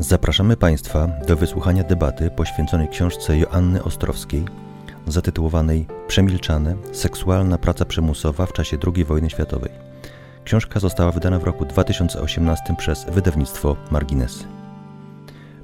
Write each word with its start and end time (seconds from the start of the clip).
Zapraszamy 0.00 0.56
Państwa 0.56 1.08
do 1.26 1.36
wysłuchania 1.36 1.84
debaty 1.84 2.30
poświęconej 2.30 2.88
książce 2.88 3.38
Joanny 3.38 3.84
Ostrowskiej 3.84 4.44
zatytułowanej 5.06 5.86
Przemilczane 6.08 6.76
seksualna 6.92 7.58
praca 7.58 7.84
przymusowa 7.84 8.46
w 8.46 8.52
czasie 8.52 8.76
II 8.94 9.04
wojny 9.04 9.30
światowej. 9.30 9.70
Książka 10.44 10.80
została 10.80 11.12
wydana 11.12 11.38
w 11.38 11.44
roku 11.44 11.64
2018 11.64 12.76
przez 12.78 13.04
wydawnictwo 13.04 13.76
Marginesy. 13.90 14.44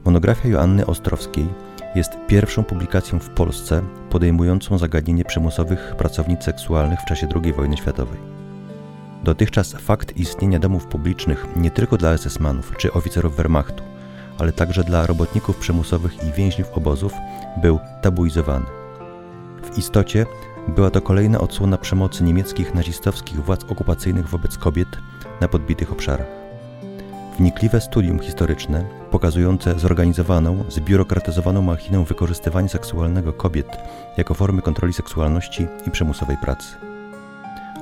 Monografia 0.05 0.49
Joanny 0.49 0.87
Ostrowskiej 0.87 1.47
jest 1.95 2.13
pierwszą 2.27 2.65
publikacją 2.65 3.19
w 3.19 3.31
Polsce 3.31 3.83
podejmującą 4.11 4.79
zagadnienie 4.79 5.25
przymusowych 5.25 5.95
pracownic 5.99 6.45
seksualnych 6.45 7.01
w 7.01 7.05
czasie 7.05 7.29
II 7.45 7.53
wojny 7.53 7.77
światowej. 7.77 8.19
Dotychczas 9.25 9.73
fakt 9.73 10.17
istnienia 10.17 10.59
domów 10.59 10.87
publicznych 10.87 11.47
nie 11.57 11.71
tylko 11.71 11.97
dla 11.97 12.17
SS-manów 12.17 12.77
czy 12.77 12.93
oficerów 12.93 13.37
Wehrmachtu, 13.37 13.83
ale 14.39 14.53
także 14.53 14.85
dla 14.85 15.07
robotników 15.07 15.57
przymusowych 15.57 16.25
i 16.29 16.33
więźniów 16.33 16.73
obozów 16.73 17.13
był 17.63 17.79
tabuizowany. 18.03 18.67
W 19.63 19.79
istocie 19.79 20.27
była 20.69 20.91
to 20.91 21.01
kolejna 21.01 21.39
odsłona 21.39 21.79
przemocy 21.79 22.25
niemieckich 22.25 22.75
nazistowskich 22.75 23.45
władz 23.45 23.65
okupacyjnych 23.65 24.29
wobec 24.29 24.59
kobiet 24.59 24.89
na 25.41 25.49
podbitych 25.49 25.93
obszarach. 25.93 26.44
Wnikliwe 27.39 27.81
studium 27.81 28.19
historyczne, 28.19 28.85
pokazujące 29.11 29.79
zorganizowaną, 29.79 30.65
zbiurokratyzowaną 30.69 31.63
machinę 31.63 32.05
wykorzystywania 32.05 32.69
seksualnego 32.69 33.33
kobiet 33.33 33.79
jako 34.17 34.35
formy 34.35 34.63
kontroli 34.63 34.93
seksualności 34.93 35.67
i 35.87 35.91
przymusowej 35.91 36.37
pracy. 36.37 36.69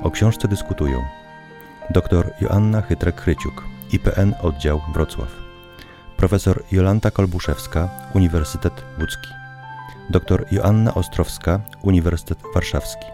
O 0.03 0.11
książce 0.11 0.47
dyskutują 0.47 0.97
dr 1.89 2.33
Joanna 2.41 2.81
Chytrek-Chryciuk, 2.81 3.61
IPN 3.91 4.33
Oddział 4.41 4.81
Wrocław, 4.93 5.29
profesor 6.17 6.63
Jolanta 6.71 7.11
Kolbuszewska, 7.11 7.89
Uniwersytet 8.13 8.83
Łódzki, 8.99 9.29
dr 10.09 10.45
Joanna 10.51 10.93
Ostrowska, 10.93 11.59
Uniwersytet 11.81 12.37
Warszawski. 12.53 13.05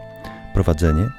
Prowadzenie 0.54 1.10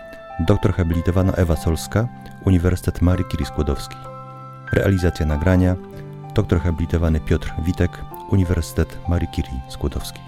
dr 0.41 0.75
habilitowana 0.75 1.33
Ewa 1.33 1.57
Solska, 1.57 2.09
Uniwersytet 2.45 3.03
Marii 3.03 3.25
Curie 3.31 3.47
Skłodowskiej. 3.47 4.10
Realizacja 4.73 5.27
nagrania 5.27 5.77
dr 6.35 6.61
habilitowany 6.61 7.21
Piotr 7.21 7.53
Witek, 7.65 7.91
Uniwersytet 8.29 9.09
Marii 9.09 9.29
Curie 9.29 9.61
Skłodowskiej. 9.69 10.23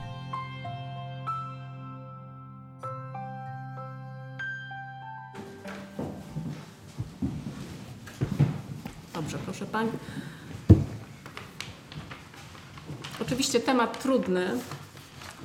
Dobrze, 9.14 9.38
proszę 9.38 9.66
Pań. 9.66 9.88
Oczywiście 13.22 13.60
temat 13.60 14.02
trudny 14.02 14.50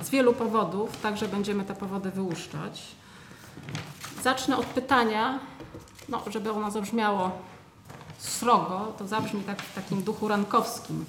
z 0.02 0.10
wielu 0.10 0.32
powodów, 0.34 1.00
także 1.00 1.28
będziemy 1.28 1.64
te 1.64 1.74
powody 1.74 2.10
wyłuszczać. 2.10 2.82
Zacznę 4.22 4.56
od 4.56 4.66
pytania, 4.66 5.38
no, 6.08 6.22
żeby 6.30 6.52
ono 6.52 6.70
zabrzmiało 6.70 7.48
srogo, 8.18 8.92
to 8.98 9.06
zabrzmi 9.06 9.40
tak 9.40 9.62
w 9.62 9.74
takim 9.74 10.02
duchu 10.02 10.28
rankowskim. 10.28 11.04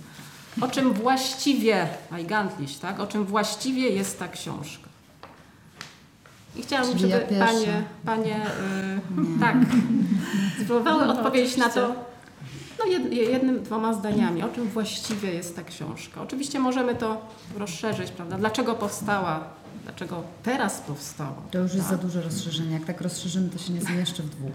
O 0.61 0.67
czym 0.67 0.93
właściwie, 0.93 1.87
eigentlich, 2.11 2.79
tak? 2.79 2.99
O 2.99 3.07
czym 3.07 3.25
właściwie 3.25 3.89
jest 3.89 4.19
ta 4.19 4.27
książka? 4.27 4.89
I 6.55 6.61
chciałabym, 6.61 6.97
Czyli 6.97 7.11
żeby 7.11 7.33
ja 7.35 7.45
panie, 7.45 7.83
panie 8.05 8.35
y, 8.35 9.39
tak, 9.39 9.55
spróbowały 10.63 11.05
No, 11.05 11.13
odpowiedzieć 11.13 11.57
na 11.57 11.69
to 11.69 12.09
no 12.79 12.85
jed, 12.85 13.13
jednym, 13.13 13.63
dwoma 13.63 13.93
zdaniami, 13.93 14.43
o 14.43 14.49
czym 14.49 14.67
właściwie 14.67 15.33
jest 15.33 15.55
ta 15.55 15.63
książka. 15.63 16.21
Oczywiście 16.21 16.59
możemy 16.59 16.95
to 16.95 17.21
rozszerzyć, 17.57 18.11
prawda? 18.11 18.37
Dlaczego 18.37 18.75
powstała? 18.75 19.43
Dlaczego 19.83 20.23
teraz 20.43 20.79
powstała? 20.81 21.35
To 21.51 21.57
już 21.59 21.73
jest 21.73 21.85
za 21.89 21.97
tak? 21.97 22.05
duże 22.05 22.21
rozszerzenie. 22.21 22.71
Jak 22.73 22.85
tak 22.85 23.01
rozszerzymy, 23.01 23.49
to 23.49 23.57
się 23.57 23.73
nie 23.73 23.81
zmieszczę 23.81 24.23
w 24.23 24.29
dwóch. 24.29 24.51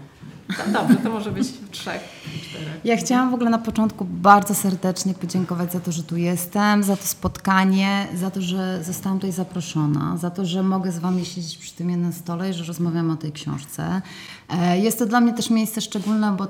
Do- 0.67 0.73
Dobrze, 0.79 0.95
to 0.95 1.09
może 1.09 1.31
być 1.31 1.47
w 1.47 1.69
trzech, 1.69 2.01
czterech. 2.49 2.81
Ja 2.83 2.97
chciałam 2.97 3.31
w 3.31 3.33
ogóle 3.33 3.49
na 3.49 3.57
początku 3.57 4.05
bardzo 4.05 4.55
serdecznie 4.55 5.13
podziękować 5.13 5.71
za 5.71 5.79
to, 5.79 5.91
że 5.91 6.03
tu 6.03 6.17
jestem, 6.17 6.83
za 6.83 6.97
to 6.97 7.03
spotkanie, 7.07 8.07
za 8.15 8.31
to, 8.31 8.41
że 8.41 8.83
zostałam 8.83 9.17
tutaj 9.19 9.31
zaproszona, 9.31 10.17
za 10.17 10.29
to, 10.29 10.45
że 10.45 10.63
mogę 10.63 10.91
z 10.91 10.99
Wami 10.99 11.25
siedzieć 11.25 11.57
przy 11.57 11.73
tym 11.73 11.89
jednym 11.89 12.13
stole 12.13 12.49
i 12.49 12.53
że 12.53 12.63
rozmawiamy 12.63 13.13
o 13.13 13.15
tej 13.15 13.31
książce. 13.31 14.01
E, 14.49 14.79
Jest 14.79 14.99
to 14.99 15.05
dla 15.05 15.21
mnie 15.21 15.33
też 15.33 15.49
miejsce 15.49 15.81
szczególne, 15.81 16.31
bo 16.37 16.43
e, 16.43 16.47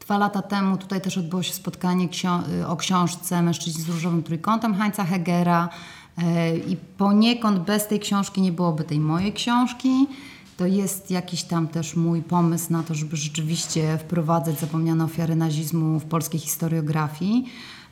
dwa 0.00 0.18
lata 0.18 0.42
temu 0.42 0.76
tutaj 0.76 1.00
też 1.00 1.18
odbyło 1.18 1.42
się 1.42 1.52
spotkanie 1.52 2.08
o 2.66 2.76
książce 2.76 3.42
Mężczyźni 3.42 3.82
z 3.82 3.88
różowym 3.88 4.22
trójkątem 4.22 4.74
Heinza 4.74 5.04
Hegera 5.04 5.68
i 6.68 6.76
poniekąd 6.76 7.58
bez 7.58 7.86
tej 7.86 8.00
książki 8.00 8.40
nie 8.40 8.52
byłoby 8.52 8.84
tej 8.84 9.00
mojej 9.00 9.32
książki. 9.32 10.06
To 10.56 10.66
jest 10.66 11.10
jakiś 11.10 11.42
tam 11.42 11.68
też 11.68 11.96
mój 11.96 12.22
pomysł 12.22 12.72
na 12.72 12.82
to, 12.82 12.94
żeby 12.94 13.16
rzeczywiście 13.16 13.98
wprowadzać 13.98 14.60
zapomniane 14.60 15.04
ofiary 15.04 15.36
nazizmu 15.36 16.00
w 16.00 16.04
polskiej 16.04 16.40
historiografii. 16.40 17.44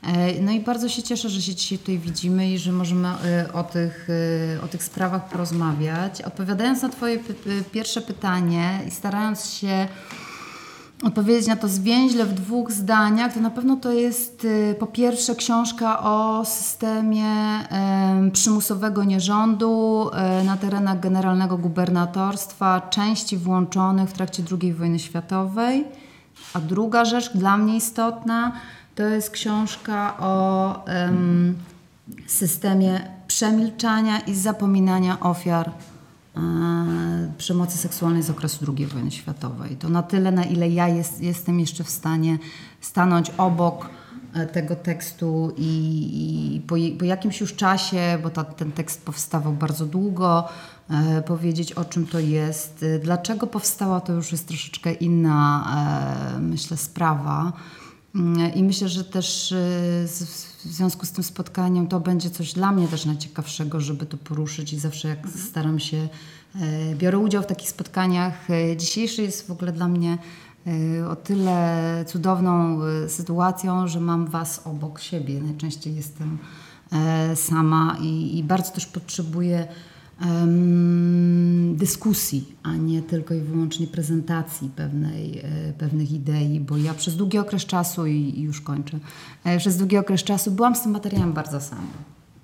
E, 0.03 0.41
No 0.41 0.51
i 0.51 0.59
bardzo 0.59 0.89
się 0.89 1.03
cieszę, 1.03 1.29
że 1.29 1.41
się 1.41 1.55
dzisiaj 1.55 1.77
tutaj 1.77 1.97
widzimy 1.97 2.51
i 2.51 2.57
że 2.57 2.71
możemy 2.71 3.07
e, 3.07 3.53
o 3.53 3.63
tych, 3.63 4.07
e, 4.57 4.61
o 4.61 4.67
tych 4.67 4.83
sprawach 4.83 5.29
porozmawiać. 5.29 6.21
Odpowiadając 6.21 6.81
na 6.81 6.89
Twoje 6.89 7.19
pierwsze 7.71 8.01
pytanie 8.01 8.79
i 8.87 8.91
starając 8.91 9.49
się 9.49 9.87
odpowiedzieć 11.03 11.47
na 11.47 11.55
to 11.55 11.67
zwięźle 11.67 12.25
w 12.25 12.33
dwóch 12.33 12.71
zdaniach, 12.71 13.33
to 13.33 13.39
na 13.39 13.49
pewno 13.49 13.75
to 13.75 13.91
jest 13.91 14.45
y, 14.45 14.75
po 14.79 14.87
pierwsze 14.87 15.35
książka 15.35 16.03
o 16.03 16.45
systemie 16.45 17.25
em, 17.69 18.31
przymusowego 18.31 19.03
nierządu 19.03 20.09
y, 20.41 20.43
na 20.43 20.57
terenach 20.57 20.99
generalnego 20.99 21.57
gubernatorstwa, 21.57 22.81
części 22.81 23.37
włączonych 23.37 24.09
w 24.09 24.13
trakcie 24.13 24.43
II 24.61 24.73
wojny 24.73 24.99
światowej. 24.99 25.85
A 26.53 26.59
druga 26.59 27.05
rzecz 27.05 27.37
dla 27.37 27.57
mnie 27.57 27.77
istotna 27.77 28.51
to 28.95 29.03
jest 29.03 29.29
książka 29.29 30.17
o 30.19 30.85
em, 30.85 31.55
systemie 32.27 33.01
przemilczania 33.27 34.19
i 34.19 34.35
zapominania 34.35 35.19
ofiar 35.19 35.69
e, 35.69 35.96
przemocy 37.37 37.77
seksualnej 37.77 38.23
z 38.23 38.29
okresu 38.29 38.73
II 38.77 38.85
wojny 38.85 39.11
światowej. 39.11 39.75
To 39.75 39.89
na 39.89 40.03
tyle, 40.03 40.31
na 40.31 40.43
ile 40.43 40.69
ja 40.69 40.87
jest, 40.87 41.21
jestem 41.21 41.59
jeszcze 41.59 41.83
w 41.83 41.89
stanie 41.89 42.37
stanąć 42.81 43.31
obok 43.37 43.89
e, 44.33 44.45
tego 44.45 44.75
tekstu 44.75 45.53
i, 45.57 46.55
i 46.55 46.61
po, 46.61 46.75
po 46.99 47.05
jakimś 47.05 47.41
już 47.41 47.55
czasie, 47.55 48.19
bo 48.23 48.29
ta, 48.29 48.43
ten 48.43 48.71
tekst 48.71 49.05
powstawał 49.05 49.53
bardzo 49.53 49.85
długo, 49.85 50.47
e, 50.89 51.21
powiedzieć 51.21 51.73
o 51.73 51.85
czym 51.85 52.07
to 52.07 52.19
jest. 52.19 52.83
E, 52.83 52.99
Dlaczego 52.99 53.47
powstała, 53.47 54.01
to 54.01 54.13
już 54.13 54.31
jest 54.31 54.47
troszeczkę 54.47 54.93
inna, 54.93 55.67
e, 56.35 56.39
myślę, 56.39 56.77
sprawa. 56.77 57.53
Mm, 58.17 58.53
I 58.53 58.63
myślę, 58.63 58.89
że 58.89 59.03
też 59.03 59.51
y, 59.51 59.55
w 60.65 60.73
związku 60.73 61.05
z 61.05 61.11
tym 61.11 61.23
spotkaniem 61.23 61.87
to 61.87 61.99
będzie 61.99 62.29
coś 62.29 62.53
dla 62.53 62.71
mnie 62.71 62.87
też 62.87 63.05
najciekawszego, 63.05 63.81
żeby 63.81 64.05
to 64.05 64.17
poruszyć 64.17 64.73
i 64.73 64.79
zawsze 64.79 65.07
jak 65.07 65.19
staram 65.49 65.79
się, 65.79 65.97
e, 66.55 66.95
biorę 66.95 67.17
udział 67.17 67.43
w 67.43 67.45
takich 67.45 67.69
spotkaniach. 67.69 68.49
E, 68.49 68.77
Dzisiejszy 68.77 69.21
jest 69.21 69.47
w 69.47 69.51
ogóle 69.51 69.71
dla 69.71 69.87
mnie 69.87 70.17
e, 70.67 71.09
o 71.09 71.15
tyle 71.15 72.05
cudowną 72.07 72.79
sytuacją, 73.07 73.87
że 73.87 73.99
mam 73.99 74.27
Was 74.27 74.61
obok 74.65 74.99
siebie. 74.99 75.41
Najczęściej 75.41 75.95
jestem 75.95 76.37
sama 77.35 77.97
i, 78.01 78.37
i 78.37 78.43
bardzo 78.43 78.71
też 78.71 78.85
potrzebuję 78.85 79.67
dyskusji, 81.73 82.55
a 82.63 82.75
nie 82.75 83.01
tylko 83.01 83.33
i 83.33 83.41
wyłącznie 83.41 83.87
prezentacji 83.87 84.69
pewnej, 84.75 85.39
e, 85.39 85.73
pewnych 85.77 86.11
idei, 86.11 86.59
bo 86.59 86.77
ja 86.77 86.93
przez 86.93 87.15
długi 87.15 87.37
okres 87.37 87.65
czasu, 87.65 88.05
i, 88.05 88.41
już 88.41 88.61
kończę, 88.61 88.99
e, 89.43 89.57
przez 89.57 89.77
długi 89.77 89.97
okres 89.97 90.23
czasu 90.23 90.51
byłam 90.51 90.75
z 90.75 90.81
tym 90.81 90.91
materiałem 90.91 91.33
bardzo 91.33 91.61
sama. 91.61 91.81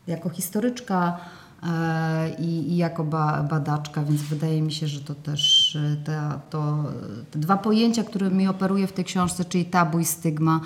Jako 0.07 0.29
historyczka 0.29 1.17
e, 1.63 2.35
i, 2.39 2.71
i 2.71 2.77
jako 2.77 3.03
ba, 3.03 3.43
badaczka, 3.43 4.03
więc 4.03 4.21
wydaje 4.21 4.61
mi 4.61 4.71
się, 4.71 4.87
że 4.87 5.01
to 5.01 5.15
też 5.15 5.75
e, 5.75 5.97
ta, 6.05 6.39
to, 6.49 6.83
te 7.31 7.39
dwa 7.39 7.57
pojęcia, 7.57 8.03
którymi 8.03 8.47
operuję 8.47 8.87
w 8.87 8.93
tej 8.93 9.05
książce, 9.05 9.45
czyli 9.45 9.65
tabu 9.65 9.99
i 9.99 10.05
stygma, 10.05 10.61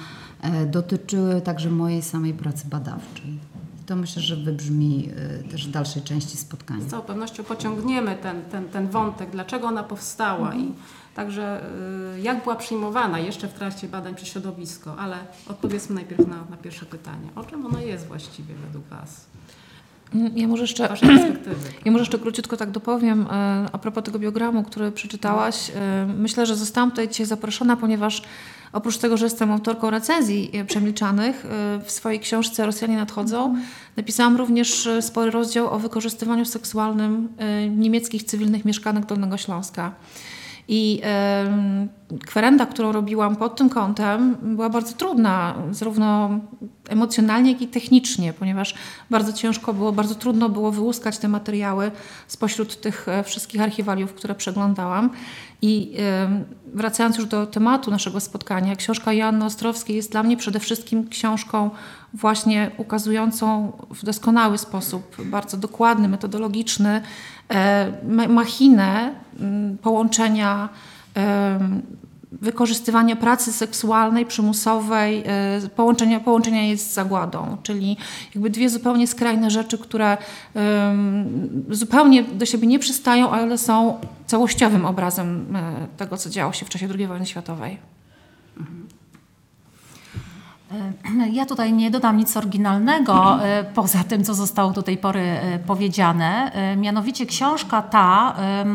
dotyczyły 0.72 1.42
także 1.42 1.70
mojej 1.70 2.02
samej 2.02 2.34
pracy 2.34 2.68
badawczej. 2.68 3.40
To 3.88 3.96
myślę, 3.96 4.22
że 4.22 4.36
wybrzmi 4.36 5.10
e, 5.16 5.44
też 5.44 5.68
w 5.68 5.72
dalszej 5.72 6.02
części 6.02 6.38
spotkania. 6.38 6.82
Z 6.82 6.88
całą 6.88 7.04
pewnością 7.04 7.44
pociągniemy 7.44 8.16
ten, 8.16 8.42
ten, 8.42 8.70
ten 8.70 8.88
wątek, 8.88 9.30
dlaczego 9.30 9.68
ona 9.68 9.84
powstała 9.84 10.56
i 10.56 10.72
także 11.16 11.62
y, 12.16 12.22
jak 12.22 12.44
była 12.44 12.56
przyjmowana 12.56 13.20
jeszcze 13.20 13.48
w 13.48 13.54
trakcie 13.54 13.88
badań 13.88 14.16
przez 14.16 14.28
środowisko, 14.28 14.96
ale 14.98 15.18
odpowiedzmy 15.48 15.96
najpierw 15.96 16.28
na, 16.28 16.36
na 16.50 16.58
pierwsze 16.58 16.86
pytanie. 16.86 17.30
O 17.36 17.44
czym 17.44 17.66
ona 17.66 17.82
jest 17.82 18.08
właściwie 18.08 18.56
według 18.56 18.86
Was? 18.86 19.26
Ja 20.36 20.48
może 20.48 20.64
jeszcze, 20.64 20.90
ja 21.86 21.92
może 21.92 22.02
jeszcze 22.02 22.20
króciutko 22.20 22.58
tak 22.58 22.72
dopowiem 22.72 23.22
e, 23.22 23.66
a 23.72 23.78
propos 23.78 24.04
tego 24.04 24.20
biogramu, 24.20 24.64
który 24.64 24.92
przeczytałaś. 24.92 25.72
Myślę, 26.18 26.46
że 26.46 26.56
zostałam 26.56 26.90
tutaj 26.90 27.10
dzisiaj 27.10 27.26
zaproszona, 27.26 27.78
ponieważ 27.78 28.22
oprócz 28.78 28.98
tego, 28.98 29.18
że 29.18 29.26
jestem 29.26 29.52
autorką 29.52 29.90
recenzji 29.90 30.52
e, 30.54 30.66
przemilczanych, 30.66 31.46
e, 31.46 31.80
w 31.84 31.92
swojej 31.92 32.20
książce 32.20 32.66
Rosjanie 32.66 32.98
nadchodzą, 32.98 33.56
napisałam 33.98 34.38
również 34.38 34.88
e, 34.88 35.02
spory 35.02 35.32
rozdział 35.32 35.74
o 35.74 35.80
wykorzystywaniu 35.80 36.46
seksualnym 36.46 37.30
niemieckich 37.70 38.24
cywilnych 38.24 38.66
mieszkanek 38.66 39.06
Dolnego 39.06 39.38
Śląska. 39.38 39.92
I 40.70 41.02
kwerenda, 42.26 42.66
którą 42.66 42.92
robiłam 42.92 43.36
pod 43.36 43.56
tym 43.56 43.70
kątem, 43.70 44.38
była 44.42 44.70
bardzo 44.70 44.94
trudna, 44.94 45.56
zarówno 45.72 46.30
emocjonalnie, 46.90 47.52
jak 47.52 47.62
i 47.62 47.68
technicznie, 47.68 48.34
ponieważ 48.34 48.76
bardzo 49.10 49.34
ciężko 49.34 49.74
było, 49.74 49.92
bardzo 49.92 50.16
trudno 50.16 50.50
było 50.50 50.72
wyłuskać 50.72 51.18
te 51.18 51.28
materiały 51.28 51.92
spośród 52.28 52.82
tych 52.82 53.08
wszystkich 53.24 53.62
archiwaliów, 53.62 54.14
które 54.14 54.36
przeglądałam. 54.36 55.10
I 55.62 55.98
wracając 56.74 57.18
już 57.18 57.26
do 57.26 57.48
tematu 57.48 57.92
naszego 57.92 58.20
spotkania, 58.20 58.76
książka 58.76 59.14
Joanny 59.14 59.46
Ostrowskiej 59.46 59.96
jest 59.96 60.12
dla 60.12 60.24
mnie 60.24 60.38
przede 60.38 60.60
wszystkim 60.60 61.10
książką 61.10 61.70
właśnie 62.14 62.72
ukazującą 62.78 63.72
w 63.90 64.06
doskonały 64.06 64.58
sposób, 64.58 65.16
bardzo 65.26 65.58
dokładny, 65.58 66.08
metodologiczny, 66.08 67.02
e, 67.50 67.92
ma- 68.08 68.28
machinę 68.28 69.14
m, 69.40 69.78
połączenia 69.82 70.70
wykorzystywania 72.32 73.16
pracy 73.16 73.54
seksualnej, 73.54 74.26
przymusowej, 74.26 75.24
e, 75.26 75.70
połączenia, 75.76 76.20
połączenia 76.20 76.64
jej 76.64 76.78
z 76.78 76.94
zagładą, 76.94 77.58
czyli 77.64 77.98
jakby 78.36 78.50
dwie 78.50 78.70
zupełnie 78.70 79.08
skrajne 79.08 79.52
rzeczy, 79.52 79.78
które 79.78 80.18
em, 80.54 81.66
zupełnie 81.70 82.24
do 82.24 82.46
siebie 82.46 82.68
nie 82.68 82.80
przystają, 82.80 83.32
ale 83.32 83.58
są 83.58 84.00
całościowym 84.26 84.86
obrazem 84.86 85.56
e, 85.56 85.88
tego, 85.98 86.18
co 86.18 86.30
działo 86.30 86.54
się 86.54 86.66
w 86.66 86.70
czasie 86.70 86.88
II 86.98 87.08
wojny 87.08 87.26
światowej. 87.26 87.78
Ja 91.32 91.46
tutaj 91.46 91.74
nie 91.74 91.92
dodam 91.92 92.18
nic 92.18 92.38
oryginalnego 92.38 93.40
poza 93.76 94.04
tym, 94.04 94.24
co 94.24 94.34
zostało 94.34 94.72
do 94.72 94.84
tej 94.84 94.98
pory 94.98 95.40
powiedziane. 95.68 96.52
Mianowicie 96.78 97.26
książka 97.26 97.82
ta 97.82 98.36
e, 98.40 98.66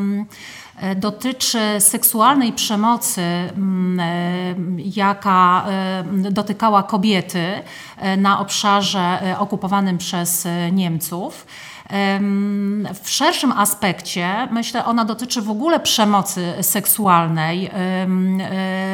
dotyczy 0.96 1.58
seksualnej 1.78 2.52
przemocy, 2.52 3.20
mm, 3.20 4.00
e, 4.00 4.54
jaka 4.96 5.64
e, 5.68 6.04
dotykała 6.30 6.82
kobiety 6.82 7.62
e, 7.98 8.16
na 8.16 8.40
obszarze 8.40 9.22
e, 9.22 9.38
okupowanym 9.38 9.98
przez 9.98 10.46
e, 10.46 10.72
Niemców. 10.72 11.46
W 13.02 13.10
szerszym 13.10 13.52
aspekcie, 13.52 14.48
myślę, 14.50 14.84
ona 14.84 15.04
dotyczy 15.04 15.42
w 15.42 15.50
ogóle 15.50 15.80
przemocy 15.80 16.54
seksualnej, 16.60 17.70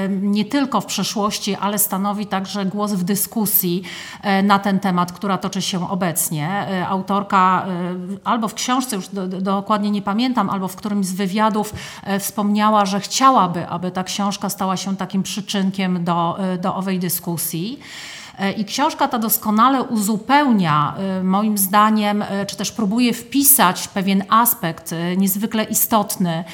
nie 0.08 0.44
tylko 0.44 0.80
w 0.80 0.86
przeszłości, 0.86 1.56
ale 1.56 1.78
stanowi 1.78 2.26
także 2.26 2.64
głos 2.64 2.92
w 2.92 3.04
dyskusji 3.04 3.82
e, 4.22 4.42
na 4.42 4.58
ten 4.58 4.80
temat, 4.80 5.12
która 5.12 5.38
toczy 5.38 5.62
się 5.62 5.90
obecnie. 5.90 6.48
E, 6.48 6.88
Autorka 6.88 7.66
e, 7.66 7.94
albo 8.24 8.48
w 8.48 8.54
książce, 8.54 8.96
już 8.96 9.08
do, 9.08 9.28
do, 9.28 9.40
dokładnie 9.40 9.90
nie 9.90 10.02
pamiętam, 10.02 10.50
albo 10.50 10.68
w 10.68 10.76
którymś 10.76 11.06
z 11.06 11.12
wywiadów 11.12 11.74
wspomniała, 12.20 12.86
że 12.86 13.00
chciałaby, 13.00 13.68
aby 13.68 13.90
ta 13.90 14.04
książka 14.04 14.48
stała 14.48 14.76
się 14.76 14.96
takim 14.96 15.22
przyczynkiem 15.22 16.04
do, 16.04 16.38
do 16.60 16.74
owej 16.74 16.98
dyskusji. 16.98 17.80
E, 18.38 18.52
I 18.52 18.64
książka 18.64 19.08
ta 19.08 19.18
doskonale 19.18 19.82
uzupełnia, 19.82 20.94
e, 20.98 21.22
moim 21.22 21.58
zdaniem, 21.58 22.22
e, 22.22 22.46
czy 22.46 22.56
też 22.56 22.72
próbuje 22.72 23.12
wpisać 23.12 23.88
pewien 23.88 24.24
aspekt 24.28 24.94
niezwykle 25.16 25.64
istotny, 25.64 26.44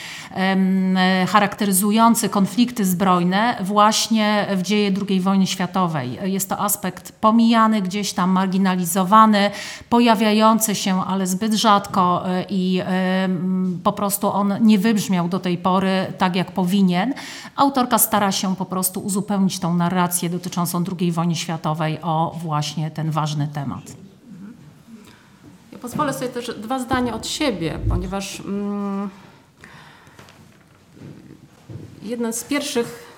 charakteryzujący 1.28 2.28
konflikty 2.28 2.84
zbrojne 2.84 3.56
właśnie 3.60 4.46
w 4.56 4.62
dzieje 4.62 4.90
II 5.08 5.20
wojny 5.20 5.46
światowej. 5.46 6.18
Jest 6.22 6.48
to 6.48 6.60
aspekt 6.60 7.12
pomijany, 7.12 7.82
gdzieś 7.82 8.12
tam 8.12 8.30
marginalizowany, 8.30 9.50
pojawiający 9.88 10.74
się, 10.74 11.04
ale 11.04 11.26
zbyt 11.26 11.54
rzadko 11.54 12.24
i 12.48 12.80
po 13.84 13.92
prostu 13.92 14.32
on 14.32 14.54
nie 14.60 14.78
wybrzmiał 14.78 15.28
do 15.28 15.40
tej 15.40 15.58
pory 15.58 16.12
tak, 16.18 16.36
jak 16.36 16.52
powinien. 16.52 17.14
Autorka 17.56 17.98
stara 17.98 18.32
się 18.32 18.56
po 18.56 18.64
prostu 18.64 19.00
uzupełnić 19.00 19.58
tą 19.58 19.74
narrację 19.74 20.30
dotyczącą 20.30 20.84
II 21.00 21.12
wojny 21.12 21.34
światowej 21.34 21.73
o 22.02 22.36
właśnie 22.42 22.90
ten 22.90 23.10
ważny 23.10 23.48
temat. 23.48 23.82
Ja 25.72 25.78
pozwolę 25.78 26.12
sobie 26.12 26.28
też 26.28 26.54
dwa 26.58 26.78
zdania 26.78 27.14
od 27.14 27.26
siebie, 27.26 27.78
ponieważ 27.88 28.40
mm, 28.40 29.10
jeden 32.02 32.32
z 32.32 32.44
pierwszych, 32.44 33.14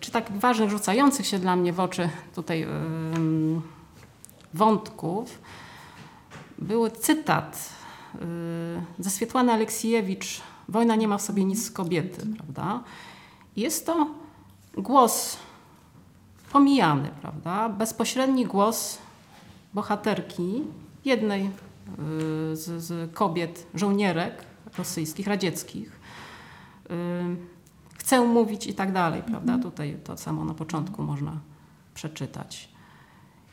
czy 0.00 0.10
tak 0.10 0.38
ważnych, 0.38 0.70
rzucających 0.70 1.26
się 1.26 1.38
dla 1.38 1.56
mnie 1.56 1.72
w 1.72 1.80
oczy 1.80 2.08
tutaj 2.34 2.62
ym, 2.62 3.62
wątków, 4.54 5.38
był 6.58 6.90
cytat 6.90 7.70
y, 8.14 8.18
ze 8.98 9.10
Swietłany 9.10 9.52
Aleksijewicz 9.52 10.42
Wojna 10.68 10.96
nie 10.96 11.08
ma 11.08 11.18
w 11.18 11.22
sobie 11.22 11.44
nic 11.44 11.64
z 11.64 11.70
kobiety, 11.70 12.26
prawda? 12.36 12.82
Jest 13.56 13.86
to 13.86 14.06
głos 14.76 15.36
pomijany, 16.52 17.10
prawda? 17.22 17.68
Bezpośredni 17.68 18.46
głos 18.46 18.98
bohaterki, 19.74 20.62
jednej 21.04 21.44
y, 21.44 21.50
z, 22.56 22.82
z 22.82 23.14
kobiet, 23.14 23.66
żołnierek 23.74 24.44
rosyjskich, 24.78 25.26
radzieckich. 25.26 26.00
Y, 26.90 27.56
Chcę 28.06 28.20
mówić 28.20 28.66
i 28.66 28.74
tak 28.74 28.92
dalej, 28.92 29.22
prawda? 29.22 29.58
Tutaj 29.58 29.96
to 30.04 30.16
samo 30.16 30.44
na 30.44 30.54
początku 30.54 31.02
można 31.02 31.32
przeczytać. 31.94 32.68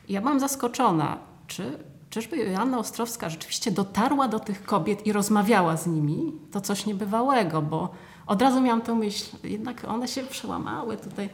Ja 0.08 0.20
byłam 0.20 0.40
zaskoczona, 0.40 1.18
czy, 1.46 1.78
czyżby 2.10 2.36
Joanna 2.36 2.78
Ostrowska 2.78 3.30
rzeczywiście 3.30 3.70
dotarła 3.70 4.28
do 4.28 4.40
tych 4.40 4.64
kobiet 4.64 5.06
i 5.06 5.12
rozmawiała 5.12 5.76
z 5.76 5.86
nimi? 5.86 6.32
To 6.52 6.60
coś 6.60 6.86
niebywałego, 6.86 7.62
bo 7.62 7.88
od 8.26 8.42
razu 8.42 8.60
miałam 8.60 8.80
tę 8.80 8.94
myśl, 8.94 9.36
jednak 9.44 9.84
one 9.88 10.08
się 10.08 10.22
przełamały 10.22 10.96
tutaj, 10.96 11.28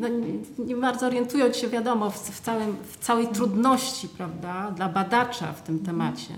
no, 0.00 0.08
nie, 0.08 0.64
nie 0.66 0.76
bardzo 0.76 1.06
orientując 1.06 1.56
się, 1.56 1.68
wiadomo, 1.68 2.10
w, 2.10 2.30
w, 2.30 2.40
całym, 2.40 2.76
w 2.90 2.96
całej 2.98 3.28
trudności, 3.28 4.08
prawda, 4.08 4.70
dla 4.70 4.88
badacza 4.88 5.52
w 5.52 5.62
tym 5.62 5.78
temacie. 5.78 6.34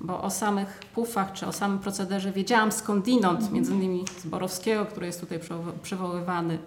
Bo 0.00 0.22
o 0.22 0.30
samych 0.30 0.80
pufach 0.94 1.32
czy 1.32 1.46
o 1.46 1.52
samym 1.52 1.78
procederze 1.78 2.32
wiedziałam 2.32 2.72
skądinąd, 2.72 3.52
między 3.52 3.74
innymi 3.74 4.04
z 4.18 4.26
Borowskiego, 4.26 4.84
który 4.86 5.06
jest 5.06 5.20
tutaj 5.20 5.38
przywo- 5.38 5.72
przywoływany, 5.82 6.58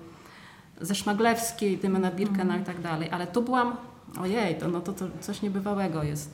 ze 0.81 0.95
Szmaglewskiej, 0.95 1.77
Dymena 1.77 2.11
Birkena 2.11 2.57
i 2.57 2.63
tak 2.63 2.81
dalej, 2.81 3.09
ale 3.11 3.27
tu 3.27 3.41
byłam, 3.41 3.75
ojej, 4.21 4.55
to, 4.55 4.67
no 4.67 4.81
to, 4.81 4.93
to 4.93 5.05
coś 5.21 5.41
niebywałego 5.41 6.03
jest. 6.03 6.31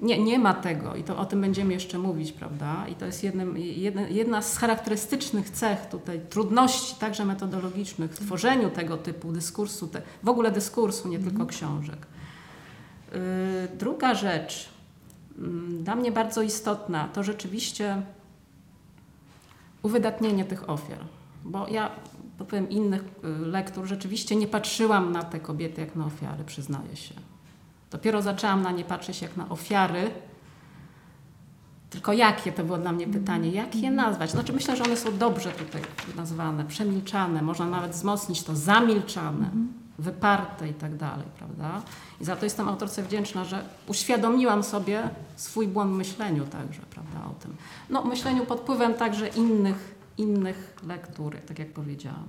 Nie, 0.00 0.22
nie 0.22 0.38
ma 0.38 0.54
tego 0.54 0.96
i 0.96 1.04
to 1.04 1.18
o 1.18 1.24
tym 1.24 1.40
będziemy 1.40 1.72
jeszcze 1.72 1.98
mówić, 1.98 2.32
prawda? 2.32 2.86
I 2.88 2.94
to 2.94 3.06
jest 3.06 3.24
jednym, 3.24 3.58
jedna, 3.58 4.02
jedna 4.02 4.42
z 4.42 4.56
charakterystycznych 4.56 5.50
cech 5.50 5.86
tutaj, 5.86 6.20
trudności 6.30 6.94
także 7.00 7.24
metodologicznych 7.24 8.12
w 8.12 8.26
tworzeniu 8.26 8.70
tego 8.70 8.96
typu 8.96 9.32
dyskursu, 9.32 9.88
te, 9.88 10.02
w 10.22 10.28
ogóle 10.28 10.50
dyskursu, 10.50 11.08
nie 11.08 11.18
tylko 11.18 11.46
książek. 11.46 12.06
Yy, 13.12 13.18
druga 13.78 14.14
rzecz, 14.14 14.68
mm, 15.38 15.84
dla 15.84 15.96
mnie 15.96 16.12
bardzo 16.12 16.42
istotna, 16.42 17.08
to 17.08 17.22
rzeczywiście 17.22 18.02
uwydatnienie 19.82 20.44
tych 20.44 20.70
ofiar. 20.70 21.04
Bo 21.44 21.68
ja, 21.68 21.90
powiem 22.38 22.70
innych 22.70 23.02
y, 23.02 23.46
lektur, 23.46 23.86
rzeczywiście 23.86 24.36
nie 24.36 24.46
patrzyłam 24.46 25.12
na 25.12 25.22
te 25.22 25.40
kobiety 25.40 25.80
jak 25.80 25.96
na 25.96 26.06
ofiary, 26.06 26.44
przyznaję 26.44 26.96
się. 26.96 27.14
Dopiero 27.90 28.22
zaczęłam 28.22 28.62
na 28.62 28.70
nie 28.70 28.84
patrzeć 28.84 29.22
jak 29.22 29.36
na 29.36 29.48
ofiary. 29.48 30.10
Tylko 31.90 32.12
jakie 32.12 32.52
to 32.52 32.64
było 32.64 32.78
dla 32.78 32.92
mnie 32.92 33.06
pytanie, 33.06 33.50
jak 33.50 33.74
je 33.74 33.90
nazwać? 33.90 34.30
Znaczy 34.30 34.52
myślę, 34.52 34.76
że 34.76 34.84
one 34.84 34.96
są 34.96 35.18
dobrze 35.18 35.50
tutaj 35.50 35.82
nazwane, 36.16 36.64
przemilczane, 36.64 37.42
można 37.42 37.66
nawet 37.66 37.92
wzmocnić 37.92 38.42
to, 38.42 38.56
zamilczane, 38.56 39.50
wyparte 39.98 40.68
i 40.68 40.74
tak 40.74 40.96
dalej, 40.96 41.26
prawda? 41.38 41.82
I 42.20 42.24
za 42.24 42.36
to 42.36 42.44
jestem 42.44 42.68
autorce 42.68 43.02
wdzięczna, 43.02 43.44
że 43.44 43.64
uświadomiłam 43.86 44.62
sobie 44.62 45.10
swój 45.36 45.68
błąd 45.68 45.92
w 45.92 45.96
myśleniu 45.96 46.44
także, 46.46 46.80
prawda, 46.90 47.18
o 47.30 47.34
tym. 47.42 47.56
No, 47.90 48.04
myśleniu 48.04 48.46
pod 48.46 48.60
wpływem 48.60 48.94
także 48.94 49.28
innych, 49.28 49.94
innych 50.18 50.76
lektur, 50.86 51.36
tak 51.46 51.58
jak 51.58 51.72
powiedziałam. 51.72 52.26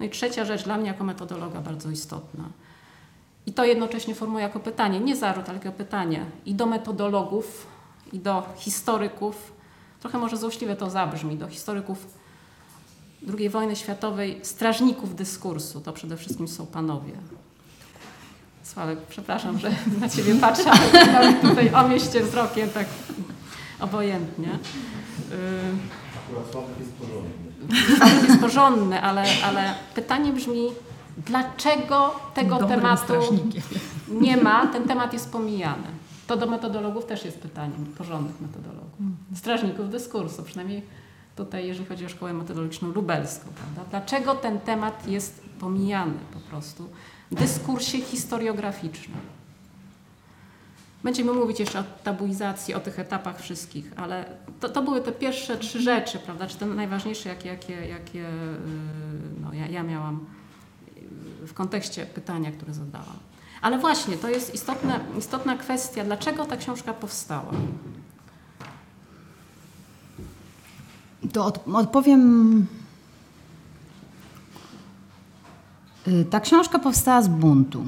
No 0.00 0.06
i 0.06 0.10
trzecia 0.10 0.44
rzecz 0.44 0.64
dla 0.64 0.76
mnie 0.76 0.88
jako 0.88 1.04
metodologa 1.04 1.60
bardzo 1.60 1.90
istotna. 1.90 2.44
I 3.46 3.52
to 3.52 3.64
jednocześnie 3.64 4.14
formułuję 4.14 4.44
jako 4.44 4.60
pytanie, 4.60 5.00
nie 5.00 5.16
zarzut, 5.16 5.48
ale 5.48 5.58
jako 5.58 5.72
pytanie 5.72 6.24
i 6.46 6.54
do 6.54 6.66
metodologów, 6.66 7.66
i 8.12 8.18
do 8.18 8.42
historyków, 8.56 9.52
trochę 10.00 10.18
może 10.18 10.36
złośliwe 10.36 10.76
to 10.76 10.90
zabrzmi, 10.90 11.36
do 11.36 11.48
historyków 11.48 12.06
II 13.38 13.48
wojny 13.48 13.76
światowej, 13.76 14.40
strażników 14.42 15.14
dyskursu, 15.14 15.80
to 15.80 15.92
przede 15.92 16.16
wszystkim 16.16 16.48
są 16.48 16.66
panowie. 16.66 17.12
Sławek, 18.62 18.98
przepraszam, 19.08 19.58
że 19.58 19.70
na 20.00 20.08
Ciebie 20.08 20.34
patrzę, 20.34 20.70
ale 21.16 21.34
tutaj 21.34 21.74
o 21.74 21.88
mieście 21.88 22.22
wzrokiem 22.22 22.70
tak 22.70 22.86
obojętnie. 23.80 24.48
Yy, 24.48 25.36
Sławek 26.52 26.78
jest 26.80 26.92
porządny. 26.92 27.96
Sławek 27.96 28.28
jest 28.28 28.40
porządny, 28.40 29.02
ale, 29.02 29.24
ale 29.44 29.74
pytanie 29.94 30.32
brzmi, 30.32 30.68
dlaczego 31.26 32.14
tego 32.34 32.58
Dobrym 32.58 32.80
tematu 32.80 33.14
nie 34.08 34.36
ma, 34.36 34.66
ten 34.66 34.84
temat 34.84 35.12
jest 35.12 35.32
pomijany. 35.32 35.86
To 36.26 36.36
do 36.36 36.46
metodologów 36.46 37.06
też 37.06 37.24
jest 37.24 37.38
pytaniem, 37.38 37.86
porządnych 37.98 38.40
metodologów. 38.40 38.90
Strażników 39.34 39.90
dyskursu, 39.90 40.42
przynajmniej 40.42 40.82
tutaj, 41.36 41.66
jeżeli 41.66 41.88
chodzi 41.88 42.06
o 42.06 42.08
szkołę 42.08 42.32
metodologiczną 42.32 42.88
lubelską. 42.88 43.50
Prawda? 43.54 43.90
Dlaczego 43.90 44.34
ten 44.34 44.60
temat 44.60 45.08
jest 45.08 45.42
pomijany 45.60 46.14
po 46.32 46.40
prostu 46.40 46.88
w 47.30 47.34
dyskursie 47.34 47.98
historiograficznym? 47.98 49.20
Będziemy 51.04 51.32
mówić 51.32 51.60
jeszcze 51.60 51.80
o 51.80 51.84
tabuizacji, 52.04 52.74
o 52.74 52.80
tych 52.80 52.98
etapach 52.98 53.40
wszystkich, 53.40 53.92
ale 53.96 54.24
to, 54.60 54.68
to 54.68 54.82
były 54.82 55.00
te 55.00 55.12
pierwsze 55.12 55.56
trzy 55.56 55.82
rzeczy, 55.82 56.18
prawda? 56.18 56.46
Czy 56.46 56.56
te 56.56 56.66
najważniejsze, 56.66 57.28
jakie, 57.28 57.48
jakie, 57.48 57.86
jakie 57.88 58.18
yy, 58.18 58.28
no, 59.42 59.54
ja, 59.54 59.66
ja 59.66 59.82
miałam 59.82 60.26
w 61.46 61.54
kontekście 61.54 62.06
pytania, 62.06 62.52
które 62.52 62.74
zadałam. 62.74 63.16
Ale 63.62 63.78
właśnie, 63.78 64.16
to 64.16 64.28
jest 64.28 64.54
istotna, 64.54 65.00
istotna 65.18 65.56
kwestia, 65.56 66.04
dlaczego 66.04 66.46
ta 66.46 66.56
książka 66.56 66.94
powstała. 66.94 67.52
To 71.32 71.44
od, 71.44 71.68
odpowiem. 71.72 72.66
Y, 76.08 76.24
ta 76.24 76.40
książka 76.40 76.78
powstała 76.78 77.22
z 77.22 77.28
buntu. 77.28 77.84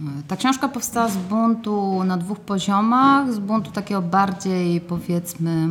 Y, 0.00 0.22
ta 0.28 0.36
książka 0.36 0.68
powstała 0.68 1.08
z 1.08 1.16
buntu 1.16 2.04
na 2.04 2.16
dwóch 2.16 2.40
poziomach. 2.40 3.32
Z 3.32 3.38
buntu 3.38 3.70
takiego 3.70 4.02
bardziej, 4.02 4.80
powiedzmy, 4.80 5.68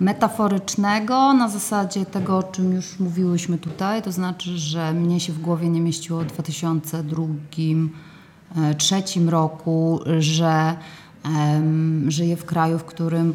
metaforycznego, 0.00 1.32
na 1.32 1.48
zasadzie 1.48 2.06
tego, 2.06 2.38
o 2.38 2.42
czym 2.42 2.72
już 2.72 3.00
mówiłyśmy 3.00 3.58
tutaj. 3.58 4.02
To 4.02 4.12
znaczy, 4.12 4.58
że 4.58 4.92
mnie 4.92 5.20
się 5.20 5.32
w 5.32 5.40
głowie 5.40 5.68
nie 5.68 5.80
mieściło 5.80 6.20
w 6.20 6.26
2002-2003 6.26 7.88
e, 9.28 9.30
roku, 9.30 10.00
że 10.18 10.76
um, 11.24 12.10
żyję 12.10 12.36
w 12.36 12.44
kraju, 12.44 12.78
w 12.78 12.84
którym 12.84 13.34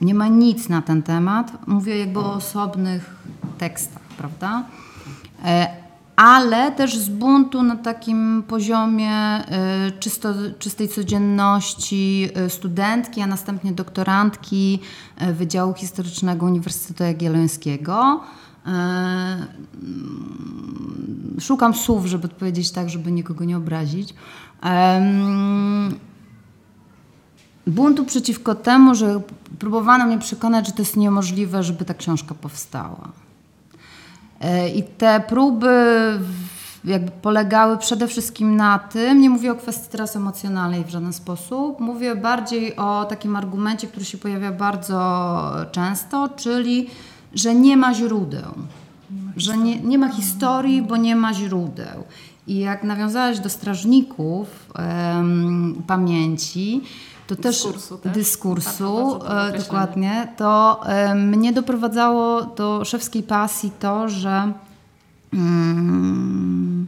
nie 0.00 0.14
ma 0.14 0.28
nic 0.28 0.68
na 0.68 0.82
ten 0.82 1.02
temat. 1.02 1.66
Mówię 1.66 1.98
jakby 1.98 2.18
o 2.18 2.32
osobnych 2.32 3.16
tekstach, 3.58 4.02
prawda? 4.02 4.64
E, 5.44 5.89
ale 6.20 6.72
też 6.72 6.98
z 6.98 7.08
buntu 7.08 7.62
na 7.62 7.76
takim 7.76 8.42
poziomie 8.48 9.40
y, 9.40 9.98
czysto, 10.00 10.34
czystej 10.58 10.88
codzienności 10.88 12.28
y, 12.46 12.50
studentki, 12.50 13.20
a 13.20 13.26
następnie 13.26 13.72
doktorantki 13.72 14.80
y, 15.22 15.32
Wydziału 15.32 15.74
Historycznego 15.74 16.46
Uniwersytetu 16.46 17.04
Jagiellońskiego. 17.04 18.20
Mm, 18.66 19.46
szukam 21.40 21.74
słów, 21.74 22.06
żeby 22.06 22.26
odpowiedzieć 22.26 22.70
tak, 22.70 22.90
żeby 22.90 23.12
nikogo 23.12 23.44
nie 23.44 23.56
obrazić. 23.56 24.14
Buntu 27.66 28.04
przeciwko 28.04 28.54
temu, 28.54 28.94
że 28.94 29.20
próbowano 29.58 30.06
mnie 30.06 30.18
przekonać, 30.18 30.66
że 30.66 30.72
to 30.72 30.82
jest 30.82 30.96
niemożliwe, 30.96 31.62
żeby 31.62 31.84
ta 31.84 31.94
książka 31.94 32.34
powstała. 32.34 33.08
E, 34.40 34.68
I 34.68 34.82
te 34.82 35.20
próby 35.28 35.68
jakby 36.84 37.10
polegały 37.10 37.78
przede 37.78 38.08
wszystkim 38.08 38.56
na 38.56 38.78
tym, 38.78 39.20
nie 39.20 39.30
mówię 39.30 39.52
o 39.52 39.54
kwestii 39.54 39.90
teraz 39.90 40.16
emocjonalnej 40.16 40.84
w 40.84 40.88
żaden 40.88 41.12
sposób, 41.12 41.80
mówię 41.80 42.16
bardziej 42.16 42.76
o 42.76 43.04
takim 43.04 43.36
argumencie, 43.36 43.86
który 43.86 44.04
się 44.04 44.18
pojawia 44.18 44.52
bardzo 44.52 45.52
często, 45.72 46.28
czyli, 46.36 46.86
że 47.34 47.54
nie 47.54 47.76
ma 47.76 47.94
źródeł. 47.94 48.52
że 49.36 49.56
nie, 49.56 49.80
nie 49.80 49.98
ma 49.98 50.08
historii, 50.08 50.82
bo 50.82 50.96
nie 50.96 51.16
ma 51.16 51.34
źródeł. 51.34 52.04
I 52.46 52.58
jak 52.58 52.84
nawiązałaś 52.84 53.38
do 53.38 53.48
strażników 53.48 54.72
pamięci, 55.86 56.82
to 57.36 57.42
dyskursu, 57.42 57.98
też, 57.98 58.12
dyskursu 58.12 59.18
tak, 59.28 59.58
dokładnie, 59.58 60.32
to 60.36 60.80
e, 60.86 61.14
mnie 61.14 61.52
doprowadzało 61.52 62.42
do 62.42 62.84
szewskiej 62.84 63.22
pasji 63.22 63.72
to, 63.80 64.08
że 64.08 64.52
mm, 65.32 66.86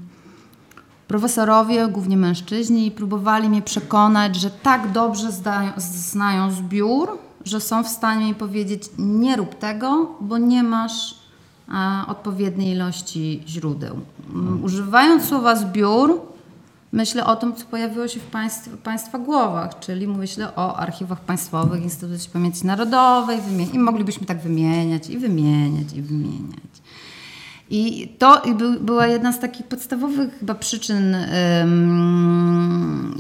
profesorowie, 1.09 1.89
głównie 1.89 2.17
mężczyźni, 2.17 2.91
próbowali 2.91 3.49
mnie 3.49 3.63
przekonać, 3.63 4.37
że 4.37 4.51
tak 4.51 4.93
dobrze 4.93 5.33
zdają, 5.33 5.73
znają 5.77 6.51
zbiór, 6.51 7.19
że 7.45 7.61
są 7.61 7.85
w 7.85 7.89
stanie 7.89 8.27
mi 8.27 8.35
powiedzieć 8.35 8.83
nie 8.99 9.37
rób 9.37 9.55
tego, 9.55 10.11
bo 10.21 10.39
nie 10.39 10.63
masz 10.63 11.15
a, 11.69 12.05
odpowiedniej 12.09 12.73
ilości 12.73 13.43
źródeł. 13.47 13.97
Um, 14.35 14.65
używając 14.65 15.25
słowa 15.25 15.57
zbiór, 15.57 16.32
myślę 16.93 17.27
o 17.27 17.37
tym, 17.37 17.55
co 17.55 17.65
pojawiło 17.65 18.09
się 18.09 18.21
w 18.21 18.27
państw, 18.27 18.69
Państwa 18.79 19.19
głowach, 19.19 19.79
czyli 19.79 20.09
myślę 20.09 20.57
o 20.57 20.77
archiwach 20.77 21.21
państwowych, 21.21 21.83
Instytucie 21.83 22.31
Pamięci 22.33 22.67
Narodowej 22.67 23.39
i 23.73 23.79
moglibyśmy 23.79 24.27
tak 24.27 24.41
wymieniać 24.41 25.11
i 25.11 25.19
wymieniać 25.19 25.93
i 25.95 26.03
wymieniać. 26.03 26.73
I 27.71 28.09
to 28.19 28.43
była 28.81 29.07
jedna 29.07 29.33
z 29.33 29.41
takich 29.41 29.67
podstawowych 29.67 30.39
chyba 30.39 30.55
przyczyn, 30.55 31.17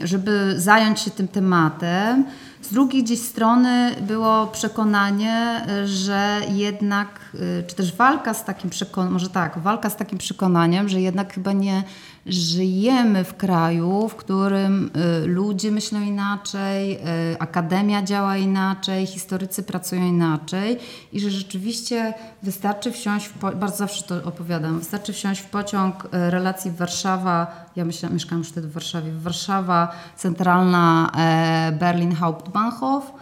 żeby 0.02 0.54
zająć 0.56 1.00
się 1.00 1.10
tym 1.10 1.28
tematem. 1.28 2.24
Z 2.62 2.72
drugiej 2.72 3.02
gdzieś 3.02 3.20
strony 3.20 3.96
było 4.00 4.46
przekonanie, 4.46 5.66
że 5.84 6.40
jednak, 6.48 7.20
y, 7.34 7.64
czy 7.66 7.76
też 7.76 7.96
walka 7.96 8.34
z 8.34 8.44
takim 8.44 8.70
przekonaniem, 8.70 9.12
może 9.12 9.30
tak, 9.30 9.58
walka 9.58 9.90
z 9.90 9.96
takim 9.96 10.18
przekonaniem, 10.18 10.88
że 10.88 11.00
jednak 11.00 11.34
chyba 11.34 11.52
nie 11.52 11.82
żyjemy 12.26 13.24
w 13.24 13.36
kraju, 13.36 14.08
w 14.08 14.16
którym 14.16 14.90
y, 15.22 15.26
ludzie 15.26 15.70
myślą 15.70 16.00
inaczej, 16.00 16.98
y, 17.32 17.38
akademia 17.38 18.02
działa 18.02 18.36
inaczej, 18.36 19.06
historycy 19.06 19.62
pracują 19.62 20.02
inaczej 20.02 20.78
i 21.12 21.20
że 21.20 21.30
rzeczywiście 21.30 22.14
wystarczy 22.42 22.92
wsiąść, 22.92 23.26
w 23.26 23.32
po... 23.32 23.52
bardzo 23.52 23.76
zawsze 23.76 24.02
to 24.02 24.24
opowiadam, 24.24 24.78
wystarczy 24.78 25.12
wsiąść 25.12 25.40
w 25.40 25.46
pociąg 25.46 26.04
y, 26.04 26.08
relacji 26.30 26.70
Warszawa, 26.70 27.66
ja 27.76 27.84
myślę, 27.84 28.10
mieszkam 28.10 28.38
już 28.38 28.48
wtedy 28.48 28.68
w 28.68 28.72
Warszawie, 28.72 29.12
Warszawa 29.12 29.92
centralna 30.16 31.10
e, 31.16 31.72
Berlin 31.72 32.14
Hauptbahnhof, 32.14 33.12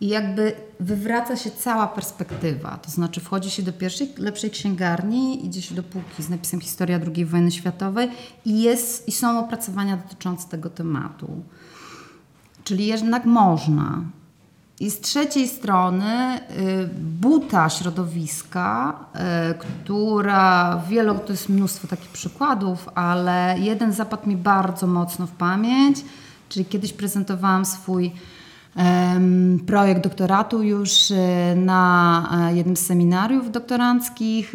i 0.00 0.08
jakby 0.08 0.52
wywraca 0.80 1.36
się 1.36 1.50
cała 1.50 1.86
perspektywa. 1.86 2.78
To 2.82 2.90
znaczy 2.90 3.20
wchodzi 3.20 3.50
się 3.50 3.62
do 3.62 3.72
pierwszej, 3.72 4.12
lepszej 4.18 4.50
księgarni, 4.50 5.46
idzie 5.46 5.62
się 5.62 5.74
do 5.74 5.82
półki 5.82 6.22
z 6.22 6.28
napisem 6.28 6.60
Historia 6.60 7.00
II 7.14 7.24
wojny 7.24 7.50
światowej 7.50 8.10
i, 8.44 8.62
jest, 8.62 9.08
i 9.08 9.12
są 9.12 9.38
opracowania 9.38 9.96
dotyczące 9.96 10.48
tego 10.48 10.70
tematu. 10.70 11.30
Czyli 12.64 12.86
jednak 12.86 13.24
można. 13.24 14.02
I 14.80 14.90
z 14.90 15.00
trzeciej 15.00 15.48
strony 15.48 16.40
y, 16.50 16.88
buta 17.20 17.68
środowiska, 17.68 18.98
y, 19.50 19.54
która 19.58 20.82
wielo, 20.88 21.14
to 21.14 21.32
jest 21.32 21.48
mnóstwo 21.48 21.88
takich 21.88 22.10
przykładów, 22.10 22.88
ale 22.94 23.56
jeden 23.58 23.92
zapadł 23.92 24.28
mi 24.28 24.36
bardzo 24.36 24.86
mocno 24.86 25.26
w 25.26 25.30
pamięć, 25.30 26.04
czyli 26.48 26.64
kiedyś 26.64 26.92
prezentowałam 26.92 27.64
swój 27.64 28.12
projekt 29.66 30.04
doktoratu 30.04 30.62
już 30.62 31.10
e, 31.10 31.54
na 31.56 32.48
e, 32.50 32.56
jednym 32.56 32.76
z 32.76 32.86
seminariów 32.86 33.50
doktoranckich 33.50 34.54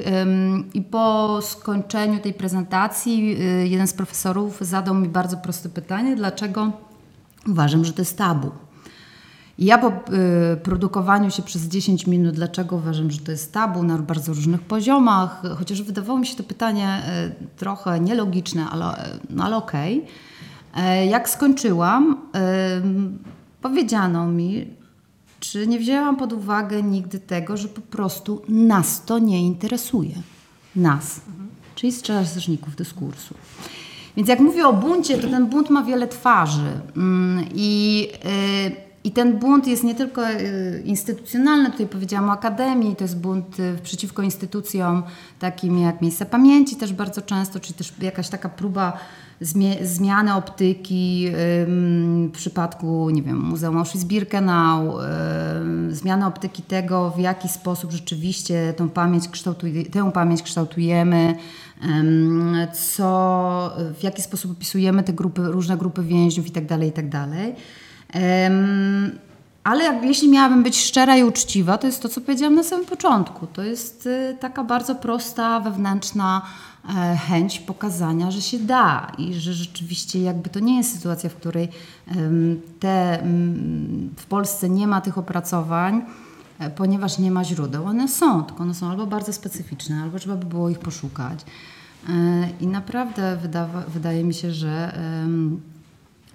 i 0.73 0.81
po 0.81 1.39
skończeniu 1.41 2.19
tej 2.19 2.33
prezentacji 2.33 3.37
e, 3.39 3.67
jeden 3.67 3.87
z 3.87 3.93
profesorów 3.93 4.57
zadał 4.61 4.95
mi 4.95 5.09
bardzo 5.09 5.37
proste 5.37 5.69
pytanie, 5.69 6.15
dlaczego 6.15 6.71
uważam, 7.47 7.85
że 7.85 7.93
to 7.93 8.01
jest 8.01 8.17
tabu. 8.17 8.51
Ja 9.59 9.77
po 9.77 9.91
produkowaniu 10.63 11.31
się 11.31 11.43
przez 11.43 11.63
10 11.63 12.07
minut, 12.07 12.35
dlaczego 12.35 12.75
uważam, 12.75 13.11
że 13.11 13.19
to 13.19 13.31
jest 13.31 13.53
tabu 13.53 13.83
na 13.83 13.97
bardzo 13.97 14.33
różnych 14.33 14.61
poziomach, 14.61 15.41
chociaż 15.57 15.81
wydawało 15.81 16.19
mi 16.19 16.27
się 16.27 16.35
to 16.35 16.43
pytanie 16.43 17.01
trochę 17.57 17.99
nielogiczne, 17.99 18.65
ale, 18.71 18.85
no 19.29 19.43
ale 19.43 19.57
okej. 19.57 20.05
Okay. 20.73 21.05
Jak 21.05 21.29
skończyłam, 21.29 22.17
powiedziano 23.65 24.27
mi, 24.27 24.67
czy 25.39 25.67
nie 25.67 25.79
wzięłam 25.79 26.17
pod 26.17 26.33
uwagę 26.33 26.83
nigdy 26.83 27.19
tego, 27.19 27.57
że 27.57 27.67
po 27.67 27.81
prostu 27.81 28.41
nas 28.47 29.05
to 29.05 29.19
nie 29.19 29.41
interesuje. 29.41 30.15
Nas, 30.75 31.21
mhm. 31.27 31.49
czyli 31.75 31.91
strażników 31.91 32.75
dyskursu. 32.75 33.35
Więc 34.17 34.29
jak 34.29 34.39
mówię 34.39 34.67
o 34.67 34.73
buncie, 34.73 35.17
to 35.17 35.27
ten 35.27 35.47
bunt 35.47 35.69
ma 35.69 35.83
wiele 35.83 36.07
twarzy. 36.07 36.71
Mm, 36.97 37.45
I, 37.53 38.01
yy, 38.23 38.75
i 39.03 39.11
ten 39.11 39.39
bunt 39.39 39.67
jest 39.67 39.83
nie 39.83 39.95
tylko 39.95 40.29
y, 40.29 40.81
instytucjonalny, 40.85 41.71
tutaj 41.71 41.87
powiedziałam 41.87 42.29
o 42.29 42.33
akademii, 42.33 42.95
to 42.95 43.03
jest 43.03 43.17
bunt 43.17 43.59
y, 43.59 43.77
przeciwko 43.83 44.21
instytucjom 44.21 45.03
takim 45.39 45.79
jak 45.79 46.01
Miejsca 46.01 46.25
Pamięci 46.25 46.75
też 46.75 46.93
bardzo 46.93 47.21
często, 47.21 47.59
czy 47.59 47.73
też 47.73 47.93
jakaś 48.01 48.29
taka 48.29 48.49
próba 48.49 48.97
zmiany 49.81 50.33
optyki 50.35 51.27
w 52.27 52.29
przypadku, 52.31 53.09
nie 53.09 53.21
wiem, 53.21 53.39
Muzeum 53.39 53.77
Auschwitz-Birkenau, 53.77 54.99
ym, 55.61 55.95
zmiany 55.95 56.25
optyki 56.25 56.61
tego, 56.61 57.09
w 57.09 57.19
jaki 57.19 57.49
sposób 57.49 57.91
rzeczywiście 57.91 58.73
pamięć 58.93 59.29
tę 59.91 60.11
pamięć 60.11 60.43
kształtujemy, 60.43 61.35
co, 62.73 63.71
w 63.99 64.03
jaki 64.03 64.21
sposób 64.21 64.51
opisujemy 64.51 65.03
te 65.03 65.13
grupy, 65.13 65.41
różne 65.41 65.77
grupy 65.77 66.03
więźniów 66.03 66.47
itd., 66.47 66.85
itd. 66.85 67.27
Ym, 68.47 69.19
ale 69.63 69.83
jak, 69.83 70.03
jeśli 70.03 70.29
miałabym 70.29 70.63
być 70.63 70.79
szczera 70.79 71.17
i 71.17 71.23
uczciwa, 71.23 71.77
to 71.77 71.87
jest 71.87 72.01
to, 72.01 72.09
co 72.09 72.21
powiedziałam 72.21 72.55
na 72.55 72.63
samym 72.63 72.85
początku. 72.85 73.47
To 73.47 73.63
jest 73.63 74.07
y, 74.07 74.37
taka 74.39 74.63
bardzo 74.63 74.95
prosta, 74.95 75.59
wewnętrzna 75.59 76.41
chęć 77.27 77.59
pokazania, 77.59 78.31
że 78.31 78.41
się 78.41 78.59
da 78.59 79.11
i 79.17 79.33
że 79.33 79.53
rzeczywiście 79.53 80.21
jakby 80.21 80.49
to 80.49 80.59
nie 80.59 80.77
jest 80.77 80.95
sytuacja, 80.95 81.29
w 81.29 81.35
której 81.35 81.69
te, 82.79 83.23
w 84.15 84.25
Polsce 84.25 84.69
nie 84.69 84.87
ma 84.87 85.01
tych 85.01 85.17
opracowań, 85.17 86.01
e, 86.59 86.69
ponieważ 86.69 87.19
nie 87.19 87.31
ma 87.31 87.43
źródeł. 87.43 87.85
One 87.85 88.07
są, 88.07 88.43
tylko 88.43 88.63
one 88.63 88.73
są 88.73 88.89
albo 88.89 89.07
bardzo 89.07 89.33
specyficzne, 89.33 90.03
albo 90.03 90.19
trzeba 90.19 90.35
by 90.35 90.45
było 90.45 90.69
ich 90.69 90.79
poszukać. 90.79 91.39
E, 92.09 92.13
I 92.61 92.67
naprawdę 92.67 93.37
wydawa, 93.37 93.83
wydaje 93.87 94.23
mi 94.23 94.33
się, 94.33 94.51
że 94.51 94.97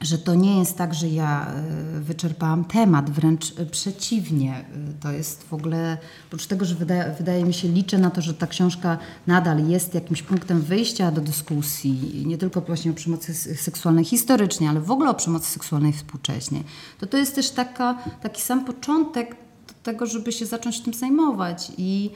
że 0.01 0.19
to 0.19 0.35
nie 0.35 0.59
jest 0.59 0.77
tak, 0.77 0.95
że 0.95 1.09
ja 1.09 1.53
y, 1.99 2.01
wyczerpałam 2.01 2.65
temat, 2.65 3.11
wręcz 3.11 3.59
y, 3.59 3.67
przeciwnie. 3.67 4.65
Y, 4.91 5.01
To 5.01 5.13
jest 5.13 5.43
w 5.43 5.55
ogóle, 5.55 5.99
oprócz 6.27 6.47
tego, 6.47 6.65
że 6.65 6.75
wydaje, 6.75 7.15
wydaje 7.19 7.45
mi 7.45 7.55
się, 7.55 7.69
liczę 7.69 7.99
na 7.99 8.11
to, 8.11 8.23
że 8.23 8.35
ta 8.35 8.47
książka 8.47 8.99
nadal 9.27 9.69
jest 9.69 9.95
jakimś 9.95 10.23
punktem 10.23 10.61
wyjścia 10.61 11.11
do 11.11 11.21
dyskusji, 11.21 12.25
nie 12.27 12.39
tylko 12.39 12.61
właśnie 12.61 12.91
o 12.91 12.95
przemocy 12.95 13.35
seksualnej 13.57 14.05
historycznie, 14.05 14.71
ale 14.71 14.81
w 14.81 14.91
ogóle 14.91 15.11
o 15.11 15.15
przemocy 15.15 15.51
seksualnej 15.51 15.93
współcześnie. 15.93 16.63
To 17.01 17.07
to 17.07 17.17
jest 17.17 17.35
też 17.35 17.51
taka, 17.51 17.99
taki 18.23 18.43
sam 18.43 18.65
początek 18.65 19.37
do 19.69 19.75
tego, 19.83 20.07
żeby 20.07 20.33
się 20.33 20.47
zacząć 20.47 20.81
tym 20.81 20.95
zajmować 20.95 21.73
i 21.79 22.11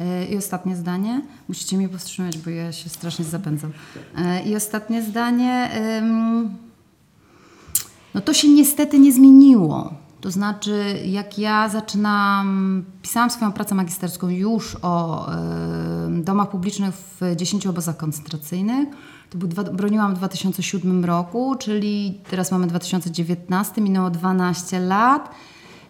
E, 0.00 0.24
I 0.24 0.36
ostatnie 0.36 0.76
zdanie. 0.76 1.22
Musicie 1.48 1.76
mnie 1.76 1.88
powstrzymać, 1.88 2.38
bo 2.38 2.50
ja 2.50 2.72
się 2.72 2.88
strasznie 2.88 3.24
zapędzam. 3.24 3.72
E, 4.18 4.42
I 4.42 4.56
ostatnie 4.56 5.02
zdanie. 5.02 5.70
No 8.14 8.20
to 8.20 8.34
się 8.34 8.48
niestety 8.48 8.98
nie 8.98 9.12
zmieniło. 9.12 9.94
To 10.20 10.30
znaczy, 10.30 11.00
jak 11.06 11.38
ja 11.38 11.68
zaczynam, 11.68 12.84
pisałam 13.02 13.30
swoją 13.30 13.52
pracę 13.52 13.74
magisterską 13.74 14.28
już 14.28 14.76
o 14.82 15.26
em, 15.32 16.24
domach 16.24 16.50
publicznych 16.50 16.94
w 16.94 17.36
10 17.36 17.66
obozach 17.66 17.96
koncentracyjnych. 17.96 18.88
To 19.30 19.38
był 19.38 19.48
dwa, 19.48 19.64
broniłam 19.64 20.14
w 20.14 20.18
2007 20.18 21.04
roku, 21.04 21.56
czyli 21.58 22.20
teraz 22.30 22.52
mamy 22.52 22.66
2019, 22.66 23.80
minęło 23.80 24.10
12 24.10 24.80
lat. 24.80 25.30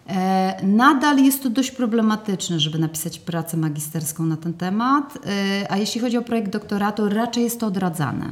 E, 0.09 0.59
Nadal 0.63 1.17
jest 1.17 1.43
to 1.43 1.49
dość 1.49 1.71
problematyczne, 1.71 2.59
żeby 2.59 2.79
napisać 2.79 3.19
pracę 3.19 3.57
magisterską 3.57 4.25
na 4.25 4.37
ten 4.37 4.53
temat, 4.53 5.17
e, 5.25 5.71
a 5.71 5.77
jeśli 5.77 6.01
chodzi 6.01 6.17
o 6.17 6.21
projekt 6.21 6.51
doktoratu, 6.51 7.09
raczej 7.09 7.43
jest 7.43 7.59
to 7.59 7.67
odradzane. 7.67 8.25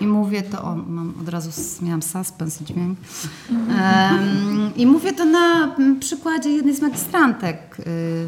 I 0.00 0.06
mówię 0.06 0.42
to, 0.42 0.62
o, 0.62 0.74
mam 0.74 1.14
od 1.20 1.28
razu 1.28 1.50
miałam 1.82 2.02
suspens 2.02 2.60
i 2.60 2.64
dźwięk. 2.64 2.98
I 4.76 4.86
mówię 4.86 5.12
to 5.12 5.24
na 5.24 5.76
przykładzie 6.00 6.50
jednej 6.50 6.76
z 6.76 6.80
magistrantek, 6.80 7.76
y, 7.78 8.26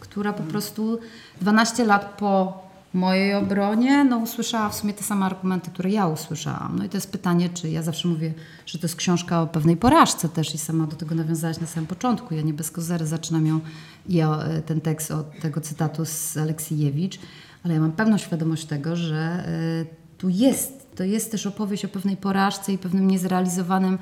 która 0.00 0.32
po 0.32 0.42
prostu 0.42 0.98
12 1.40 1.84
lat 1.84 2.16
po 2.18 2.67
mojej 2.94 3.34
obronie 3.34 4.04
no, 4.04 4.18
usłyszała 4.18 4.68
w 4.68 4.74
sumie 4.74 4.94
te 4.94 5.02
same 5.02 5.26
argumenty, 5.26 5.70
które 5.70 5.90
ja 5.90 6.06
usłyszałam. 6.06 6.78
No 6.78 6.84
i 6.84 6.88
to 6.88 6.96
jest 6.96 7.12
pytanie, 7.12 7.48
czy 7.48 7.70
ja 7.70 7.82
zawsze 7.82 8.08
mówię, 8.08 8.34
że 8.66 8.78
to 8.78 8.84
jest 8.84 8.96
książka 8.96 9.42
o 9.42 9.46
pewnej 9.46 9.76
porażce 9.76 10.28
też 10.28 10.54
i 10.54 10.58
sama 10.58 10.86
do 10.86 10.96
tego 10.96 11.14
nawiązałaś 11.14 11.60
na 11.60 11.66
samym 11.66 11.86
początku. 11.86 12.34
Ja 12.34 12.42
nie 12.42 12.54
bez 12.54 12.70
kozery 12.70 13.06
zaczynam 13.06 13.46
ją, 13.46 13.60
ja, 14.08 14.38
e, 14.38 14.62
ten 14.62 14.80
tekst 14.80 15.10
od 15.10 15.40
tego 15.40 15.60
cytatu 15.60 16.04
z 16.04 16.36
Aleksijewicz, 16.36 17.18
ale 17.64 17.74
ja 17.74 17.80
mam 17.80 17.92
pełną 17.92 18.18
świadomość 18.18 18.64
tego, 18.64 18.96
że 18.96 19.44
y, 19.82 19.86
tu 20.18 20.28
jest, 20.28 20.96
to 20.96 21.04
jest 21.04 21.30
też 21.30 21.46
opowieść 21.46 21.84
o 21.84 21.88
pewnej 21.88 22.16
porażce 22.16 22.72
i 22.72 22.78
pewnym 22.78 23.08
niezrealizowanym 23.08 23.98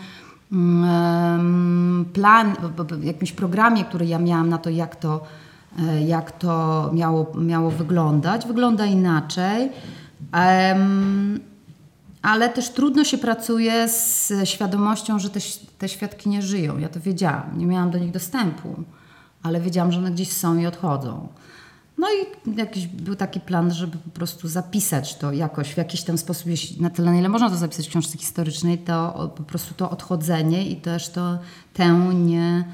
mm, 0.53 2.05
plan, 2.13 2.57
jakimś 3.03 3.33
programie, 3.33 3.85
który 3.85 4.07
ja 4.07 4.19
miałam 4.19 4.49
na 4.49 4.59
to, 4.59 4.71
jak 4.71 4.97
to, 4.97 5.25
jak 6.07 6.33
to 6.33 6.91
miało, 6.95 7.33
miało 7.35 7.71
wyglądać. 7.71 8.47
Wygląda 8.47 8.87
inaczej. 8.87 9.71
Ale 12.23 12.49
też 12.49 12.71
trudno 12.71 13.05
się 13.05 13.19
pracuje 13.19 13.89
z 13.89 14.33
świadomością, 14.45 15.19
że 15.19 15.31
te, 15.31 15.41
te 15.79 15.89
świadki 15.89 16.29
nie 16.29 16.43
żyją. 16.43 16.79
Ja 16.79 16.89
to 16.89 17.01
wiedziałam, 17.01 17.59
nie 17.59 17.67
miałam 17.67 17.91
do 17.91 17.99
nich 17.99 18.11
dostępu, 18.11 18.69
ale 19.43 19.61
wiedziałam, 19.61 19.93
że 19.93 19.99
one 19.99 20.11
gdzieś 20.11 20.33
są 20.33 20.59
i 20.59 20.67
odchodzą. 20.67 21.29
No 21.99 22.07
i 22.11 22.57
jakiś 22.59 22.87
był 22.87 23.17
taki 23.17 23.41
plan, 23.41 23.73
żeby 23.73 23.99
po 23.99 24.11
prostu 24.11 24.49
zapisać 24.49 25.17
to 25.17 25.33
jakoś 25.33 25.75
w 25.75 25.77
jakiś 25.77 26.03
tam 26.03 26.19
sposób, 26.19 26.47
jeśli 26.47 26.83
na 26.83 26.91
tyle, 26.91 27.11
na 27.11 27.19
ile 27.19 27.29
można 27.29 27.51
to 27.51 27.57
zapisać 27.57 27.87
w 27.87 27.91
książce 27.91 28.19
historycznej, 28.19 28.79
to 28.79 29.13
po 29.37 29.43
prostu 29.43 29.75
to 29.75 29.91
odchodzenie 29.91 30.69
i 30.69 30.77
też 30.77 31.09
to 31.09 31.39
tę 31.75 31.89
nie, 32.15 32.65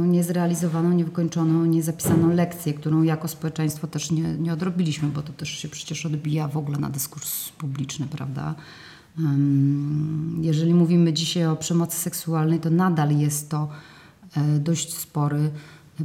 niezrealizowaną, 0.00 0.92
niewykończoną, 0.92 1.64
niezapisaną 1.64 2.34
lekcję, 2.34 2.74
którą 2.74 3.02
jako 3.02 3.28
społeczeństwo 3.28 3.86
też 3.86 4.10
nie, 4.10 4.22
nie 4.22 4.52
odrobiliśmy, 4.52 5.08
bo 5.08 5.22
to 5.22 5.32
też 5.32 5.48
się 5.48 5.68
przecież 5.68 6.06
odbija 6.06 6.48
w 6.48 6.56
ogóle 6.56 6.78
na 6.78 6.90
dyskurs 6.90 7.48
publiczny, 7.48 8.06
prawda? 8.06 8.54
Jeżeli 10.40 10.74
mówimy 10.74 11.12
dzisiaj 11.12 11.46
o 11.46 11.56
przemocy 11.56 11.96
seksualnej, 11.96 12.60
to 12.60 12.70
nadal 12.70 13.18
jest 13.18 13.50
to 13.50 13.68
e, 14.36 14.58
dość 14.58 14.96
spory 14.96 15.50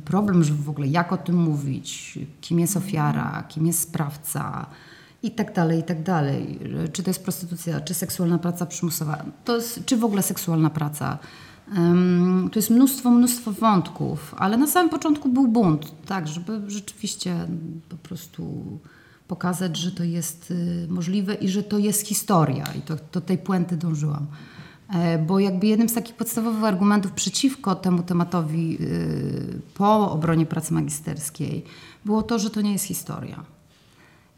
problem, 0.06 0.43
żeby 0.43 0.63
w 0.63 0.69
ogóle 0.69 0.88
jak 0.88 1.13
o 1.13 1.17
tym 1.17 1.36
mówić, 1.36 2.19
kim 2.41 2.60
jest 2.60 2.77
ofiara, 2.77 3.43
kim 3.49 3.67
jest 3.67 3.79
sprawca 3.79 4.65
i 5.23 5.32
tak 5.32 5.53
dalej, 5.53 5.79
i 5.79 5.84
tak 5.84 6.03
dalej. 6.03 6.60
Czy 6.93 7.03
to 7.03 7.10
jest 7.10 7.23
prostytucja, 7.23 7.82
czy 7.82 7.93
seksualna 7.93 8.38
praca 8.38 8.65
przymusowa, 8.65 9.25
to 9.45 9.56
jest, 9.56 9.86
czy 9.86 9.97
w 9.97 10.03
ogóle 10.03 10.23
seksualna 10.23 10.69
praca. 10.69 11.17
To 12.52 12.60
jest 12.60 12.69
mnóstwo, 12.69 13.12
mnóstwo 13.12 13.52
wątków, 13.52 14.36
ale 14.38 14.58
na 14.58 14.67
samym 14.67 14.89
początku 14.89 15.30
był 15.30 15.47
bunt, 15.47 15.91
tak, 16.06 16.28
żeby 16.28 16.62
rzeczywiście 16.67 17.47
po 17.89 17.97
prostu 17.97 18.63
pokazać, 19.28 19.78
że 19.78 19.91
to 19.91 20.04
jest 20.04 20.52
y, 20.52 20.88
możliwe 20.89 21.34
i 21.34 21.49
że 21.49 21.63
to 21.63 21.78
jest 21.78 22.08
historia 22.08 22.65
i 22.78 22.82
to, 22.82 22.95
do 23.12 23.21
tej 23.21 23.38
puenty 23.38 23.78
dążyłam. 23.78 24.28
E, 24.89 25.17
Bo 25.17 25.39
jakby 25.39 25.67
jednym 25.67 25.89
z 25.89 25.93
takich 25.93 26.15
podstawowych 26.15 26.63
argumentów 26.63 27.12
przeciwko 27.12 27.76
temu 27.76 28.04
tematowi 28.04 28.78
y, 28.82 29.62
po 29.73 30.12
obronie 30.12 30.45
pracy 30.45 30.73
magisterskiej 30.73 31.63
było 32.06 32.23
to, 32.23 32.39
że 32.39 32.49
to 32.49 32.62
nie 32.62 32.73
jest 32.73 32.86
historia. 32.86 33.43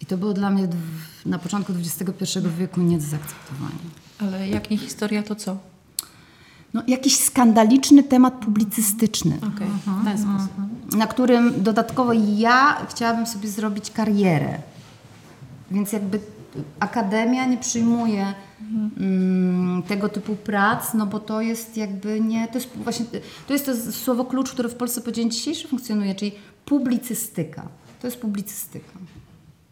I 0.01 0.05
to 0.05 0.17
było 0.17 0.33
dla 0.33 0.49
mnie 0.49 0.67
na 1.25 1.39
początku 1.39 1.73
XXI 1.73 2.39
wieku 2.57 2.81
nie 2.81 2.97
do 2.97 3.03
zaakceptowania. 3.03 3.89
Ale 4.19 4.49
jak 4.49 4.69
nie 4.69 4.77
historia, 4.77 5.23
to 5.23 5.35
co? 5.35 5.57
No, 6.75 6.83
jakiś 6.88 7.19
skandaliczny 7.19 8.03
temat 8.03 8.33
publicystyczny. 8.33 9.38
W 10.01 10.05
ten 10.05 10.17
sposób. 10.17 10.51
na 10.97 11.07
którym 11.07 11.63
dodatkowo 11.63 12.13
ja 12.38 12.85
chciałabym 12.89 13.25
sobie 13.27 13.49
zrobić 13.49 13.91
karierę. 13.91 14.57
Więc 15.71 15.93
jakby 15.93 16.19
akademia 16.79 17.45
nie 17.45 17.57
przyjmuje 17.57 18.33
mm, 18.97 19.83
tego 19.83 20.09
typu 20.09 20.35
prac, 20.35 20.93
no 20.93 21.05
bo 21.05 21.19
to 21.19 21.41
jest 21.41 21.77
jakby 21.77 22.21
nie, 22.21 22.47
to 22.47 22.53
jest 22.57 22.69
właśnie, 22.75 23.05
to 23.47 23.53
jest 23.53 23.65
to 23.65 23.91
słowo 23.91 24.25
klucz, 24.25 24.51
które 24.51 24.69
w 24.69 24.75
Polsce 24.75 25.01
po 25.01 25.11
dzień 25.11 25.31
dzisiejszy 25.31 25.67
funkcjonuje, 25.67 26.15
czyli 26.15 26.31
publicystyka. 26.65 27.67
To 28.01 28.07
jest 28.07 28.19
publicystyka. 28.21 28.91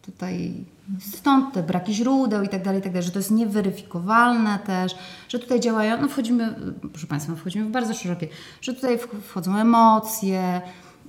Tutaj 0.02 0.64
stąd 1.00 1.54
te 1.54 1.62
braki 1.62 1.94
źródeł 1.94 2.42
i 2.42 2.48
tak 2.48 2.62
dalej, 2.62 2.82
tak 2.82 2.92
dalej, 2.92 3.06
że 3.06 3.12
to 3.12 3.18
jest 3.18 3.30
nieweryfikowalne 3.30 4.58
też, 4.66 4.94
że 5.28 5.38
tutaj 5.38 5.60
działają, 5.60 6.00
no 6.00 6.08
wchodzimy, 6.08 6.54
proszę 6.92 7.06
Państwa, 7.06 7.34
wchodzimy 7.34 7.64
w 7.64 7.70
bardzo 7.70 7.94
szerokie, 7.94 8.28
że 8.60 8.74
tutaj 8.74 8.98
wch- 8.98 9.20
wchodzą 9.28 9.56
emocje, 9.56 10.60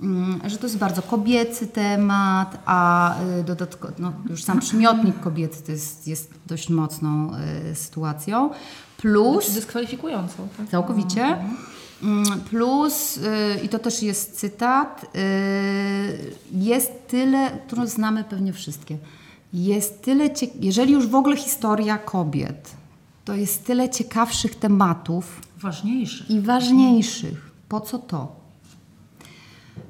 mm, 0.02 0.40
że 0.46 0.58
to 0.58 0.66
jest 0.66 0.78
bardzo 0.78 1.02
kobiecy 1.02 1.66
temat, 1.66 2.58
a 2.66 3.14
y, 3.40 3.44
dodatkowo, 3.44 3.94
no 3.98 4.12
już 4.30 4.44
sam 4.44 4.60
przymiotnik 4.60 5.20
kobiecy 5.20 5.62
to 5.62 5.72
jest, 5.72 6.08
jest 6.08 6.30
dość 6.46 6.68
mocną 6.68 7.30
y, 7.70 7.74
sytuacją, 7.74 8.50
plus... 8.96 9.50
Dyskwalifikującą, 9.54 10.48
tak? 10.56 10.68
Całkowicie. 10.68 11.38
Mm, 12.02 12.24
Plus, 12.50 13.16
y, 13.16 13.20
i 13.64 13.68
to 13.68 13.78
też 13.78 14.02
jest 14.02 14.38
cytat, 14.38 15.04
y, 15.04 16.34
jest 16.52 16.92
tyle, 17.08 17.50
którą 17.66 17.86
znamy 17.86 18.24
pewnie 18.24 18.52
wszystkie, 18.52 18.98
jest 19.52 20.02
tyle, 20.02 20.30
jeżeli 20.60 20.92
już 20.92 21.06
w 21.06 21.14
ogóle 21.14 21.36
historia 21.36 21.98
kobiet, 21.98 22.70
to 23.24 23.34
jest 23.34 23.64
tyle 23.64 23.90
ciekawszych 23.90 24.54
tematów 24.54 25.40
Ważniejszy. 25.58 26.24
i 26.28 26.40
ważniejszych. 26.40 27.50
Po 27.68 27.80
co 27.80 27.98
to? 27.98 28.36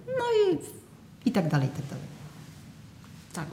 No 0.07 0.25
i, 0.53 0.59
i 1.29 1.33
tak 1.33 1.49
dalej, 1.49 1.69
i 1.69 1.71
tak 1.71 1.87
dalej. 1.87 2.05
Tak. 3.33 3.47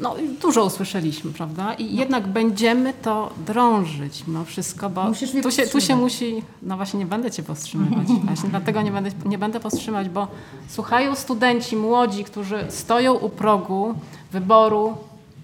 no, 0.00 0.14
dużo 0.40 0.64
usłyszeliśmy, 0.64 1.32
prawda? 1.32 1.74
I 1.74 1.96
jednak 1.96 2.26
będziemy 2.26 2.94
to 2.94 3.32
drążyć 3.46 4.26
mimo 4.26 4.44
wszystko, 4.44 4.90
bo 4.90 5.08
Musisz 5.08 5.30
tu 5.42 5.50
się, 5.50 5.66
tu 5.66 5.80
się 5.80 5.96
musi... 5.96 6.42
No 6.62 6.76
właśnie 6.76 6.98
nie 6.98 7.06
będę 7.06 7.30
cię 7.30 7.42
powstrzymywać. 7.42 8.08
Właśnie 8.24 8.48
dlatego 8.48 8.82
nie 8.82 8.92
będę, 8.92 9.10
nie 9.24 9.38
będę 9.38 9.60
powstrzymać, 9.60 10.08
bo 10.08 10.28
słuchają 10.68 11.14
studenci 11.14 11.76
młodzi, 11.76 12.24
którzy 12.24 12.66
stoją 12.68 13.14
u 13.14 13.28
progu 13.28 13.94
wyboru 14.32 14.96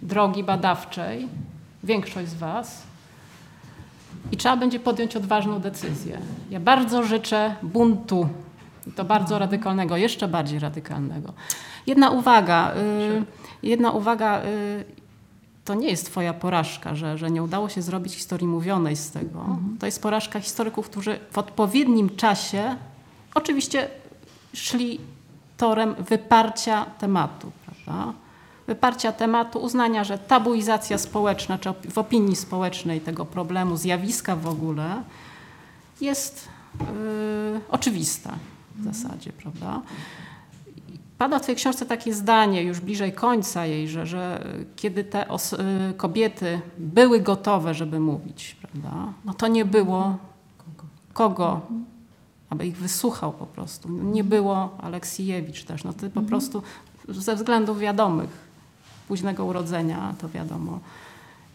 drogi 0.03 0.45
badawczej, 0.45 1.29
większość 1.85 2.29
z 2.29 2.35
was, 2.35 2.83
i 4.33 4.37
trzeba 4.37 4.57
będzie 4.57 4.81
podjąć 4.81 5.17
odważną 5.17 5.61
decyzję. 5.61 6.19
Ja 6.51 6.61
bardzo 6.61 7.03
życzę 7.03 7.57
buntu, 7.63 8.29
i 8.87 8.93
to 8.93 9.05
bardzo 9.05 9.39
radykalnego, 9.39 9.97
jeszcze 9.97 10.29
bardziej 10.29 10.59
radykalnego. 10.59 11.33
Jedna 11.87 12.11
uwaga, 12.11 12.75
y, 12.77 13.25
jedna 13.63 13.91
uwaga, 13.91 14.43
y, 14.43 14.85
to 15.65 15.75
nie 15.75 15.89
jest 15.89 16.07
twoja 16.07 16.35
porażka, 16.35 16.95
że, 16.95 17.19
że 17.19 17.31
nie 17.31 17.43
udało 17.43 17.69
się 17.69 17.83
zrobić 17.83 18.15
historii 18.15 18.47
mówionej 18.47 18.97
z 18.97 19.11
tego. 19.11 19.59
To 19.81 19.87
jest 19.87 20.03
porażka 20.03 20.41
historyków, 20.41 20.91
którzy 20.91 21.19
w 21.31 21.39
odpowiednim 21.39 22.17
czasie 22.17 22.77
oczywiście 23.35 23.89
szli 24.55 25.01
torem 25.57 25.95
wyparcia 25.95 26.87
tematu, 26.99 27.53
prawda? 27.67 28.13
Wyparcia 28.67 29.13
tematu, 29.13 29.59
uznania, 29.59 30.05
że 30.05 30.19
tabuizacja 30.19 30.99
społeczna, 30.99 31.59
czy 31.59 31.73
w 31.91 31.99
opinii 31.99 32.37
społecznej 32.37 33.01
tego 33.01 33.25
problemu, 33.25 33.77
zjawiska 33.77 34.37
w 34.37 34.47
ogóle, 34.47 35.03
jest 36.01 36.49
y, 36.81 36.85
oczywista 37.71 38.35
w 38.77 38.85
zasadzie, 38.85 39.33
prawda? 39.33 39.81
Pada 41.19 41.39
w 41.39 41.43
Twojej 41.43 41.57
książce 41.57 41.87
takie 41.87 42.15
zdanie, 42.15 42.63
już 42.63 42.81
bliżej 42.81 43.13
końca 43.13 43.67
jej, 43.67 43.89
że, 43.89 44.07
że 44.07 44.47
kiedy 44.77 45.05
te 45.05 45.27
y, 45.31 45.95
kobiety 45.97 46.61
były 46.79 47.21
gotowe, 47.21 47.75
żeby 47.75 48.01
mówić, 48.01 48.57
prawda? 48.63 49.13
No 49.25 49.35
to 49.35 49.49
nie 49.49 49.65
było 49.65 50.17
kogo, 51.13 51.61
aby 52.51 52.67
ich 52.67 52.77
wysłuchał 52.77 53.33
po 53.33 53.47
prostu. 53.47 53.89
Nie 53.89 54.25
było 54.25 54.79
Aleksijewicz 54.83 55.65
też. 55.65 55.85
No 55.85 55.93
ty 55.93 56.11
po 56.11 56.23
prostu 56.23 56.63
ze 57.09 57.37
względów 57.37 57.79
wiadomych, 57.79 58.44
późnego 59.09 59.45
urodzenia, 59.45 60.15
to 60.21 60.29
wiadomo, 60.29 60.81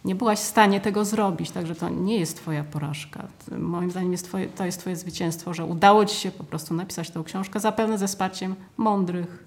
nie 0.06 0.16
byłaś 0.16 0.40
w 0.40 0.44
stanie 0.44 0.82
tego 0.82 1.06
zrobić, 1.06 1.52
także 1.52 1.76
to 1.76 1.90
nie 1.90 2.20
jest 2.20 2.38
twoja 2.38 2.64
porażka. 2.64 3.28
Moim 3.58 3.92
zdaniem 3.92 4.12
jest 4.12 4.26
twoje, 4.26 4.48
to 4.48 4.66
jest 4.66 4.80
twoje 4.80 4.96
zwycięstwo, 4.96 5.54
że 5.54 5.66
udało 5.66 6.06
ci 6.06 6.16
się 6.16 6.32
po 6.32 6.44
prostu 6.44 6.74
napisać 6.74 7.10
tę 7.10 7.24
książkę, 7.26 7.60
zapewne 7.60 7.98
ze 7.98 8.08
wsparciem 8.08 8.56
mądrych 8.78 9.44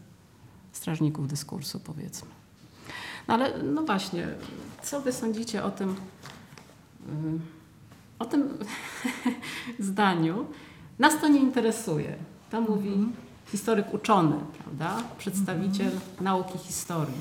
strażników 0.72 1.28
dyskursu, 1.28 1.80
powiedzmy. 1.80 2.28
No 3.28 3.34
ale 3.34 3.62
no 3.62 3.82
właśnie, 3.82 4.28
co 4.82 5.00
wy 5.00 5.12
sądzicie 5.12 5.64
o 5.64 5.70
tym, 5.70 5.90
y, 5.90 5.94
o 8.18 8.24
tym 8.24 8.58
zdaniu? 9.78 10.46
Nas 10.98 11.20
to 11.20 11.28
nie 11.28 11.40
interesuje. 11.40 12.16
To 12.50 12.60
mówi 12.60 13.06
historyk 13.46 13.94
uczony, 13.94 14.36
prawda? 14.62 15.02
Przedstawiciel 15.18 15.92
nauki 16.20 16.58
historii. 16.58 17.14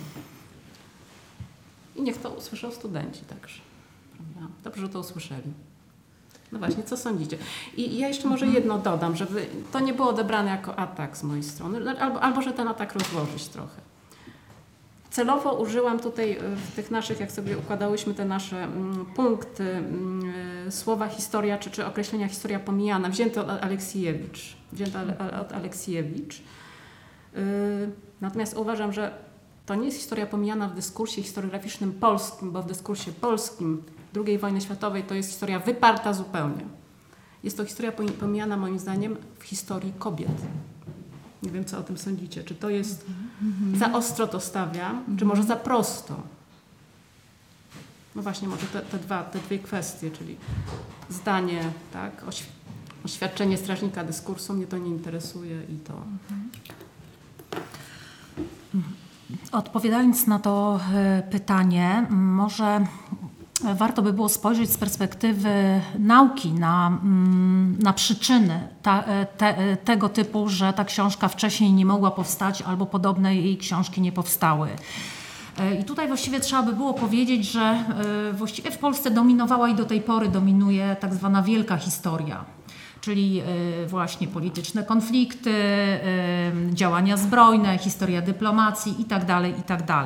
I 2.02 2.04
niech 2.04 2.18
to 2.18 2.30
usłyszą 2.30 2.72
studenci 2.72 3.22
także. 3.22 3.62
Prawda? 4.16 4.54
Dobrze, 4.64 4.82
że 4.82 4.90
to 4.90 5.00
usłyszeli. 5.00 5.54
No 6.52 6.60
właśnie, 6.60 6.84
co 6.84 6.98
sądzicie? 6.98 7.38
I 7.78 7.98
ja 7.98 8.08
jeszcze 8.08 8.28
może 8.28 8.48
jedno 8.48 8.78
dodam, 8.78 9.16
żeby 9.16 9.46
to 9.72 9.80
nie 9.80 9.94
było 9.94 10.10
odebrane 10.10 10.52
jako 10.52 10.80
atak 10.80 11.18
z 11.18 11.24
mojej 11.24 11.44
strony, 11.44 11.80
no, 11.80 11.92
albo, 11.92 12.22
albo 12.22 12.42
że 12.42 12.54
ten 12.54 12.68
atak 12.68 12.94
rozłożyć 12.94 13.48
trochę. 13.48 13.82
Celowo 15.10 15.54
użyłam 15.54 16.00
tutaj 16.00 16.32
y, 16.32 16.56
w 16.56 16.76
tych 16.76 16.92
naszych, 16.92 17.20
jak 17.20 17.32
sobie 17.32 17.58
układałyśmy 17.58 18.14
te 18.14 18.26
nasze 18.26 18.64
mm, 18.64 19.06
punkty, 19.06 19.72
mm, 19.72 20.34
y, 20.68 20.72
słowa 20.72 21.08
historia 21.08 21.58
czy, 21.58 21.72
czy 21.72 21.86
określenia 21.86 22.28
historia 22.28 22.60
pomijana, 22.60 23.10
wzięte 23.10 23.42
od 23.42 23.50
Aleksijewicz. 23.50 24.56
Wzięte 24.72 25.18
od 25.42 25.54
Aleksijewicz. 25.54 26.42
Y, 27.38 27.92
Natomiast 28.22 28.58
uważam, 28.58 28.94
że 28.94 29.12
to 29.66 29.76
nie 29.76 29.86
jest 29.86 29.98
historia 29.98 30.26
pomijana 30.26 30.68
w 30.68 30.76
dyskursie 30.76 31.24
historiograficznym 31.24 31.94
polskim, 31.94 32.52
bo 32.52 32.62
w 32.64 32.66
dyskursie 32.68 33.12
polskim 33.12 33.84
II 34.28 34.38
wojny 34.38 34.62
światowej 34.62 35.04
to 35.04 35.16
jest 35.16 35.30
historia 35.30 35.60
wyparta 35.60 36.14
zupełnie. 36.14 36.66
Jest 37.44 37.58
to 37.58 37.66
historia 37.66 37.92
pomi- 37.92 38.12
pomijana 38.12 38.58
moim 38.58 38.80
zdaniem 38.80 39.18
w 39.40 39.44
historii 39.44 39.94
kobiet. 40.00 40.42
Nie 41.44 41.52
wiem, 41.52 41.66
co 41.66 41.78
o 41.80 41.84
tym 41.84 41.98
sądzicie. 41.98 42.44
Czy 42.44 42.56
to 42.56 42.70
jest 42.70 43.06
za 43.78 43.94
ostro 43.94 44.28
to 44.28 44.40
stawiam, 44.40 45.18
czy 45.20 45.26
może 45.26 45.44
za 45.44 45.56
prosto? 45.56 46.16
No 48.16 48.22
właśnie, 48.22 48.48
może 48.48 48.68
te, 48.68 48.82
te, 48.82 48.98
dwa, 49.00 49.24
te 49.24 49.40
dwie 49.40 49.60
kwestie, 49.60 50.12
czyli 50.12 50.36
zdanie, 51.10 51.72
tak, 51.94 52.26
oświ- 52.26 52.46
oświadczenie 53.06 53.58
strażnika 53.58 54.04
dyskursu, 54.04 54.54
mnie 54.54 54.68
to 54.68 54.78
nie 54.78 54.90
interesuje 54.90 55.64
i 55.64 55.76
to 55.76 55.94
Odpowiadając 59.52 60.28
na 60.28 60.40
to 60.40 60.80
e, 60.94 61.24
pytanie, 61.32 62.06
może 62.10 62.86
warto 63.76 64.02
by 64.02 64.14
było 64.14 64.30
spojrzeć 64.30 64.72
z 64.72 64.78
perspektywy 64.78 65.82
nauki 66.00 66.52
na, 66.52 66.88
mm, 66.88 67.78
na 67.80 67.94
przyczyny 67.94 68.68
ta, 68.82 69.04
e, 69.04 69.26
te, 69.26 69.58
e, 69.58 69.78
tego 69.78 70.10
typu, 70.10 70.50
że 70.50 70.74
ta 70.74 70.86
książka 70.86 71.28
wcześniej 71.28 71.74
nie 71.74 71.86
mogła 71.86 72.12
powstać 72.12 72.62
albo 72.62 72.86
podobne 72.86 73.36
jej 73.36 73.58
książki 73.58 74.02
nie 74.02 74.12
powstały. 74.12 74.70
I 75.82 75.84
tutaj 75.84 76.08
właściwie 76.08 76.40
trzeba 76.40 76.64
by 76.64 76.74
było 76.74 76.94
powiedzieć, 76.94 77.46
że 77.52 77.84
właściwie 78.34 78.72
w 78.72 78.78
Polsce 78.78 79.12
dominowała 79.12 79.70
i 79.70 79.76
do 79.76 79.86
tej 79.86 80.02
pory 80.02 80.30
dominuje 80.30 80.96
tak 81.00 81.14
zwana 81.14 81.44
wielka 81.44 81.78
historia. 81.78 82.46
Czyli 83.02 83.40
e, 83.40 83.86
właśnie 83.88 84.28
polityczne 84.28 84.84
konflikty, 84.84 85.52
e, 85.52 86.02
działania 86.74 87.18
zbrojne, 87.18 87.78
historia 87.78 88.22
dyplomacji 88.22 88.96
itd., 89.00 89.42
itd. 89.58 90.04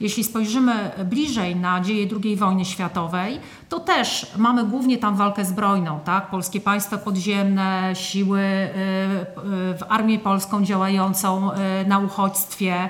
Jeśli 0.00 0.24
spojrzymy 0.24 0.90
bliżej 1.04 1.56
na 1.56 1.80
dzieje 1.80 2.08
II 2.24 2.36
wojny 2.36 2.64
światowej, 2.64 3.40
to 3.68 3.80
też 3.80 4.26
mamy 4.36 4.64
głównie 4.64 4.98
tam 4.98 5.16
walkę 5.16 5.44
zbrojną, 5.44 6.00
tak? 6.04 6.30
Polskie 6.30 6.60
państwa 6.60 6.98
podziemne, 6.98 7.90
siły 7.94 8.40
e, 8.40 8.70
w 9.78 9.80
armię 9.88 10.18
polską 10.18 10.64
działającą 10.64 11.50
na 11.86 11.98
uchodźstwie. 11.98 12.88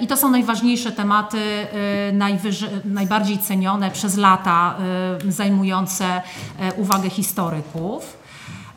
I 0.00 0.06
to 0.06 0.16
są 0.16 0.30
najważniejsze 0.30 0.92
tematy, 0.92 1.66
najbardziej 2.84 3.38
cenione 3.38 3.90
przez 3.90 4.16
lata, 4.16 4.74
zajmujące 5.28 6.22
uwagę 6.76 7.10
historyków. 7.10 8.25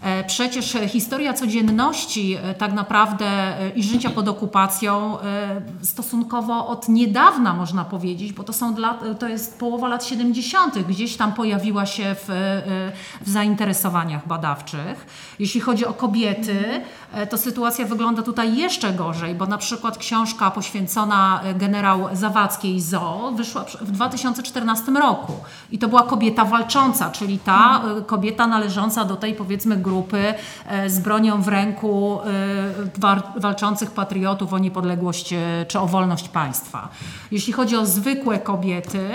E, 0.01 0.23
Przecież 0.23 0.77
historia 0.87 1.33
codzienności 1.33 2.37
e, 2.43 2.53
tak 2.53 2.73
naprawdę 2.73 3.25
e, 3.25 3.69
i 3.69 3.83
życia 3.83 4.09
pod 4.09 4.27
okupacją 4.27 5.19
e, 5.19 5.61
stosunkowo 5.81 6.67
od 6.67 6.89
niedawna 6.89 7.53
można 7.53 7.85
powiedzieć, 7.85 8.33
bo 8.33 8.43
to, 8.43 8.53
są 8.53 8.75
to 9.19 9.27
jest 9.27 9.59
połowa 9.59 9.87
lat 9.87 10.05
70., 10.05 10.79
gdzieś 10.79 11.17
tam 11.17 11.33
pojawiła 11.33 11.85
się 11.85 12.15
w, 12.15 12.29
e, 12.29 12.91
w 13.21 13.29
zainteresowaniach 13.29 14.27
badawczych. 14.27 15.05
Jeśli 15.39 15.61
chodzi 15.61 15.85
o 15.85 15.93
kobiety, 15.93 16.81
e, 17.13 17.27
to 17.27 17.37
sytuacja 17.37 17.85
wygląda 17.85 18.23
tutaj 18.23 18.57
jeszcze 18.57 18.93
gorzej, 18.93 19.35
bo 19.35 19.45
na 19.45 19.57
przykład 19.57 19.97
książka 19.97 20.51
poświęcona 20.51 21.41
e, 21.43 21.53
generał 21.53 22.09
Zawadzkiej 22.13 22.81
ZO 22.81 23.31
wyszła 23.35 23.65
w 23.81 23.91
2014 23.91 24.91
roku. 24.91 25.33
I 25.71 25.79
to 25.79 25.87
była 25.87 26.03
kobieta 26.03 26.45
walcząca, 26.45 27.09
czyli 27.09 27.39
ta 27.39 27.81
e, 27.97 28.01
kobieta 28.01 28.47
należąca 28.47 29.05
do 29.05 29.15
tej 29.15 29.33
powiedzmy 29.33 29.77
grupy 29.89 30.33
e, 30.65 30.89
z 30.89 30.99
bronią 30.99 31.41
w 31.41 31.47
ręku 31.47 32.19
e, 32.21 33.39
walczących 33.39 33.91
patriotów 33.91 34.53
o 34.53 34.59
niepodległość 34.59 35.33
e, 35.33 35.65
czy 35.67 35.79
o 35.79 35.87
wolność 35.87 36.29
państwa. 36.29 36.89
Jeśli 37.31 37.53
chodzi 37.53 37.75
o 37.75 37.85
zwykłe 37.85 38.39
kobiety 38.39 39.09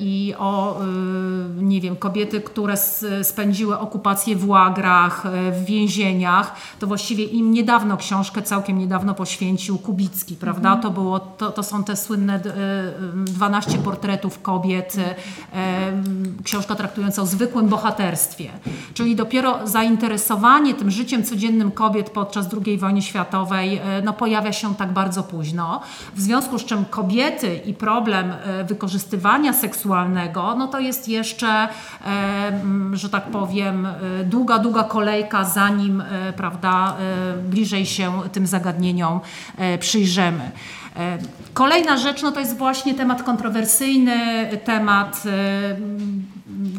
i 0.00 0.34
o, 0.38 0.80
e, 0.80 0.84
nie 1.62 1.80
wiem, 1.80 1.96
kobiety, 1.96 2.40
które 2.40 2.74
spędziły 3.22 3.78
okupację 3.78 4.36
w 4.36 4.48
łagrach, 4.48 5.26
e, 5.26 5.52
w 5.52 5.64
więzieniach, 5.64 6.56
to 6.78 6.86
właściwie 6.86 7.24
im 7.24 7.52
niedawno 7.52 7.96
książkę, 7.96 8.42
całkiem 8.42 8.78
niedawno 8.78 9.14
poświęcił 9.14 9.78
Kubicki, 9.78 10.36
prawda? 10.36 10.76
To, 10.76 10.90
było, 10.90 11.20
to, 11.20 11.50
to 11.50 11.62
są 11.62 11.84
te 11.84 11.96
słynne 11.96 12.38
d- 12.38 12.50
e, 12.54 13.24
12 13.24 13.78
portretów 13.78 14.42
kobiet, 14.42 14.96
e, 14.98 15.14
książka 16.44 16.74
traktująca 16.74 17.22
o 17.22 17.26
zwykłym 17.26 17.68
bohaterstwie. 17.68 18.50
Czyli 18.94 19.16
dopiero 19.16 19.66
zainteresowanie 19.66 20.74
tym 20.74 20.90
życiem 20.90 21.24
codziennym 21.24 21.70
kobiet 21.70 22.10
podczas 22.10 22.46
II 22.66 22.78
wojny 22.78 23.02
światowej 23.02 23.76
e, 23.76 24.02
no, 24.04 24.12
pojawia 24.12 24.52
się 24.52 24.74
tak 24.74 24.92
bardzo 24.92 25.22
późno. 25.22 25.80
W 26.16 26.20
związku 26.20 26.58
z 26.58 26.64
czym 26.64 26.84
kobiety 26.84 27.60
i 27.66 27.74
problem 27.74 28.32
e, 28.44 28.64
wykorzystywania 29.08 29.52
seksualnego, 29.52 30.54
no 30.54 30.68
to 30.68 30.78
jest 30.78 31.08
jeszcze, 31.08 31.48
e, 31.48 31.68
m, 32.48 32.92
że 32.96 33.08
tak 33.08 33.24
powiem, 33.24 33.86
e, 33.86 34.24
długa, 34.24 34.58
długa 34.58 34.84
kolejka, 34.84 35.44
zanim 35.44 36.00
e, 36.00 36.32
prawda, 36.32 36.96
bliżej 37.42 37.86
się 37.86 38.12
tym 38.32 38.46
zagadnieniom 38.46 39.20
przyjrzymy. 39.80 40.50
Kolejna 41.54 41.96
rzecz 41.96 42.22
no 42.22 42.32
to 42.32 42.40
jest 42.40 42.58
właśnie 42.58 42.94
temat 42.94 43.22
kontrowersyjny, 43.22 44.48
temat, 44.64 45.22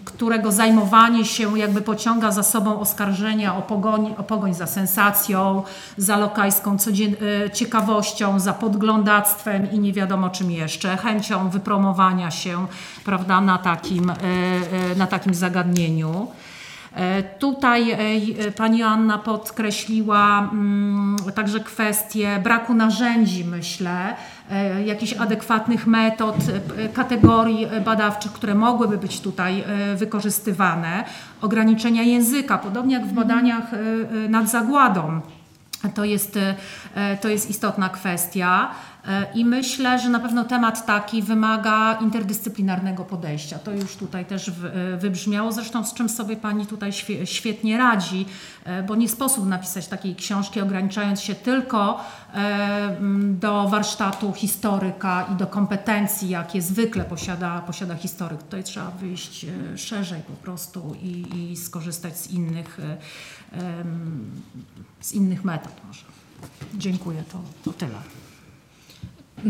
którego 0.06 0.52
zajmowanie 0.52 1.26
się 1.26 1.60
jakby 1.60 1.82
pociąga 1.82 2.32
za 2.32 2.44
sobą 2.44 2.80
oskarżenia 2.80 3.56
o 3.56 3.62
pogoń, 3.62 4.16
o 4.18 4.24
pogoń 4.24 4.54
za 4.54 4.68
sensacją, 4.68 5.64
za 5.98 6.18
lokajską 6.18 6.78
e, 7.46 7.50
ciekawością, 7.50 8.40
za 8.40 8.54
podglądactwem 8.54 9.72
i 9.72 9.80
nie 9.80 9.94
wiadomo 9.94 10.30
czym 10.30 10.52
jeszcze, 10.52 10.98
chęcią 10.98 11.50
wypromowania 11.50 12.32
się 12.32 12.68
prawda, 13.06 13.42
na, 13.42 13.58
takim, 13.58 14.10
e, 14.10 14.16
e, 14.16 14.96
na 14.96 15.08
takim 15.08 15.34
zagadnieniu. 15.34 16.28
Tutaj 17.40 17.98
pani 18.58 18.84
Anna 18.84 19.18
podkreśliła 19.18 20.40
mm, 20.40 21.18
także 21.36 21.60
kwestię 21.60 22.40
braku 22.44 22.74
narzędzi, 22.74 23.46
myślę, 23.46 24.16
jakichś 24.86 25.14
adekwatnych 25.14 25.88
metod, 25.88 26.36
e, 26.78 26.90
kategorii 26.90 27.66
e, 27.66 27.82
badawczych, 27.82 28.32
które 28.32 28.56
mogłyby 28.56 28.98
być 28.98 29.22
tutaj 29.22 29.62
e, 29.62 29.96
wykorzystywane, 29.96 31.04
ograniczenia 31.42 32.04
języka, 32.04 32.58
podobnie 32.58 32.96
jak 32.96 33.06
w 33.06 33.14
badaniach 33.14 33.74
e, 33.74 33.78
e, 33.78 34.30
nad 34.30 34.50
zagładą. 34.50 35.22
To 35.96 36.06
jest, 36.06 36.40
e, 36.96 37.18
to 37.18 37.30
jest 37.30 37.50
istotna 37.50 37.90
kwestia. 37.90 38.72
e, 38.72 38.89
i 39.36 39.46
myślę, 39.46 40.00
że 40.00 40.10
na 40.10 40.20
pewno 40.20 40.46
temat 40.46 40.86
taki 40.86 41.22
wymaga 41.22 41.94
interdyscyplinarnego 41.94 43.06
podejścia. 43.06 43.60
To 43.60 43.72
już 43.72 43.96
tutaj 43.96 44.26
też 44.26 44.50
e, 44.50 44.52
wybrzmiało, 44.98 45.52
zresztą 45.52 45.86
z 45.86 45.94
czym 45.94 46.10
sobie 46.10 46.36
Pani 46.36 46.66
tutaj 46.68 46.92
świe- 46.92 47.26
świetnie 47.26 47.78
radzi, 47.78 48.26
e, 48.64 48.84
bo 48.84 48.96
nie 48.96 49.10
sposób 49.10 49.48
napisać 49.48 49.88
takiej 49.88 50.16
książki 50.16 50.62
ograniczając 50.62 51.22
się 51.22 51.36
tylko 51.36 52.04
e, 52.34 52.98
do 53.34 53.68
warsztatu 53.70 54.34
historyka 54.34 55.28
i 55.34 55.36
do 55.36 55.48
kompetencji, 55.48 56.30
jakie 56.30 56.62
zwykle 56.62 57.06
posiada, 57.06 57.60
posiada 57.62 57.96
historyk. 57.96 58.44
Tutaj 58.44 58.64
trzeba 58.64 58.92
wyjść 58.92 59.46
e, 59.46 59.78
szerzej 59.78 60.22
po 60.22 60.34
prostu 60.34 60.96
i, 61.02 61.26
i 61.52 61.58
skorzystać 61.58 62.18
z 62.18 62.32
innych 62.32 62.80
e, 62.80 62.98
z 65.02 65.14
innych 65.14 65.46
metod 65.46 65.72
może. 65.88 66.06
Dziękuję, 66.74 67.24
to, 67.32 67.42
to 67.64 67.74
tyle. 67.74 67.96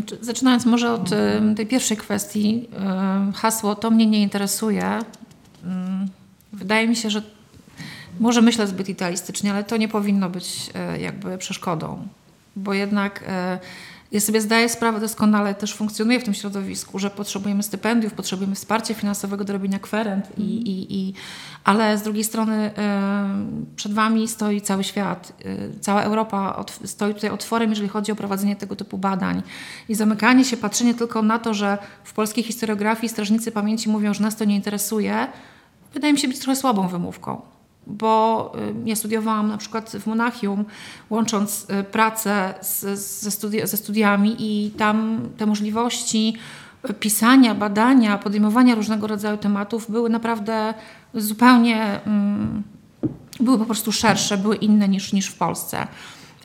Czy- 0.06 0.18
Zaczynając 0.22 0.66
może 0.66 0.94
od 0.94 1.12
em, 1.14 1.56
tej 1.56 1.68
pierwszej 1.68 1.98
kwestii, 1.98 2.68
em, 2.76 3.34
hasło 3.34 3.76
to 3.76 3.92
mnie 3.92 4.06
nie 4.06 4.22
interesuje. 4.22 5.00
Mm, 5.64 6.08
Wydaje 6.54 6.88
mi 6.88 6.96
się, 6.96 7.10
że 7.10 7.22
może 8.20 8.42
myślę 8.42 8.68
zbyt 8.68 8.90
idealistycznie, 8.90 9.52
ale 9.54 9.64
to 9.64 9.78
nie 9.78 9.88
powinno 9.88 10.30
być 10.30 10.70
jakby 11.00 11.38
przeszkodą, 11.38 12.08
bo 12.56 12.74
jednak 12.74 13.24
ja 14.12 14.20
sobie 14.20 14.42
zdaję 14.42 14.70
sprawę 14.70 15.00
doskonale, 15.00 15.56
też 15.56 15.74
funkcjonuję 15.76 16.20
w 16.20 16.24
tym 16.24 16.34
środowisku, 16.34 17.00
że 17.00 17.10
potrzebujemy 17.10 17.64
stypendiów, 17.64 18.14
potrzebujemy 18.14 18.56
wsparcia 18.56 18.94
finansowego 18.94 19.44
do 19.44 19.54
robienia 19.54 19.80
kwerent, 19.80 20.28
i, 20.38 20.42
i, 20.42 20.96
i, 21.00 21.14
ale 21.64 21.98
z 21.98 22.02
drugiej 22.02 22.24
strony 22.24 22.72
przed 23.76 23.94
Wami 23.94 24.28
stoi 24.28 24.62
cały 24.62 24.84
świat, 24.84 25.34
e, 25.46 25.80
cała 25.80 26.04
Europa 26.04 26.56
otw- 26.60 26.88
stoi 26.88 27.14
tutaj 27.14 27.30
otworem, 27.30 27.70
jeżeli 27.70 27.90
chodzi 27.90 28.12
o 28.12 28.16
prowadzenie 28.16 28.56
tego 28.56 28.76
typu 28.76 28.98
badań. 28.98 29.44
I 29.90 29.96
zamykanie 29.96 30.46
się, 30.46 30.58
patrzenie 30.58 30.94
tylko 30.94 31.22
na 31.22 31.40
to, 31.40 31.54
że 31.54 31.78
w 32.04 32.14
polskiej 32.14 32.44
historiografii 32.44 33.10
strażnicy 33.10 33.52
pamięci 33.52 33.90
mówią, 33.90 34.14
że 34.14 34.24
nas 34.24 34.36
to 34.36 34.46
nie 34.46 34.56
interesuje, 34.56 35.28
wydaje 35.94 36.14
mi 36.14 36.20
się 36.20 36.28
być 36.28 36.40
trochę 36.40 36.56
słabą 36.56 36.88
wymówką 36.88 37.42
bo 37.90 38.52
y, 38.86 38.90
ja 38.90 38.96
studiowałam 38.96 39.48
na 39.48 39.58
przykład 39.58 39.90
w 39.90 40.08
Monachium, 40.08 40.66
łącząc 41.10 41.68
y, 41.70 41.84
pracę 41.84 42.54
z, 42.62 43.00
ze, 43.00 43.30
studi- 43.30 43.68
ze 43.68 43.78
studiami 43.78 44.36
i 44.40 44.72
tam 44.72 45.22
te 45.38 45.46
możliwości 45.46 46.38
pisania, 47.00 47.56
badania, 47.56 48.18
podejmowania 48.18 48.76
różnego 48.76 49.08
rodzaju 49.08 49.38
tematów 49.38 49.92
były 49.92 50.10
naprawdę 50.10 50.74
zupełnie, 51.14 52.00
mm, 52.06 52.64
były 53.40 53.58
po 53.58 53.66
prostu 53.66 53.92
szersze, 53.92 54.38
były 54.38 54.56
inne 54.56 54.88
niż, 54.88 55.14
niż 55.14 55.28
w 55.28 55.38
Polsce. 55.38 55.88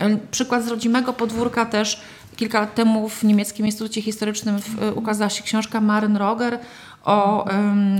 Y, 0.03 0.19
Przykład 0.31 0.65
z 0.65 0.69
rodzimego 0.69 1.13
podwórka 1.13 1.67
też 1.67 2.01
kilka 2.37 2.61
lat 2.61 2.75
temu 2.75 3.09
w 3.09 3.23
niemieckim 3.23 3.67
Instytucie 3.67 4.03
Historycznym 4.03 4.59
w, 4.59 4.93
ukazała 4.95 5.31
się 5.31 5.43
książka 5.43 5.81
Maren 5.81 6.17
Roger 6.17 6.59
o 7.05 7.45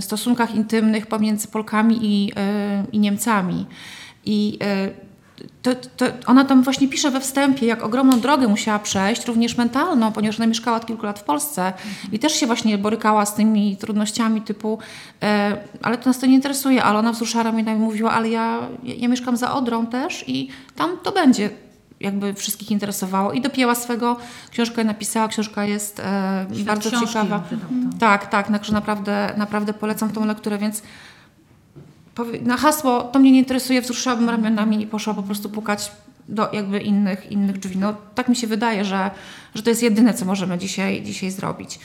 stosunkach 0.01 0.55
intymnych 0.55 1.07
pomiędzy 1.07 1.49
Polkami 1.49 1.99
i, 2.03 2.31
y, 2.31 2.35
i 2.93 2.99
Niemcami. 2.99 3.67
I 4.25 4.59
y, 4.63 5.05
to, 5.63 5.75
to 5.97 6.07
ona 6.27 6.45
tam 6.45 6.63
właśnie 6.63 6.89
pisze 6.89 7.11
we 7.11 7.21
wstępie, 7.21 7.67
jak 7.67 7.83
ogromną 7.83 8.21
drogę 8.21 8.49
musiała 8.49 8.79
przejść, 8.79 9.27
również 9.27 9.57
mentalną, 9.57 10.13
ponieważ 10.13 10.37
ona 10.39 10.47
mieszkała 10.47 10.77
od 10.77 10.87
kilku 10.87 11.07
lat 11.07 11.19
w 11.19 11.25
Polsce 11.25 11.73
i 12.13 12.19
też 12.19 12.33
się 12.33 12.47
właśnie 12.47 12.79
borykała 12.79 13.27
z 13.27 13.35
tymi 13.35 13.77
trudnościami 13.77 14.43
typu, 14.43 14.79
e, 15.23 15.57
ale 15.83 15.99
to 15.99 16.11
nas 16.11 16.19
to 16.19 16.27
nie 16.27 16.35
interesuje, 16.35 16.85
ale 16.85 16.99
ona 16.99 17.13
wzruszała 17.13 17.45
ramionami 17.45 17.79
i 17.79 17.83
mówiła, 17.83 18.13
ale 18.13 18.29
ja, 18.29 18.61
ja 18.83 19.09
mieszkam 19.09 19.37
za 19.37 19.55
Odrą 19.55 19.87
też 19.87 20.25
i 20.29 20.49
tam 20.77 20.91
to 21.03 21.13
będzie 21.13 21.51
jakby 22.01 22.35
wszystkich 22.35 22.71
interesowało 22.71 23.33
i 23.33 23.41
dopięła 23.41 23.75
swego, 23.75 24.17
książkę 24.51 24.85
napisała, 24.85 25.29
książka 25.29 25.65
jest 25.65 26.01
e, 26.01 26.47
bardzo 26.67 26.91
ciekawa. 26.91 27.43
Tak, 28.01 28.27
tak, 28.27 28.49
także 28.49 28.73
naprawdę, 28.73 29.35
naprawdę 29.37 29.75
polecam 29.75 30.11
tą 30.13 30.25
lekturę, 30.25 30.59
więc 30.59 30.83
na 32.43 32.57
hasło 32.57 33.03
to 33.03 33.19
mnie 33.19 33.33
nie 33.33 33.39
interesuje, 33.39 33.81
wzruszyłabym 33.83 34.31
ramionami 34.31 34.83
i 34.83 34.87
poszła 34.87 35.15
po 35.15 35.23
prostu 35.23 35.51
pukać 35.51 35.93
do 36.29 36.53
jakby 36.53 36.79
innych, 36.81 37.33
innych 37.33 37.59
drzwi. 37.59 37.79
No, 37.79 37.95
tak 38.15 38.29
mi 38.29 38.37
się 38.37 38.47
wydaje, 38.47 38.85
że, 38.85 39.11
że 39.55 39.63
to 39.63 39.71
jest 39.71 39.83
jedyne, 39.83 40.15
co 40.15 40.25
możemy 40.25 40.59
dzisiaj, 40.59 41.03
dzisiaj 41.03 41.31
zrobić. 41.31 41.79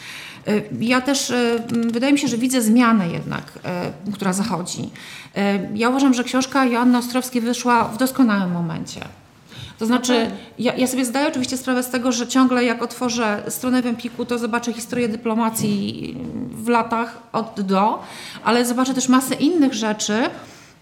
Y, 0.48 0.64
Ja 0.80 1.02
też, 1.02 1.32
m, 1.32 1.92
wydaje 1.92 2.14
mi 2.14 2.20
się, 2.20 2.28
że 2.28 2.38
widzę 2.38 2.62
zmianę 2.62 3.10
jednak, 3.10 3.60
y, 4.10 4.12
która 4.14 4.34
zachodzi. 4.34 4.90
Ja 5.76 5.90
uważam, 5.90 6.14
że 6.14 6.24
książka 6.24 6.66
Joanny 6.66 6.98
Ostrowskiej 6.98 7.42
wyszła 7.42 7.84
w 7.84 7.98
doskonałym 7.98 8.52
momencie. 8.52 9.02
To 9.80 9.86
znaczy, 9.86 10.32
ja, 10.60 10.76
ja 10.76 10.88
sobie 10.88 11.06
zdaję 11.06 11.28
oczywiście 11.28 11.58
sprawę 11.58 11.84
z 11.84 11.90
tego, 11.90 12.12
że 12.12 12.28
ciągle 12.28 12.64
jak 12.64 12.84
otworzę 12.84 13.44
stronę 13.48 13.82
w 13.82 13.86
Empiku, 13.86 14.26
to 14.26 14.38
zobaczę 14.38 14.74
historię 14.74 15.08
dyplomacji 15.10 16.18
w 16.52 16.68
latach 16.68 17.18
od 17.32 17.62
do, 17.62 18.04
ale 18.44 18.66
zobaczę 18.66 18.94
też 18.94 19.10
masę 19.10 19.36
innych 19.36 19.74
rzeczy, 19.74 20.14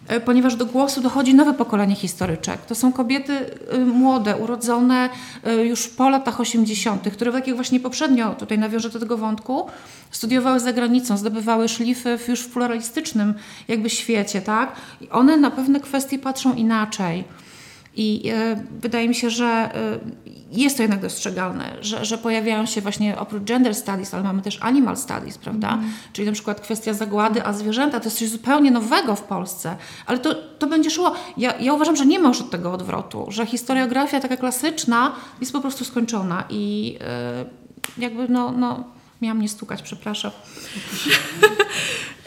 e, 0.08 0.20
ponieważ 0.20 0.56
do 0.56 0.66
głosu 0.66 1.02
dochodzi 1.02 1.36
nowe 1.36 1.54
pokolenie 1.54 1.96
historyczek. 1.96 2.66
To 2.66 2.76
są 2.76 2.94
kobiety 2.94 3.34
y, 3.74 3.78
młode, 3.78 4.38
urodzone 4.38 5.10
y, 5.48 5.52
już 5.66 5.88
po 5.88 6.10
latach 6.10 6.40
80., 6.40 7.10
które 7.12 7.32
tak 7.32 7.48
jak 7.48 7.56
właśnie 7.56 7.80
poprzednio, 7.80 8.36
tutaj 8.36 8.60
nawiążę 8.60 8.90
do 8.90 9.00
tego 9.00 9.18
wątku, 9.18 9.68
studiowały 10.12 10.60
za 10.60 10.74
granicą, 10.74 11.18
zdobywały 11.18 11.70
szlify 11.70 12.20
już 12.28 12.42
w 12.42 12.50
pluralistycznym 12.50 13.34
jakby 13.68 13.90
świecie, 13.90 14.42
tak? 14.42 14.72
I 15.02 15.10
one 15.10 15.38
na 15.38 15.52
pewne 15.52 15.80
kwestie 15.80 16.20
patrzą 16.20 16.54
inaczej. 16.54 17.24
I 17.98 18.30
e, 18.30 18.64
wydaje 18.82 19.10
mi 19.10 19.16
się, 19.16 19.30
że 19.30 19.46
e, 19.46 20.00
jest 20.52 20.78
to 20.78 20.84
jednak 20.84 21.02
dostrzegalne, 21.02 21.78
że, 21.82 22.06
że 22.06 22.18
pojawiają 22.18 22.66
się 22.66 22.82
właśnie 22.82 23.20
oprócz 23.20 23.44
gender 23.44 23.76
studies, 23.76 24.14
ale 24.14 24.24
mamy 24.24 24.42
też 24.42 24.58
animal 24.62 24.98
studies, 24.98 25.38
prawda? 25.38 25.80
Czyli 26.14 26.26
na 26.26 26.32
przykład 26.32 26.62
kwestia 26.62 26.94
zagłady, 26.94 27.46
a 27.46 27.54
zwierzęta 27.54 28.00
to 28.00 28.06
jest 28.06 28.20
coś 28.20 28.30
zupełnie 28.30 28.72
nowego 28.72 29.16
w 29.16 29.22
Polsce, 29.22 29.76
ale 30.06 30.20
to, 30.20 30.36
to 30.36 30.68
będzie 30.68 30.90
szło. 30.90 31.14
Ja, 31.38 31.54
ja 31.60 31.74
uważam, 31.74 31.96
że 31.96 32.06
nie 32.06 32.20
ma 32.20 32.28
już 32.28 32.42
od 32.42 32.50
tego 32.50 32.72
odwrotu, 32.72 33.26
że 33.30 33.46
historiografia 33.46 34.20
taka 34.20 34.38
klasyczna 34.38 35.16
jest 35.40 35.54
po 35.54 35.62
prostu 35.62 35.86
skończona 35.86 36.44
i 36.50 36.98
e, 37.02 37.46
jakby 37.98 38.28
no, 38.30 38.52
no 38.52 38.84
miałam 39.22 39.42
nie 39.42 39.50
stukać, 39.50 39.82
przepraszam. 39.82 40.32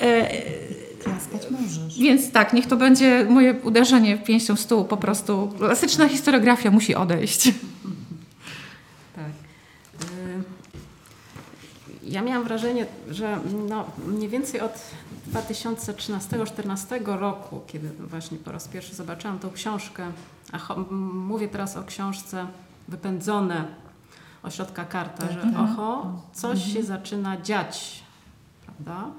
Klaskać 1.03 1.51
możesz. 1.51 1.99
Więc 1.99 2.33
tak, 2.33 2.53
niech 2.53 2.67
to 2.67 2.77
będzie 2.77 3.27
moje 3.31 3.55
uderzenie 3.55 4.19
pięścią 4.19 4.57
w 4.57 4.61
stół. 4.61 4.85
Po 4.85 4.97
prostu 4.97 5.53
klasyczna 5.59 6.09
historiografia 6.09 6.71
musi 6.71 6.95
odejść. 6.95 7.49
Tak. 9.17 9.31
Y, 10.11 10.43
Ja 12.03 12.23
miałam 12.23 12.45
wrażenie, 12.45 12.87
że 13.11 13.39
no, 13.69 13.85
mniej 14.07 14.29
więcej 14.29 14.61
od 14.61 14.73
2013-2014 15.33 17.19
roku, 17.19 17.61
kiedy 17.67 17.91
właśnie 17.99 18.39
po 18.39 18.53
raz 18.53 18.69
pierwszy 18.69 18.95
zobaczyłam 18.95 19.39
tą 19.39 19.51
książkę, 19.51 20.07
a 20.53 20.59
mówię 21.05 21.49
teraz 21.49 21.77
o 21.77 21.83
książce 21.83 22.47
Wypędzone 22.89 23.65
ośrodka 24.43 24.85
Karta, 24.85 25.27
że 25.33 25.43
oho, 25.59 26.13
coś 26.33 26.73
się 26.73 26.83
zaczyna 26.83 27.41
dziać, 27.41 28.03
prawda? 28.67 29.11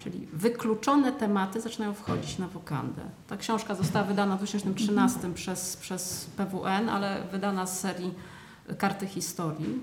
Czyli 0.00 0.28
wykluczone 0.32 1.12
tematy 1.12 1.60
zaczynają 1.60 1.94
wchodzić 1.94 2.38
na 2.38 2.48
wokandę. 2.48 3.02
Ta 3.28 3.36
książka 3.36 3.74
została 3.74 4.04
wydana 4.04 4.34
w 4.34 4.38
2013 4.38 5.34
przez, 5.34 5.76
przez 5.76 6.24
PWN, 6.36 6.88
ale 6.88 7.22
wydana 7.32 7.66
z 7.66 7.80
serii 7.80 8.14
Karty 8.78 9.06
Historii. 9.06 9.80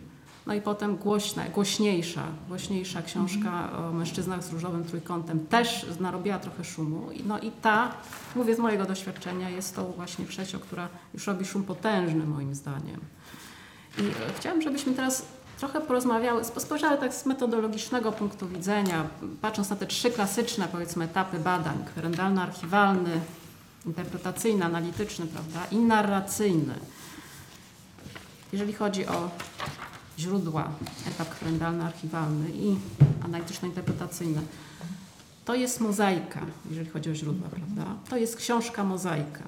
No 0.47 0.53
i 0.53 0.61
potem 0.61 0.97
głośna, 0.97 1.49
głośniejsza, 1.49 2.23
głośniejsza 2.47 3.01
książka 3.01 3.77
o 3.77 3.93
mężczyznach 3.93 4.43
z 4.43 4.53
różowym 4.53 4.83
trójkątem 4.83 5.47
też 5.47 5.85
narobiła 5.99 6.39
trochę 6.39 6.63
szumu. 6.63 7.09
No 7.25 7.39
i 7.39 7.51
ta, 7.51 7.91
mówię 8.35 8.55
z 8.55 8.59
mojego 8.59 8.85
doświadczenia, 8.85 9.49
jest 9.49 9.75
to 9.75 9.83
właśnie 9.83 10.25
trzecią, 10.25 10.59
która 10.59 10.89
już 11.13 11.27
robi 11.27 11.45
szum 11.45 11.63
potężny 11.63 12.25
moim 12.25 12.55
zdaniem. 12.55 12.99
I 13.97 14.01
e, 14.01 14.33
chciałam, 14.37 14.61
żebyśmy 14.61 14.93
teraz 14.93 15.25
trochę 15.57 15.81
porozmawiały, 15.81 16.41
spo- 16.43 16.59
spojrzały 16.59 16.97
tak 16.97 17.13
z 17.13 17.25
metodologicznego 17.25 18.11
punktu 18.11 18.47
widzenia, 18.47 19.07
patrząc 19.41 19.69
na 19.69 19.75
te 19.75 19.85
trzy 19.87 20.11
klasyczne, 20.11 20.67
powiedzmy, 20.71 21.05
etapy 21.05 21.39
badań, 21.39 21.85
kwerendalno-archiwalny, 21.85 23.19
interpretacyjny, 23.85 24.65
analityczny, 24.65 25.27
prawda, 25.27 25.59
i 25.71 25.77
narracyjny. 25.77 26.73
Jeżeli 28.53 28.73
chodzi 28.73 29.07
o 29.07 29.29
źródła, 30.19 30.69
etap 31.07 31.29
kwerendalno-archiwalny 31.35 32.49
i 32.53 32.77
analityczno-interpretacyjny, 33.25 34.41
to 35.45 35.55
jest 35.55 35.79
mozaika, 35.81 36.41
jeżeli 36.69 36.89
chodzi 36.89 37.09
o 37.09 37.15
źródła, 37.15 37.49
prawda? 37.49 37.95
To 38.09 38.17
jest 38.17 38.35
książka 38.37 38.83
mozaika. 38.83 39.43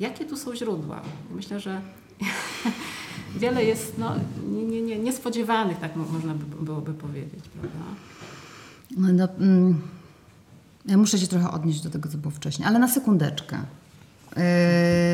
Jakie 0.00 0.24
tu 0.24 0.36
są 0.36 0.56
źródła? 0.56 1.00
Myślę, 1.30 1.60
że 1.60 1.80
wiele 3.36 3.64
jest 3.64 3.98
no, 3.98 4.12
nie, 4.52 4.64
nie, 4.64 4.82
nie, 4.82 4.98
niespodziewanych, 4.98 5.78
tak 5.78 5.96
mo- 5.96 6.04
można 6.12 6.34
by, 6.34 6.64
byłoby 6.64 6.94
powiedzieć, 6.94 7.44
prawda? 7.60 7.78
No, 8.96 9.08
no, 9.12 9.28
mm, 9.46 9.80
ja 10.86 10.96
muszę 10.96 11.18
się 11.18 11.26
trochę 11.26 11.50
odnieść 11.50 11.80
do 11.82 11.90
tego, 11.90 12.08
co 12.08 12.18
było 12.18 12.30
wcześniej, 12.30 12.68
ale 12.68 12.78
na 12.78 12.88
sekundeczkę. 12.88 13.58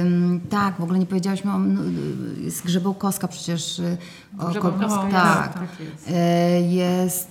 Ym, 0.04 0.40
tak, 0.50 0.76
w 0.78 0.82
ogóle 0.82 0.98
nie 0.98 1.06
powiedziałyśmy 1.06 1.52
o. 1.52 1.58
No, 1.58 1.80
jest 2.40 2.64
Grzebełkowska 2.64 3.28
przecież. 3.28 3.78
y, 3.78 3.96
o- 4.38 4.48
Grzebałkowska 4.50 5.02
jest, 5.02 5.12
tak. 5.12 5.54
tak 5.54 5.68
jest. 5.80 6.08
E, 6.10 6.60
Jest, 6.62 7.30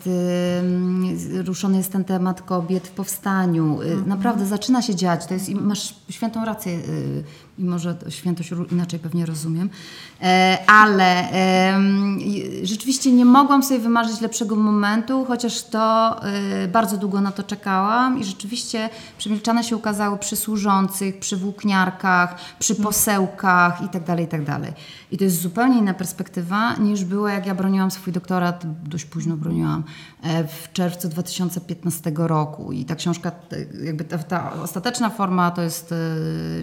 z- 1.15 1.47
ruszony 1.47 1.77
jest 1.77 1.91
ten 1.91 2.03
temat 2.03 2.41
kobiet 2.41 2.87
w 2.87 2.91
powstaniu. 2.91 3.81
Y, 3.81 3.95
Naprawdę 4.05 4.45
zaczyna 4.45 4.81
się 4.81 4.95
dziać. 4.95 5.25
To 5.25 5.33
jest, 5.33 5.49
masz 5.49 5.95
świętą 6.09 6.45
rację, 6.45 6.79
y, 7.61 7.63
mimo 7.63 7.79
że 7.79 7.95
to 7.95 8.09
świętość 8.11 8.49
inaczej 8.71 8.99
pewnie 8.99 9.25
rozumiem. 9.25 9.69
E, 10.21 10.57
Ale 10.67 11.27
i- 12.19 12.67
rzeczywiście 12.67 13.11
nie 13.11 13.25
mogłam 13.25 13.63
sobie 13.63 13.79
wymarzyć 13.79 14.21
lepszego 14.21 14.55
momentu, 14.55 15.25
chociaż 15.25 15.63
to 15.63 16.15
y, 16.63 16.67
bardzo 16.67 16.97
długo 16.97 17.21
na 17.21 17.31
to 17.31 17.43
czekałam 17.43 18.19
i 18.19 18.23
rzeczywiście 18.23 18.89
przemilczane 19.17 19.63
się 19.63 19.75
ukazały 19.75 20.17
przy 20.17 20.35
służących, 20.35 21.19
przy 21.19 21.37
włókniarkach, 21.37 22.35
przy 22.59 22.75
posełkach 22.75 23.81
itd., 23.81 24.21
itd. 24.21 24.73
I 25.11 25.17
to 25.17 25.23
jest 25.23 25.41
zupełnie 25.41 25.77
inna 25.79 25.93
perspektywa 25.93 26.73
niż 26.75 27.05
była, 27.05 27.31
jak 27.31 27.45
ja 27.45 27.55
broniłam 27.55 27.91
swój 27.91 28.13
doktorat, 28.13 28.63
dość 28.83 29.05
późno 29.05 29.37
broniłam, 29.37 29.83
e, 30.23 30.47
w 30.47 30.71
czerwcu 30.73 31.09
2015 31.09 32.27
roku. 32.27 32.71
I 32.71 32.85
ta 32.85 32.95
książka, 32.95 33.31
jakby 33.83 34.03
ta, 34.03 34.17
ta 34.17 34.53
ostateczna 34.63 35.09
forma 35.09 35.51
to 35.51 35.61
jest 35.61 35.91
e, 35.91 35.95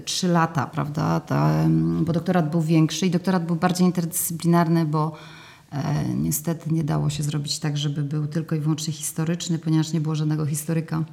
trzy 0.00 0.28
lata, 0.28 0.66
prawda? 0.66 0.87
Ta, 0.88 1.20
em, 1.64 2.04
bo 2.04 2.12
doktorat 2.12 2.50
był 2.50 2.62
większy 2.62 3.06
i 3.06 3.10
doktorat 3.10 3.46
był 3.46 3.56
bardziej 3.56 3.86
interdyscyplinarny, 3.86 4.84
bo 4.84 5.12
e, 5.72 6.04
niestety 6.14 6.72
nie 6.72 6.84
dało 6.84 7.10
się 7.10 7.22
zrobić 7.22 7.58
tak, 7.58 7.76
żeby 7.76 8.02
był 8.02 8.26
tylko 8.26 8.56
i 8.56 8.60
wyłącznie 8.60 8.92
historyczny, 8.92 9.58
ponieważ 9.58 9.92
nie 9.92 10.00
było 10.00 10.14
żadnego 10.14 10.46
historyka 10.46 11.04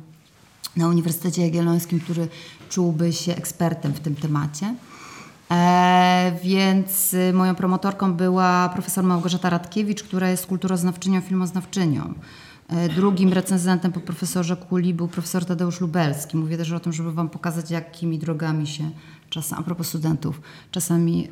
na 0.77 0.87
Uniwersytecie 0.87 1.41
Jagiellońskim, 1.41 1.99
który 1.99 2.27
czułby 2.69 3.13
się 3.13 3.35
ekspertem 3.35 3.93
w 3.93 3.99
tym 3.99 4.15
temacie. 4.15 4.75
E, 5.51 6.31
więc 6.43 7.13
y, 7.13 7.33
moją 7.33 7.55
promotorką 7.55 8.13
była 8.13 8.69
profesor 8.69 9.03
Małgorzata 9.03 9.49
Radkiewicz, 9.49 10.03
która 10.03 10.29
jest 10.29 10.45
kulturoznawczynią, 10.45 11.21
filmoznawczynią. 11.21 12.13
E, 12.69 12.89
drugim 12.89 13.33
recenzentem 13.33 13.91
po 13.91 13.99
profesorze 13.99 14.55
Kuli 14.57 14.93
był 14.93 15.07
profesor 15.07 15.45
Tadeusz 15.45 15.81
Lubelski. 15.81 16.37
Mówię 16.37 16.57
też 16.57 16.71
o 16.71 16.79
tym, 16.79 16.93
żeby 16.93 17.11
Wam 17.11 17.29
pokazać, 17.29 17.71
jakimi 17.71 18.19
drogami 18.19 18.67
się 18.67 18.91
a 19.57 19.63
propos 19.63 19.87
studentów, 19.87 20.41
czasami 20.71 21.27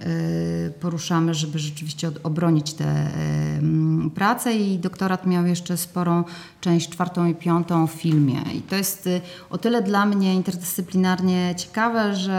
y, 0.67 0.73
poruszamy, 0.79 1.33
żeby 1.33 1.59
rzeczywiście 1.59 2.11
obronić 2.23 2.73
te 2.73 3.07
y, 3.07 3.09
mm, 3.57 4.11
prace 4.11 4.53
i 4.53 4.79
doktorat 4.79 5.27
miał 5.27 5.45
jeszcze 5.45 5.77
sporą 5.77 6.23
część 6.61 6.89
czwartą 6.89 7.25
i 7.25 7.35
piątą 7.35 7.87
w 7.87 7.91
filmie. 7.91 8.41
I 8.53 8.61
to 8.61 8.75
jest 8.75 9.07
y, 9.07 9.21
o 9.49 9.57
tyle 9.57 9.81
dla 9.81 10.05
mnie 10.05 10.35
interdyscyplinarnie 10.35 11.55
ciekawe, 11.57 12.15
że 12.15 12.33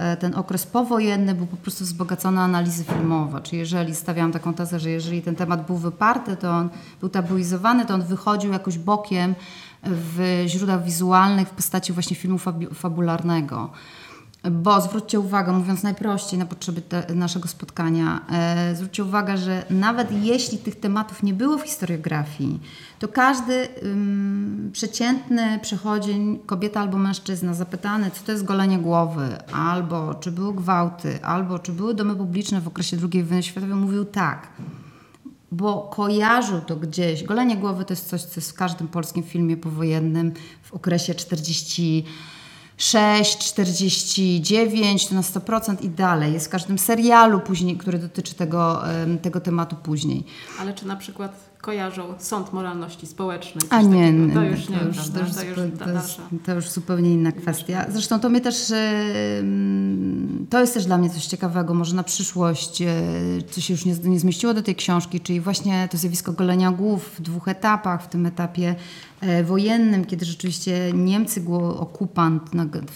e, 0.00 0.16
ten 0.16 0.34
okres 0.34 0.66
powojenny 0.66 1.34
był 1.34 1.46
po 1.46 1.56
prostu 1.56 1.84
wzbogacony 1.84 2.40
analizy 2.40 2.84
filmowe. 2.84 3.40
Czyli 3.42 3.58
jeżeli 3.58 3.94
stawiałam 3.94 4.32
taką 4.32 4.54
tezę, 4.54 4.80
że 4.80 4.90
jeżeli 4.90 5.22
ten 5.22 5.36
temat 5.36 5.66
był 5.66 5.76
wyparty, 5.76 6.36
to 6.36 6.50
on 6.50 6.68
był 7.00 7.08
tabuizowany, 7.08 7.86
to 7.86 7.94
on 7.94 8.02
wychodził 8.02 8.52
jakoś 8.52 8.78
bokiem 8.78 9.34
w 9.82 10.44
źródłach 10.46 10.84
wizualnych 10.84 11.48
w 11.48 11.50
postaci 11.50 11.92
właśnie 11.92 12.16
filmu 12.16 12.38
fabularnego. 12.74 13.70
Bo 14.50 14.80
zwróćcie 14.80 15.20
uwagę, 15.20 15.52
mówiąc 15.52 15.82
najprościej 15.82 16.38
na 16.38 16.46
potrzeby 16.46 16.80
te, 16.82 17.14
naszego 17.14 17.48
spotkania, 17.48 18.20
e, 18.32 18.74
zwróćcie 18.74 19.04
uwagę, 19.04 19.38
że 19.38 19.64
nawet 19.70 20.12
jeśli 20.12 20.58
tych 20.58 20.80
tematów 20.80 21.22
nie 21.22 21.34
było 21.34 21.58
w 21.58 21.62
historiografii, 21.62 22.60
to 22.98 23.08
każdy 23.08 23.68
ym, 23.82 24.70
przeciętny 24.72 25.58
przechodzień, 25.62 26.38
kobieta 26.46 26.80
albo 26.80 26.98
mężczyzna, 26.98 27.54
zapytany, 27.54 28.10
co 28.10 28.24
to 28.24 28.32
jest 28.32 28.44
golenie 28.44 28.78
głowy, 28.78 29.38
albo 29.52 30.14
czy 30.14 30.32
były 30.32 30.54
gwałty, 30.54 31.24
albo 31.24 31.58
czy 31.58 31.72
były 31.72 31.94
domy 31.94 32.16
publiczne 32.16 32.60
w 32.60 32.68
okresie 32.68 32.96
II 33.12 33.24
wojny 33.24 33.42
światowej, 33.42 33.76
mówił 33.76 34.04
tak 34.04 34.48
bo 35.52 35.90
kojarzył 35.94 36.60
to 36.60 36.76
gdzieś. 36.76 37.24
Golenie 37.24 37.56
głowy 37.56 37.84
to 37.84 37.92
jest 37.92 38.08
coś, 38.08 38.22
co 38.22 38.40
jest 38.40 38.50
w 38.50 38.54
każdym 38.54 38.88
polskim 38.88 39.22
filmie 39.22 39.56
powojennym 39.56 40.32
w 40.62 40.72
okresie 40.72 41.14
46, 41.14 41.80
49, 42.76 45.06
to 45.06 45.14
na 45.14 45.20
100% 45.20 45.84
i 45.84 45.88
dalej. 45.88 46.32
Jest 46.32 46.46
w 46.46 46.50
każdym 46.50 46.78
serialu 46.78 47.40
później, 47.40 47.76
który 47.76 47.98
dotyczy 47.98 48.34
tego, 48.34 48.82
tego 49.22 49.40
tematu 49.40 49.76
później. 49.76 50.24
Ale 50.60 50.74
czy 50.74 50.86
na 50.86 50.96
przykład 50.96 51.55
kojarzą 51.66 52.14
sąd 52.18 52.52
moralności 52.52 53.06
społecznej? 53.06 53.64
A 53.70 53.82
nie, 53.82 54.34
to 54.34 54.42
już 54.42 54.68
nie, 54.68 54.78
to 54.78 54.84
już, 54.84 54.96
prawda? 54.96 55.20
to 55.20 55.26
już, 55.26 55.34
to 55.34 55.44
już 55.44 55.58
zupe- 55.58 55.76
da- 55.76 55.84
to 55.84 55.90
jest, 55.90 56.06
dalsza. 56.06 56.22
to 56.44 56.54
już 56.54 56.68
zupełnie 56.68 57.12
inna 57.12 57.32
kwestia. 57.32 57.86
Zresztą 57.90 58.20
to 58.20 58.28
mnie 58.28 58.40
też, 58.40 58.72
to 60.50 60.60
jest 60.60 60.74
też 60.74 60.86
dla 60.86 60.98
mnie 60.98 61.10
coś 61.10 61.26
ciekawego, 61.26 61.74
może 61.74 61.96
na 61.96 62.02
przyszłość, 62.02 62.82
e, 62.82 62.86
co 63.50 63.60
się 63.60 63.74
już 63.74 63.84
nie, 63.84 63.94
nie 64.04 64.20
zmieściło 64.20 64.54
do 64.54 64.62
tej 64.62 64.74
książki, 64.74 65.20
czyli 65.20 65.40
właśnie 65.40 65.88
to 65.90 65.96
zjawisko 65.96 66.32
golenia 66.32 66.72
głów 66.72 67.10
w 67.18 67.20
dwóch 67.20 67.48
etapach, 67.48 68.04
w 68.04 68.08
tym 68.08 68.26
etapie 68.26 68.74
e, 69.20 69.44
wojennym, 69.44 70.04
kiedy 70.04 70.24
rzeczywiście 70.24 70.92
Niemcy, 70.94 71.44
okupant 71.78 72.42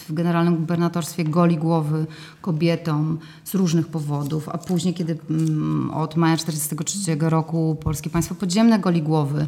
w 0.09 0.13
generalnym 0.13 0.57
gubernatorstwie 0.57 1.25
goli 1.25 1.57
głowy 1.57 2.07
kobietom 2.41 3.19
z 3.45 3.55
różnych 3.55 3.89
powodów, 3.89 4.49
a 4.49 4.59
później, 4.59 4.95
kiedy 4.95 5.19
mm, 5.31 5.91
od 5.91 6.17
maja 6.17 6.37
1943 6.37 7.17
roku 7.31 7.77
Polskie 7.83 8.11
Państwo 8.11 8.35
Podziemne 8.35 8.60
goli 8.81 9.03
głowy. 9.03 9.47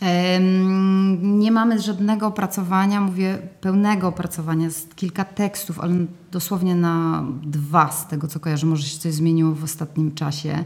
Em, 0.00 1.38
Nie 1.38 1.52
mamy 1.52 1.80
żadnego 1.80 2.26
opracowania, 2.26 3.00
mówię 3.00 3.38
pełnego 3.60 4.08
opracowania, 4.08 4.64
jest 4.64 4.96
kilka 4.96 5.24
tekstów, 5.24 5.80
ale 5.80 5.94
dosłownie 6.32 6.74
na 6.74 7.24
dwa 7.42 7.92
z 7.92 8.08
tego, 8.08 8.28
co 8.28 8.40
kojarzę. 8.40 8.66
Może 8.66 8.82
się 8.82 8.98
coś 8.98 9.12
zmieniło 9.12 9.54
w 9.54 9.64
ostatnim 9.64 10.14
czasie. 10.14 10.64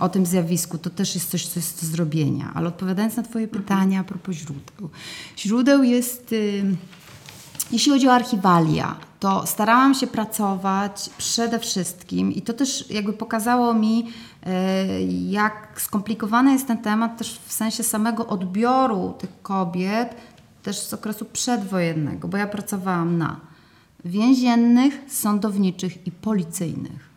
O 0.00 0.08
tym 0.08 0.26
zjawisku 0.26 0.78
to 0.78 0.90
też 0.90 1.14
jest 1.14 1.30
coś, 1.30 1.46
co 1.46 1.60
jest 1.60 1.80
do 1.80 1.86
zrobienia. 1.86 2.50
Ale 2.54 2.68
odpowiadając 2.68 3.16
na 3.16 3.22
Twoje 3.22 3.48
pytania 3.48 4.00
a 4.00 4.04
propos 4.04 4.36
źródeł. 4.36 4.90
Źródeł 5.38 5.82
jest. 5.82 6.34
ym, 6.60 6.76
jeśli 7.72 7.92
chodzi 7.92 8.08
o 8.08 8.12
archiwalia, 8.12 8.96
to 9.20 9.46
starałam 9.46 9.94
się 9.94 10.06
pracować 10.06 11.10
przede 11.18 11.58
wszystkim 11.58 12.32
i 12.32 12.42
to 12.42 12.52
też 12.52 12.90
jakby 12.90 13.12
pokazało 13.12 13.74
mi, 13.74 14.06
jak 15.28 15.80
skomplikowany 15.80 16.52
jest 16.52 16.66
ten 16.66 16.78
temat 16.78 17.18
też 17.18 17.40
w 17.46 17.52
sensie 17.52 17.82
samego 17.82 18.26
odbioru 18.26 19.14
tych 19.18 19.42
kobiet, 19.42 20.14
też 20.62 20.78
z 20.78 20.94
okresu 20.94 21.24
przedwojennego, 21.24 22.28
bo 22.28 22.36
ja 22.36 22.46
pracowałam 22.46 23.18
na 23.18 23.40
więziennych, 24.04 24.94
sądowniczych 25.08 26.06
i 26.06 26.10
policyjnych. 26.10 27.10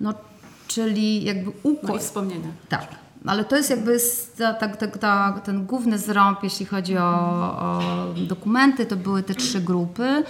No, 0.00 0.14
czyli 0.66 1.24
jakby 1.24 1.44
No 1.64 1.70
układ. 1.70 1.96
i 1.96 1.98
wspomnienia. 2.04 2.48
Tak, 2.68 2.88
ale 3.26 3.44
to 3.44 3.56
jest 3.56 3.70
jakby 3.70 3.98
ta, 4.38 4.54
ta, 4.54 4.86
ta, 4.88 5.40
ten 5.44 5.66
główny 5.66 5.98
zrąb, 5.98 6.42
jeśli 6.42 6.66
chodzi 6.66 6.98
o, 6.98 7.02
o 7.60 7.80
dokumenty, 8.28 8.86
to 8.86 8.96
były 8.96 9.22
te 9.22 9.34
trzy 9.34 9.60
grupy. 9.60 10.24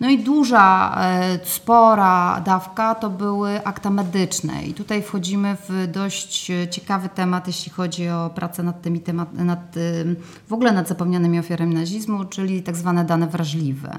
No 0.00 0.10
i 0.10 0.18
duża, 0.18 0.96
e, 1.00 1.38
spora 1.44 2.40
dawka 2.44 2.94
to 2.94 3.10
były 3.10 3.64
akta 3.64 3.90
medyczne. 3.90 4.62
I 4.62 4.74
tutaj 4.74 5.02
wchodzimy 5.02 5.56
w 5.68 5.86
dość 5.92 6.50
e, 6.50 6.68
ciekawy 6.68 7.08
temat, 7.08 7.46
jeśli 7.46 7.72
chodzi 7.72 8.08
o 8.08 8.30
pracę 8.34 8.62
nad 8.62 8.82
tymi 8.82 9.00
temat, 9.00 9.32
nad, 9.34 9.76
ym, 9.76 10.16
w 10.48 10.52
ogóle 10.52 10.72
nad 10.72 10.88
zapomnianymi 10.88 11.38
ofiarami 11.38 11.74
nazizmu, 11.74 12.24
czyli 12.24 12.62
tak 12.62 12.76
zwane 12.76 13.04
dane 13.04 13.26
wrażliwe. 13.26 13.98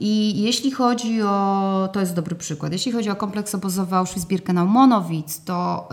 I 0.00 0.42
jeśli 0.42 0.70
chodzi 0.70 1.22
o, 1.22 1.88
to 1.92 2.00
jest 2.00 2.14
dobry 2.14 2.36
przykład, 2.36 2.72
jeśli 2.72 2.92
chodzi 2.92 3.10
o 3.10 3.16
kompleks 3.16 3.54
obozowy 3.54 3.96
Auschwitz-Birkenau-Monowitz, 3.96 5.44
to 5.44 5.88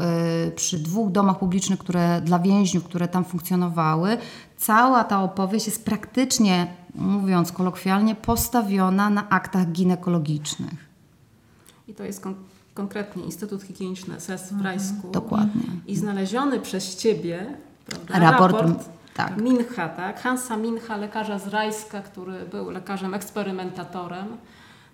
y, 0.48 0.52
przy 0.52 0.80
dwóch 0.80 1.12
domach 1.12 1.40
publicznych, 1.40 1.80
które 1.80 2.22
dla 2.22 2.40
więźniów, 2.40 2.84
które 2.84 3.08
tam 3.08 3.26
funkcjonowały, 3.26 4.18
cała 4.58 5.04
ta 5.04 5.24
opowieść 5.24 5.66
jest 5.66 5.86
praktycznie, 5.86 6.68
mówiąc 6.96 7.52
kolokwialnie, 7.52 8.16
postawiona 8.16 9.10
na 9.10 9.30
aktach 9.30 9.72
ginekologicznych. 9.72 10.90
I 11.88 11.94
to 11.94 12.04
jest 12.04 12.22
kon- 12.22 12.36
konkretnie 12.74 13.24
Instytut 13.24 13.64
Higieniczny 13.64 14.20
SS 14.20 14.54
w 14.54 14.62
Rajsku. 14.62 15.12
Dokładnie. 15.12 15.62
I 15.88 15.96
znaleziony 15.96 16.60
przez 16.60 16.96
Ciebie 16.96 17.58
prawda, 17.86 18.20
Raport, 18.20 18.54
raport 18.56 18.90
tak. 19.14 19.42
Mincha, 19.42 19.90
tak? 19.90 20.22
Hansa 20.22 20.58
Mincha, 20.58 20.98
lekarza 20.98 21.40
z 21.40 21.48
Rajska, 21.48 22.02
który 22.02 22.46
był 22.46 22.70
lekarzem 22.70 23.14
eksperymentatorem. 23.14 24.26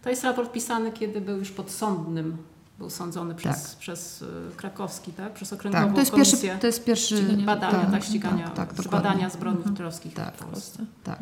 To 0.04 0.10
jest 0.10 0.24
raport 0.24 0.52
pisany, 0.52 0.92
kiedy 0.92 1.22
był 1.22 1.38
już 1.38 1.52
podsądnym. 1.52 2.38
Był 2.80 2.90
sądzony 2.90 3.36
przez, 3.36 3.76
przez 3.76 4.22
y, 4.22 4.26
krakowski, 4.58 5.14
tak? 5.14 5.34
Przez 5.34 5.54
okręgową 5.54 5.86
Tak, 5.86 5.94
to 5.94 6.00
jest 6.00 6.12
komisję 6.12 6.38
pierwszy, 6.42 6.62
to 6.62 6.68
jest 6.68 6.86
pierwszy 6.86 7.38
badania, 7.46 7.80
tak, 7.80 7.92
tak, 7.92 8.04
ścigania, 8.04 8.50
tak, 8.50 8.74
tak, 8.74 8.88
badania 8.88 9.30
zbrodni 9.30 9.64
hitlerowskich 9.64 10.14
Tak. 10.14 10.36
w 10.36 10.46
Polsce. 10.46 10.86
Tak. 11.04 11.20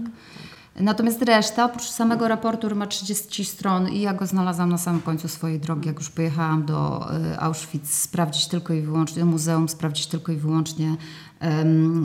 Natomiast 0.80 1.22
reszta, 1.22 1.66
oprócz 1.66 1.84
samego 1.84 2.28
raportu, 2.28 2.76
ma 2.76 2.88
30 2.88 3.46
stron 3.46 3.90
i 3.90 4.02
ja 4.02 4.14
go 4.14 4.26
znalazłam 4.26 4.70
na 4.70 4.78
samym 4.78 5.02
końcu 5.02 5.28
swojej 5.28 5.60
drogi, 5.60 5.88
jak 5.88 5.98
już 5.98 6.10
pojechałam 6.10 6.66
do 6.66 7.10
y, 7.34 7.40
Auschwitz, 7.40 7.88
sprawdzić 7.88 8.48
tylko 8.48 8.74
i 8.74 8.82
wyłącznie, 8.82 9.20
do 9.20 9.26
muzeum, 9.26 9.70
sprawdzić 9.70 10.08
tylko 10.08 10.32
i 10.32 10.36
wyłącznie 10.36 10.96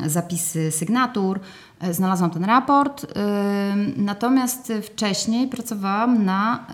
zapisy 0.07 0.70
sygnatur. 0.70 1.41
E, 1.81 1.95
Znalazłam 1.95 2.31
ten 2.31 2.45
raport, 2.45 3.07
natomiast 3.97 4.73
wcześniej 4.83 5.49
pracowałam 5.49 6.25
na 6.25 6.66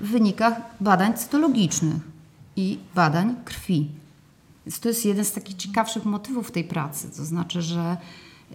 y, 0.00 0.04
wynikach 0.04 0.54
badań 0.80 1.14
cytologicznych 1.14 2.02
i 2.56 2.78
badań 2.94 3.36
krwi. 3.44 3.88
Więc 4.66 4.80
to 4.80 4.88
jest 4.88 5.04
jeden 5.04 5.24
z 5.24 5.32
takich 5.32 5.56
ciekawszych 5.56 6.04
motywów 6.04 6.50
tej 6.50 6.64
pracy. 6.64 7.10
To 7.16 7.24
znaczy, 7.24 7.62
że 7.62 7.96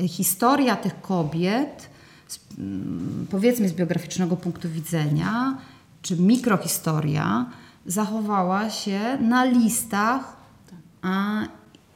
historia 0.08 0.76
tych 0.76 1.02
kobiet, 1.02 1.90
z, 2.34 2.40
mm, 2.60 3.28
powiedzmy 3.32 3.70
z 3.70 3.74
biograficznego 3.74 4.38
punktu 4.38 4.70
widzenia, 4.70 5.58
czy 6.02 6.18
mikrohistoria, 6.18 7.46
zachowała 7.86 8.70
się 8.70 9.18
na 9.22 9.46
listach 9.46 10.38
a, 11.02 11.42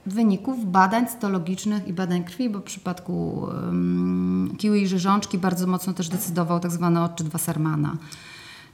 wyników 0.06 0.72
badań 0.72 1.08
cytologicznych 1.08 1.88
i 1.88 1.94
badań 1.94 2.24
krwi, 2.24 2.50
bo 2.50 2.60
w 2.60 2.64
przypadku 2.64 3.40
um, 3.40 4.56
kiły 4.58 4.80
i 4.80 4.88
rzeżączki 4.88 5.38
bardzo 5.38 5.68
mocno 5.68 5.94
też 5.94 6.10
decydował 6.10 6.60
tak 6.60 6.72
zwany 6.72 7.04
odczyt 7.04 7.28
Wassermana. 7.28 7.98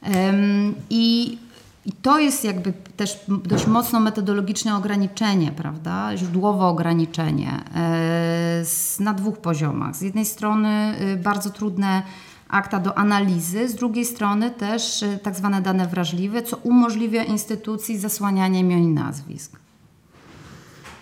Em, 0.02 0.74
I, 0.90 1.38
I 1.86 1.92
to 1.92 2.20
jest 2.20 2.44
jakby 2.44 2.74
też 2.98 3.20
dość 3.28 3.68
mocno 3.68 4.00
metodologiczne 4.00 4.78
ograniczenie, 4.78 5.52
prawda? 5.52 6.18
Źródłowe 6.18 6.66
ograniczenie 6.66 7.64
e, 7.76 8.64
na 9.00 9.14
dwóch 9.14 9.38
poziomach. 9.38 9.96
Z 9.96 10.02
jednej 10.02 10.26
strony 10.26 10.96
y, 11.02 11.18
bardzo 11.18 11.50
trudne 11.50 12.04
akta 12.50 12.80
do 12.80 12.98
analizy, 12.98 13.70
z 13.70 13.76
drugiej 13.76 14.06
strony 14.06 14.52
też 14.52 15.04
y, 15.04 15.20
tak 15.24 15.36
zwane 15.36 15.62
dane 15.62 15.88
wrażliwe, 15.88 16.44
co 16.44 16.58
umożliwia 16.58 17.24
instytucji 17.24 17.98
zasłanianie 17.98 18.60
imion 18.60 18.84
i 18.84 18.88
nazwisk. 18.88 19.60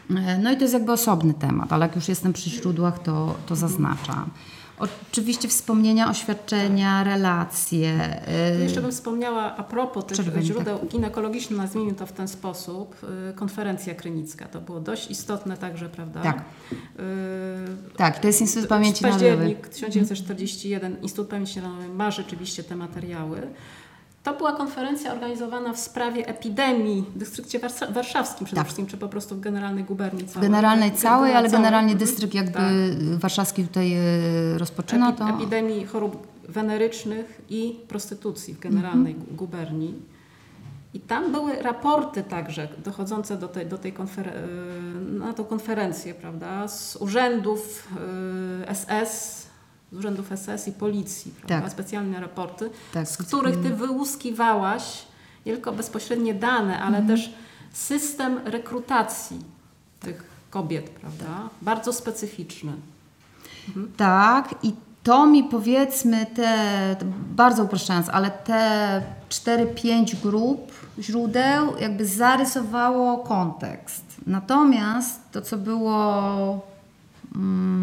E, 0.10 0.38
No 0.38 0.52
i 0.52 0.56
to 0.56 0.62
jest 0.62 0.74
jakby 0.74 0.92
osobny 0.92 1.34
temat, 1.34 1.74
ale 1.74 1.86
jak 1.86 1.96
już 1.96 2.08
jestem 2.08 2.34
przy 2.34 2.50
źródłach, 2.50 3.00
to, 3.00 3.36
to 3.46 3.56
zaznaczam. 3.56 4.30
Oczywiście 4.82 5.48
wspomnienia, 5.48 6.10
oświadczenia, 6.10 7.04
relacje. 7.04 8.22
Y, 8.60 8.64
jeszcze 8.64 8.82
bym 8.82 8.92
wspomniała 8.92 9.58
a 9.58 9.64
propos 9.64 10.06
tych 10.06 10.18
Czerweni, 10.18 10.46
źródeł 10.46 10.80
ginekologicznych, 10.92 11.60
nazwijmy 11.60 11.94
to 11.94 12.06
w 12.06 12.12
ten 12.12 12.28
sposób, 12.28 12.96
y, 13.30 13.34
konferencja 13.34 13.96
krynicka. 13.96 14.48
To 14.48 14.62
było 14.62 14.80
dość 14.80 15.12
istotne 15.12 15.58
także, 15.58 15.90
prawda? 15.90 16.22
Tak. 16.22 16.38
Y, 16.38 17.98
Tak, 17.98 18.20
to 18.20 18.28
jest 18.28 18.42
Instytut 18.42 18.70
Pamięci 18.70 19.04
Narodowej. 19.04 19.32
Październik 19.32 19.68
1941, 19.68 21.02
Instytut 21.02 21.28
Pamięci 21.30 21.60
Narodowej 21.60 21.90
ma 21.90 22.12
rzeczywiście 22.12 22.64
te 22.64 22.76
materiały. 22.76 23.42
To 24.24 24.34
była 24.34 24.52
konferencja 24.54 25.12
organizowana 25.14 25.74
w 25.74 25.80
sprawie 25.80 26.28
epidemii 26.28 27.06
w 27.16 27.18
dystrykcie 27.18 27.60
Warsza- 27.60 27.94
warszawskim 27.94 28.46
przede 28.46 28.60
Tak. 28.60 28.66
wszystkim, 28.68 28.88
czy 28.88 28.98
po 28.98 29.08
prostu 29.08 29.36
w 29.36 29.40
Generalnej 29.40 29.84
Guberni 29.84 30.26
całej. 30.26 30.50
generalnej 30.50 30.92
całej, 30.92 31.34
ale 31.34 31.50
generalnie 31.50 31.96
dystrykt 31.96 32.34
jakby 32.34 32.52
Tak. 32.54 33.20
warszawski 33.20 33.64
tutaj 33.68 33.94
y, 34.56 34.58
rozpoczyna 34.58 35.12
to. 35.12 35.24
Epi- 35.26 35.36
epidemii 35.36 35.86
chorób 35.86 36.28
wenerycznych 36.50 37.42
i 37.50 37.80
prostytucji 37.88 38.54
w 38.54 38.60
generalnej 38.60 39.14
Mhm. 39.14 39.30
gu- 39.30 39.36
guberni. 39.36 39.94
I 40.94 41.00
tam 41.00 41.32
były 41.32 41.62
raporty 41.62 42.24
także 42.24 42.68
dochodzące 42.86 43.38
do 43.38 43.48
tej, 43.48 43.66
do 43.66 43.78
tej 43.78 43.94
konfer- 43.94 44.28
y, 45.08 45.12
na 45.20 45.34
tą 45.34 45.44
konferencję, 45.44 46.14
prawda, 46.14 46.68
z 46.68 46.96
urzędów 46.96 47.88
SS, 48.68 49.48
z 49.92 49.96
urzędów 49.96 50.32
SS 50.36 50.68
i 50.68 50.72
policji, 50.72 51.32
prawda, 51.32 51.62
Tak. 51.62 51.72
specjalne 51.72 52.20
raporty, 52.20 52.70
Tak, 52.94 53.08
z 53.08 53.18
których 53.18 53.62
ty 53.62 53.70
wyłuskiwałaś 53.70 55.06
nie 55.46 55.54
tylko 55.54 55.72
bezpośrednie 55.72 56.34
dane, 56.34 56.80
ale 56.80 56.98
Mhm. 56.98 57.08
też 57.08 57.34
system 57.74 58.40
rekrutacji 58.46 59.40
tych 60.00 60.24
kobiet, 60.50 60.90
prawda, 60.90 61.50
bardzo 61.62 61.94
specyficzny. 61.94 62.72
Tak, 63.98 64.56
i 64.64 64.74
to 65.04 65.26
mi 65.26 65.44
powiedzmy 65.44 66.26
te, 66.26 66.96
bardzo 67.36 67.64
upraszczając, 67.64 68.10
ale 68.10 68.32
te 68.32 69.02
4-5 69.30 70.16
grup 70.24 70.72
źródeł 71.00 71.78
jakby 71.80 72.06
zarysowało 72.06 73.18
kontekst. 73.18 74.04
Natomiast 74.28 75.20
to, 75.32 75.42
co 75.42 75.58
było, 75.58 76.02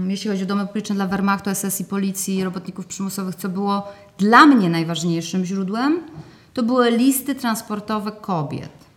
jeśli 0.09 0.31
chodzi 0.31 0.43
o 0.43 0.47
domy 0.47 0.67
publiczne 0.67 0.95
dla 0.95 1.07
Wehrmachtu, 1.07 1.51
SS 1.55 1.81
i 1.81 1.85
policji, 1.85 2.45
robotników 2.45 2.87
przymusowych, 2.87 3.35
co 3.35 3.49
było 3.49 3.89
dla 4.19 4.47
mnie 4.47 4.71
najważniejszym 4.71 5.45
źródłem, 5.45 6.01
to 6.55 6.63
były 6.63 6.91
listy 6.91 7.35
transportowe 7.35 8.13
kobiet. 8.13 8.89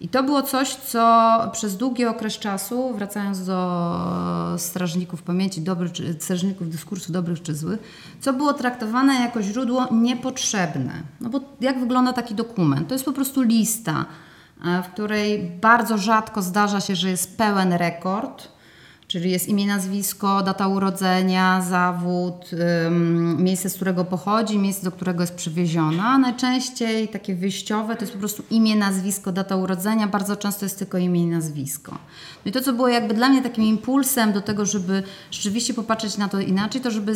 I 0.00 0.08
to 0.08 0.22
było 0.22 0.42
coś, 0.42 0.74
co 0.74 1.38
przez 1.52 1.76
długi 1.76 2.04
okres 2.04 2.38
czasu, 2.38 2.94
wracając 2.94 3.46
do 3.46 4.54
strażników 4.58 5.22
pamięci, 5.22 5.60
dobrych, 5.60 5.92
strażników 6.20 6.70
dyskursu 6.70 7.12
dobrych 7.12 7.42
czy 7.42 7.54
złych, 7.54 7.80
co 8.20 8.32
było 8.32 8.52
traktowane 8.52 9.14
jako 9.14 9.42
źródło 9.42 9.86
niepotrzebne. 9.90 10.92
No 11.20 11.28
bo 11.28 11.40
jak 11.60 11.80
wygląda 11.80 12.12
taki 12.12 12.34
dokument? 12.34 12.88
To 12.88 12.94
jest 12.94 13.04
po 13.04 13.12
prostu 13.12 13.42
lista, 13.42 14.04
e, 14.64 14.82
w 14.82 14.88
której 14.88 15.50
bardzo 15.60 15.98
rzadko 15.98 16.42
zdarza 16.42 16.80
się, 16.80 16.96
że 16.96 17.10
jest 17.10 17.38
pełen 17.38 17.72
rekord, 17.72 18.48
Czyli 19.08 19.30
jest 19.30 19.48
imię, 19.48 19.66
nazwisko, 19.66 20.42
data 20.42 20.68
urodzenia, 20.68 21.62
zawód, 21.68 22.50
miejsce, 23.38 23.70
z 23.70 23.74
którego 23.74 24.04
pochodzi, 24.04 24.58
miejsce, 24.58 24.84
do 24.84 24.92
którego 24.92 25.22
jest 25.22 25.34
przywieziona. 25.34 26.18
Najczęściej 26.18 27.08
takie 27.08 27.34
wyjściowe 27.34 27.96
to 27.96 28.00
jest 28.00 28.12
po 28.12 28.18
prostu 28.18 28.42
imię, 28.50 28.76
nazwisko, 28.76 29.32
data 29.32 29.56
urodzenia. 29.56 30.06
Bardzo 30.06 30.36
często 30.36 30.64
jest 30.64 30.78
tylko 30.78 30.98
imię 30.98 31.22
i 31.22 31.26
nazwisko. 31.26 31.92
No 32.44 32.48
i 32.48 32.52
to, 32.52 32.60
co 32.60 32.72
było 32.72 32.88
jakby 32.88 33.14
dla 33.14 33.28
mnie 33.28 33.42
takim 33.42 33.64
impulsem 33.64 34.32
do 34.32 34.40
tego, 34.40 34.66
żeby 34.66 35.02
rzeczywiście 35.30 35.74
popatrzeć 35.74 36.18
na 36.18 36.28
to 36.28 36.40
inaczej, 36.40 36.80
to 36.80 36.90
żeby 36.90 37.14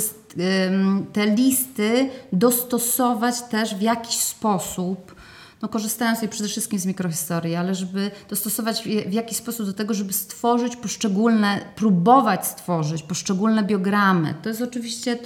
te 1.12 1.26
listy 1.26 2.10
dostosować 2.32 3.42
też 3.42 3.74
w 3.74 3.80
jakiś 3.80 4.16
sposób 4.16 5.14
no 5.62 5.68
korzystając 5.68 6.18
tutaj 6.18 6.28
przede 6.28 6.48
wszystkim 6.48 6.78
z 6.78 6.86
mikrohistorii, 6.86 7.54
ale 7.54 7.74
żeby 7.74 8.10
dostosować 8.28 8.82
w, 9.06 9.12
jakiś 9.12 9.36
sposób 9.36 9.66
do 9.66 9.72
tego, 9.72 9.94
żeby 9.94 10.12
stworzyć 10.12 10.76
poszczególne, 10.76 11.60
próbować 11.76 12.46
stworzyć 12.46 13.02
poszczególne 13.02 13.62
biogramy. 13.62 14.34
To 14.42 14.48
jest 14.48 14.62
oczywiście, 14.62 15.18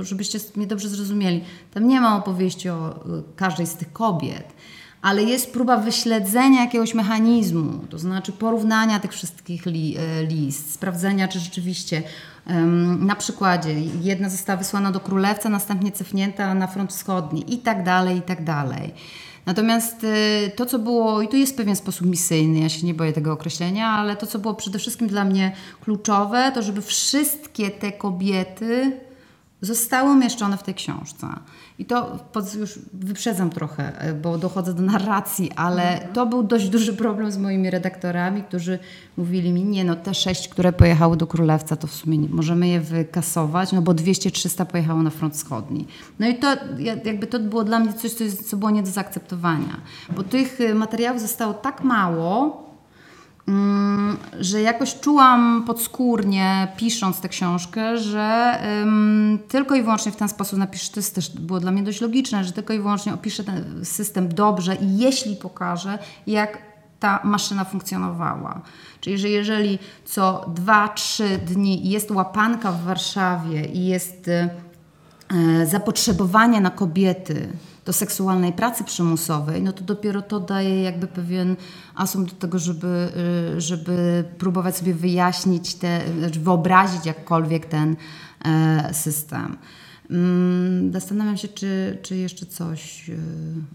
żebyście 0.00 0.38
mnie 0.56 0.66
dobrze 0.66 0.88
zrozumieli, 0.88 1.44
tam 1.74 1.88
nie 1.88 2.00
ma 2.00 2.16
opowieści 2.16 2.68
o 2.68 3.06
y, 3.18 3.22
każdej 3.36 3.66
z 3.66 3.74
tych 3.74 3.92
kobiet, 3.92 4.52
ale 5.02 5.22
jest 5.22 5.52
próba 5.52 5.76
wyśledzenia 5.76 6.60
jakiegoś 6.60 6.94
mechanizmu, 6.94 7.84
to 7.90 7.98
znaczy 7.98 8.32
porównania 8.32 9.00
tych 9.00 9.12
wszystkich 9.12 9.66
li, 9.66 9.96
e, 9.98 10.26
list, 10.26 10.74
sprawdzenia, 10.74 11.28
czy 11.28 11.40
rzeczywiście 11.40 12.02
na 12.98 13.16
przykładzie 13.16 13.80
jedna 13.80 14.28
została 14.28 14.56
wysłana 14.56 14.90
do 14.90 15.00
królewca, 15.00 15.48
następnie 15.48 15.92
cofnięta 15.92 16.54
na 16.54 16.66
front 16.66 16.92
wschodni 16.92 17.54
i 17.54 17.58
tak 17.58 17.84
dalej, 17.84 18.18
i 18.18 18.22
tak 18.22 18.44
dalej. 18.44 18.94
Natomiast 19.46 20.04
y, 20.04 20.52
to, 20.56 20.66
co 20.66 20.78
było, 20.78 21.22
i 21.22 21.28
tu 21.28 21.36
jest 21.36 21.56
pewien 21.56 21.76
sposób 21.76 22.06
misyjny, 22.06 22.60
ja 22.60 22.68
się 22.68 22.86
nie 22.86 22.94
boję 22.94 23.12
tego 23.12 23.32
określenia, 23.32 23.88
ale 23.88 24.16
to, 24.16 24.26
co 24.26 24.38
było 24.38 24.54
przede 24.54 24.78
wszystkim 24.78 25.08
dla 25.08 25.24
mnie 25.24 25.52
kluczowe, 25.84 26.52
to 26.54 26.62
żeby 26.62 26.82
wszystkie 26.82 27.70
te 27.70 27.92
kobiety 27.92 29.00
zostały 29.64 30.10
umieszczone 30.10 30.56
w 30.56 30.62
tej 30.62 30.74
książce. 30.74 31.26
I 31.78 31.84
to 31.84 32.18
pod, 32.32 32.54
już 32.54 32.78
wyprzedzam 32.92 33.50
trochę, 33.50 34.00
e, 34.00 34.14
bo 34.14 34.38
dochodzę 34.38 34.74
do 34.74 34.82
narracji, 34.82 35.50
ale 35.56 36.08
to 36.12 36.26
był 36.26 36.42
dość 36.42 36.68
duży 36.68 36.92
problem 36.92 37.32
z 37.32 37.38
moimi 37.38 37.70
redaktorami, 37.70 38.42
którzy 38.42 38.78
mówili 39.16 39.52
mi, 39.52 39.64
nie 39.64 39.84
no, 39.84 39.96
te 39.96 40.14
sześć, 40.14 40.48
które 40.48 40.72
pojechały 40.72 41.16
do 41.16 41.26
Królewca, 41.26 41.76
to 41.76 41.86
w 41.86 41.94
sumie 41.94 42.18
nie, 42.18 42.28
możemy 42.28 42.68
je 42.68 42.80
wykasować, 42.80 43.72
no 43.72 43.82
bo 43.82 43.92
200-300 43.92 44.66
pojechało 44.66 45.02
na 45.02 45.10
front 45.10 45.34
wschodni. 45.34 45.86
No 46.18 46.28
i 46.28 46.34
to 46.34 46.46
ja- 46.78 46.96
jakby 47.04 47.26
to 47.26 47.38
było 47.38 47.64
dla 47.64 47.78
mnie 47.78 47.92
coś, 47.92 48.12
co, 48.12 48.24
jest, 48.24 48.50
co 48.50 48.56
było 48.56 48.70
nie 48.70 48.82
do 48.82 48.90
zaakceptowania, 48.90 49.80
bo 50.16 50.22
tych 50.22 50.60
y, 50.60 50.74
materiałów 50.74 51.20
zostało 51.20 51.54
tak 51.54 51.84
mało, 51.84 52.63
że 54.40 54.62
jakoś 54.62 55.00
czułam 55.00 55.64
podskórnie, 55.66 56.68
pisząc 56.76 57.20
tę 57.20 57.28
książkę, 57.28 57.98
że 57.98 58.58
tylko 59.48 59.74
i 59.74 59.82
wyłącznie 59.82 60.12
w 60.12 60.16
ten 60.16 60.28
sposób 60.28 60.58
napiszę, 60.58 60.92
to 60.92 61.00
jest 61.00 61.14
też 61.14 61.30
było 61.30 61.60
dla 61.60 61.70
mnie 61.70 61.82
dość 61.82 62.00
logiczne, 62.00 62.44
że 62.44 62.52
tylko 62.52 62.72
i 62.72 62.78
wyłącznie 62.78 63.14
opiszę 63.14 63.44
ten 63.44 63.84
system 63.84 64.28
dobrze 64.28 64.74
i 64.74 64.98
jeśli 64.98 65.36
pokażę, 65.36 65.98
jak 66.26 66.58
ta 67.00 67.20
maszyna 67.24 67.64
funkcjonowała. 67.64 68.60
Czyli, 69.00 69.18
że 69.18 69.28
jeżeli 69.28 69.78
co 70.04 70.52
2-3 70.66 71.38
dni 71.38 71.90
jest 71.90 72.10
łapanka 72.10 72.72
w 72.72 72.84
Warszawie 72.84 73.64
i 73.64 73.86
jest 73.86 74.28
e, 74.28 75.66
zapotrzebowanie 75.66 76.60
na 76.60 76.70
kobiety 76.70 77.48
do 77.84 77.92
seksualnej 77.92 78.52
pracy 78.52 78.84
przymusowej, 78.84 79.62
no 79.62 79.72
to 79.72 79.84
dopiero 79.84 80.22
to 80.22 80.40
daje 80.40 80.82
jakby 80.82 81.06
pewien 81.06 81.56
asum 81.94 82.26
do 82.26 82.32
tego, 82.32 82.58
żeby, 82.58 83.08
y, 83.56 83.60
żeby 83.60 84.24
próbować 84.38 84.76
sobie 84.76 84.94
wyjaśnić, 84.94 85.74
te, 85.74 86.00
znaczy 86.18 86.40
wyobrazić 86.40 87.06
jakkolwiek 87.06 87.66
ten 87.66 87.96
e, 88.44 88.94
system. 88.94 89.56
Mm, 90.10 90.92
Zastanawiam 90.92 91.36
się, 91.36 91.48
czy, 91.48 91.98
czy 92.02 92.16
jeszcze 92.16 92.46
coś, 92.46 93.08
y, 93.08 93.18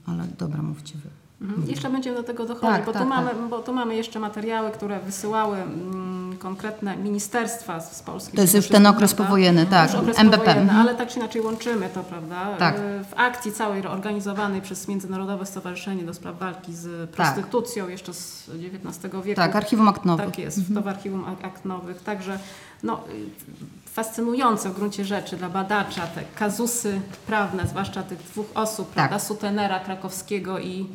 ale 0.06 0.28
dobra, 0.38 0.62
mówcie 0.62 0.94
wy. 0.94 1.19
Mhm. 1.42 1.70
Jeszcze 1.70 1.90
będziemy 1.90 2.18
do 2.18 2.24
tego 2.24 2.46
dochodzić, 2.46 2.70
Tak, 2.76 2.86
bo, 2.86 2.92
tak, 2.94 3.02
tu 3.02 3.08
mamy, 3.08 3.30
tak. 3.30 3.40
bo 3.50 3.60
tu 3.60 3.74
mamy 3.74 3.96
jeszcze 3.96 4.20
materiały, 4.20 4.72
które 4.72 5.00
wysyłały 5.00 5.58
mm, 5.58 6.38
konkretne 6.38 6.98
ministerstwa 6.98 7.80
z 7.80 7.98
z 7.98 8.02
Polski. 8.02 8.36
To 8.36 8.42
jest 8.42 8.54
już 8.56 8.68
ten 8.68 8.88
okres 8.88 9.14
prawda? 9.14 9.28
powojenny, 9.30 9.66
tak, 9.66 9.96
okres 9.96 10.20
MBP, 10.20 10.38
powojenny, 10.38 10.62
mhm. 10.62 10.80
ale 10.80 10.96
tak 10.96 11.10
czy 11.10 11.20
inaczej 11.20 11.42
łączymy 11.42 11.90
to, 11.94 12.04
prawda? 12.04 12.56
Tak. 12.58 12.76
Y, 12.76 12.80
W 13.04 13.14
akcji 13.16 13.52
całej 13.52 13.88
organizowanej 13.88 14.62
przez 14.62 14.88
Międzynarodowe 14.88 15.46
Stowarzyszenie 15.46 16.04
do 16.04 16.14
Spraw 16.14 16.40
Walki 16.40 16.74
z 16.74 17.10
Prostytucją 17.10 17.90
jeszcze 17.90 18.14
z 18.14 18.50
XIX 18.50 19.14
wieku. 19.24 19.36
Tak, 19.42 19.56
archiwum 19.56 19.88
akt 19.88 20.06
nowych. 20.06 20.26
Tak 20.26 20.40
jest, 20.40 20.60
to 20.74 20.82
w 20.82 20.88
archiwum 20.88 21.26
ak- 21.26 21.46
akt 21.46 21.66
nowych. 21.66 22.04
Także 22.04 22.40
no, 22.84 23.00
y, 23.10 23.90
fascynujące 23.92 24.70
w 24.70 24.74
gruncie 24.76 25.06
rzeczy 25.06 25.38
dla 25.38 25.50
badacza 25.50 26.08
te 26.08 26.24
kazusy 26.36 27.02
prawne, 27.28 27.68
zwłaszcza 27.68 28.04
tych 28.04 28.18
dwóch 28.20 28.48
osób, 28.56 28.86
Tak. 28.88 28.94
prawda, 28.94 29.20
Sutenera 29.20 29.80
Krakowskiego 29.80 30.60
i 30.60 30.88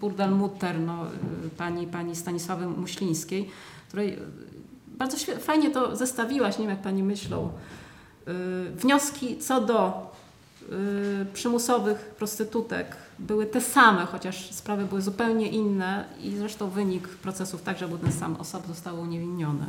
Burdelmutter, 0.00 0.80
no, 0.80 1.06
y, 1.46 1.50
pani, 1.50 1.86
pani 1.86 2.16
Stanisławy 2.16 2.66
Muślińskiej, 2.66 3.50
której 3.88 4.12
y, 4.12 4.18
bardzo 4.86 5.16
fajnie 5.40 5.70
to 5.70 5.96
zestawiłaś, 5.96 6.58
nie 6.58 6.62
wiem 6.62 6.70
jak 6.70 6.82
pani 6.82 7.02
myślą, 7.02 7.50
y, 8.28 8.70
wnioski 8.70 9.38
co 9.38 9.60
do 9.60 10.10
przymusowych 11.32 11.98
prostytutek 11.98 12.96
były 13.18 13.46
te 13.46 13.60
same, 13.60 14.06
chociaż 14.06 14.50
sprawy 14.50 14.84
były 14.84 15.02
zupełnie 15.02 15.48
inne 15.48 16.04
i 16.22 16.36
zresztą 16.36 16.70
wynik 16.70 17.08
procesów 17.08 17.62
także 17.62 17.88
był 17.88 17.98
ten 17.98 18.12
sam, 18.12 18.36
osoby 18.36 18.68
zostały 18.68 19.00
uniewinnione. 19.00 19.66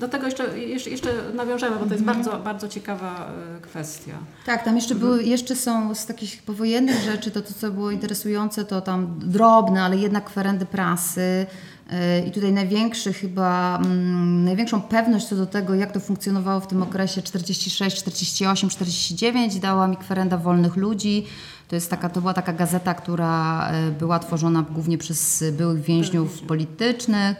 Do 0.00 0.08
tego 0.08 0.26
jeszcze, 0.26 0.58
jeszcze, 0.58 0.90
jeszcze 0.90 1.08
nawiążemy, 1.34 1.76
bo 1.76 1.86
to 1.86 1.92
jest 1.92 2.04
bardzo, 2.04 2.38
bardzo 2.38 2.68
ciekawa 2.68 3.30
y, 3.58 3.60
kwestia. 3.60 4.12
Tak, 4.46 4.64
tam 4.64 4.76
jeszcze, 4.76 4.94
były, 4.94 5.22
jeszcze 5.22 5.56
są 5.56 5.94
z 5.94 6.06
takich 6.06 6.42
powojennych 6.42 7.02
rzeczy, 7.02 7.30
to, 7.30 7.42
to 7.42 7.54
co 7.54 7.70
było 7.70 7.90
interesujące, 7.90 8.64
to 8.64 8.80
tam 8.80 9.18
drobne, 9.18 9.82
ale 9.82 9.96
jednak 9.96 10.24
kwerendy 10.24 10.66
prasy. 10.66 11.46
Yy, 11.90 12.28
I 12.28 12.30
tutaj 12.30 12.52
największy 12.52 13.12
chyba, 13.12 13.78
mm, 13.84 14.44
największą 14.44 14.82
pewność 14.82 15.26
co 15.26 15.36
do 15.36 15.46
tego, 15.46 15.74
jak 15.74 15.92
to 15.92 16.00
funkcjonowało 16.00 16.60
w 16.60 16.66
tym 16.66 16.82
okresie 16.82 17.22
46, 17.22 17.96
48, 17.96 18.70
49 18.70 19.58
dała 19.58 19.88
mi 19.88 19.96
kwerenda 19.96 20.36
Wolnych 20.36 20.76
Ludzi. 20.76 21.26
To, 21.68 21.74
jest 21.74 21.90
taka, 21.90 22.08
to 22.08 22.20
była 22.20 22.34
taka 22.34 22.52
gazeta, 22.52 22.94
która 22.94 23.68
e, 23.70 23.90
była 23.90 24.18
tworzona 24.18 24.64
głównie 24.70 24.98
przez 24.98 25.44
byłych 25.52 25.80
więźniów 25.80 26.42
politycznych. 26.42 27.36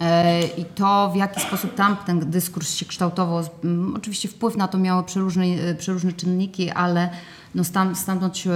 E, 0.00 0.40
I 0.46 0.64
to, 0.64 1.10
w 1.14 1.16
jaki 1.16 1.40
sposób 1.40 1.74
tam 1.74 1.96
ten 2.06 2.30
dyskurs 2.30 2.74
się 2.74 2.86
kształtował, 2.86 3.44
mm, 3.64 3.94
oczywiście 3.96 4.28
wpływ 4.28 4.56
na 4.56 4.68
to 4.68 4.78
miały 4.78 5.04
przeróżne, 5.04 5.44
e, 5.44 5.74
przeróżne 5.74 6.12
czynniki, 6.12 6.70
ale 6.70 7.10
no 7.54 7.64
stam, 7.64 7.96
stamtąd 7.96 8.36
się, 8.38 8.52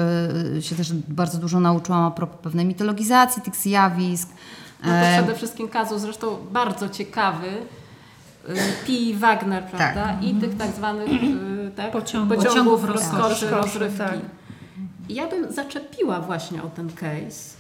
się 0.61 0.77
też 0.77 0.93
bardzo 0.93 1.39
dużo 1.39 1.61
nauczyłam 1.61 2.03
a 2.05 2.11
propos 2.11 2.39
pewnej 2.43 2.67
mitologizacji 2.67 3.43
tych 3.43 3.57
zjawisk. 3.57 4.29
No 4.85 4.89
to 4.91 4.97
E, 4.97 5.19
przede 5.19 5.35
wszystkim 5.35 5.69
kazus 5.69 6.01
zresztą 6.01 6.37
bardzo 6.53 6.89
ciekawy. 6.89 7.47
y, 8.49 8.55
Pi 8.87 9.15
Wagner, 9.15 9.65
prawda? 9.65 10.19
I 10.21 10.35
tych 10.35 10.57
tak 10.57 10.71
zwanych 10.71 11.09
y, 11.09 11.71
tak? 11.77 11.93
Pociągów. 11.93 12.39
pociągów 12.39 12.81
Pociągów 12.81 12.85
rozkoszy, 12.85 13.19
rozkoszy, 13.51 13.79
rozrywki. 13.79 13.99
tak. 13.99 14.19
Ja 15.09 15.29
bym 15.29 15.53
zaczepiła 15.53 16.21
właśnie 16.21 16.63
o 16.63 16.67
ten 16.69 16.93
case 16.93 17.54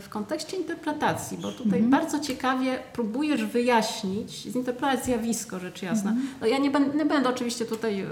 w 0.00 0.06
kontekście 0.08 0.56
interpretacji, 0.56 1.38
bo 1.38 1.52
tutaj 1.52 1.82
bardzo 1.82 2.20
ciekawie 2.20 2.78
próbujesz 2.92 3.44
wyjaśnić, 3.44 4.30
zinterpretować 4.30 5.04
zjawisko, 5.04 5.58
rzecz 5.60 5.82
jasna. 5.82 6.14
No 6.40 6.46
ja 6.46 6.58
nie, 6.58 6.70
będę, 6.70 6.98
nie 6.98 7.04
będę 7.04 7.28
oczywiście 7.28 7.64
tutaj 7.64 8.00
y, 8.00 8.06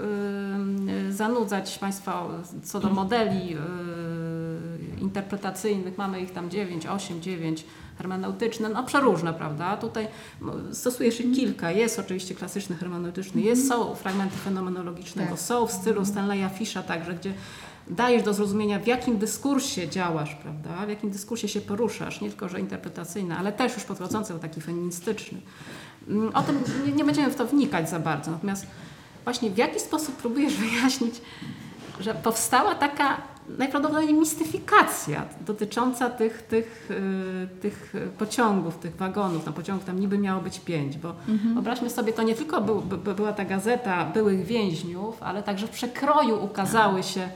y, 1.09 1.13
zanudzać 1.13 1.79
Państwa 1.79 2.27
co 2.63 2.79
do 2.79 2.89
modeli 2.89 3.55
y, 3.55 3.57
interpretacyjnych. 5.01 5.97
Mamy 5.97 6.21
ich 6.21 6.31
tam 6.31 6.49
9, 6.49 6.85
8, 6.85 7.21
9 7.21 7.65
hermeneutyczne, 7.97 8.69
no 8.69 8.83
przeróżne, 8.83 9.33
prawda? 9.33 9.77
Tutaj 9.77 10.07
no, 10.41 10.53
stosuje 10.71 11.11
się 11.11 11.23
kilka. 11.23 11.71
Jest 11.71 11.99
oczywiście 11.99 12.35
klasyczny 12.35 12.75
hermeneutyczny, 12.75 13.41
jest, 13.41 13.67
są 13.67 13.95
fragmenty 13.95 14.37
fenomenologicznego, 14.37 15.29
Tak. 15.31 15.39
są 15.39 15.67
w 15.67 15.71
stylu 15.71 16.05
Stanleya 16.05 16.49
Fisha 16.57 16.83
także, 16.83 17.13
gdzie 17.13 17.33
dajesz 17.87 18.23
do 18.23 18.33
zrozumienia, 18.33 18.79
w 18.79 18.87
jakim 18.87 19.17
dyskursie 19.17 19.89
działasz, 19.89 20.35
prawda? 20.35 20.85
W 20.85 20.89
jakim 20.89 21.09
dyskursie 21.09 21.47
się 21.47 21.61
poruszasz, 21.61 22.21
nie 22.21 22.29
tylko, 22.29 22.49
że 22.49 22.59
interpretacyjny, 22.59 23.37
ale 23.37 23.51
też 23.51 23.73
już 23.73 23.83
podchodzący 23.83 24.33
o 24.33 24.39
taki 24.39 24.61
feministyczny. 24.61 25.41
Mm, 26.07 26.35
O 26.35 26.41
tym 26.41 26.59
nie, 26.85 26.91
nie 26.91 27.03
będziemy 27.05 27.29
w 27.31 27.35
to 27.35 27.45
wnikać 27.45 27.89
za 27.89 27.99
bardzo, 27.99 28.31
natomiast 28.31 28.67
właśnie 29.23 29.49
w 29.51 29.57
jaki 29.57 29.79
sposób 29.79 30.15
próbujesz 30.15 30.53
wyjaśnić, 30.63 31.15
że 31.99 32.13
powstała 32.15 32.75
taka 32.75 33.17
najprawdopodobniej 33.57 34.13
mistyfikacja 34.13 35.25
dotycząca 35.45 36.09
tych, 36.09 36.41
tych, 36.41 36.91
y, 36.91 37.47
tych 37.61 37.93
pociągów, 38.17 38.77
tych 38.77 38.95
wagonów. 38.95 39.45
Na 39.45 39.51
pociągu 39.51 39.85
tam 39.85 39.99
niby 39.99 40.17
miało 40.17 40.41
być 40.41 40.59
pięć, 40.59 40.97
bo 40.97 41.15
wyobraźmy 41.53 41.89
sobie, 41.89 42.13
to 42.13 42.23
nie 42.23 42.35
tylko 42.35 42.61
był, 42.61 42.81
by, 42.81 42.97
by 42.97 43.13
była 43.13 43.33
ta 43.33 43.45
gazeta 43.45 44.05
byłych 44.05 44.45
więźniów, 44.45 45.23
ale 45.23 45.43
także 45.43 45.67
w 45.67 45.69
przekroju 45.69 46.43
ukazały 46.45 47.03
się 47.03 47.29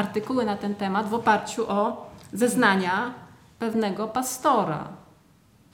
artykuły 0.00 0.44
na 0.44 0.56
ten 0.56 0.74
temat 0.74 1.08
w 1.08 1.14
oparciu 1.14 1.70
o 1.70 2.10
zeznania 2.32 3.14
pewnego 3.58 4.08
pastora 4.08 4.88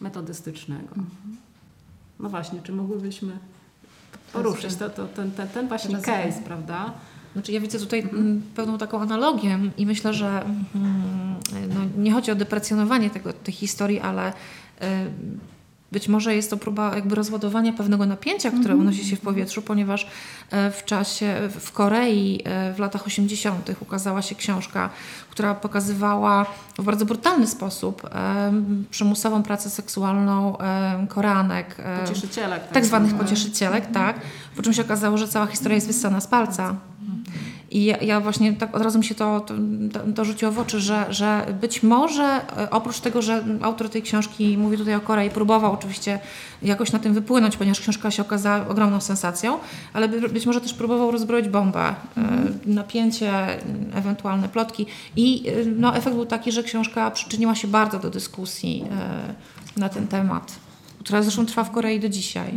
metodystycznego. 0.01 0.95
No 2.21 2.29
właśnie, 2.29 2.63
czy 2.63 2.73
mogłybyśmy 2.73 3.39
poruszyć 4.33 4.77
to, 4.77 4.91
to, 4.91 5.07
ten, 5.07 5.31
ten, 5.31 5.49
ten 5.49 5.69
właśnie 5.69 5.97
case, 5.97 6.43
prawda? 6.45 6.93
Znaczy 7.33 7.53
ja 7.53 7.61
widzę 7.61 7.79
tutaj 7.79 8.01
mm, 8.01 8.43
pewną 8.55 8.79
taką 8.79 9.01
analogię 9.01 9.59
i 9.77 9.87
myślę, 9.87 10.15
że 10.15 10.43
mm, 10.75 11.35
no, 11.75 12.03
nie 12.03 12.13
chodzi 12.13 12.31
o 12.31 12.35
deprecjonowanie 12.35 13.11
tego, 13.11 13.33
tej 13.33 13.55
historii, 13.55 14.01
ale 14.01 14.31
y, 14.31 14.35
być 15.93 16.09
może 16.09 16.35
jest 16.35 16.51
to 16.51 16.57
próba 16.57 16.95
jakby 16.95 17.15
rozładowania 17.15 17.73
pewnego 17.73 18.07
napięcia, 18.07 18.51
które 18.51 18.77
unosi 18.77 19.05
się 19.05 19.17
w 19.17 19.21
powietrzu, 19.21 19.63
ponieważ 19.63 20.07
e, 20.51 20.71
w 20.71 20.85
czasie, 20.85 21.37
w 21.61 21.73
Korei 21.73 22.41
e, 22.45 22.73
w 22.75 22.79
latach 22.79 23.07
80. 23.07 23.71
ukazała 23.81 24.23
się 24.23 24.35
książka, 24.35 24.91
która 25.31 25.55
pokazywała 25.55 26.47
w 26.79 26.83
bardzo 26.83 27.07
brutalny 27.07 27.47
sposób 27.47 28.03
e, 28.05 28.53
przymusową 28.91 29.43
pracę 29.43 29.71
seksualną 29.71 30.57
Koreanek. 31.09 31.77
e, 31.79 31.99
Pocieszycielek. 32.01 32.69
tak 32.69 32.85
zwanych 32.87 33.15
pocieszycielek, 33.15 33.93
tak. 33.93 34.21
Po 34.57 34.63
czym 34.63 34.73
się 34.73 34.83
okazało, 34.83 35.19
że 35.19 35.29
cała 35.29 35.47
historia 35.47 35.75
jest 35.75 35.87
wyssana 35.87 36.21
z 36.21 36.27
palca. 36.27 36.75
I 37.71 37.85
ja, 37.85 37.97
ja 37.97 38.21
właśnie 38.21 38.53
tak 38.53 38.77
od 38.77 38.83
razu 38.83 38.99
mi 38.99 39.05
się 39.05 39.15
to, 39.15 39.41
to, 39.41 39.55
to, 40.15 40.25
rzuciło 40.25 40.53
w 40.53 40.59
oczy, 40.59 40.81
że, 40.81 41.07
że 41.11 41.47
być 41.61 41.83
może 41.83 42.25
e, 42.25 42.71
oprócz 42.71 43.01
tego, 43.01 43.23
że 43.23 43.45
autor 43.63 43.89
tej 43.89 44.03
książki 44.03 44.59
mówi 44.59 44.77
tutaj 44.77 44.95
o 44.95 45.01
Korei, 45.01 45.31
próbował 45.31 45.73
oczywiście 45.73 46.19
jakoś 46.63 46.93
na 46.93 46.99
tym 46.99 47.15
wypłynąć, 47.15 47.57
ponieważ 47.57 47.81
książka 47.81 48.11
się 48.11 48.23
okazała 48.23 48.69
ogromną 48.69 49.01
sensacją, 49.01 49.59
ale 49.93 50.09
by, 50.09 50.29
być 50.29 50.47
może 50.47 50.61
też 50.61 50.75
próbował 50.75 51.11
rozbroić 51.11 51.49
bombę, 51.49 51.81
e, 51.89 51.95
napięcie, 52.67 53.33
ewentualne 53.95 54.49
plotki. 54.49 54.87
I 55.17 55.49
e, 55.49 55.53
no, 55.65 55.97
efekt 55.97 56.17
był 56.17 56.27
taki, 56.27 56.53
że 56.53 56.63
książka 56.63 57.11
przyczyniła 57.11 57.55
się 57.55 57.69
bardzo 57.69 57.99
do 57.99 58.11
dyskusji 58.11 58.85
na 59.77 59.89
ten 59.89 60.09
temat, 60.09 60.53
która 61.01 61.23
zresztą 61.23 61.47
trwa 61.47 61.65
w 61.65 61.71
Korei 61.71 62.01
do 62.01 62.09
dzisiaj. 62.09 62.53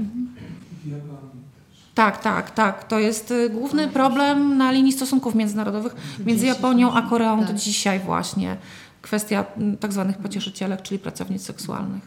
Tak, 1.99 2.17
tak, 2.21 2.51
tak. 2.51 2.83
To 2.83 2.99
jest 2.99 3.31
y, 3.31 3.49
główny 3.49 3.87
problem 3.87 4.57
na 4.57 4.71
linii 4.71 4.91
stosunków 4.91 5.35
międzynarodowych 5.35 5.95
między 6.25 6.45
Japonią 6.45 6.93
a 6.93 7.01
Koreą 7.01 7.45
do 7.45 7.53
dzisiaj 7.53 7.99
właśnie. 7.99 8.57
Kwestia 9.01 9.45
mm, 9.57 9.77
tak 9.77 9.93
zwanych 9.93 10.17
pocieszycielek, 10.17 10.81
czyli 10.81 10.99
pracownic 10.99 11.45
seksualnych. 11.45 12.03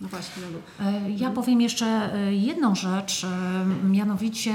No 0.00 0.08
właśnie. 0.08 0.42
E, 0.80 1.10
Ja 1.10 1.30
powiem 1.30 1.60
jeszcze 1.60 2.14
e, 2.14 2.34
jedną 2.34 2.74
rzecz, 2.74 3.24
e, 3.24 3.86
mianowicie 3.88 4.54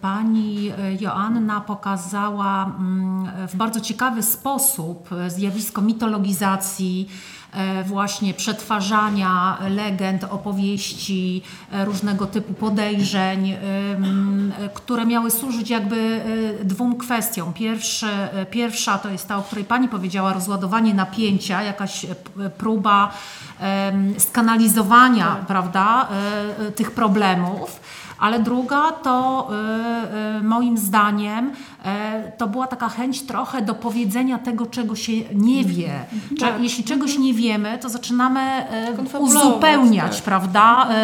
pani 0.00 0.72
Joanna 1.00 1.60
pokazała 1.60 2.64
mm, 2.64 3.48
w 3.48 3.56
bardzo 3.56 3.80
ciekawy 3.80 4.22
sposób 4.22 5.10
zjawisko 5.28 5.82
mitologizacji, 5.82 7.08
właśnie 7.84 8.34
przetwarzania 8.34 9.58
legend, 9.68 10.24
opowieści, 10.24 11.42
e, 11.72 11.84
różnego 11.84 12.26
typu 12.26 12.54
podejrzeń, 12.54 13.50
e, 13.50 13.56
e, 13.56 14.68
które 14.74 15.06
miały 15.06 15.30
służyć 15.30 15.70
jakby 15.70 16.20
e, 16.60 16.64
dwóm 16.64 16.96
kwestiom. 16.96 17.52
Pierwszy, 17.52 18.06
e, 18.06 18.46
pierwsza 18.46 18.98
to 18.98 19.10
jest 19.10 19.28
ta, 19.28 19.36
o 19.36 19.42
której 19.42 19.64
pani 19.64 19.88
powiedziała, 19.88 20.32
rozładowanie 20.32 20.94
napięcia, 20.94 21.62
jakaś 21.62 22.04
e, 22.04 22.08
próba 22.58 23.12
skanalizowania, 24.18 25.36
prawda, 25.46 26.08
e, 26.60 26.66
e, 26.66 26.72
tych 26.72 26.90
problemów. 26.90 27.80
Ale 28.18 28.40
druga 28.40 28.92
to 28.92 29.48
e, 29.50 30.38
e, 30.38 30.42
moim 30.42 30.78
zdaniem 30.78 31.50
e, 31.50 31.52
to 32.38 32.46
była 32.48 32.66
taka 32.66 32.88
chęć 32.88 33.22
trochę 33.22 33.62
do 33.62 33.74
powiedzenia 33.74 34.38
tego, 34.38 34.66
czego 34.66 34.96
się 34.96 35.12
nie 35.34 35.64
wie. 35.64 35.90
Cze- 36.38 36.46
Tak. 36.46 36.60
Jeśli 36.62 36.84
czegoś 36.84 37.18
nie 37.18 37.34
wiemy, 37.34 37.78
to 37.78 37.88
zaczynamy 37.88 38.40
e, 38.40 39.18
uzupełniać, 39.18 40.14
tak. 40.16 40.24
prawda, 40.24 40.88
e, 40.90 40.94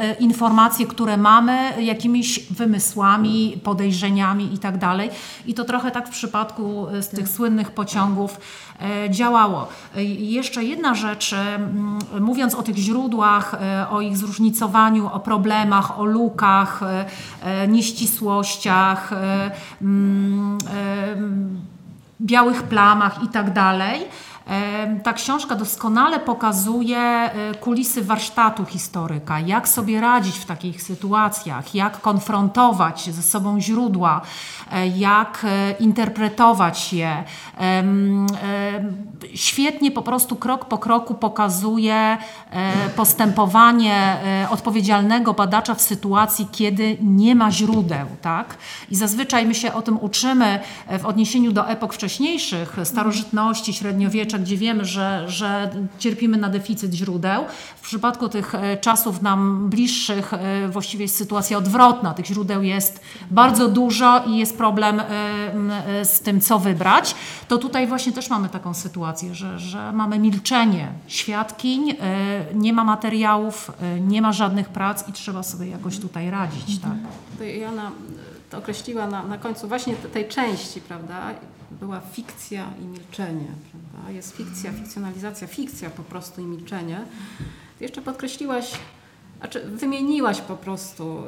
e, 0.00 0.14
informacje, 0.14 0.86
które 0.86 1.16
mamy 1.16 1.82
jakimiś 1.82 2.46
wymysłami, 2.50 3.60
podejrzeniami 3.64 4.54
i 4.54 4.58
tak 4.58 4.78
dalej. 4.78 5.10
I 5.46 5.54
to 5.54 5.64
trochę 5.64 5.90
tak 5.90 6.08
w 6.08 6.10
przypadku 6.10 6.86
e, 6.88 7.02
z 7.02 7.08
tych 7.08 7.28
słynnych 7.28 7.70
pociągów 7.70 8.40
e, 8.80 9.10
działało. 9.10 9.68
E, 9.96 10.04
Jeszcze 10.04 10.64
jedna 10.64 10.94
rzecz, 10.94 11.32
e, 11.32 11.58
mówiąc 12.20 12.54
o 12.54 12.62
tych 12.62 12.76
źródłach, 12.76 13.54
e, 13.54 13.86
o 13.90 14.00
ich 14.00 14.16
zróżnicowaniu, 14.16 15.10
o 15.12 15.20
problemach, 15.20 15.98
o 16.00 16.04
lukach, 16.04 16.82
e, 16.82 17.04
e, 17.42 17.68
nieścisłościach, 17.68 19.12
e, 19.12 19.16
e, 19.16 19.50
białych 22.20 22.62
plamach 22.62 23.22
i 23.22 23.28
tak 23.28 23.52
dalej. 23.52 24.00
Ta 25.02 25.12
książka 25.12 25.54
doskonale 25.54 26.20
pokazuje 26.20 26.98
e, 26.98 27.54
kulisy 27.60 28.04
warsztatu 28.04 28.64
historyka, 28.64 29.40
jak 29.40 29.68
sobie 29.68 30.00
radzić 30.00 30.36
w 30.36 30.44
takich 30.44 30.82
sytuacjach, 30.82 31.74
jak 31.74 32.00
konfrontować 32.00 33.10
ze 33.10 33.22
sobą 33.22 33.60
źródła, 33.60 34.20
e, 34.72 34.88
jak 34.88 35.44
e, 35.44 35.72
interpretować 35.72 36.92
je. 36.92 37.24
Świetnie 39.34 39.90
po 39.90 40.02
prostu 40.02 40.36
krok 40.36 40.64
po 40.64 40.78
kroku 40.78 41.14
pokazuje 41.14 42.18
postępowanie 42.96 44.16
odpowiedzialnego 44.50 45.32
badacza 45.34 45.74
w 45.74 45.80
sytuacji, 45.80 46.48
kiedy 46.52 46.96
nie 47.00 47.34
ma 47.34 47.50
źródeł. 47.50 48.06
Tak? 48.22 48.56
I 48.90 48.96
zazwyczaj 48.96 49.46
my 49.46 49.54
się 49.54 49.72
o 49.72 49.82
tym 49.82 49.98
uczymy 50.00 50.60
w 50.98 51.06
odniesieniu 51.06 51.52
do 51.52 51.68
epok 51.68 51.94
wcześniejszych, 51.94 52.76
starożytności, 52.84 53.74
średniowiecza, 53.74 54.38
gdzie 54.40 54.56
wiemy, 54.56 54.84
że, 54.84 55.24
że 55.28 55.70
cierpimy 55.98 56.36
na 56.36 56.48
deficyt 56.48 56.94
źródeł. 56.94 57.44
W 57.76 57.80
przypadku 57.80 58.28
tych 58.28 58.54
e, 58.54 58.76
czasów 58.76 59.22
nam 59.22 59.68
bliższych 59.70 60.34
e, 60.34 60.68
właściwie 60.68 61.04
jest 61.04 61.16
sytuacja 61.16 61.58
odwrotna. 61.58 62.14
Tych 62.14 62.26
źródeł 62.26 62.62
jest 62.62 63.00
bardzo 63.30 63.68
dużo 63.68 64.22
i 64.26 64.36
jest 64.38 64.58
problem 64.58 65.00
e, 65.00 66.04
z 66.04 66.20
tym, 66.20 66.40
co 66.40 66.58
wybrać. 66.58 67.14
To 67.48 67.58
tutaj 67.58 67.86
właśnie 67.86 68.12
też 68.12 68.30
mamy 68.30 68.48
taką 68.48 68.74
sytuację, 68.74 69.34
że, 69.34 69.58
że 69.58 69.92
mamy 69.92 70.18
milczenie 70.18 70.88
świadkiń, 71.06 71.94
nie 72.54 72.72
ma 72.72 72.84
materiałów, 72.84 73.72
nie 74.00 74.22
ma 74.22 74.32
żadnych 74.32 74.68
prac 74.68 75.08
i 75.08 75.12
trzeba 75.12 75.42
sobie 75.42 75.66
jakoś 75.66 75.98
tutaj 75.98 76.30
radzić. 76.30 76.78
Tak? 76.78 76.92
Y, 77.40 77.66
to 78.50 78.58
określiła 78.58 79.06
na, 79.06 79.22
na 79.22 79.38
końcu 79.38 79.68
właśnie 79.68 79.94
te- 79.94 80.08
tej 80.08 80.28
części, 80.28 80.80
prawda? 80.80 81.14
Była 81.80 82.00
fikcja 82.00 82.66
i 82.82 82.84
milczenie, 82.84 83.46
prawda? 83.70 84.10
Jest 84.10 84.36
fikcja, 84.36 84.72
fikcjonalizacja, 84.72 85.46
fikcja 85.46 85.90
po 85.90 86.02
prostu 86.02 86.40
i 86.40 86.44
milczenie. 86.44 87.04
Ty 87.78 87.84
jeszcze 87.84 88.02
podkreśliłaś, 88.02 88.72
znaczy 89.38 89.60
wymieniłaś 89.60 90.40
po 90.40 90.56
prostu 90.56 91.22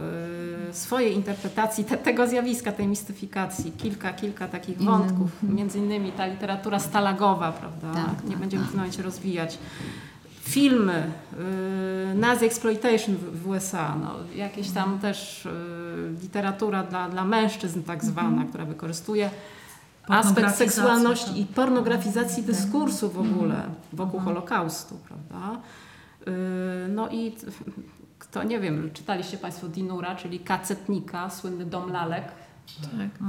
y, 0.70 0.74
swoje 0.74 1.08
interpretacji 1.08 1.84
te, 1.84 1.96
tego 1.96 2.26
zjawiska, 2.26 2.72
tej 2.72 2.86
mistyfikacji. 2.86 3.72
Kilka, 3.72 4.12
kilka 4.12 4.48
takich 4.48 4.78
wątków, 4.78 5.30
między 5.42 5.78
innymi 5.78 6.12
ta 6.12 6.26
literatura 6.26 6.78
stalagowa, 6.78 7.52
prawda? 7.52 7.94
Tak, 7.94 8.24
Nie 8.24 8.30
tak, 8.30 8.38
będziemy 8.38 8.64
w 8.64 8.68
tym 8.68 8.76
momencie 8.76 9.02
rozwijać 9.02 9.58
filmy, 10.42 11.10
y, 12.12 12.14
Nazi 12.14 12.44
exploitation 12.44 13.16
w, 13.16 13.42
w 13.42 13.48
USA, 13.48 13.96
no, 14.00 14.14
jakieś 14.34 14.70
tam 14.70 14.98
też 14.98 15.46
y, 15.46 15.50
literatura 16.22 16.82
dla, 16.82 17.08
dla 17.08 17.24
mężczyzn 17.24 17.82
tak 17.82 18.04
zwana, 18.04 18.44
która 18.44 18.64
wykorzystuje 18.64 19.30
aspekt 20.08 20.34
Pornografizacja, 20.34 20.66
seksualności 20.66 21.26
tak. 21.26 21.36
i 21.36 21.46
pornografizacji 21.46 22.42
dyskursu 22.42 23.10
w 23.10 23.18
ogóle 23.18 23.64
wokół 23.92 24.20
Holokaustu, 24.20 24.98
prawda? 25.08 25.60
Y, 26.28 26.88
no 26.88 27.08
i 27.08 27.36
kto, 28.18 28.42
nie 28.42 28.60
wiem, 28.60 28.90
czytaliście 28.92 29.38
Państwo 29.38 29.68
Dinura, 29.68 30.16
czyli 30.16 30.40
kacetnika, 30.40 31.30
słynny 31.30 31.66
dom 31.66 31.92
lalek, 31.92 32.24
Tak. 32.82 33.28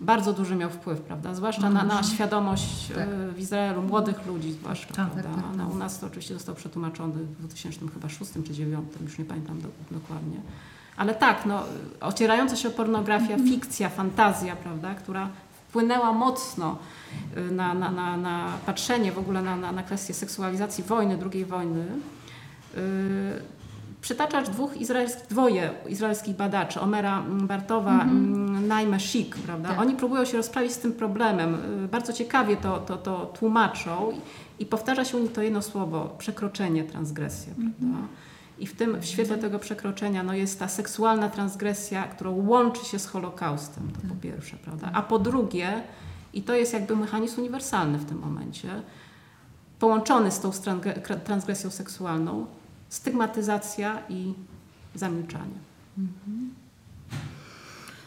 bardzo 0.00 0.32
duży 0.32 0.56
miał 0.56 0.70
wpływ, 0.70 1.00
prawda? 1.00 1.34
Zwłaszcza 1.34 1.70
na, 1.70 1.84
na 1.84 2.02
świadomość 2.02 2.88
Tak. 2.88 2.98
e, 2.98 3.32
w 3.32 3.38
Izraelu 3.38 3.82
młodych 3.82 4.26
ludzi, 4.26 4.52
zwłaszcza, 4.52 4.94
Tak, 4.94 5.10
prawda? 5.10 5.22
tak, 5.22 5.44
tak, 5.44 5.56
No, 5.56 5.68
u 5.68 5.76
nas 5.76 6.00
to 6.00 6.06
oczywiście 6.06 6.34
został 6.34 6.54
przetłumaczony 6.54 7.12
w 7.12 7.38
2006 7.38 7.78
czy 7.78 7.86
2009, 7.98 8.84
już 9.00 9.18
nie 9.18 9.24
pamiętam 9.24 9.60
do, 9.60 9.68
dokładnie. 9.90 10.40
Ale 10.96 11.14
tak, 11.14 11.46
no, 11.46 11.62
ocierająca 12.00 12.56
się 12.56 12.68
o 12.68 12.70
pornografia, 12.70 13.34
Mhm. 13.34 13.48
fikcja, 13.48 13.88
fantazja, 13.88 14.56
prawda, 14.56 14.94
która 14.94 15.28
wpłynęła 15.68 16.12
mocno 16.12 16.76
y, 17.36 17.50
na, 17.50 17.74
na, 17.74 17.90
na, 17.90 18.16
na 18.16 18.52
patrzenie 18.66 19.12
w 19.12 19.18
ogóle 19.18 19.42
na, 19.42 19.56
na, 19.56 19.72
na 19.72 19.82
kwestię 19.82 20.14
seksualizacji 20.14 20.84
wojny, 20.84 21.18
II 21.32 21.44
wojny. 21.44 21.84
Y, 22.76 23.56
Przytaczasz 24.00 24.48
dwóch 24.48 24.76
izraelskich, 24.76 25.26
dwoje 25.26 25.70
izraelskich 25.88 26.36
badaczy, 26.36 26.80
Omera 26.80 27.22
Bartowa, 27.40 28.02
mm 28.02 28.68
Naime 28.68 29.00
Szik, 29.00 29.36
prawda? 29.36 29.68
Tak. 29.68 29.80
Oni 29.80 29.94
próbują 29.94 30.24
się 30.24 30.36
rozprawić 30.36 30.72
z 30.72 30.78
tym 30.78 30.92
problemem. 30.92 31.54
Y, 31.84 31.88
Bardzo 31.88 32.12
ciekawie 32.12 32.56
to, 32.56 32.78
to, 32.78 32.96
to 32.96 33.26
tłumaczą 33.26 34.10
i, 34.58 34.62
i 34.62 34.66
powtarza 34.66 35.04
się 35.04 35.16
u 35.16 35.20
nich 35.20 35.32
to 35.32 35.42
jedno 35.42 35.62
słowo, 35.62 36.14
przekroczenie, 36.18 36.84
transgresja, 36.84 37.52
prawda? 37.54 37.98
I 38.58 38.66
w 38.66 38.76
tym, 38.76 39.00
w 39.00 39.04
świetle 39.04 39.38
tego 39.38 39.58
przekroczenia 39.58 40.22
no 40.22 40.34
jest 40.34 40.58
ta 40.58 40.68
seksualna 40.68 41.28
transgresja, 41.28 42.02
którą 42.02 42.46
łączy 42.46 42.84
się 42.84 42.98
z 42.98 43.06
Holokaustem, 43.06 43.90
to 43.92 44.08
po 44.08 44.14
pierwsze, 44.14 44.56
prawda? 44.56 44.90
A 44.92 45.02
po 45.02 45.18
drugie, 45.18 45.82
i 46.32 46.42
to 46.42 46.54
jest 46.54 46.72
jakby 46.72 46.96
mechanizm 46.96 47.40
uniwersalny 47.40 47.98
w 47.98 48.04
tym 48.04 48.18
momencie, 48.18 48.82
połączony 49.78 50.30
z 50.30 50.40
tą 50.40 50.50
transgresją 51.24 51.70
seksualną, 51.70 52.46
stygmatyzacja 52.88 54.02
i 54.08 54.34
zamilczanie. 54.94 55.58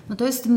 No 0.10 0.16
to 0.16 0.26
jest. 0.26 0.50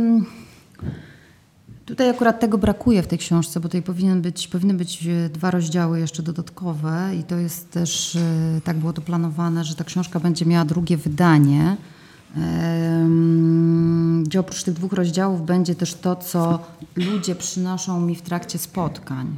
Tutaj 1.87 2.11
akurat 2.11 2.41
tego 2.41 2.59
brakuje 2.59 3.03
w 3.03 3.07
tej 3.07 3.19
książce, 3.19 3.61
bo 3.61 3.69
tutaj 3.69 3.83
powinien 3.83 4.23
być, 4.23 4.49
powinny 4.49 4.75
być 4.75 5.07
e, 5.07 5.29
dwa 5.29 5.51
rozdziały 5.51 6.01
jeszcze 6.01 6.23
dodatkowe 6.23 7.11
i 7.21 7.25
to 7.25 7.37
jest 7.37 7.71
też, 7.71 8.17
e, 8.17 8.61
tak 8.65 8.77
było 8.77 8.93
to 8.93 9.03
planowane, 9.03 9.65
że 9.65 9.75
ta 9.75 9.85
książka 9.85 10.21
będzie 10.21 10.47
miała 10.47 10.65
drugie 10.65 10.97
wydanie, 10.97 11.77
gdzie 14.23 14.41
oprócz 14.41 14.63
tych 14.63 14.75
dwóch 14.75 14.93
rozdziałów 14.93 15.47
będzie 15.47 15.75
też 15.75 15.95
to, 15.95 16.17
co 16.17 16.59
ludzie 16.97 17.35
przynoszą 17.35 18.01
mi 18.01 18.17
w 18.17 18.23
trakcie 18.23 18.59
spotkań. 18.59 19.37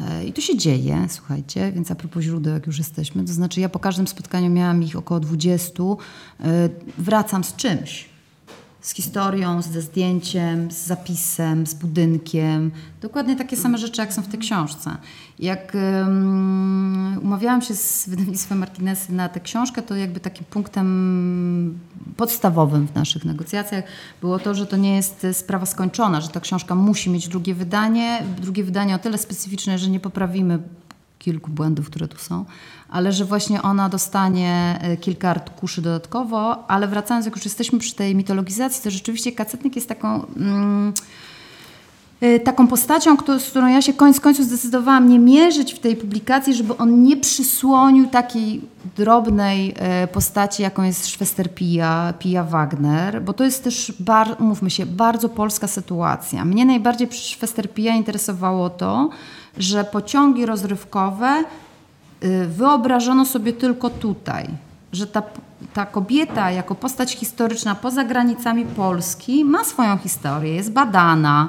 E, 0.00 0.24
I 0.24 0.32
to 0.32 0.40
się 0.40 0.56
dzieje, 0.56 1.06
słuchajcie, 1.08 1.72
więc 1.72 1.90
a 1.90 1.94
propos 1.94 2.22
źródeł, 2.22 2.54
jak 2.54 2.66
już 2.66 2.78
jesteśmy, 2.78 3.24
to 3.24 3.32
znaczy 3.32 3.60
ja 3.60 3.68
po 3.68 3.78
każdym 3.78 4.06
spotkaniu 4.06 4.50
miałam 4.50 4.82
ich 4.82 4.96
około 4.96 5.20
20, 5.20 5.82
e, 6.40 6.68
wracam 6.98 7.44
z 7.44 7.56
czymś 7.56 8.09
z 8.80 8.94
historią, 8.94 9.62
ze 9.62 9.82
zdjęciem, 9.82 10.70
z 10.70 10.86
zapisem, 10.86 11.66
z 11.66 11.74
budynkiem. 11.74 12.70
Dokładnie 13.00 13.36
takie 13.36 13.56
same 13.56 13.78
rzeczy, 13.78 14.00
jak 14.00 14.12
są 14.12 14.22
w 14.22 14.28
tej 14.28 14.40
książce. 14.40 14.96
Jak 15.38 15.72
um, 15.74 17.20
umawiałam 17.22 17.62
się 17.62 17.74
z 17.74 18.08
wydawnictwem 18.08 18.58
Martinesy 18.58 19.12
na 19.12 19.28
tę 19.28 19.40
książkę, 19.40 19.82
to 19.82 19.96
jakby 19.96 20.20
takim 20.20 20.44
punktem 20.44 21.78
podstawowym 22.16 22.86
w 22.86 22.94
naszych 22.94 23.24
negocjacjach 23.24 23.84
było 24.20 24.38
to, 24.38 24.54
że 24.54 24.66
to 24.66 24.76
nie 24.76 24.96
jest 24.96 25.26
sprawa 25.32 25.66
skończona, 25.66 26.20
że 26.20 26.28
ta 26.28 26.40
książka 26.40 26.74
musi 26.74 27.10
mieć 27.10 27.28
drugie 27.28 27.54
wydanie. 27.54 28.22
Drugie 28.40 28.64
wydanie 28.64 28.94
o 28.94 28.98
tyle 28.98 29.18
specyficzne, 29.18 29.78
że 29.78 29.90
nie 29.90 30.00
poprawimy 30.00 30.58
kilku 31.20 31.50
błędów, 31.50 31.86
które 31.86 32.08
tu 32.08 32.18
są, 32.18 32.44
ale 32.90 33.12
że 33.12 33.24
właśnie 33.24 33.62
ona 33.62 33.88
dostanie 33.88 34.78
e, 34.82 34.96
kilka 34.96 35.30
arkuszy 35.30 35.82
dodatkowo, 35.82 36.68
ale 36.68 36.88
wracając, 36.88 37.26
jak 37.26 37.36
już 37.36 37.44
jesteśmy 37.44 37.78
przy 37.78 37.94
tej 37.94 38.14
mitologizacji, 38.14 38.82
to 38.82 38.90
rzeczywiście 38.90 39.32
Kacetnik 39.32 39.76
jest 39.76 39.88
taką... 39.88 40.26
Mm, 40.36 40.92
Y, 42.22 42.40
taką 42.40 42.68
postacią, 42.68 43.16
z 43.38 43.50
którą 43.50 43.66
ja 43.66 43.82
się 43.82 43.92
koniec 43.92 44.20
końców 44.20 44.44
zdecydowałam 44.44 45.08
nie 45.08 45.18
mierzyć 45.18 45.74
w 45.74 45.78
tej 45.78 45.96
publikacji, 45.96 46.54
żeby 46.54 46.76
on 46.76 47.02
nie 47.02 47.16
przysłonił 47.16 48.06
takiej 48.06 48.60
drobnej 48.96 49.74
y, 50.04 50.06
postaci, 50.06 50.62
jaką 50.62 50.82
jest 50.82 51.04
Schwester 51.04 51.54
Pia, 51.54 52.14
Pia 52.18 52.44
Wagner, 52.44 53.22
bo 53.22 53.32
to 53.32 53.44
jest 53.44 53.64
też, 53.64 53.92
bar, 54.00 54.36
mówmy 54.38 54.70
się, 54.70 54.86
bardzo 54.86 55.28
polska 55.28 55.66
sytuacja. 55.66 56.44
Mnie 56.44 56.64
najbardziej 56.64 57.08
przy 57.08 57.34
Schwester 57.34 57.72
Pia 57.74 57.94
interesowało 57.94 58.70
to, 58.70 59.10
że 59.58 59.84
pociągi 59.84 60.46
rozrywkowe 60.46 61.44
wyobrażono 62.48 63.24
sobie 63.24 63.52
tylko 63.52 63.90
tutaj, 63.90 64.46
że 64.92 65.06
ta, 65.06 65.22
ta 65.74 65.86
kobieta 65.86 66.50
jako 66.50 66.74
postać 66.74 67.12
historyczna 67.12 67.74
poza 67.74 68.04
granicami 68.04 68.64
Polski 68.64 69.44
ma 69.44 69.64
swoją 69.64 69.98
historię, 69.98 70.54
jest 70.54 70.72
badana, 70.72 71.48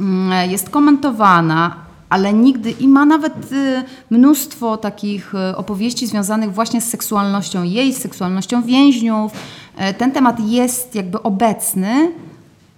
Mm, 0.00 0.50
jest 0.50 0.70
komentowana, 0.70 1.76
ale 2.08 2.32
nigdy 2.32 2.70
i 2.70 2.88
ma 2.88 3.04
nawet 3.04 3.52
y, 3.52 3.82
mnóstwo 4.10 4.76
takich 4.76 5.34
y, 5.34 5.56
opowieści 5.56 6.06
związanych 6.06 6.52
właśnie 6.52 6.80
z 6.80 6.88
seksualnością 6.88 7.62
jej, 7.62 7.94
z 7.94 7.98
seksualnością 7.98 8.62
więźniów. 8.62 9.32
E, 9.76 9.94
ten 9.94 10.12
temat 10.12 10.40
jest 10.40 10.94
jakby 10.94 11.22
obecny, 11.22 12.12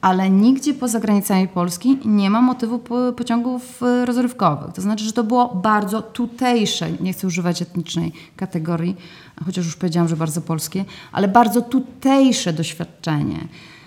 ale 0.02 0.30
nigdzie 0.30 0.74
poza 0.74 1.00
granicami 1.00 1.48
Polski 1.48 1.98
nie 2.04 2.30
ma 2.30 2.42
motywu 2.42 2.80
pociągów 3.16 3.82
y, 3.82 4.06
rozrywkowych. 4.06 4.72
To 4.72 4.82
znaczy, 4.82 5.04
że 5.04 5.12
to 5.12 5.24
było 5.24 5.54
bardzo 5.54 6.02
tutejsze, 6.02 6.92
nie 7.00 7.12
chcę 7.12 7.26
używać 7.26 7.62
etnicznej 7.62 8.12
kategorii, 8.36 8.96
chociaż 9.44 9.64
już 9.64 9.76
powiedziałam, 9.76 10.08
że 10.08 10.16
bardzo 10.16 10.40
polskie, 10.40 10.84
ale 11.12 11.28
bardzo 11.28 11.62
tutejsze 11.62 12.52
doświadczenie. 12.52 13.38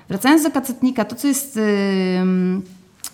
Wracając 0.10 0.44
do 0.44 0.52
kacetnika, 0.52 1.06
to 1.06 1.16
co 1.16 1.28
jest 1.28 1.60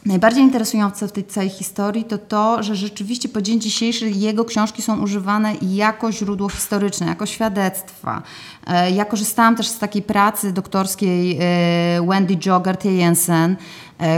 Najbardziej 0.06 0.44
interesujące 0.44 1.08
w 1.08 1.12
tej 1.12 1.26
całej 1.26 1.50
historii 1.50 2.04
to 2.04 2.18
to, 2.18 2.64
że 2.64 2.76
rzeczywiście 2.76 3.30
po 3.30 3.42
dzień 3.42 3.62
dzisiejszy 3.62 4.10
jego 4.10 4.46
książki 4.46 4.82
są 4.82 5.02
używane 5.02 5.54
jako 5.62 6.12
źródło 6.12 6.50
historyczne, 6.50 7.08
jako 7.08 7.26
świadectwa. 7.26 8.22
E, 8.68 8.92
ja 8.92 9.06
korzystałam 9.06 9.56
też 9.56 9.68
z 9.68 9.80
takiej 9.80 10.02
pracy 10.02 10.52
doktorskiej 10.52 11.38
e, 11.42 12.08
Wendy 12.08 12.38
Jogger 12.46 12.86
Jensen, 12.86 13.56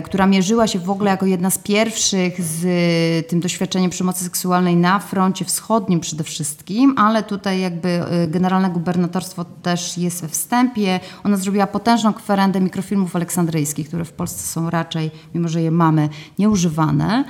która 0.06 0.28
mierzyła 0.28 0.68
się 0.68 0.80
w 0.80 0.90
ogóle 0.90 1.12
jako 1.12 1.26
jedna 1.26 1.50
z 1.50 1.58
pierwszych 1.58 2.42
z 2.42 2.66
e, 2.66 3.24
tym 3.24 3.40
doświadczeniem 3.40 3.92
przemocy 3.92 4.24
seksualnej 4.24 4.76
na 4.76 5.00
froncie 5.00 5.46
wschodnim 5.46 6.00
przede 6.00 6.24
wszystkim, 6.24 6.98
ale 6.98 7.24
tutaj 7.24 7.62
jakby 7.62 7.90
e, 7.90 8.28
generalne 8.28 8.70
gubernatorstwo 8.70 9.46
też 9.62 9.98
jest 9.98 10.22
we 10.22 10.28
wstępie. 10.28 11.00
Ona 11.24 11.38
zrobiła 11.38 11.68
potężną 11.68 12.14
kwerendę 12.14 12.62
mikrofilmów 12.62 13.16
aleksandryjskich, 13.16 13.88
które 13.88 14.06
w 14.06 14.12
Polsce 14.12 14.48
są 14.48 14.70
raczej, 14.70 15.12
mimo 15.36 15.48
że 15.48 15.62
je 15.62 15.72
mamy, 15.72 16.10
nieużywane. 16.40 17.24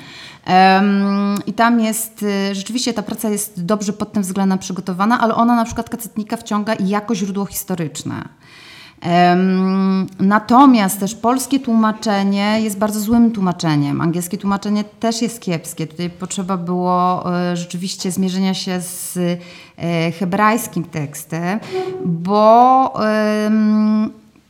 I 1.47 1.53
tam 1.53 1.79
jest, 1.79 2.25
rzeczywiście 2.51 2.93
ta 2.93 3.03
praca 3.03 3.29
jest 3.29 3.65
dobrze 3.65 3.93
pod 3.93 4.13
tym 4.13 4.23
względem 4.23 4.59
przygotowana, 4.59 5.19
ale 5.19 5.35
ona 5.35 5.55
na 5.55 5.65
przykład 5.65 5.89
kacetnika 5.89 6.37
wciąga 6.37 6.73
jako 6.79 7.15
źródło 7.15 7.45
historyczne. 7.45 8.23
Natomiast 10.19 10.99
też 10.99 11.15
polskie 11.15 11.59
tłumaczenie 11.59 12.61
jest 12.61 12.77
bardzo 12.77 12.99
złym 12.99 13.31
tłumaczeniem. 13.31 14.01
Angielskie 14.01 14.37
tłumaczenie 14.37 14.83
też 14.83 15.21
jest 15.21 15.41
kiepskie. 15.41 15.87
Tutaj 15.87 16.09
potrzeba 16.09 16.57
było 16.57 17.23
e, 17.35 17.57
rzeczywiście 17.57 18.11
zmierzenia 18.11 18.53
się 18.53 18.81
z 18.81 19.17
e, 19.77 20.11
hebrajskim 20.11 20.83
tekstem, 20.83 21.59
bo 22.05 22.93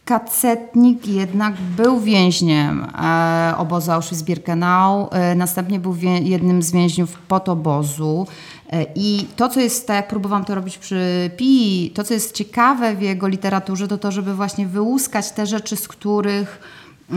Kacetnik 0.05 1.07
jednak 1.07 1.53
był 1.77 1.99
więźniem 1.99 2.87
e, 3.03 3.53
obozu 3.57 3.91
Auschwitz-Birkenau, 3.91 5.07
następnie 5.35 5.79
był 5.79 5.95
jednym 6.21 6.63
z 6.63 6.71
więźniów 6.71 7.19
podobozu. 7.19 8.27
E, 8.27 8.52
I 8.95 9.27
to, 9.35 9.49
co 9.49 9.59
jest, 9.59 9.87
tak 9.87 9.95
jak 9.95 10.07
próbowałam 10.07 10.45
to 10.45 10.55
robić 10.55 10.77
przy 10.77 11.31
Pi, 11.37 11.91
to, 11.95 12.03
co 12.03 12.13
jest 12.13 12.35
ciekawe 12.35 12.95
w 12.95 13.01
jego 13.01 13.27
literaturze, 13.27 13.87
to 13.87 13.97
to, 13.97 14.11
żeby 14.11 14.35
właśnie 14.35 14.67
wyłuskać 14.67 15.31
te 15.31 15.45
rzeczy, 15.45 15.75
z 15.75 15.87
których, 15.87 16.59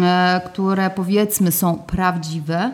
e, 0.03 0.41
które 0.45 0.91
powiedzmy 0.91 1.53
są 1.53 1.75
prawdziwe, 1.75 2.73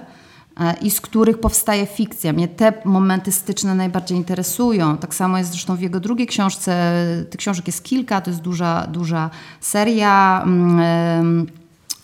E, 0.61 0.75
i 0.83 0.91
z 0.91 1.01
których 1.01 1.39
powstaje 1.39 1.87
fikcja. 1.87 2.33
Mnie 2.33 2.49
te 2.49 2.73
momenty 2.85 3.33
styczne 3.33 3.75
najbardziej 3.75 4.19
interesują. 4.19 4.97
Tak 4.97 5.15
samo 5.15 5.39
jest 5.39 5.51
zresztą 5.51 5.77
w 5.77 5.81
jego 5.81 6.01
drugiej 6.01 6.27
książce. 6.27 6.93
Tych 7.31 7.39
książek 7.39 7.67
jest 7.67 7.85
kilka, 7.85 8.21
to 8.21 8.31
jest 8.31 8.43
duża, 8.43 8.87
duża 8.87 9.31
seria. 9.61 10.43
Mm, 10.45 11.47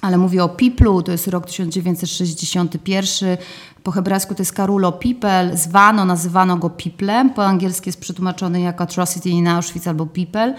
ale 0.00 0.18
mówię 0.18 0.44
o 0.44 0.48
Piplu, 0.48 1.02
to 1.02 1.12
jest 1.12 1.28
rok 1.28 1.46
1961. 1.46 3.36
Po 3.82 3.90
hebrajsku 3.90 4.34
to 4.34 4.42
jest 4.42 4.52
Karulo 4.52 4.92
Pipel. 4.92 5.56
Zwano, 5.56 6.04
nazywano 6.04 6.56
go 6.56 6.70
Piplem. 6.70 7.30
Po 7.30 7.46
angielsku 7.46 7.88
jest 7.88 8.00
przetłumaczony 8.00 8.60
jako 8.60 8.84
Atrocity 8.84 9.30
in 9.30 9.48
Auschwitz 9.48 9.86
albo 9.86 10.06
Pipel. 10.06 10.54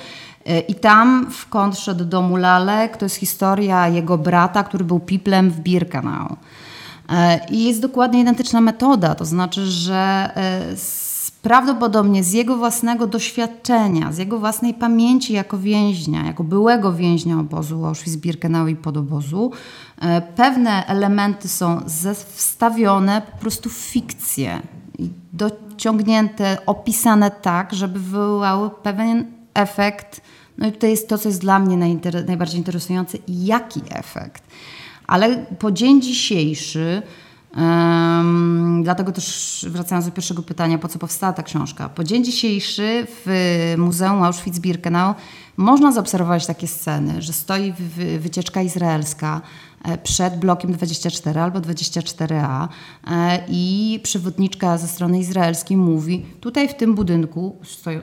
I 0.68 0.76
tam 0.76 1.32
w 1.32 1.50
kontrze 1.50 1.96
do 1.96 2.06
domu 2.06 2.36
Lalek 2.36 2.98
to 2.98 3.06
jest 3.06 3.16
historia 3.16 3.88
jego 3.88 4.18
brata, 4.18 4.64
który 4.64 4.86
był 4.86 5.00
Piplem 5.00 5.52
w 5.52 5.60
Birkenau. 5.60 6.36
E, 7.10 7.40
I 7.50 7.64
jest 7.64 7.82
dokładnie 7.82 8.22
identyczna 8.22 8.62
metoda, 8.62 9.16
to 9.16 9.26
znaczy, 9.26 9.66
że 9.66 10.30
e, 10.36 10.78
prawdopodobnie 11.42 12.24
z 12.24 12.34
jego 12.34 12.58
własnego 12.58 13.08
doświadczenia, 13.08 14.14
z 14.14 14.18
jego 14.18 14.40
własnej 14.40 14.74
pamięci 14.74 15.34
jako 15.34 15.58
więźnia, 15.58 16.26
jako 16.26 16.44
byłego 16.44 16.94
więźnia 16.94 17.40
obozu 17.40 17.86
Auschwitz-Birkenau 17.86 18.70
i 18.70 18.76
podobozu, 18.76 19.52
e, 20.02 20.22
pewne 20.22 20.86
elementy 20.86 21.48
są 21.48 21.82
wstawione 22.36 23.22
po 23.32 23.38
prostu 23.38 23.70
w 23.70 23.74
fikcję 23.74 24.62
dociągnięte, 25.34 26.58
opisane 26.66 27.32
tak, 27.32 27.74
żeby 27.74 28.00
wywołały 28.00 28.70
pewien 28.84 29.26
efekt. 29.54 30.22
No 30.58 30.68
i 30.68 30.72
tutaj 30.72 30.90
jest 30.90 31.10
to, 31.10 31.18
co 31.18 31.30
jest 31.30 31.42
dla 31.42 31.60
mnie 31.60 31.78
najbardziej 32.28 32.58
interesujące, 32.58 33.18
jaki 33.28 33.82
efekt. 33.90 34.44
Ale 35.08 35.38
po 35.38 35.72
dzień 35.72 36.02
dzisiejszy, 36.02 37.02
um, 37.56 38.82
dlatego 38.84 39.12
też 39.12 39.66
wracając 39.70 40.06
do 40.06 40.12
pierwszego 40.12 40.44
pytania, 40.44 40.78
po 40.78 40.88
co 40.88 41.00
powstała 41.00 41.34
ta 41.34 41.44
książka. 41.44 41.90
Po 41.90 42.04
dzień 42.04 42.24
dzisiejszy 42.24 43.08
w 43.26 43.76
Muzeum 43.78 44.22
Auschwitz-Birkenau 44.24 45.14
można 45.58 45.92
zaobserwować 45.92 46.46
takie 46.48 46.68
sceny, 46.68 47.22
że 47.22 47.34
stoi 47.34 47.74
wycieczka 48.20 48.62
izraelska, 48.62 49.42
przed 50.04 50.40
blokiem 50.40 50.74
24 50.74 51.40
albo 51.40 51.60
24A 51.60 52.68
e, 53.08 53.40
i 53.48 54.00
przewodniczka 54.04 54.78
ze 54.78 54.88
strony 54.88 55.20
izraelskiej 55.20 55.78
mówi, 55.78 56.26
tutaj 56.40 56.68
w 56.68 56.74
tym 56.74 56.96
budynku, 56.96 57.56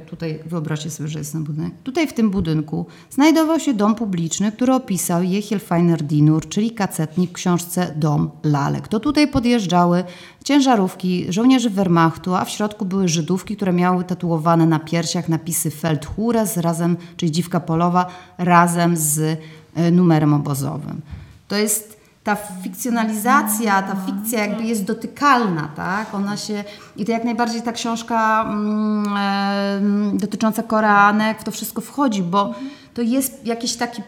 tutaj 0.07 0.39
wyobraźcie 0.47 0.91
sobie, 0.91 1.09
że 1.09 1.19
jest 1.19 1.33
ten 1.33 1.45
budynek, 1.45 1.73
tutaj 1.83 2.07
w 2.07 2.13
tym 2.13 2.31
budynku 2.31 2.87
znajdował 3.11 3.61
się 3.61 3.75
dom 3.75 3.95
publiczny, 3.95 4.53
który 4.53 4.75
opisał 4.75 5.23
Jehiel 5.23 5.61
Feiner 5.61 6.03
Dinur, 6.03 6.49
czyli 6.49 6.71
kacetnik 6.71 7.31
w 7.31 7.33
książce 7.33 7.95
Dom 7.97 8.31
Lalek. 8.43 8.89
To 8.89 9.01
tutaj 9.01 9.29
podjeżdżały 9.29 10.05
ciężarówki 10.45 11.27
żołnierzy 11.29 11.71
Wehrmachtu, 11.71 12.35
a 12.35 12.45
w 12.45 12.51
środku 12.51 12.85
były 12.85 13.09
Żydówki, 13.09 13.57
które 13.57 13.73
miały 13.73 14.05
tatuowane 14.05 14.67
na 14.67 14.79
piersiach 14.79 15.29
napisy 15.29 15.71
Feldhures 15.71 16.57
razem, 16.57 16.97
czyli 17.17 17.33
dziwka 17.33 17.61
polowa, 17.61 18.07
razem 18.39 18.97
z 18.97 19.41
e, 19.75 19.91
numerem 19.91 20.35
obozowym. 20.35 21.01
To 21.49 21.57
jest 21.57 21.97
ta 22.27 22.37
fikcjonalizacja, 22.63 23.83
ta 23.83 23.97
fikcja 24.07 24.47
jakby 24.47 24.65
jest 24.65 24.85
dotykalna, 24.85 25.69
tak? 25.77 26.15
Ona 26.15 26.37
się, 26.37 26.65
i 26.97 27.05
to 27.05 27.13
jak 27.13 27.25
najbardziej 27.25 27.63
ta 27.63 27.73
książka 27.73 28.45
mm, 28.49 30.19
dotycząca 30.19 30.63
Koreanek 30.63 31.41
w 31.41 31.45
to 31.45 31.51
wszystko 31.51 31.81
wchodzi, 31.81 32.23
bo 32.23 32.55
to 32.95 33.03
jest 33.03 33.47
jakiś 33.47 33.77
taki, 33.77 34.03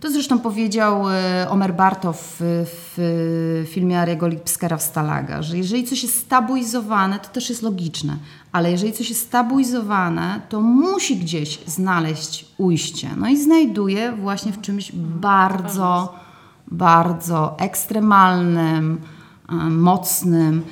to 0.00 0.10
zresztą 0.10 0.38
powiedział 0.38 1.10
e, 1.10 1.46
Omer 1.50 1.74
Bartow 1.74 2.36
w, 2.40 2.64
w 2.96 3.68
filmie 3.70 4.00
Ariego 4.00 4.28
Lipskera 4.28 4.76
w 4.76 4.82
Stalaga, 4.82 5.42
że 5.42 5.56
jeżeli 5.56 5.84
coś 5.84 6.02
jest 6.02 6.18
stabilizowane, 6.18 7.18
to 7.18 7.28
też 7.28 7.48
jest 7.48 7.62
logiczne, 7.62 8.16
ale 8.52 8.70
jeżeli 8.70 8.92
coś 8.92 9.08
jest 9.08 9.22
stabilizowane, 9.22 10.40
to 10.48 10.60
musi 10.60 11.16
gdzieś 11.16 11.58
znaleźć 11.66 12.46
ujście. 12.58 13.10
No 13.16 13.28
i 13.28 13.36
znajduje 13.36 14.12
właśnie 14.12 14.52
w 14.52 14.60
czymś 14.60 14.92
bardzo 14.94 16.14
bardzo 16.70 17.58
ekstremalnym, 17.58 19.00
mocnym. 19.70 20.62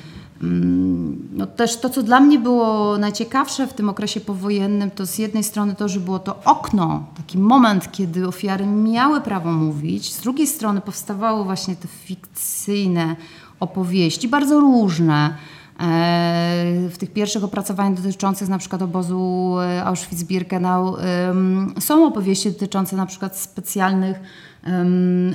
Mm, 0.41 1.29
no 1.33 1.45
też 1.45 1.79
to, 1.79 1.89
co 1.89 2.03
dla 2.03 2.19
mnie 2.19 2.39
było 2.39 2.97
najciekawsze 2.97 3.67
w 3.67 3.73
tym 3.73 3.89
okresie 3.89 4.19
powojennym, 4.19 4.91
to 4.91 5.05
z 5.05 5.17
jednej 5.17 5.43
strony 5.43 5.75
to, 5.75 5.89
że 5.89 5.99
było 5.99 6.19
to 6.19 6.39
okno, 6.45 7.03
taki 7.17 7.37
moment, 7.37 7.91
kiedy 7.91 8.27
ofiary 8.27 8.65
miały 8.65 9.21
prawo 9.21 9.51
mówić, 9.51 10.13
z 10.13 10.21
drugiej 10.21 10.47
strony 10.47 10.81
powstawały 10.81 11.43
właśnie 11.43 11.75
te 11.75 11.87
fikcyjne 11.87 13.15
opowieści, 13.59 14.27
bardzo 14.27 14.59
różne, 14.59 15.33
E, 15.79 16.89
w 16.89 16.97
tych 16.97 17.13
pierwszych 17.13 17.43
opracowaniach 17.43 18.01
dotyczących 18.01 18.49
na 18.49 18.57
przykład 18.57 18.81
obozu 18.81 19.55
e, 19.59 19.83
Auschwitz-Birkenau 19.85 20.97
są 21.79 22.07
opowieści 22.07 22.51
dotyczące 22.51 22.95
na 22.95 23.05
przykład 23.05 23.37
specjalnych 23.37 24.19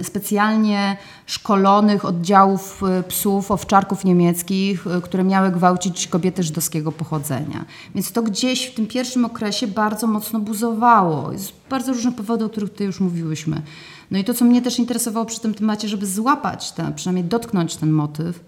specjalnie 0.03 0.97
szkolonych 1.26 2.05
oddziałów 2.05 2.83
e, 2.83 3.03
psów, 3.03 3.51
owczarków 3.51 4.05
niemieckich, 4.05 4.87
e, 4.87 5.01
które 5.01 5.24
miały 5.24 5.51
gwałcić 5.51 6.09
kobiety 6.09 6.43
żydowskiego 6.43 6.93
pochodzenia. 6.93 7.64
Więc 7.95 8.12
to 8.12 8.22
gdzieś 8.22 8.66
w 8.66 8.74
tym 8.74 8.87
pierwszym 8.87 9.24
okresie 9.24 9.66
bardzo 9.66 10.07
mocno 10.07 10.41
buzowało. 10.41 11.39
Z 11.39 11.53
bardzo 11.70 11.93
różnych 11.93 12.14
powodów, 12.14 12.47
o 12.47 12.51
których 12.51 12.70
tutaj 12.70 12.87
już 12.87 13.01
mówiłyśmy. 13.01 13.62
No 14.11 14.18
i 14.18 14.24
to, 14.24 14.35
co 14.35 14.45
mnie 14.45 14.62
też 14.62 14.78
interesowało 14.78 15.26
przy 15.26 15.41
tym 15.41 15.55
temacie, 15.55 15.89
żeby 15.89 16.07
złapać 16.07 16.72
ten, 16.72 16.95
przynajmniej 16.95 17.24
dotknąć 17.24 17.76
ten 17.76 17.91
motyw, 17.91 18.45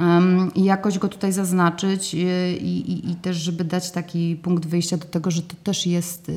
um, 0.00 0.54
i 0.54 0.64
jakoś 0.64 0.98
go 0.98 1.08
tutaj 1.08 1.32
zaznaczyć 1.32 2.14
i, 2.14 2.18
i, 2.60 3.10
i 3.10 3.14
też, 3.14 3.36
żeby 3.36 3.64
dać 3.64 3.90
taki 3.90 4.36
punkt 4.36 4.66
wyjścia 4.66 4.96
do 4.96 5.04
tego, 5.04 5.30
że 5.30 5.42
to 5.42 5.54
też 5.64 5.86
jest, 5.86 6.30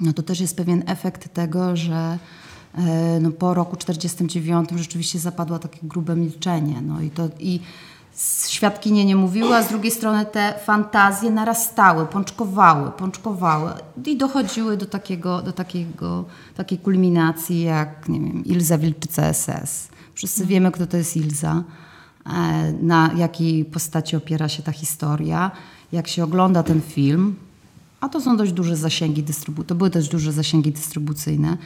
no 0.00 0.12
to 0.12 0.22
też 0.22 0.40
jest 0.40 0.56
pewien 0.56 0.82
efekt 0.86 1.34
tego, 1.34 1.76
że 1.76 2.18
e, 2.78 3.20
no, 3.20 3.30
po 3.30 3.54
roku 3.54 3.76
49 3.76 4.68
rzeczywiście 4.76 5.18
zapadło 5.18 5.58
takie 5.58 5.78
grube 5.82 6.16
milczenie. 6.16 6.82
No 6.82 7.00
i 7.00 7.10
to 7.10 7.28
i 7.38 7.60
świadkinie 8.48 9.04
nie 9.04 9.16
mówiły, 9.16 9.56
a 9.56 9.62
z 9.62 9.68
drugiej 9.68 9.90
strony 9.90 10.26
te 10.26 10.54
fantazje 10.64 11.30
narastały, 11.30 12.06
pączkowały, 12.06 12.90
pączkowały 12.90 13.70
i 14.06 14.16
dochodziły 14.16 14.76
do 14.76 14.86
takiego, 14.86 15.42
do 15.42 15.52
takiego, 15.52 16.24
takiej 16.56 16.78
kulminacji 16.78 17.62
jak, 17.62 18.08
nie 18.08 18.20
wiem, 18.20 18.44
Ilza 18.44 18.78
Wilczyca 18.78 19.32
SS. 19.32 19.88
Wszyscy 20.14 20.46
wiemy, 20.46 20.72
kto 20.72 20.86
to 20.86 20.96
jest 20.96 21.16
Ilza, 21.16 21.62
e, 22.26 22.72
na 22.72 23.10
jakiej 23.16 23.64
postaci 23.64 24.16
opiera 24.16 24.48
się 24.48 24.62
ta 24.62 24.72
historia. 24.72 25.50
Jak 25.92 26.08
się 26.08 26.24
ogląda 26.24 26.62
ten 26.62 26.80
film, 26.80 27.36
a 28.00 28.08
to 28.08 28.20
są 28.20 28.36
dość 28.36 28.52
duże 28.52 28.76
zasięgi 28.76 29.24
dystrybu- 29.24 29.64
to 29.64 29.74
były 29.74 29.90
dość 29.90 30.08
duże 30.08 30.32
zasięgi 30.32 30.72
dystrybucyjne, 30.72 31.56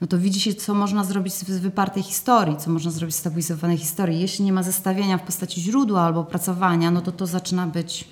no 0.00 0.06
to 0.06 0.18
widzi 0.18 0.40
się, 0.40 0.54
co 0.54 0.74
można 0.74 1.04
zrobić 1.04 1.34
z 1.34 1.44
wypartej 1.58 2.02
historii, 2.02 2.56
co 2.56 2.70
można 2.70 2.90
zrobić 2.90 3.14
z 3.16 3.18
stabilizowanej 3.18 3.78
historii. 3.78 4.20
Jeśli 4.20 4.44
nie 4.44 4.52
ma 4.52 4.62
zestawienia 4.62 5.18
w 5.18 5.22
postaci 5.22 5.60
źródła 5.60 6.02
albo 6.02 6.20
opracowania, 6.20 6.90
no 6.90 7.00
to 7.00 7.12
to 7.12 7.26
zaczyna 7.26 7.66
być 7.66 8.08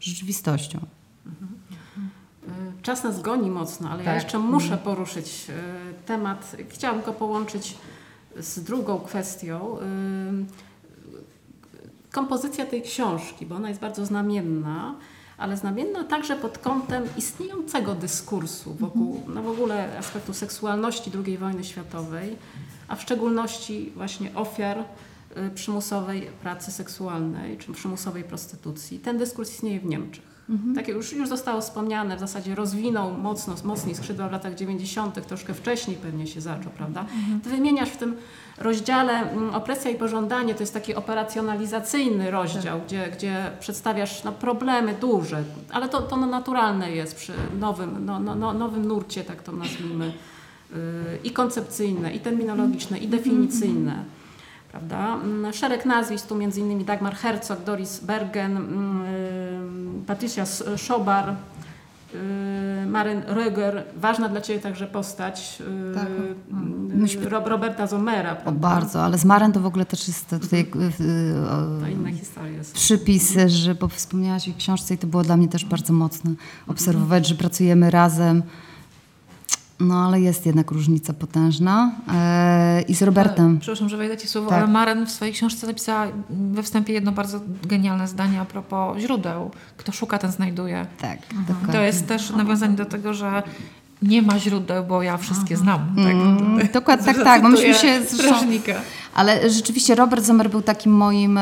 rzeczywistością. 0.00 0.78
Czas 2.82 3.04
nas 3.04 3.22
goni 3.22 3.50
mocno, 3.50 3.90
ale 3.90 3.98
ja 3.98 4.04
Tak. 4.04 4.22
jeszcze 4.22 4.38
muszę 4.38 4.76
poruszyć 4.78 5.46
y, 5.48 5.52
temat. 6.06 6.56
Chciałam 6.70 7.02
go 7.02 7.12
połączyć 7.12 7.74
z 8.40 8.60
drugą 8.60 8.98
kwestią. 8.98 9.76
Y, 9.78 9.82
Kompozycja 12.12 12.66
tej 12.66 12.82
książki, 12.82 13.46
bo 13.46 13.54
ona 13.56 13.68
jest 13.68 13.80
bardzo 13.80 14.06
znamienna, 14.06 14.94
ale 15.38 15.56
znamienna 15.56 16.04
także 16.04 16.36
pod 16.36 16.58
kątem 16.58 17.04
istniejącego 17.16 17.94
dyskursu 17.94 18.74
wokół 18.74 19.22
no 19.28 19.42
w 19.42 19.48
ogóle 19.48 19.98
aspektu 19.98 20.34
seksualności 20.34 21.10
II 21.26 21.38
wojny 21.38 21.64
światowej, 21.64 22.36
a 22.88 22.96
w 22.96 23.02
szczególności 23.02 23.92
właśnie 23.96 24.34
ofiar 24.34 24.78
y, 24.78 25.50
przymusowej 25.54 26.22
pracy 26.42 26.72
seksualnej 26.72 27.58
czy 27.58 27.72
przymusowej 27.72 28.24
prostytucji. 28.24 28.98
Ten 28.98 29.18
dyskurs 29.18 29.52
istnieje 29.52 29.80
w 29.80 29.84
Niemczech. 29.84 30.36
Tak 30.74 30.88
jak 30.88 30.96
już, 30.96 31.12
już 31.12 31.28
zostało 31.28 31.60
wspomniane, 31.60 32.16
w 32.16 32.20
zasadzie 32.20 32.54
rozwinął 32.54 33.12
mocno, 33.12 33.54
mocniej 33.64 33.94
skrzydła 33.94 34.28
w 34.28 34.32
latach 34.32 34.54
90., 34.54 35.26
troszkę 35.26 35.54
wcześniej 35.54 35.96
pewnie 35.96 36.26
się 36.26 36.40
zaczął, 36.40 36.72
prawda? 36.72 37.06
Ty 37.44 37.50
wymieniasz 37.50 37.88
w 37.88 37.96
tym 37.96 38.16
rozdziale 38.58 39.30
mm, 39.30 39.54
Opresja 39.54 39.90
i 39.90 39.94
pożądanie, 39.94 40.54
to 40.54 40.62
jest 40.62 40.74
taki 40.74 40.94
operacjonalizacyjny 40.94 42.30
rozdział, 42.30 42.80
gdzie, 42.86 43.08
gdzie 43.08 43.50
przedstawiasz 43.60 44.24
no, 44.24 44.32
problemy 44.32 44.94
duże, 45.00 45.44
ale 45.72 45.88
to, 45.88 46.02
to 46.02 46.16
no, 46.16 46.26
naturalne 46.26 46.92
jest 46.92 47.16
przy 47.16 47.32
nowym, 47.60 48.04
no, 48.06 48.20
no, 48.20 48.34
no, 48.34 48.52
nowym 48.52 48.86
nurcie, 48.86 49.24
tak 49.24 49.42
to 49.42 49.52
nazwijmy, 49.52 50.12
yy, 50.70 50.76
i 51.24 51.30
koncepcyjne, 51.30 52.14
i 52.14 52.20
terminologiczne, 52.20 52.98
i 52.98 53.08
definicyjne 53.08 54.04
prawda? 54.76 55.14
Mm, 55.14 55.52
Szereg 55.52 55.84
nazwisk, 55.84 56.26
tu 56.26 56.40
innymi 56.40 56.84
Dagmar 56.84 57.14
Herzog, 57.14 57.64
Doris 57.64 58.00
Bergen, 58.00 58.56
mm, 58.56 59.02
y, 60.02 60.06
Patricia 60.06 60.46
Schobar, 60.76 61.30
y, 61.30 61.55
Maren 62.86 63.22
Röger, 63.22 63.82
ważna 63.96 64.28
dla 64.28 64.40
Ciebie 64.40 64.60
także 64.60 64.86
postać 64.86 65.58
y, 65.90 65.94
Tak. 65.94 66.06
y, 66.08 66.96
Myśmy- 66.96 67.28
Roberta 67.28 67.86
Zomera, 67.86 68.36
O, 68.44 68.52
bardzo, 68.52 69.04
ale 69.04 69.18
z 69.18 69.24
Maren 69.24 69.52
to 69.52 69.60
w 69.60 69.66
ogóle 69.66 69.84
też 69.86 70.08
jest 70.08 70.28
tutaj 70.30 70.60
y, 70.60 71.02
y, 71.04 71.80
To 71.80 71.86
inna 71.88 72.10
historia 72.12 72.50
jest. 72.52 72.74
przypis, 72.74 73.36
że 73.46 73.74
bo 73.74 73.88
wspomniałaś 73.88 74.48
o 74.48 74.52
książce 74.58 74.94
i 74.94 74.98
to 74.98 75.06
było 75.06 75.22
dla 75.22 75.36
mnie 75.36 75.48
też 75.48 75.64
bardzo 75.64 75.92
mocne 75.92 76.30
obserwować, 76.68 77.26
że 77.28 77.34
pracujemy 77.34 77.90
razem. 77.90 78.42
No 79.80 80.06
ale 80.06 80.20
jest 80.20 80.46
jednak 80.46 80.70
różnica 80.70 81.12
potężna. 81.12 81.92
E, 82.14 82.82
I 82.82 82.94
z 82.94 83.02
Robertem. 83.02 83.46
Ale, 83.46 83.60
przepraszam, 83.60 83.88
że 83.88 83.96
wejdę 83.96 84.16
ci 84.16 84.28
słowo, 84.28 84.48
Tak. 84.50 84.58
ale 84.58 84.72
Maren 84.72 85.06
w 85.06 85.10
swojej 85.10 85.34
książce 85.34 85.66
napisała 85.66 86.06
we 86.30 86.62
wstępie 86.62 86.92
jedno 86.92 87.12
bardzo 87.12 87.40
genialne 87.66 88.08
zdanie 88.08 88.40
a 88.40 88.44
propos 88.44 88.98
źródeł. 88.98 89.50
Kto 89.76 89.92
szuka, 89.92 90.18
ten 90.18 90.32
znajduje. 90.32 90.86
Tak, 91.00 91.18
To 91.26 91.52
dokładnie. 91.54 91.80
jest 91.80 92.06
też 92.06 92.30
nawiązanie 92.30 92.76
do 92.76 92.84
tego, 92.84 93.14
że 93.14 93.42
nie 94.02 94.22
ma 94.22 94.38
źródeł, 94.38 94.84
bo 94.84 95.02
ja 95.02 95.16
wszystkie 95.16 95.56
znam. 95.56 95.94
Mm, 95.96 96.58
Tak, 96.58 96.72
dokładnie, 96.80 97.06
tak, 97.14 97.24
tak, 97.24 97.42
bo 97.42 97.48
myśmy 97.48 97.74
się 97.74 98.00
strażnika. 98.04 98.72
Ale 99.16 99.50
rzeczywiście 99.50 99.94
Robert 99.94 100.24
Zomer 100.24 100.50
był 100.50 100.62
takim 100.62 100.92
moim 100.92 101.38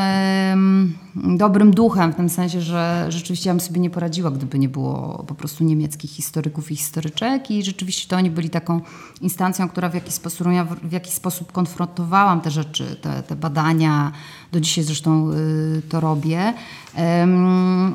dobrym 1.14 1.70
duchem, 1.70 2.12
w 2.12 2.16
tym 2.16 2.28
sensie, 2.28 2.60
że 2.60 3.06
rzeczywiście 3.08 3.50
ja 3.50 3.54
bym 3.54 3.60
sobie 3.60 3.80
nie 3.80 3.90
poradziła, 3.90 4.30
gdyby 4.30 4.58
nie 4.58 4.68
było 4.68 5.24
po 5.26 5.34
prostu 5.34 5.64
niemieckich 5.64 6.10
historyków 6.10 6.70
i 6.70 6.76
historyczek 6.76 7.50
i 7.50 7.64
rzeczywiście 7.64 8.08
to 8.08 8.16
oni 8.16 8.30
byli 8.30 8.50
taką 8.50 8.80
instancją, 9.20 9.68
która 9.68 9.88
w 9.88 9.94
jakiś 9.94 10.14
sposób, 10.14 10.46
ja 10.52 10.64
w, 10.64 10.92
jakiś 10.92 11.12
sposób 11.12 11.52
konfrontowałam 11.52 12.40
te 12.40 12.50
rzeczy, 12.50 12.96
te, 13.00 13.22
te 13.22 13.36
badania, 13.36 14.12
do 14.52 14.60
dzisiaj 14.60 14.84
zresztą 14.84 15.30
y, 15.30 15.82
to 15.88 16.00
robię. 16.00 16.54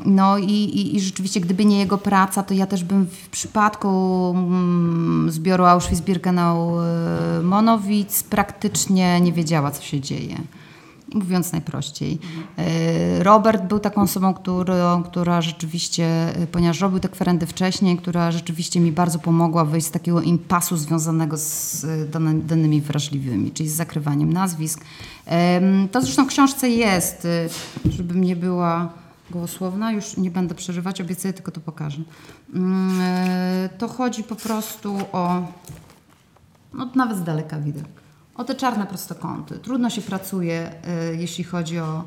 No 0.04 0.38
i, 0.38 0.52
i, 0.52 0.96
i 0.96 1.00
rzeczywiście 1.00 1.40
gdyby 1.40 1.64
nie 1.64 1.78
jego 1.78 1.98
praca, 1.98 2.42
to 2.42 2.54
ja 2.54 2.66
też 2.66 2.84
bym 2.84 3.06
w 3.06 3.28
przypadku 3.28 3.88
mm, 4.36 5.30
zbioru 5.30 5.64
Auschwitz-Birkenau 5.64 6.80
y, 7.40 8.24
praktycznie 8.30 9.20
nie 9.20 9.32
wiedziała, 9.32 9.69
co 9.70 9.82
się 9.82 10.00
dzieje. 10.00 10.36
Mówiąc 11.14 11.52
najprościej. 11.52 12.18
Y, 13.18 13.22
Robert 13.24 13.64
był 13.64 13.78
taką 13.78 14.02
osobą, 14.02 14.34
którą, 14.34 15.02
która 15.02 15.42
rzeczywiście, 15.42 16.36
y, 16.42 16.46
ponieważ 16.46 16.80
robił 16.80 17.00
te 17.00 17.08
kwerendy 17.08 17.46
wcześniej, 17.46 17.96
która 17.96 18.32
rzeczywiście 18.32 18.80
mi 18.80 18.92
bardzo 18.92 19.18
pomogła 19.18 19.64
wyjść 19.64 19.86
z 19.86 19.90
takiego 19.90 20.22
impasu 20.22 20.76
związanego 20.76 21.36
z 21.36 21.86
danymi 22.46 22.80
wrażliwymi, 22.80 23.50
czyli 23.50 23.68
z 23.68 23.74
zakrywaniem 23.74 24.32
nazwisk. 24.32 24.84
To 25.92 26.00
zresztą 26.00 26.24
w 26.24 26.28
książce 26.28 26.68
jest, 26.68 27.24
y, 27.24 27.48
żebym 27.90 28.24
nie 28.24 28.36
była 28.36 28.92
gołosłowna, 29.30 29.92
już 29.92 30.16
nie 30.16 30.30
będę 30.30 30.54
przerywać, 30.54 31.00
obiecuję, 31.00 31.32
tylko 31.32 31.50
to 31.52 31.60
pokażę. 31.60 32.02
Mm, 32.54 33.00
To 33.78 33.88
chodzi 33.88 34.22
po 34.24 34.36
prostu 34.36 34.98
o 35.12 35.42
no 36.74 36.88
nawet 36.94 37.18
z 37.18 37.24
daleka 37.24 37.60
widać. 37.60 37.84
O 38.34 38.44
te 38.44 38.54
czarne 38.54 38.86
prostokąty. 38.86 39.58
Trudno 39.58 39.90
się 39.90 40.02
pracuje, 40.02 40.72
y, 41.12 41.16
jeśli 41.16 41.44
chodzi 41.44 41.78
o. 41.78 42.04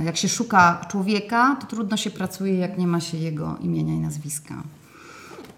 y, 0.00 0.04
Jak 0.04 0.16
się 0.16 0.28
szuka 0.28 0.86
człowieka, 0.90 1.56
to 1.60 1.66
trudno 1.66 1.96
się 1.96 2.10
pracuje, 2.10 2.54
jak 2.54 2.78
nie 2.78 2.86
ma 2.86 3.00
się 3.00 3.18
jego 3.18 3.56
imienia 3.60 3.94
i 3.94 3.98
nazwiska. 3.98 4.54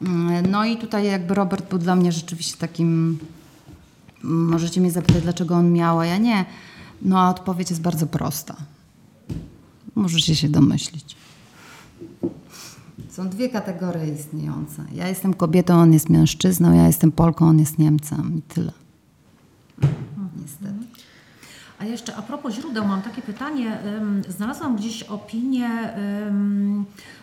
Y, 0.02 0.48
No 0.50 0.64
i 0.64 0.76
tutaj 0.76 1.06
jakby 1.06 1.34
Robert 1.34 1.68
był 1.70 1.78
dla 1.78 1.96
mnie 1.96 2.12
rzeczywiście 2.12 2.56
takim. 2.58 3.18
Możecie 4.22 4.80
mnie 4.80 4.90
zapytać, 4.90 5.22
dlaczego 5.22 5.54
on 5.54 5.72
miał, 5.72 6.00
a 6.00 6.06
ja 6.06 6.18
nie. 6.18 6.44
No 7.02 7.20
a 7.20 7.30
odpowiedź 7.30 7.70
jest 7.70 7.82
bardzo 7.82 8.06
prosta. 8.06 8.56
Możecie 9.94 10.36
się 10.36 10.48
domyślić. 10.48 11.16
Są 13.10 13.28
dwie 13.28 13.48
kategorie 13.48 14.14
istniejące. 14.14 14.84
Ja 14.94 15.08
jestem 15.08 15.34
kobietą, 15.34 15.74
on 15.80 15.92
jest 15.92 16.08
mężczyzną, 16.08 16.72
ja 16.74 16.86
jestem 16.86 17.12
Polką, 17.12 17.48
on 17.48 17.58
jest 17.58 17.78
Niemcem 17.78 18.38
i 18.38 18.42
tyle. 18.42 18.72
Niestety. 20.42 20.72
A 21.82 21.84
jeszcze 21.84 22.16
a 22.16 22.22
propos 22.22 22.54
źródeł, 22.54 22.84
mam 22.84 23.02
takie 23.02 23.22
pytanie. 23.22 23.78
Znalazłam 24.28 24.76
gdzieś 24.76 25.02
opinię, 25.02 25.68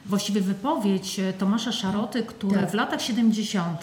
właściwie 0.09 0.41
wypowiedź 0.41 1.19
e, 1.19 1.33
Tomasza 1.33 1.71
Szaroty, 1.71 2.23
który 2.23 2.59
Tak. 2.59 2.71
w 2.71 2.73
latach 2.73 3.01
70. 3.01 3.81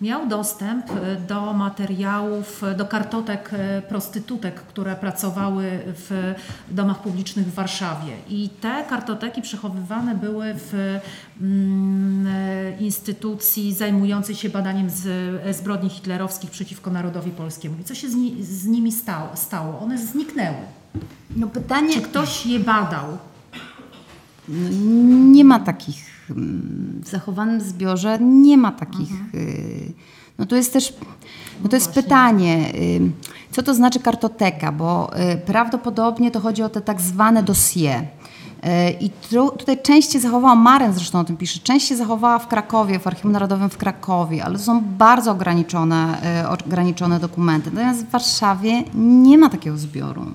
miał 0.00 0.26
dostęp 0.26 0.90
e, 0.90 1.16
do 1.28 1.52
materiałów, 1.52 2.64
e, 2.64 2.74
do 2.74 2.86
kartotek 2.86 3.50
prostytutek, 3.88 4.54
które 4.54 4.96
pracowały 4.96 5.64
w 5.86 6.34
domach 6.68 7.02
publicznych 7.02 7.46
w 7.46 7.54
Warszawie. 7.54 8.12
I 8.28 8.48
te 8.48 8.84
kartoteki 8.88 9.42
przechowywane 9.42 10.14
były 10.14 10.54
w 10.54 11.00
mm, 11.40 12.26
instytucji 12.80 13.74
zajmującej 13.74 14.34
się 14.34 14.48
badaniem 14.48 14.90
z, 14.90 15.06
zbrodni 15.56 15.90
hitlerowskich 15.90 16.50
przeciwko 16.50 16.90
narodowi 16.90 17.30
polskiemu. 17.30 17.76
I 17.80 17.84
co 17.84 17.94
się 17.94 18.08
z, 18.08 18.14
z 18.40 18.66
nimi 18.66 18.92
stało, 18.92 19.28
stało? 19.34 19.78
One 19.78 19.98
zniknęły. 20.04 20.56
No 21.36 21.46
pytanie, 21.46 21.94
Czy 21.94 22.00
ktoś 22.02 22.46
je 22.46 22.60
badał? 22.60 23.04
no, 24.48 24.68
nie 25.32 25.44
ma 25.44 25.58
takich, 25.60 26.04
mm, 26.30 27.00
w 27.04 27.08
zachowanym 27.08 27.60
zbiorze 27.60 28.18
nie 28.20 28.56
ma 28.56 28.72
takich. 28.72 29.10
y, 29.34 29.92
No 30.38 30.46
to 30.46 30.56
jest 30.56 30.72
też, 30.72 30.94
no 31.62 31.68
to 31.68 31.76
jest 31.76 31.90
pytanie, 31.92 32.72
y, 32.74 33.00
co 33.50 33.62
to 33.62 33.74
znaczy 33.74 34.00
kartoteka, 34.00 34.72
bo 34.72 35.10
y, 35.32 35.36
prawdopodobnie 35.36 36.30
to 36.30 36.40
chodzi 36.40 36.62
o 36.62 36.68
te 36.68 36.80
tak 36.80 37.00
zwane 37.00 37.42
dossier. 37.42 38.02
Y, 38.64 38.90
I 39.00 39.10
tu, 39.10 39.50
tutaj 39.50 39.82
część 39.82 40.12
się 40.12 40.20
zachowała, 40.20 40.54
Maren 40.54 40.92
zresztą 40.92 41.20
o 41.20 41.24
tym 41.24 41.36
pisze, 41.36 41.60
część 41.62 41.88
się 41.88 41.96
zachowała 41.96 42.38
w 42.38 42.48
Krakowie, 42.48 42.98
w 42.98 43.06
Archiwum 43.06 43.32
Narodowym 43.32 43.70
w 43.70 43.76
Krakowie, 43.76 44.44
ale 44.44 44.58
to 44.58 44.64
są 44.64 44.80
bardzo 44.80 45.30
ograniczone, 45.30 46.18
y, 46.44 46.48
ograniczone 46.48 47.20
dokumenty. 47.20 47.70
Natomiast 47.70 48.06
w 48.06 48.10
Warszawie 48.10 48.84
nie 48.94 49.38
ma 49.38 49.48
takiego 49.48 49.76
zbioru. 49.76 50.26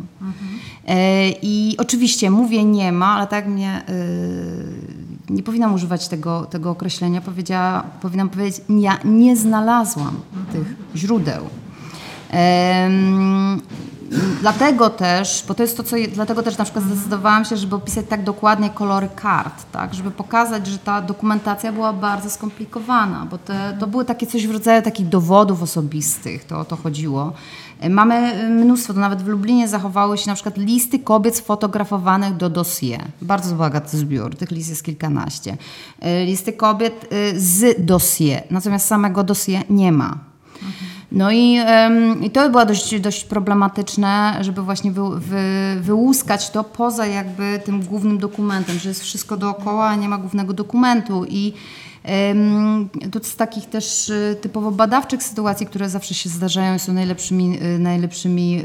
E, 0.87 1.29
I 1.29 1.75
oczywiście 1.77 2.31
mówię 2.31 2.63
nie 2.63 2.91
ma, 2.91 3.15
ale 3.15 3.27
tak 3.27 3.47
mnie 3.47 3.83
nie 5.29 5.43
powinnam 5.43 5.73
używać 5.73 6.07
tego, 6.07 6.45
tego 6.45 6.69
określenia. 6.69 7.21
Powiedziała, 7.21 7.83
powinnam 8.01 8.29
powiedzieć, 8.29 8.61
ja 8.69 8.97
nie 9.05 9.35
znalazłam 9.35 10.15
tych 10.51 10.75
źródeł. 10.95 11.49
Dlatego 14.41 14.89
też, 14.89 15.43
bo 15.47 15.53
to 15.53 15.63
jest 15.63 15.77
to, 15.77 15.83
co, 15.83 15.95
dlatego 16.13 16.43
też 16.43 16.57
na 16.57 16.63
przykład 16.63 16.85
zdecydowałam 16.85 17.45
się, 17.45 17.57
żeby 17.57 17.75
opisać 17.75 18.05
tak 18.09 18.23
dokładnie 18.23 18.69
kolory 18.69 19.09
kart, 19.15 19.65
tak, 19.71 19.93
żeby 19.93 20.11
pokazać, 20.11 20.67
że 20.67 20.77
ta 20.77 21.01
dokumentacja 21.01 21.71
była 21.71 21.93
bardzo 21.93 22.29
skomplikowana, 22.29 23.27
bo 23.31 23.37
te, 23.37 23.77
to 23.79 23.87
były 23.87 24.05
takie 24.05 24.27
coś 24.27 24.47
w 24.47 24.51
rodzaju 24.51 24.81
takich 24.81 25.07
dowodów 25.07 25.63
osobistych, 25.63 26.45
to 26.45 26.59
o 26.59 26.65
to 26.65 26.75
chodziło. 26.75 27.33
Mamy 27.89 28.15
e, 28.15 28.49
mnóstwo, 28.49 28.93
to 28.93 28.99
nawet 28.99 29.21
w 29.21 29.27
Lublinie 29.27 29.67
zachowały 29.67 30.17
się 30.17 30.29
na 30.29 30.33
przykład 30.33 30.57
listy 30.57 30.99
kobiet 30.99 31.35
sfotografowanych 31.35 32.37
do 32.37 32.49
dossier. 32.49 33.01
Bardzo 33.21 33.55
bogaty 33.55 33.97
zbiór, 33.97 34.35
tych 34.35 34.51
list 34.51 34.69
jest 34.69 34.83
kilkanaście. 34.83 35.57
E, 35.99 36.25
Listy 36.25 36.53
kobiet 36.53 37.07
e, 37.11 37.39
z 37.39 37.85
dossier, 37.85 38.43
natomiast 38.49 38.87
samego 38.87 39.23
dossier 39.23 39.63
nie 39.69 39.91
ma. 39.91 40.17
No 41.11 41.31
i, 41.31 41.59
i 42.21 42.29
to 42.31 42.49
było 42.49 42.65
dość, 42.65 42.99
dość 42.99 43.23
problematyczne, 43.23 44.37
żeby 44.41 44.61
właśnie 44.61 44.91
wy, 44.91 45.01
wy, 45.19 45.41
wyłuskać 45.81 46.49
to 46.49 46.63
poza 46.63 47.05
jakby 47.05 47.61
tym 47.65 47.81
głównym 47.81 48.17
dokumentem, 48.17 48.79
że 48.79 48.89
jest 48.89 49.01
wszystko 49.01 49.37
dookoła, 49.37 49.87
a 49.87 49.95
nie 49.95 50.09
ma 50.09 50.17
głównego 50.17 50.53
dokumentu. 50.53 51.25
I 51.29 51.53
to 53.11 53.19
z 53.23 53.35
takich 53.35 53.65
też 53.65 54.09
y, 54.09 54.37
typowo 54.41 54.71
badawczych 54.71 55.23
sytuacji, 55.23 55.65
które 55.65 55.89
zawsze 55.89 56.13
się 56.13 56.29
zdarzają 56.29 56.79
są 56.79 56.93
najlepszymi, 56.93 57.59
y, 57.63 57.79
najlepszymi 57.79 58.63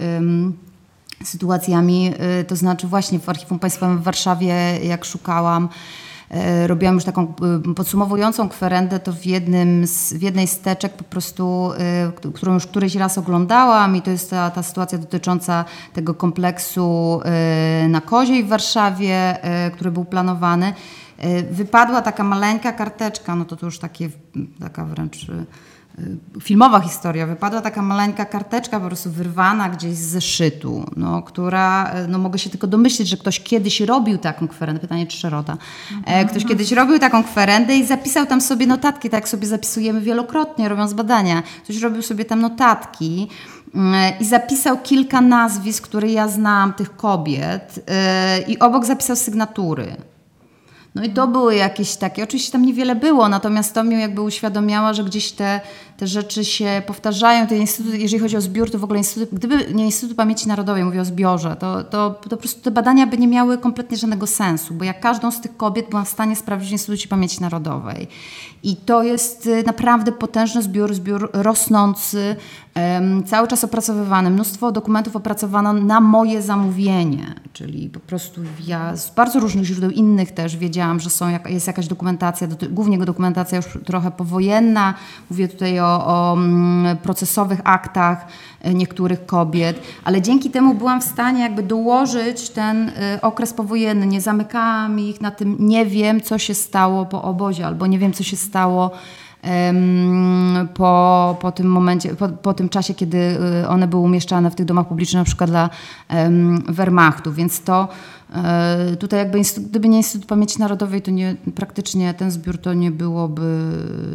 sytuacjami, 1.24 2.12
y, 2.40 2.44
to 2.44 2.56
znaczy 2.56 2.86
właśnie 2.86 3.18
w 3.18 3.28
Archiwum 3.28 3.58
Państwowym 3.58 3.98
w 3.98 4.02
Warszawie, 4.02 4.54
jak 4.82 5.04
szukałam, 5.04 5.68
robiłam 6.66 6.94
już 6.94 7.04
taką 7.04 7.34
y, 7.70 7.74
podsumowującą 7.74 8.48
kwerendę, 8.48 9.00
to 9.00 9.12
w, 9.12 9.26
jednym 9.26 9.86
z, 9.86 10.12
w 10.12 10.22
jednej 10.22 10.46
z 10.46 10.58
teczek 10.58 10.92
po 10.92 11.04
prostu, 11.04 11.70
k- 12.22 12.28
którą 12.34 12.54
już 12.54 12.66
któryś 12.66 12.94
raz 12.94 13.18
oglądałam 13.18 13.96
i 13.96 14.02
to 14.02 14.10
jest 14.10 14.30
ta, 14.30 14.50
ta 14.50 14.62
sytuacja 14.62 14.98
dotycząca 14.98 15.64
tego 15.92 16.14
kompleksu 16.14 17.20
na 17.88 18.00
Koziej 18.00 18.44
w 18.44 18.48
Warszawie, 18.48 19.38
który 19.74 19.90
był 19.90 20.04
planowany. 20.04 20.72
Wypadła 21.50 22.02
taka 22.02 22.24
maleńka 22.24 22.72
karteczka, 22.72 23.34
no 23.36 23.44
to 23.44 23.56
to 23.56 23.66
już 23.66 23.78
takie, 23.78 24.08
taka 24.60 24.84
wręcz 24.84 25.26
filmowa 26.42 26.80
historia. 26.80 27.26
Wypadła 27.26 27.60
taka 27.60 27.82
maleńka 27.82 28.24
karteczka 28.24 28.80
po 28.80 28.86
prostu 28.86 29.10
wyrwana 29.10 29.68
gdzieś 29.68 29.94
z 29.96 30.08
zeszytu, 30.08 30.84
no, 30.96 31.22
która, 31.22 31.94
y, 32.04 32.08
no 32.08 32.18
mogę 32.18 32.38
się 32.38 32.50
tylko 32.50 32.66
domyślić, 32.66 33.08
że 33.08 33.16
ktoś 33.16 33.40
kiedyś 33.40 33.80
robił 33.80 34.18
taką 34.18 34.48
kwerendę, 34.48 34.80
pytanie 34.80 35.06
czy 35.06 35.16
szerota, 35.16 35.56
e, 36.04 36.24
ktoś 36.24 36.44
kiedyś 36.44 36.72
robił 36.72 36.98
taką 36.98 37.24
kwerendę 37.24 37.76
i 37.76 37.86
zapisał 37.86 38.26
tam 38.26 38.40
sobie 38.40 38.66
notatki, 38.66 39.10
tak 39.10 39.20
jak 39.20 39.28
sobie 39.28 39.46
zapisujemy 39.46 40.00
wielokrotnie 40.00 40.68
robiąc 40.68 40.92
badania. 40.92 41.42
Ktoś 41.64 41.80
robił 41.80 42.02
sobie 42.02 42.24
tam 42.24 42.40
notatki 42.40 43.28
mm, 43.74 44.12
i 44.20 44.24
zapisał 44.24 44.78
kilka 44.78 45.20
nazwisk, 45.20 45.84
które 45.84 46.08
ja 46.08 46.28
znam, 46.28 46.72
tych 46.72 46.96
kobiet 46.96 47.78
y, 47.78 48.52
i 48.52 48.58
obok 48.58 48.86
zapisał 48.86 49.16
sygnatury. 49.16 49.96
No 50.94 51.04
i 51.04 51.10
to 51.10 51.28
były 51.28 51.54
jakieś 51.54 51.96
takie, 51.96 52.24
oczywiście 52.24 52.52
tam 52.52 52.62
niewiele 52.62 52.94
było, 52.94 53.28
natomiast 53.28 53.74
to 53.74 53.84
mnie 53.84 54.00
jakby 54.00 54.22
uświadomiała, 54.22 54.94
że 54.94 55.04
gdzieś 55.04 55.32
te, 55.32 55.60
te 55.96 56.06
rzeczy 56.06 56.44
się 56.44 56.82
powtarzają. 56.86 57.46
Ten 57.46 57.58
instytut, 57.58 57.94
jeżeli 57.94 58.22
chodzi 58.22 58.36
o 58.36 58.40
zbiór, 58.40 58.70
to 58.70 58.78
w 58.78 58.84
ogóle 58.84 58.98
Instytut, 58.98 59.38
gdyby 59.38 59.74
nie 59.74 59.84
Instytut 59.84 60.16
Pamięci 60.16 60.48
Narodowej, 60.48 60.84
mówię 60.84 61.00
o 61.00 61.04
zbiorze, 61.04 61.56
to, 61.56 61.84
to, 61.84 62.10
to 62.10 62.28
po 62.28 62.36
prostu 62.36 62.60
te 62.60 62.70
badania 62.70 63.06
by 63.06 63.18
nie 63.18 63.28
miały 63.28 63.58
kompletnie 63.58 63.96
żadnego 63.96 64.26
sensu, 64.26 64.74
bo 64.74 64.84
ja 64.84 64.94
każdą 64.94 65.30
z 65.30 65.40
tych 65.40 65.56
kobiet 65.56 65.90
byłam 65.90 66.04
w 66.04 66.08
stanie 66.08 66.36
sprawdzić 66.36 66.68
w 66.68 66.72
Instytucie 66.72 67.08
Pamięci 67.08 67.40
Narodowej. 67.40 68.08
I 68.62 68.76
to 68.76 69.02
jest 69.02 69.46
y, 69.46 69.62
naprawdę 69.66 70.12
potężny 70.12 70.62
zbiór, 70.62 70.94
zbiór 70.94 71.30
rosnący, 71.32 72.36
cały 73.26 73.48
czas 73.48 73.64
opracowywany. 73.64 74.30
Mnóstwo 74.30 74.72
dokumentów 74.72 75.16
opracowano 75.16 75.72
na 75.72 76.00
moje 76.00 76.42
zamówienie, 76.42 77.34
czyli 77.54 77.88
po 77.88 78.00
prostu 78.00 78.40
ja 78.66 78.96
z 78.96 79.10
bardzo 79.10 79.40
różnych 79.40 79.64
źródeł 79.64 79.90
innych 79.90 80.32
też 80.32 80.56
wiedziałam, 80.56 81.00
że 81.00 81.10
są, 81.10 81.26
jest 81.46 81.66
jakaś 81.66 81.86
dokumentacja, 81.86 82.48
głównie 82.70 82.98
dokumentacja 82.98 83.56
już 83.56 83.66
trochę 83.84 84.10
powojenna. 84.10 84.94
Mówię 85.30 85.48
tutaj 85.48 85.80
o, 85.80 86.06
o 86.06 86.32
mm, 86.32 86.96
procesowych 86.96 87.60
aktach 87.64 88.26
e, 88.60 88.74
niektórych 88.74 89.26
kobiet, 89.26 89.80
ale 90.04 90.22
dzięki 90.22 90.50
temu 90.50 90.74
byłam 90.74 91.00
w 91.00 91.04
stanie 91.04 91.42
jakby 91.42 91.62
dołożyć 91.62 92.50
ten 92.50 92.88
y, 92.88 92.92
okres 93.22 93.52
powojenny. 93.52 94.06
Nie 94.06 94.20
zamykałam 94.20 95.00
ich 95.00 95.20
na 95.20 95.30
tym, 95.30 95.56
nie 95.58 95.86
wiem, 95.86 96.20
co 96.20 96.38
się 96.38 96.54
stało 96.54 97.06
po 97.06 97.22
obozie, 97.22 97.66
albo 97.66 97.86
nie 97.86 97.98
wiem, 97.98 98.12
co 98.12 98.22
się 98.22 98.36
stało 98.36 98.90
po, 100.74 101.36
po 101.40 101.52
tym 101.52 101.66
momencie, 101.66 102.14
po, 102.14 102.28
po 102.28 102.54
tym 102.54 102.68
czasie, 102.68 102.94
kiedy 102.94 103.18
y, 103.62 103.68
one 103.68 103.88
były 103.88 104.02
umieszczane 104.02 104.50
w 104.50 104.54
tych 104.54 104.66
domach 104.66 104.88
publicznych, 104.88 105.20
na 105.20 105.24
przykład 105.24 105.50
dla 105.50 105.70
Wehrmachtu, 106.68 107.32
więc 107.32 107.62
to 107.62 107.88
e, 108.34 108.96
tutaj 108.96 109.18
jakby 109.18 109.40
gdyby 109.58 109.88
nie 109.88 109.96
Instytut 109.96 110.28
Pamięci 110.28 110.58
Narodowej, 110.58 111.02
to 111.02 111.10
nie, 111.10 111.36
praktycznie 111.54 112.14
ten 112.14 112.30
zbiór 112.30 112.58
to 112.58 112.74
nie 112.74 112.90
byłoby, 112.90 113.70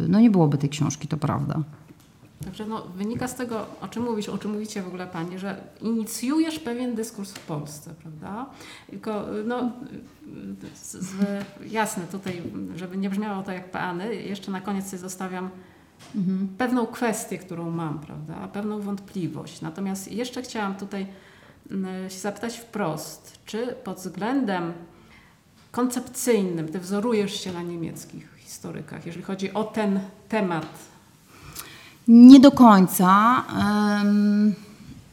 no 0.08 0.20
nie 0.20 0.30
byłoby 0.30 0.58
tej 0.58 0.68
książki, 0.68 1.08
to 1.08 1.16
prawda. 1.16 1.62
Także 2.44 2.66
no, 2.66 2.82
wynika 2.96 3.28
z 3.28 3.34
tego, 3.34 3.66
o 3.80 3.88
czym 3.88 4.02
mówisz, 4.02 4.28
o 4.28 4.38
czym 4.38 4.52
mówicie 4.52 4.82
w 4.82 4.86
ogóle 4.86 5.06
Pani, 5.06 5.38
że 5.38 5.60
inicjujesz 5.80 6.58
pewien 6.58 6.94
dyskurs 6.94 7.32
w 7.32 7.46
Polsce, 7.46 7.94
prawda? 8.02 8.46
Tylko, 8.90 9.24
no, 9.44 9.72
z, 10.74 10.96
z, 10.96 11.14
jasne 11.70 12.04
tutaj, 12.06 12.42
żeby 12.76 12.96
nie 12.96 13.10
brzmiało 13.10 13.42
to 13.42 13.52
jak 13.52 13.70
peany, 13.70 14.14
jeszcze 14.14 14.50
na 14.50 14.60
koniec 14.60 14.86
sobie 14.86 14.98
zostawiam 14.98 15.50
pewną 16.58 16.86
kwestię, 16.86 17.38
którą 17.38 17.70
mam, 17.70 17.98
prawda? 17.98 18.48
Pewną 18.48 18.80
wątpliwość. 18.80 19.60
Natomiast 19.60 20.12
jeszcze 20.12 20.42
chciałam 20.42 20.74
tutaj 20.74 21.06
mm, 21.70 22.10
się 22.10 22.18
zapytać 22.18 22.58
wprost, 22.58 23.38
czy 23.46 23.66
pod 23.66 23.96
względem 23.96 24.72
koncepcyjnym 25.70 26.68
ty 26.68 26.78
wzorujesz 26.78 27.40
się 27.40 27.52
na 27.52 27.62
niemieckich 27.62 28.28
historykach, 28.36 29.06
jeżeli 29.06 29.24
chodzi 29.24 29.52
o 29.52 29.64
ten 29.64 30.00
temat 30.28 30.89
Nie 32.08 32.40
do 32.40 32.50
końca, 32.50 33.42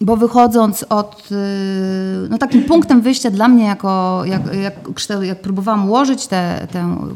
bo 0.02 0.18
wychodząc 0.18 0.86
od. 0.90 1.30
y, 1.32 2.30
No 2.30 2.38
takim 2.38 2.64
punktem 2.64 3.02
wyjścia 3.02 3.32
dla 3.32 3.48
mnie, 3.48 3.66
jako, 3.66 4.22
jak, 4.26 4.42
jak, 4.56 4.74
jak 5.22 5.42
próbowałam 5.42 5.88
ułożyć 5.88 6.28
tę 6.28 6.68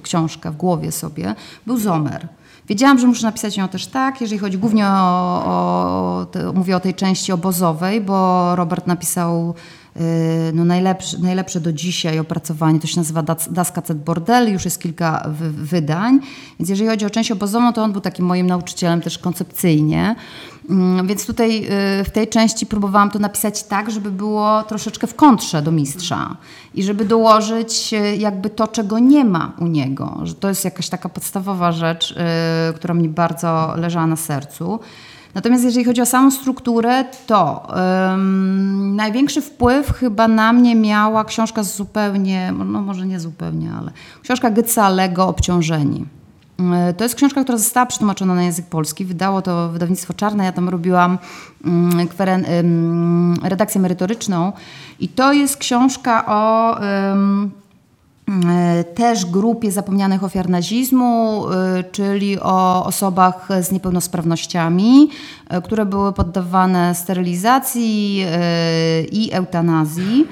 książkę 0.04 0.52
w 0.52 0.56
głowie 0.56 0.92
sobie, 0.92 1.36
był 1.68 1.78
Zomer. 1.78 2.28
Wiedziałam, 2.68 3.00
że 3.00 3.08
muszę 3.08 3.26
napisać 3.28 3.58
ją 3.58 3.68
też 3.68 3.88
tak, 3.88 4.22
jeżeli 4.22 4.40
chodzi 4.40 4.58
głównie 4.58 4.88
o, 4.88 5.44
o 5.46 6.26
te, 6.32 6.52
mówię 6.52 6.76
o 6.76 6.80
tej 6.80 6.94
części 6.94 7.32
obozowej, 7.32 8.02
bo 8.02 8.56
Robert 8.56 8.88
napisał 8.88 9.54
no 10.54 10.66
najlepsze, 10.66 11.18
najlepsze 11.18 11.60
do 11.60 11.74
dzisiaj 11.74 12.20
opracowanie, 12.20 12.80
to 12.80 12.88
się 12.88 12.98
nazywa 12.98 13.24
Das, 13.24 13.54
das 13.54 13.72
KZ 13.72 13.92
Bordel, 13.92 14.54
już 14.54 14.66
jest 14.66 14.82
kilka 14.82 15.30
wy, 15.30 15.52
wydań, 15.52 16.20
więc 16.60 16.70
jeżeli 16.70 16.90
chodzi 16.90 17.06
o 17.06 17.10
część 17.10 17.32
obozową, 17.32 17.74
to 17.74 17.84
on 17.84 17.92
był 17.92 18.02
takim 18.02 18.26
moim 18.26 18.48
nauczycielem 18.48 19.02
też 19.02 19.18
koncepcyjnie, 19.18 20.16
Mm, 20.70 21.08
więc 21.08 21.26
tutaj 21.26 21.66
y, 22.00 22.04
w 22.04 22.10
tej 22.10 22.28
części 22.28 22.66
próbowałam 22.66 23.12
to 23.12 23.20
napisać 23.20 23.64
tak, 23.64 23.92
żeby 23.92 24.12
było 24.12 24.64
troszeczkę 24.64 25.08
w 25.08 25.16
kontrze 25.16 25.62
do 25.62 25.72
mistrza 25.72 26.38
i 26.74 26.84
żeby 26.84 27.06
dołożyć 27.06 27.94
y, 27.94 28.16
jakby 28.16 28.50
to, 28.50 28.68
czego 28.68 29.00
nie 29.00 29.26
ma 29.26 29.54
u 29.60 29.68
niego, 29.68 30.20
że 30.24 30.36
to 30.36 30.50
jest 30.50 30.66
jakaś 30.66 30.90
taka 30.90 31.10
podstawowa 31.10 31.72
rzecz, 31.72 32.12
y, 32.12 32.74
która 32.74 32.94
mi 32.94 33.10
bardzo 33.10 33.74
leżała 33.78 34.08
na 34.08 34.16
sercu. 34.16 34.80
Natomiast 35.36 35.64
jeżeli 35.64 35.86
chodzi 35.86 36.02
o 36.02 36.06
samą 36.06 36.32
strukturę, 36.32 37.06
to 37.28 37.68
ym, 38.14 38.96
największy 38.96 39.42
wpływ 39.42 39.92
chyba 39.94 40.28
na 40.28 40.54
mnie 40.54 40.76
miała 40.76 41.26
książka 41.26 41.64
zupełnie, 41.64 42.54
no 42.58 42.82
może 42.82 43.08
nie 43.08 43.20
zupełnie, 43.20 43.72
ale 43.80 43.92
książka 44.24 44.52
Gycalego 44.52 45.28
Obciążeni. 45.28 46.06
Y, 46.90 46.94
To 46.94 47.04
jest 47.04 47.16
książka, 47.16 47.44
która 47.44 47.58
została 47.58 47.86
przetłumaczona 47.86 48.36
na 48.36 48.44
język 48.44 48.66
polski. 48.66 49.06
Wydało 49.06 49.42
to 49.42 49.70
wydawnictwo 49.70 50.14
Czarne. 50.14 50.46
Ja 50.46 50.52
tam 50.52 50.70
robiłam 50.70 51.18
mm, 51.66 53.38
redakcję 53.44 53.82
merytoryczną. 53.82 54.54
I 55.00 55.08
to 55.08 55.34
jest 55.34 55.58
książka 55.58 56.26
o... 56.26 56.78
e, 58.50 58.84
też 58.84 59.26
grupie 59.26 59.72
zapomnianych 59.72 60.24
ofiar 60.24 60.50
nazizmu, 60.50 61.46
e, 61.50 61.84
czyli 61.84 62.40
o 62.40 62.86
osobach 62.86 63.48
z 63.62 63.72
niepełnosprawnościami, 63.72 65.10
e, 65.50 65.62
które 65.62 65.86
były 65.86 66.14
poddawane 66.14 66.96
sterylizacji 66.96 68.26
i 69.12 69.30
eutanazji. 69.32 70.28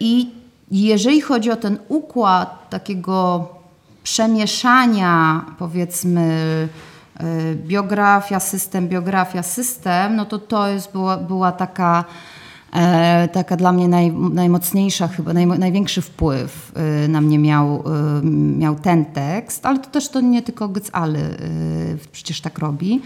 I 0.00 0.30
jeżeli 0.70 1.20
chodzi 1.20 1.50
o 1.50 1.56
ten 1.56 1.78
układ 1.88 2.70
takiego 2.70 3.48
przemieszania, 4.02 5.44
powiedzmy, 5.58 6.68
biografia, 7.54 8.40
system, 8.40 8.88
biografia, 8.88 9.42
system, 9.42 10.16
no 10.16 10.24
to 10.24 10.38
to 10.38 10.68
jest, 10.68 10.92
była, 10.92 11.16
była 11.16 11.52
taka, 11.52 12.04
taka 13.32 13.56
dla 13.56 13.72
mnie 13.72 13.88
naj, 13.88 14.12
najmocniejsza, 14.12 15.08
chyba 15.08 15.32
naj, 15.32 15.46
największy 15.46 16.02
wpływ 16.02 16.72
e, 16.74 17.08
na 17.08 17.20
mnie 17.20 17.38
miał, 17.38 17.84
e, 18.20 18.26
miał 18.58 18.74
ten 18.74 19.04
tekst, 19.04 19.66
ale 19.66 19.78
to 19.78 19.90
też 19.90 20.08
to 20.08 20.20
nie 20.20 20.42
tylko 20.42 20.68
Gycali 20.68 21.16
e, 21.16 21.30
przecież 22.12 22.40
tak 22.40 22.58
robi. 22.58 23.02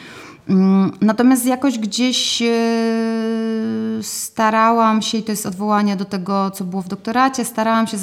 Mm, 0.48 0.92
Natomiast 1.00 1.46
jakoś 1.46 1.78
gdzieś 1.78 2.42
e, 2.42 2.46
starałam 4.02 5.02
się, 5.02 5.18
i 5.18 5.22
to 5.22 5.32
jest 5.32 5.46
odwołanie 5.46 5.96
do 5.96 6.04
tego, 6.04 6.50
co 6.50 6.64
było 6.64 6.82
w 6.82 6.88
doktoracie, 6.88 7.44
starałam 7.44 7.86
się, 7.86 7.96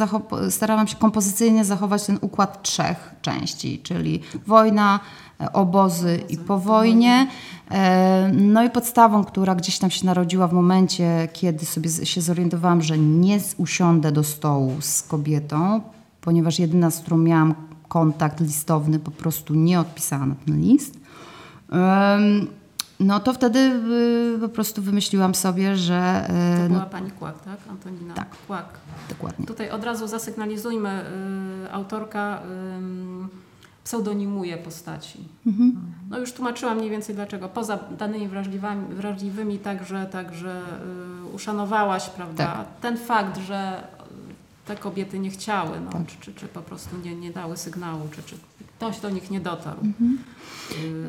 starałam 0.50 0.88
się 0.88 0.96
kompozycyjnie 0.96 1.66
zachować 1.66 2.06
ten 2.06 2.18
układ 2.22 2.64
trzech 2.64 3.16
części, 3.22 3.80
czyli 3.84 4.22
wojna, 4.48 5.00
e, 5.33 5.33
obozy 5.54 6.20
i 6.30 6.38
po 6.38 6.60
wojnie. 6.60 7.28
E, 7.72 8.32
No 8.34 8.64
i 8.64 8.70
podstawą, 8.70 9.24
która 9.24 9.56
gdzieś 9.56 9.80
tam 9.80 9.92
się 9.92 10.06
narodziła 10.06 10.48
w 10.48 10.54
momencie, 10.54 11.28
kiedy 11.34 11.66
sobie 11.66 11.90
się 11.90 12.22
zorientowałam, 12.22 12.82
że 12.82 12.98
nie 12.98 13.40
usiądę 13.58 14.12
do 14.12 14.24
stołu 14.24 14.76
z 14.80 15.02
kobietą, 15.04 15.82
ponieważ 16.22 16.60
jedyna, 16.60 16.92
z 16.92 17.00
którą 17.00 17.18
miałam 17.18 17.56
kontakt 17.88 18.40
listowny, 18.40 19.00
po 19.00 19.12
prostu 19.12 19.54
nie 19.56 19.80
odpisała 19.80 20.26
na 20.26 20.36
ten 20.46 20.62
list. 20.62 20.98
No 23.00 23.20
to 23.20 23.34
wtedy 23.34 23.60
y, 24.36 24.40
po 24.42 24.50
prostu 24.50 24.82
wymyśliłam 24.82 25.36
sobie, 25.36 25.76
że 25.78 26.26
To 26.28 26.66
y, 26.66 26.70
była 26.70 26.80
no, 26.80 26.86
pani 26.86 27.12
Kłak, 27.12 27.42
tak? 27.42 27.58
Antonina 27.70 28.14
Tak. 28.14 28.28
Kłak. 28.48 28.66
dokładnie. 29.10 29.46
Tutaj 29.46 29.70
od 29.70 29.84
razu 29.84 30.08
zasygnalizujmy, 30.08 31.06
y, 31.66 31.72
autorka 31.72 32.40
ym, 32.78 33.28
pseudonimuje 33.84 34.58
postaci. 34.58 35.20
No 36.10 36.20
już 36.20 36.34
tłumaczyłam 36.34 36.78
mniej 36.78 36.90
więcej 36.90 37.16
dlaczego. 37.16 37.50
Poza 37.50 37.80
danymi 37.98 38.28
wrażliwymi, 38.28 38.96
wrażliwymi 38.96 39.60
także, 39.60 40.06
także 40.06 40.62
y, 41.26 41.36
uszanowałaś, 41.36 42.10
prawda? 42.10 42.46
Tak. 42.48 42.68
Ten 42.82 42.98
fakt, 42.98 43.38
że 43.38 43.84
y, 43.84 44.66
te 44.66 44.76
kobiety 44.76 45.20
nie 45.20 45.30
chciały, 45.30 45.80
no, 45.86 45.92
Tak. 45.92 46.06
czy, 46.06 46.18
czy, 46.20 46.34
czy 46.34 46.48
po 46.48 46.62
prostu 46.62 46.98
nie, 47.04 47.16
nie 47.16 47.32
dały 47.32 47.58
sygnału, 47.58 48.08
czy, 48.16 48.24
czy 48.24 48.36
ktoś 48.78 49.00
do 49.00 49.10
nich 49.10 49.32
nie 49.32 49.40
dotarł. 49.42 49.80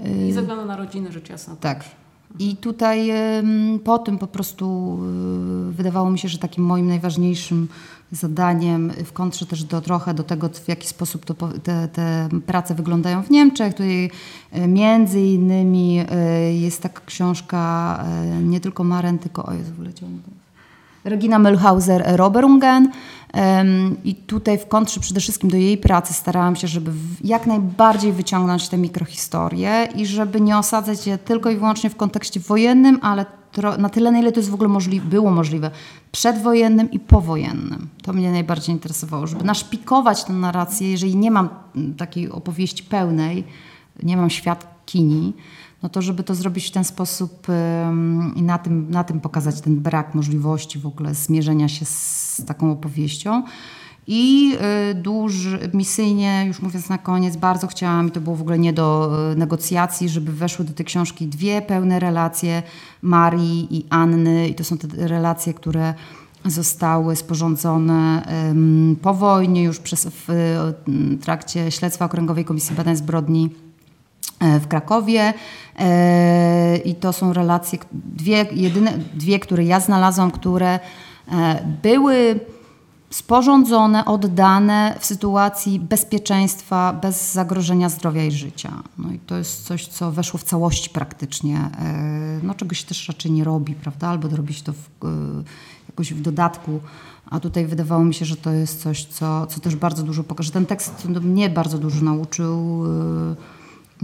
Y, 0.07 0.27
I 0.29 0.33
ze 0.33 0.41
względu 0.41 0.65
na 0.65 0.77
rodziny, 0.77 1.13
rzecz 1.13 1.29
jasna. 1.31 1.57
Tak. 1.61 1.85
I 2.39 2.57
tutaj 2.57 3.11
po 3.85 3.99
tym 3.99 4.19
po 4.19 4.27
prostu 4.27 4.99
y, 5.71 5.73
wydawało 5.73 6.11
mi 6.11 6.19
się, 6.19 6.29
że 6.29 6.39
takim 6.39 6.65
moim 6.65 6.87
najważniejszym 6.87 7.69
zadaniem 8.13 8.91
w 9.05 9.13
kontrze 9.13 9.47
też 9.47 9.65
do 9.65 9.81
trochę 9.81 10.15
do 10.15 10.23
tego, 10.23 10.49
w 10.49 10.69
jaki 10.69 10.89
sposób 10.89 11.25
to, 11.25 11.35
te, 11.63 11.89
te 11.89 12.29
prace 12.47 12.75
wyglądają 12.75 13.23
w 13.23 13.31
Niemczech. 13.31 13.75
Tutaj 13.75 14.11
y, 14.57 14.69
między 14.69 15.21
innymi 15.21 16.01
y, 16.01 16.53
jest 16.53 16.83
taka 16.83 17.01
książka 17.07 18.05
y, 18.41 18.45
nie 18.45 18.61
tylko 18.61 18.85
Maren, 18.85 19.19
tylko 19.19 19.47
o 19.47 19.53
Jezu, 19.53 19.73
wyleciało 19.75 20.13
mi. 20.13 20.44
Regina 21.05 21.39
Mühlhauser 21.39 22.17
Roberungen 22.17 22.93
Em, 23.35 23.97
i 24.05 24.15
tutaj 24.15 24.59
w 24.59 24.69
kontrze 24.69 25.01
przede 25.01 25.21
wszystkim 25.21 25.51
do 25.51 25.57
jej 25.57 25.79
pracy 25.79 26.15
starałam 26.15 26.57
się, 26.57 26.69
żeby 26.69 26.91
jak 27.25 27.47
najbardziej 27.47 28.13
wyciągnąć 28.13 28.69
te 28.69 28.79
mikrohistorie 28.79 29.89
i 29.95 30.07
żeby 30.07 30.41
nie 30.41 30.59
osadzać 30.59 31.07
je 31.07 31.19
tylko 31.19 31.51
i 31.51 31.57
wyłącznie 31.57 31.91
w 31.91 31.97
kontekście 31.97 32.41
wojennym, 32.41 32.99
ale 33.03 33.27
na 33.79 33.89
tyle, 33.89 34.11
na 34.11 34.19
ile 34.19 34.33
to 34.33 34.41
jest 34.41 34.51
w 34.51 34.55
ogóle 34.55 34.69
możliwe, 34.69 35.07
było 35.07 35.31
możliwe, 35.31 35.71
przedwojennym 36.13 36.91
i 36.91 37.01
powojennym. 37.01 37.89
To 38.03 38.13
mnie 38.13 38.33
najbardziej 38.33 38.75
interesowało, 38.75 39.27
żeby 39.27 39.45
naszpikować 39.45 40.25
tę 40.25 40.33
narrację, 40.33 40.91
jeżeli 40.91 41.17
nie 41.17 41.31
mam 41.31 41.49
takiej 41.97 42.31
opowieści 42.31 42.83
pełnej, 42.83 43.45
nie 44.03 44.17
mam 44.17 44.31
świadkini, 44.31 45.33
no 45.85 45.91
to 45.91 46.03
żeby 46.03 46.25
to 46.25 46.35
zrobić 46.35 46.67
w 46.67 46.71
ten 46.71 46.85
sposób 46.85 47.47
i 48.37 48.43
na 48.43 48.59
tym, 48.59 48.91
na 48.91 49.05
tym 49.05 49.21
pokazać 49.21 49.61
ten 49.61 49.81
brak 49.81 50.15
możliwości 50.15 50.79
w 50.79 50.87
ogóle 50.87 51.15
zmierzenia 51.15 51.69
się 51.69 51.85
z 51.85 52.43
taką 52.47 52.73
opowieścią. 52.73 53.43
I 54.07 54.55
y, 54.91 54.95
duży, 54.95 55.71
misyjnie, 55.75 56.45
już 56.47 56.63
mówiąc 56.63 56.89
na 56.89 56.99
koniec, 56.99 57.37
bardzo 57.37 57.67
chciałam, 57.67 58.09
i 58.09 58.11
to 58.11 58.21
było 58.21 58.37
w 58.37 58.41
ogóle 58.41 58.59
nie 58.59 58.73
do 58.73 59.17
y, 59.33 59.37
negocjacji, 59.37 60.09
żeby 60.09 60.33
weszły 60.33 60.65
do 60.65 60.73
tej 60.73 60.87
książki 60.87 61.27
dwie 61.27 61.63
pełne 61.63 62.01
relacje 62.01 62.63
Marii 63.03 63.77
i 63.77 63.87
Anny. 63.91 64.49
I 64.49 64.55
to 64.55 64.65
są 64.65 64.79
te 64.79 64.89
relacje, 65.09 65.55
które 65.55 65.95
zostały 66.45 67.17
sporządzone 67.17 68.27
po 69.03 69.15
wojnie, 69.15 69.63
już 69.63 69.79
przez, 69.81 70.09
w 70.09 70.31
y, 70.31 71.19
trakcie 71.19 71.71
śledztwa 71.71 72.05
Okręgowej 72.05 72.45
Komisji 72.45 72.77
Badań 72.77 72.97
Zbrodni 72.97 73.51
e, 73.51 73.64
w 74.61 74.69
Krakowie 74.69 75.35
E, 75.79 76.77
i 76.77 76.95
to 76.95 77.13
są 77.13 77.33
relacje, 77.33 77.79
dwie, 77.93 78.47
jedyne, 78.53 78.99
dwie, 79.15 79.39
które 79.39 79.65
ja 79.65 79.81
znalazłam, 79.81 80.31
które 80.31 80.81
e, 81.33 81.65
były 81.83 82.41
sporządzone, 83.11 84.05
oddane 84.05 84.97
w 85.01 85.07
sytuacji 85.07 85.81
bezpieczeństwa, 85.81 86.93
bez 86.93 87.33
zagrożenia 87.33 87.89
zdrowia 87.89 88.25
i 88.25 88.33
życia. 88.33 88.73
No 88.99 89.13
i 89.13 89.19
to 89.19 89.37
jest 89.37 89.65
coś, 89.65 89.87
co 89.87 90.13
weszło 90.13 90.39
w 90.39 90.45
całości 90.45 90.91
praktycznie, 90.91 91.57
e, 91.57 92.41
no 92.43 92.55
czego 92.55 92.75
się 92.75 92.87
też 92.87 93.09
raczej 93.09 93.33
nie 93.33 93.45
robi, 93.45 93.75
prawda, 93.75 94.09
albo 94.09 94.29
robić 94.29 94.63
to 94.63 94.73
w, 94.73 95.05
e, 95.05 95.09
jakoś 95.89 96.13
w 96.13 96.21
dodatku, 96.21 96.81
a 97.31 97.41
tutaj 97.41 97.67
wydawało 97.67 98.05
mi 98.05 98.15
się, 98.15 98.25
że 98.25 98.37
to 98.37 98.51
jest 98.51 98.83
coś, 98.83 99.05
co, 99.05 99.47
co 99.47 99.61
też 99.61 99.77
bardzo 99.77 100.03
dużo 100.03 100.25
pokaże. 100.25 100.53
Ten 100.53 100.67
tekst 100.67 101.05
mnie 101.05 101.51
bardzo 101.51 101.79
dużo 101.79 102.05
nauczył, 102.05 102.85
e, 102.87 103.54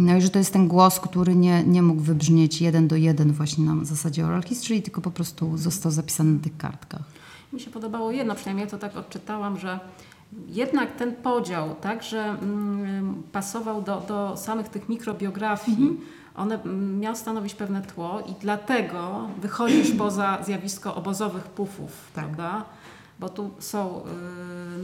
no 0.01 0.16
i 0.16 0.22
że 0.22 0.30
to 0.30 0.38
jest 0.38 0.53
ten 0.53 0.68
głos, 0.68 1.01
który 1.01 1.36
nie, 1.36 1.64
nie 1.64 1.82
mógł 1.82 2.01
wybrzmieć 2.01 2.61
jeden 2.61 2.88
do 2.88 2.96
jeden 2.96 3.32
właśnie 3.32 3.64
na 3.64 3.84
zasadzie 3.84 4.26
oral 4.26 4.42
history, 4.42 4.82
tylko 4.82 5.01
po 5.01 5.11
prostu 5.11 5.57
został 5.57 5.92
zapisany 5.92 6.32
na 6.32 6.42
tych 6.42 6.57
kartkach. 6.57 7.03
Mi 7.53 7.61
się 7.61 7.70
podobało 7.70 8.11
jedno, 8.11 8.34
przynajmniej 8.34 8.64
ja 8.64 8.70
to 8.70 8.78
tak 8.78 8.96
odczytałam, 8.96 9.59
że 9.59 9.80
jednak 10.48 10.96
ten 10.96 11.14
podział 11.14 11.74
także 11.74 12.24
mm, 12.24 13.22
pasował 13.32 13.82
do, 13.82 14.03
do 14.09 14.36
samych 14.36 14.68
tych 14.68 14.88
mikrobiografii. 14.88 16.01
One 16.34 16.62
mm, 16.62 17.01
miał 17.01 17.16
stanowić 17.16 17.55
pewne 17.55 17.82
tło 17.82 18.20
i 18.20 18.34
dlatego 18.40 19.28
wychodzisz 19.40 19.90
poza 19.90 20.38
zjawisko 20.44 20.94
obozowych 20.94 21.44
pufów, 21.44 21.90
prawda? 22.14 22.64
Bo 23.20 23.28
tu 23.28 23.51
są 23.59 23.98
y, 23.98 24.03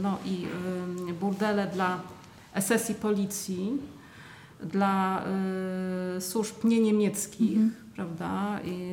no, 0.01 0.17
i 0.25 0.45
y, 1.09 1.13
burdele 1.13 1.67
dla 1.67 1.99
SS 2.61 2.89
i 2.89 2.95
policji, 2.95 3.77
dla 4.63 5.23
y, 6.17 6.21
służb 6.21 6.55
nieniemieckich, 6.63 7.59
prawda? 7.95 8.59
I, 8.65 8.91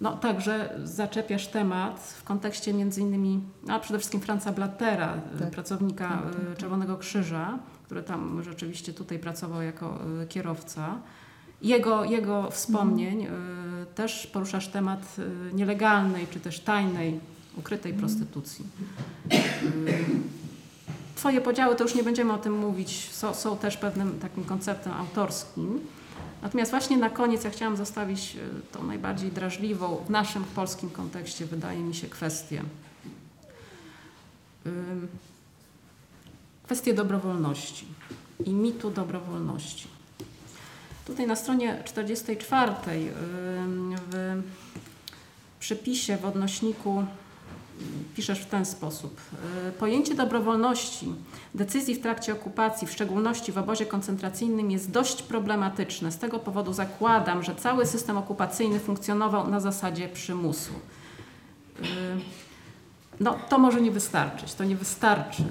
no 0.00 0.16
także 0.16 0.78
zaczepiasz 0.84 1.46
temat 1.46 2.00
w 2.00 2.24
kontekście 2.24 2.74
między 2.74 3.00
innymi, 3.00 3.40
a 3.68 3.80
przede 3.80 3.98
wszystkim 3.98 4.20
Franza 4.20 4.52
Blattera, 4.52 5.20
y, 5.48 5.50
pracownika 5.50 6.22
y, 6.52 6.56
Czerwonego 6.56 6.96
Krzyża, 6.96 7.58
który 7.86 8.02
tam 8.02 8.42
rzeczywiście 8.42 8.92
tutaj 8.92 9.18
pracował 9.18 9.62
jako 9.62 9.98
y, 10.22 10.26
kierowca. 10.26 10.98
Jego, 11.62 12.04
jego 12.04 12.50
wspomnień 12.50 13.24
y, 13.24 13.28
też 13.94 14.26
poruszasz 14.26 14.68
temat 14.68 15.16
y, 15.18 15.54
nielegalnej 15.54 16.26
czy 16.30 16.40
też 16.40 16.60
tajnej, 16.60 17.20
ukrytej 17.56 17.94
prostytucji. 17.94 18.64
Twoje 21.16 21.40
podziały 21.40 21.76
to 21.76 21.84
już 21.84 21.94
nie 21.94 22.02
będziemy 22.02 22.32
o 22.32 22.38
tym 22.38 22.58
mówić, 22.58 23.10
są, 23.12 23.34
są 23.34 23.56
też 23.56 23.76
pewnym 23.76 24.18
takim 24.18 24.44
konceptem 24.44 24.92
autorskim. 24.92 25.80
Natomiast 26.42 26.70
właśnie 26.70 26.96
na 26.96 27.10
koniec 27.10 27.44
ja 27.44 27.50
chciałam 27.50 27.76
zostawić 27.76 28.36
y, 28.36 28.72
tą 28.72 28.82
najbardziej 28.82 29.32
drażliwą 29.32 30.04
w 30.06 30.10
naszym 30.10 30.44
polskim 30.44 30.90
kontekście, 30.90 31.46
wydaje 31.46 31.80
mi 31.80 31.94
się, 31.94 32.08
kwestię. 32.08 32.62
Kwestię 36.64 36.94
dobrowolności 36.94 37.86
i 38.44 38.50
mitu 38.50 38.90
dobrowolności. 38.90 39.88
Tutaj 41.06 41.26
na 41.26 41.36
stronie 41.36 41.82
44 41.84 42.72
ym, 42.92 43.96
w 44.10 45.58
przypisie 45.60 46.16
w 46.16 46.24
odnośniku 46.24 47.04
piszesz 48.16 48.40
w 48.40 48.46
ten 48.46 48.64
sposób. 48.64 49.20
Y, 49.68 49.72
Pojęcie 49.72 50.14
dobrowolności 50.14 51.14
decyzji 51.54 51.94
w 51.94 52.02
trakcie 52.02 52.32
okupacji, 52.32 52.86
w 52.86 52.92
szczególności 52.92 53.52
w 53.52 53.58
obozie 53.58 53.86
koncentracyjnym, 53.86 54.70
jest 54.70 54.90
dość 54.90 55.22
problematyczne. 55.22 56.12
Z 56.12 56.18
tego 56.18 56.38
powodu 56.38 56.72
zakładam, 56.72 57.42
że 57.42 57.54
cały 57.54 57.86
system 57.86 58.16
okupacyjny 58.18 58.80
funkcjonował 58.80 59.50
na 59.50 59.60
zasadzie 59.60 60.08
przymusu. 60.08 60.72
Y, 61.80 61.84
no 63.20 63.38
to 63.48 63.58
może 63.58 63.80
nie 63.80 63.90
wystarczyć, 63.90 64.54
to 64.54 64.64
nie 64.64 64.76
wystarczy, 64.76 65.42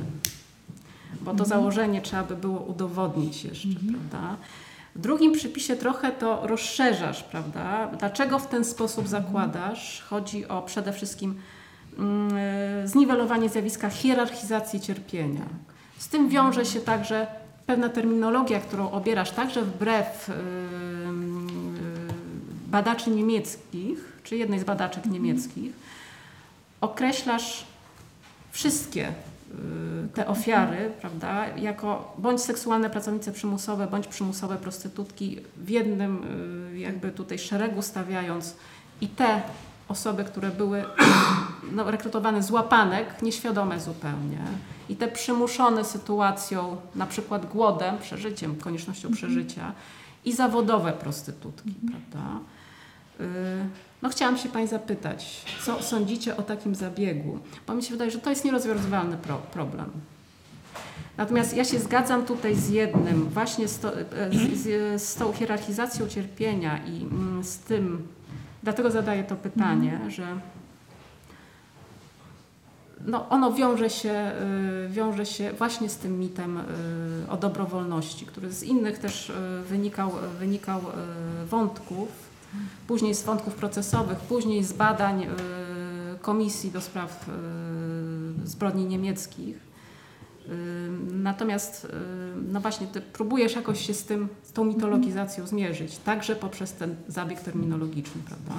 bo 1.21 1.33
to 1.33 1.45
założenie 1.45 2.01
trzeba 2.01 2.23
by 2.23 2.35
było 2.35 2.59
udowodnić 2.59 3.43
jeszcze, 3.43 3.67
prawda? 3.91 4.37
W 4.95 4.99
drugim 4.99 5.33
przypisie 5.33 5.75
trochę 5.75 6.11
to 6.11 6.47
rozszerzasz, 6.47 7.23
prawda? 7.23 7.89
Dlaczego 7.99 8.39
w 8.39 8.47
ten 8.47 8.65
sposób 8.65 9.07
zakładasz? 9.07 10.03
Chodzi 10.09 10.47
o 10.47 10.61
przede 10.61 10.93
wszystkim 10.93 11.31
e, 11.31 11.64
zniwelowanie 12.85 13.49
zjawiska 13.49 13.89
hierarchizacji 13.89 14.79
cierpienia. 14.81 15.45
Z 15.97 16.07
tym 16.07 16.29
wiąże 16.29 16.65
się 16.65 16.79
także 16.79 17.27
pewna 17.65 17.89
terminologia, 17.89 18.59
którą 18.59 18.91
obierasz 18.91 19.31
także 19.31 19.61
wbrew 19.61 20.29
ym, 20.29 21.47
y, 22.67 22.69
badaczy 22.71 23.09
niemieckich, 23.09 24.19
czy 24.23 24.37
jednej 24.37 24.59
z 24.59 24.63
badaczek 24.63 25.05
niemieckich, 25.05 25.73
określasz 26.81 27.65
wszystkie 28.51 29.13
te 30.13 30.27
ofiary, 30.27 30.91
prawda, 31.01 31.47
jako 31.57 32.15
bądź 32.17 32.41
seksualne 32.41 32.89
pracownice 32.89 33.31
przymusowe, 33.31 33.87
bądź 33.87 34.07
przymusowe 34.07 34.57
prostytutki 34.57 35.39
w 35.57 35.69
jednym 35.69 36.21
jakby 36.77 37.11
tutaj 37.11 37.39
szeregu 37.39 37.81
stawiając. 37.81 38.55
I 39.01 39.07
te 39.07 39.41
osoby, 39.87 40.23
które 40.23 40.49
były 40.49 40.83
no, 41.71 41.91
rekrutowane 41.91 42.43
z 42.43 42.51
łapanek, 42.51 43.21
nieświadome 43.21 43.79
zupełnie 43.79 44.41
i 44.89 44.95
te 44.95 45.07
przymuszone 45.07 45.85
sytuacją, 45.85 46.77
na 46.95 47.05
przykład 47.05 47.45
głodem, 47.45 47.97
przeżyciem, 47.97 48.55
koniecznością 48.55 49.11
przeżycia 49.11 49.71
i 50.25 50.33
zawodowe 50.33 50.93
prostytutki, 50.93 51.73
prawda. 51.91 52.39
Y, 53.19 53.25
No 54.01 54.09
chciałam 54.09 54.37
się 54.37 54.49
Pani 54.49 54.67
zapytać, 54.67 55.45
co 55.61 55.83
sądzicie 55.83 56.37
o 56.37 56.41
takim 56.41 56.75
zabiegu? 56.75 57.39
Bo 57.67 57.73
mi 57.73 57.83
się 57.83 57.91
wydaje, 57.91 58.11
że 58.11 58.19
to 58.19 58.29
jest 58.29 58.45
nierozwiązywalny 58.45 59.17
pro 59.17 59.37
problem. 59.37 59.91
Natomiast 61.17 61.57
ja 61.57 61.65
się 61.65 61.79
zgadzam 61.79 62.25
tutaj 62.25 62.55
z 62.55 62.69
jednym, 62.69 63.29
właśnie 63.29 63.67
z, 63.67 63.79
to, 63.79 63.99
e, 63.99 64.05
z, 64.31 64.57
z, 64.57 65.01
z 65.01 65.15
tą 65.15 65.33
hierarchizacją 65.33 66.07
cierpienia 66.07 66.85
i 66.85 67.01
mm, 67.01 67.43
z 67.43 67.57
tym, 67.57 68.07
dlatego 68.65 68.91
zadaję 68.91 69.23
to 69.23 69.35
pytanie, 69.35 69.99
że 70.07 70.27
no, 73.05 73.29
ono 73.29 73.53
wiąże 73.53 73.89
się, 73.89 74.31
y, 74.85 74.89
wiąże 74.89 75.25
się 75.25 75.51
właśnie 75.53 75.89
z 75.89 75.97
tym 75.97 76.19
mitem 76.19 76.57
y, 76.57 76.63
o 77.29 77.37
dobrowolności, 77.37 78.25
który 78.25 78.51
z 78.51 78.63
innych 78.63 78.99
też 78.99 79.29
y, 79.29 79.33
wynikał, 79.69 80.11
wynikał 80.39 80.81
wątków, 81.45 82.09
później 82.87 83.15
z 83.15 83.23
wątków 83.23 83.55
procesowych, 83.55 84.19
później 84.19 84.63
z 84.63 84.73
badań 84.73 85.27
Komisji 86.21 86.71
do 86.71 86.81
Spraw 86.81 87.29
Zbrodni 88.43 88.85
Niemieckich. 88.85 89.74
Natomiast 91.11 91.87
no 92.51 92.61
właśnie 92.61 92.87
ty 92.87 93.01
próbujesz 93.01 93.55
jakoś 93.55 93.87
się 93.87 93.93
z 93.93 94.03
tym, 94.03 94.27
z 94.43 94.51
tą 94.51 94.65
mitologizacją 94.65 95.47
zmierzyć, 95.47 95.97
także 95.97 96.35
poprzez 96.35 96.73
ten 96.73 96.95
zabieg 97.07 97.41
terminologiczny, 97.41 98.21
prawda? 98.25 98.53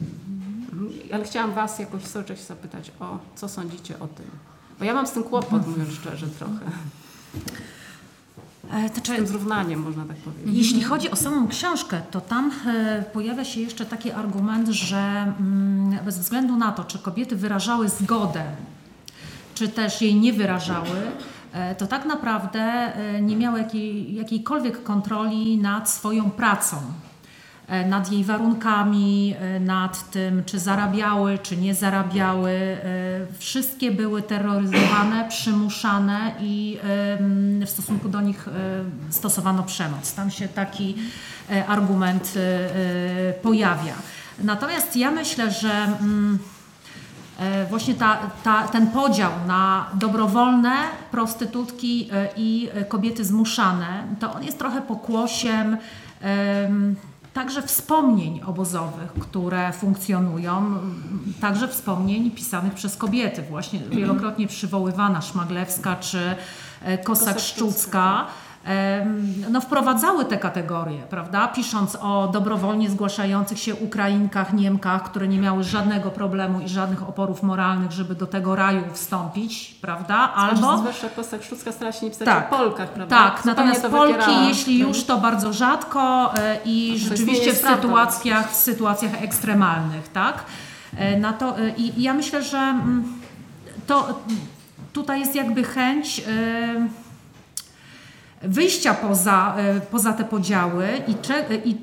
Mhm. 0.00 0.92
Ale 1.12 1.24
chciałam 1.24 1.52
Was 1.52 1.78
jakoś 1.78 2.02
coś 2.02 2.40
zapytać 2.40 2.92
o 3.00 3.18
co 3.34 3.48
sądzicie 3.48 3.98
o 3.98 4.08
tym. 4.08 4.26
Bo 4.78 4.84
ja 4.84 4.94
mam 4.94 5.06
z 5.06 5.12
tym 5.12 5.22
kłopot, 5.22 5.66
mówiąc 5.66 5.90
szczerze, 5.90 6.26
trochę. 6.26 6.70
To 8.94 9.00
Z 9.00 9.16
tym 9.16 9.26
zrównaniem, 9.26 9.80
można 9.80 10.04
tak 10.04 10.16
powiedzieć. 10.16 10.56
Jeśli 10.56 10.82
chodzi 10.82 11.10
o 11.10 11.16
samą 11.16 11.48
książkę, 11.48 12.00
to 12.10 12.20
tam 12.20 12.52
e, 12.66 13.04
pojawia 13.12 13.44
się 13.44 13.60
jeszcze 13.60 13.86
taki 13.86 14.10
argument, 14.10 14.68
że 14.68 15.34
mm, 15.40 16.04
bez 16.04 16.18
względu 16.18 16.56
na 16.56 16.72
to, 16.72 16.84
czy 16.84 16.98
kobiety 16.98 17.36
wyrażały 17.36 17.88
zgodę, 17.88 18.44
czy 19.54 19.68
też 19.68 20.02
jej 20.02 20.14
nie 20.14 20.32
wyrażały, 20.32 20.88
to 21.78 21.86
tak 21.86 22.04
naprawdę 22.04 22.60
e, 22.60 23.20
nie 23.22 23.36
miały 23.36 23.58
jakiej, 23.58 24.14
jakiejkolwiek 24.14 24.82
kontroli 24.82 25.58
nad 25.58 25.90
swoją 25.90 26.30
pracą. 26.30 26.76
e, 27.68 27.88
Nad 27.88 28.12
jej 28.12 28.24
warunkami, 28.24 29.34
e, 29.40 29.60
nad 29.60 30.10
tym, 30.10 30.42
czy 30.46 30.58
zarabiały, 30.58 31.38
czy 31.38 31.56
nie 31.56 31.74
zarabiały. 31.74 32.50
e, 32.50 32.78
Wszystkie 33.38 33.90
były 33.92 34.22
terroryzowane, 34.22 35.28
przymuszane 35.28 36.32
i 36.40 36.78
w 37.66 37.70
stosunku 37.70 38.08
do 38.08 38.20
nich 38.20 38.48
e, 38.48 38.52
stosowano 39.10 39.62
przemoc. 39.62 40.14
Tam 40.14 40.30
się 40.30 40.48
taki 40.48 40.94
e, 41.50 41.66
argument 41.66 42.34
e, 42.36 42.40
e, 42.40 43.32
pojawia. 43.32 43.94
Natomiast 44.38 44.96
ja 44.96 45.10
myślę, 45.10 45.50
że. 45.50 45.86
E, 47.42 47.66
właśnie 47.66 47.94
ta, 47.94 48.18
ta, 48.44 48.68
ten 48.68 48.86
podział 48.86 49.32
na 49.46 49.86
dobrowolne 49.94 50.76
prostytutki 51.10 52.08
e, 52.12 52.28
i 52.36 52.68
kobiety 52.88 53.24
zmuszane, 53.24 54.04
to 54.20 54.32
on 54.32 54.44
jest 54.44 54.58
trochę 54.58 54.82
pokłosiem 54.82 55.76
em, 56.20 56.96
także 57.34 57.62
wspomnień 57.62 58.40
obozowych, 58.46 59.12
które 59.20 59.72
funkcjonują, 59.72 60.78
także 61.40 61.68
wspomnień 61.68 62.30
pisanych 62.30 62.74
przez 62.74 62.96
kobiety, 62.96 63.42
właśnie 63.42 63.80
wielokrotnie 63.80 64.46
przywoływana 64.46 65.20
Szmaglewska 65.20 65.96
czy 65.96 66.34
e, 66.82 66.98
Kosak-Szczucka. 66.98 68.24
No, 69.50 69.60
wprowadzały 69.60 70.24
te 70.24 70.38
kategorie, 70.38 71.02
prawda? 71.10 71.48
Pisząc 71.48 71.96
o 72.00 72.28
dobrowolnie 72.32 72.90
zgłaszających 72.90 73.58
się 73.58 73.74
Ukrainkach, 73.74 74.52
Niemkach, 74.52 75.02
które 75.02 75.28
nie 75.28 75.38
miały 75.38 75.64
żadnego 75.64 76.10
problemu 76.10 76.60
i 76.60 76.68
żadnych 76.68 77.08
oporów 77.08 77.42
moralnych, 77.42 77.92
żeby 77.92 78.14
do 78.14 78.26
tego 78.26 78.56
raju 78.56 78.82
wstąpić, 78.92 79.74
prawda? 79.80 80.14
Albo 80.34 80.78
Zwłaszcza 80.78 81.08
Kostak 81.08 81.42
Sztucka 81.42 81.72
starała 81.72 81.92
się 81.92 82.06
nie 82.06 82.10
pisać 82.10 82.26
Tak. 82.26 82.52
o 82.52 82.56
Polkach, 82.56 82.88
prawda? 82.88 83.16
tak, 83.16 83.36
Zupełnie 83.36 83.56
natomiast 83.56 83.82
to 83.82 83.90
Polki, 83.90 84.48
jeśli 84.48 84.78
już, 84.78 85.04
to 85.04 85.18
bardzo 85.18 85.52
rzadko 85.52 86.32
e, 86.38 86.56
i 86.64 86.98
rzeczywiście 86.98 87.52
w 87.52 87.56
sytuacjach, 87.56 88.50
w 88.52 88.56
sytuacjach 88.56 89.22
ekstremalnych, 89.22 90.08
tak? 90.08 90.44
E, 90.96 91.18
Na 91.18 91.32
to, 91.32 91.58
e, 91.58 91.70
I 91.70 92.02
ja 92.02 92.14
myślę, 92.14 92.42
że 92.42 92.58
mm, 92.58 93.04
to 93.86 94.20
tutaj 94.92 95.20
jest 95.20 95.34
jakby 95.34 95.64
chęć 95.64 96.18
e, 96.20 96.22
wyjścia 98.42 98.94
poza, 98.94 99.54
e, 99.56 99.80
poza 99.80 100.12
te 100.12 100.24
podziały 100.24 100.86
i, 101.08 101.14
cze, 101.14 101.44
i 101.64 101.76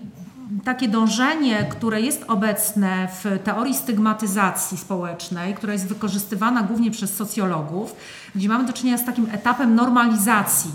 takie 0.64 0.88
dążenie, 0.88 1.65
które 1.69 2.02
jest 2.02 2.26
obecne 2.27 3.07
w 3.23 3.40
teorii 3.44 3.73
stygmatyzacji 3.73 4.77
społecznej, 4.77 5.53
która 5.53 5.73
jest 5.73 5.88
wykorzystywana 5.88 6.64
głównie 6.64 6.91
przez 6.91 7.15
socjologów, 7.15 7.95
gdzie 8.36 8.49
mamy 8.49 8.65
do 8.65 8.73
czynienia 8.73 8.98
z 8.98 9.06
takim 9.06 9.27
etapem 9.31 9.76
normalizacji, 9.76 10.72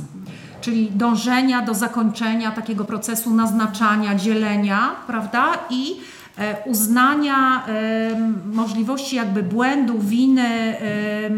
czyli 0.60 0.90
dążenia 0.90 1.62
do 1.62 1.74
zakończenia 1.74 2.50
takiego 2.50 2.84
procesu 2.84 3.34
naznaczania, 3.34 4.14
dzielenia, 4.14 4.90
prawda? 5.06 5.52
I 5.70 5.96
e, 6.38 6.56
uznania 6.66 7.66
em, 7.66 8.40
możliwości 8.52 9.16
jakby 9.16 9.42
błędu, 9.42 9.98
winy, 9.98 10.48
e, 10.48 11.30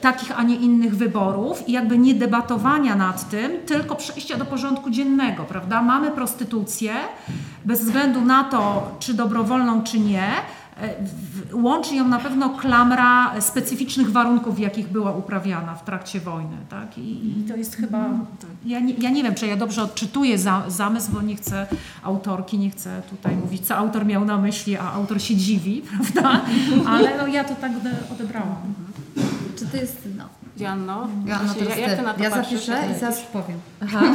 takich, 0.00 0.38
a 0.38 0.42
nie 0.42 0.56
innych 0.56 0.96
wyborów 0.96 1.68
i 1.68 1.72
jakby 1.72 1.98
nie 1.98 2.14
debatowania 2.14 2.94
nad 2.96 3.30
tym, 3.30 3.52
tylko 3.66 3.96
przejścia 3.96 4.36
do 4.36 4.44
porządku 4.44 4.90
dziennego, 4.90 5.44
prawda? 5.44 5.82
Mamy 5.82 6.10
prostytucję, 6.10 6.92
bez 7.64 7.84
względu 7.84 8.20
na 8.20 8.44
to, 8.44 8.90
czy 8.98 9.14
dobrowolną, 9.14 9.82
czy 9.82 10.00
nie, 10.00 10.22
e, 10.82 10.94
łączy 11.52 11.94
ją 11.94 12.08
na 12.08 12.18
pewno 12.18 12.50
klamra 12.50 13.40
specyficznych 13.40 14.10
warunków, 14.12 14.56
w 14.56 14.58
jakich 14.58 14.88
była 14.88 15.12
uprawiana 15.12 15.74
w 15.74 15.84
trakcie 15.84 16.20
wojny, 16.20 16.56
tak? 16.68 16.98
I, 16.98 17.38
i 17.40 17.44
to 17.48 17.56
jest 17.56 17.76
chyba, 17.76 18.04
ja 18.66 18.80
nie, 18.80 18.94
ja 18.94 19.10
nie 19.10 19.22
wiem, 19.22 19.34
czy 19.34 19.46
ja 19.46 19.56
dobrze 19.56 19.82
odczytuję 19.82 20.38
za, 20.38 20.62
zamysł, 20.68 21.12
bo 21.12 21.22
nie 21.22 21.36
chcę 21.36 21.66
autorki, 22.02 22.58
nie 22.58 22.70
chcę 22.70 23.02
tutaj 23.10 23.36
mówić, 23.36 23.66
co 23.66 23.76
autor 23.76 24.06
miał 24.06 24.24
na 24.24 24.38
myśli, 24.38 24.76
a 24.76 24.92
autor 24.92 25.22
się 25.22 25.36
dziwi, 25.36 25.82
prawda? 25.90 26.40
Ale 26.88 27.16
no, 27.18 27.26
ja 27.26 27.44
to 27.44 27.54
tak 27.54 27.72
ode- 27.72 28.12
odebrałam. 28.12 28.56
Czy 29.58 29.66
to 29.66 29.76
jest. 29.76 29.96
No, 30.16 30.24
Janno, 30.56 31.08
ja, 31.26 31.38
no 31.38 31.44
właśnie, 31.44 31.62
teraz 31.62 31.78
jak 31.78 31.96
ty. 31.96 32.02
na 32.02 32.14
to 32.14 32.22
ja 32.22 32.30
patrzysz? 32.30 32.64
zapiszę 32.66 32.92
i 32.96 33.00
zaraz 33.00 33.20
powiem. 33.20 33.58
Aha. 33.82 34.00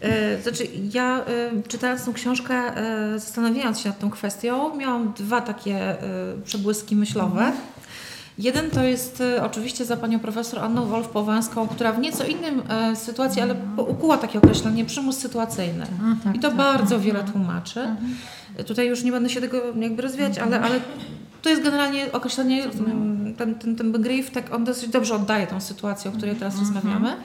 E, 0.00 0.42
Znaczy, 0.42 0.68
ja 0.92 1.18
e, 1.18 1.22
czytając 1.68 2.04
tą 2.04 2.12
książkę, 2.12 2.54
e, 2.54 3.18
zastanawiając 3.18 3.80
się 3.80 3.88
nad 3.88 3.98
tą 3.98 4.10
kwestią, 4.10 4.76
miałam 4.76 5.12
dwa 5.12 5.40
takie 5.40 5.96
przebłyski 6.44 6.96
myślowe. 6.96 7.52
Jeden 8.38 8.70
to 8.70 8.82
jest 8.82 9.22
oczywiście 9.42 9.84
za 9.84 9.96
panią 9.96 10.18
profesor 10.18 10.60
Anną 10.60 10.86
Wolf-Powęską, 10.86 11.68
która 11.68 11.92
w 11.92 11.98
nieco 11.98 12.24
innym 12.24 12.62
e, 12.68 12.96
sytuacji, 12.96 13.42
ale 13.42 13.54
po- 13.54 13.82
ukuła 13.82 14.18
takie 14.18 14.38
określenie 14.38 14.84
przymus 14.84 15.18
sytuacyjny. 15.18 15.86
I 16.34 16.38
to 16.38 16.50
bardzo 16.50 17.00
wiele 17.00 17.24
tłumaczy. 17.24 17.88
Tutaj 18.66 18.88
już 18.88 19.02
nie 19.04 19.12
będę 19.12 19.28
się 19.30 19.40
tego 19.40 19.58
jakby 19.80 20.02
rozwijać, 20.02 20.38
ale, 20.38 20.60
ale 20.60 20.80
to 21.42 21.48
jest 21.48 21.62
generalnie 21.62 22.12
określenie, 22.12 22.64
mm, 22.64 23.34
ten, 23.34 23.54
ten, 23.54 23.76
ten 23.76 23.92
brief, 23.92 24.30
tak 24.30 24.54
on 24.54 24.64
dosyć 24.64 24.88
dobrze 24.88 25.14
oddaje 25.14 25.46
tą 25.46 25.60
sytuację, 25.60 26.10
o 26.10 26.14
której 26.14 26.36
teraz 26.36 26.58
rozmawiamy. 26.58 27.16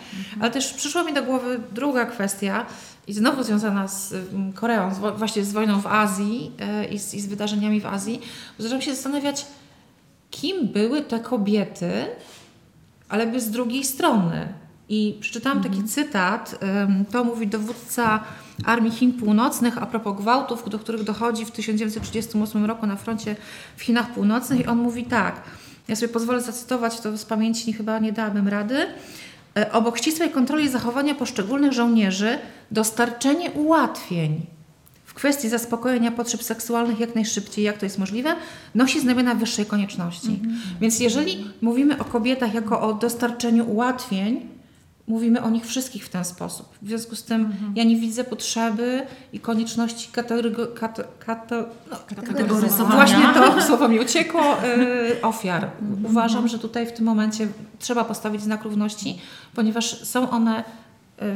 Ale 0.42 0.52
też 0.52 0.74
przyszła 0.74 1.04
mi 1.04 1.14
do 1.14 1.24
głowy 1.24 1.60
druga 1.72 2.06
kwestia 2.06 2.66
i 3.08 3.14
znowu 3.14 3.44
związana 3.44 3.88
z 3.88 4.14
mm, 4.14 4.54
Koreą, 4.54 4.96
z, 4.96 5.18
właśnie 5.18 5.46
z 5.46 5.52
wojną 5.52 5.82
w 5.82 5.88
Azji 5.88 6.52
e, 6.60 6.86
i 6.86 7.00
z, 7.00 7.14
i 7.14 7.22
z 7.22 7.28
wydarzeniami 7.28 7.82
w 7.82 7.86
Azji. 7.86 8.22
Zaczęłam 8.60 8.82
się 8.82 8.96
zastanawiać, 8.96 9.46
kim 10.32 10.68
były 10.68 11.02
te 11.02 11.20
kobiety, 11.20 11.92
ale 13.10 13.28
by 13.28 13.42
z 13.42 13.52
drugiej 13.52 13.84
strony. 13.84 14.48
I 14.90 15.18
przeczytałam 15.20 15.64
taki 15.64 15.84
cytat, 15.84 16.60
ym, 16.84 17.06
to 17.06 17.24
mówi 17.24 17.48
dowódca 17.48 18.24
Armii 18.66 18.92
Chin 18.92 19.14
Północnych 19.14 19.78
a 19.78 19.86
propos 19.86 20.18
gwałtów, 20.18 20.70
do 20.70 20.80
których 20.80 21.04
dochodzi 21.04 21.46
w 21.46 21.52
1938 21.52 22.66
roku 22.66 22.88
na 22.88 22.96
froncie 22.96 23.36
w 23.78 23.82
Chinach 23.82 24.12
Północnych 24.12 24.60
i 24.60 24.66
on 24.66 24.78
mówi 24.78 25.06
tak, 25.06 25.42
ja 25.88 25.96
sobie 25.96 26.14
pozwolę 26.14 26.42
zacytować 26.42 27.00
to 27.00 27.18
z 27.18 27.26
pamięci, 27.26 27.74
chyba 27.74 28.00
nie 28.00 28.12
dałabym 28.12 28.48
rady. 28.48 28.88
E, 29.58 29.72
Obok 29.72 29.98
ścisłej 29.98 30.30
kontroli 30.30 30.70
zachowania 30.70 31.16
poszczególnych 31.16 31.74
żołnierzy, 31.74 32.38
dostarczenie 32.72 33.52
ułatwień 33.52 34.46
w 35.06 35.14
kwestii 35.14 35.50
zaspokojenia 35.50 36.12
potrzeb 36.12 36.44
seksualnych 36.44 37.00
jak 37.00 37.16
najszybciej, 37.16 37.66
jak 37.66 37.78
to 37.78 37.86
jest 37.86 38.00
możliwe, 38.00 38.36
nosi 38.76 39.00
znamiona 39.00 39.36
wyższej 39.36 39.66
konieczności. 39.66 40.40
Więc 40.82 41.00
jeżeli 41.00 41.46
mówimy 41.62 42.00
o 42.00 42.06
kobietach 42.06 42.54
jako 42.54 42.82
o 42.82 42.94
dostarczeniu 42.94 43.70
ułatwień, 43.70 44.53
mówimy 45.08 45.42
o 45.42 45.50
nich 45.50 45.66
wszystkich 45.66 46.06
w 46.06 46.10
ten 46.10 46.26
sposób. 46.26 46.70
W 46.82 46.88
związku 46.88 47.16
z 47.16 47.24
tym 47.24 47.54
ja 47.76 47.84
nie 47.84 47.96
widzę 47.96 48.24
potrzeby 48.24 49.06
i 49.34 49.40
konieczności 49.40 50.12
kategorygo, 50.12 50.68
kato, 50.68 51.04
kato, 51.26 51.56
no, 51.92 51.98
Kategoryzowania. 52.26 52.96
Właśnie 52.96 53.28
to 53.34 53.62
słowo 53.68 53.88
mi 53.88 54.00
uciekło, 54.00 54.42
y, 54.64 55.22
ofiar. 55.22 55.70
Uważam, 56.04 56.48
że 56.48 56.60
tutaj 56.60 56.88
w 56.88 56.92
tym 56.92 57.06
momencie 57.06 57.48
trzeba 57.80 58.04
postawić 58.04 58.42
znak 58.42 58.64
równości, 58.64 59.18
ponieważ 59.56 60.06
są 60.06 60.30
one 60.30 60.60
y, 60.60 60.64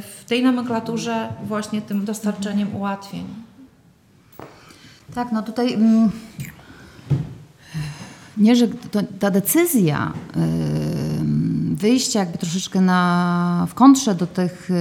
w 0.01 0.25
tej 0.25 0.43
nomenklaturze 0.43 1.29
właśnie 1.43 1.81
tym 1.81 2.05
dostarczeniem 2.05 2.75
ułatwień. 2.75 3.25
Tak, 5.15 5.31
no 5.31 5.43
tutaj 5.43 5.73
mm, 5.73 6.11
nie, 8.37 8.55
że 8.55 8.67
to, 8.67 8.99
ta 9.19 9.31
decyzja 9.31 10.13
ym, 10.37 11.26
wyjścia 11.77 12.19
jakby 12.19 12.37
troszeczkę 12.37 12.81
na, 12.81 13.67
w 13.69 13.73
kontrze 13.73 14.15
do 14.15 14.27
tych, 14.27 14.71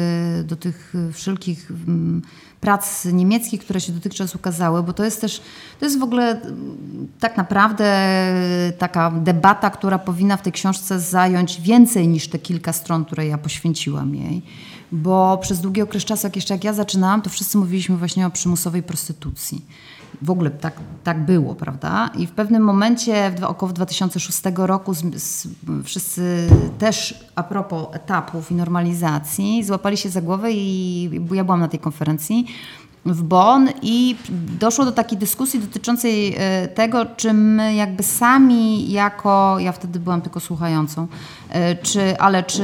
y, 0.41 0.45
do 0.45 0.57
tych 0.57 0.95
wszelkich 1.13 1.71
ym, 1.71 2.23
prac 2.61 3.05
niemieckich, 3.05 3.61
które 3.61 3.81
się 3.81 3.93
dotychczas 3.93 4.35
ukazały, 4.35 4.83
bo 4.83 4.93
to 4.93 5.05
jest 5.05 5.21
też, 5.21 5.41
to 5.81 5.87
jest 5.87 5.99
w 5.99 6.03
ogóle 6.03 6.43
ym, 6.45 7.09
tak 7.21 7.37
naprawdę 7.37 8.09
taka 8.79 9.11
debata, 9.11 9.71
która 9.71 9.99
powinna 9.99 10.37
w 10.37 10.43
tej 10.43 10.53
książce 10.53 11.01
zająć 11.01 11.61
więcej 11.61 12.09
niż 12.09 12.29
te 12.29 12.39
kilka 12.39 12.73
stron, 12.73 13.05
które 13.05 13.27
ja 13.27 13.39
poświęciłam 13.39 14.15
jej. 14.15 14.43
Bo 14.93 15.39
przez 15.43 15.61
długi 15.61 15.83
okres 15.83 16.05
czasu, 16.05 16.27
jak 16.27 16.37
jeszcze 16.37 16.55
jak 16.55 16.65
ja 16.65 16.73
zaczynałam, 16.73 17.23
to 17.23 17.31
wszyscy 17.31 17.59
mówiliśmy 17.59 17.97
właśnie 17.97 18.27
o 18.27 18.31
przymusowej 18.31 18.83
prostytucji 18.83 19.65
w 20.23 20.31
ogóle 20.31 20.51
tak, 20.51 20.75
tak 21.05 21.25
było, 21.25 21.55
prawda? 21.55 22.11
I 22.19 22.27
w 22.27 22.31
pewnym 22.31 22.63
momencie, 22.63 23.33
w, 23.41 23.45
około 23.45 23.73
2006 23.73 24.43
roku, 24.57 24.95
z, 24.95 25.23
z, 25.23 25.49
wszyscy 25.85 26.49
też 26.79 27.25
a 27.35 27.43
propos 27.43 27.87
etapów 27.93 28.51
i 28.51 28.55
normalizacji, 28.55 29.65
złapali 29.65 29.97
się 29.97 30.09
za 30.09 30.21
głowę 30.21 30.53
i 30.53 31.11
ja 31.33 31.45
byłam 31.45 31.61
na 31.61 31.69
tej 31.69 31.81
konferencji 31.81 32.47
w 33.07 33.23
Bonn 33.23 33.69
i 33.83 34.17
doszło 34.61 34.85
do 34.85 34.93
takiej 34.93 35.19
dyskusji 35.19 35.61
dotyczącej 35.61 36.35
e, 36.39 36.69
tego, 36.69 37.07
czy 37.17 37.33
my 37.33 37.75
jakby 37.75 38.03
sami 38.03 38.91
jako, 38.93 39.57
ja 39.59 39.73
wtedy 39.73 40.01
byłam 40.01 40.23
tylko 40.23 40.41
słuchającą, 40.41 41.07
e, 41.51 41.77
czy, 41.77 42.19
ale 42.19 42.43
czy... 42.43 42.63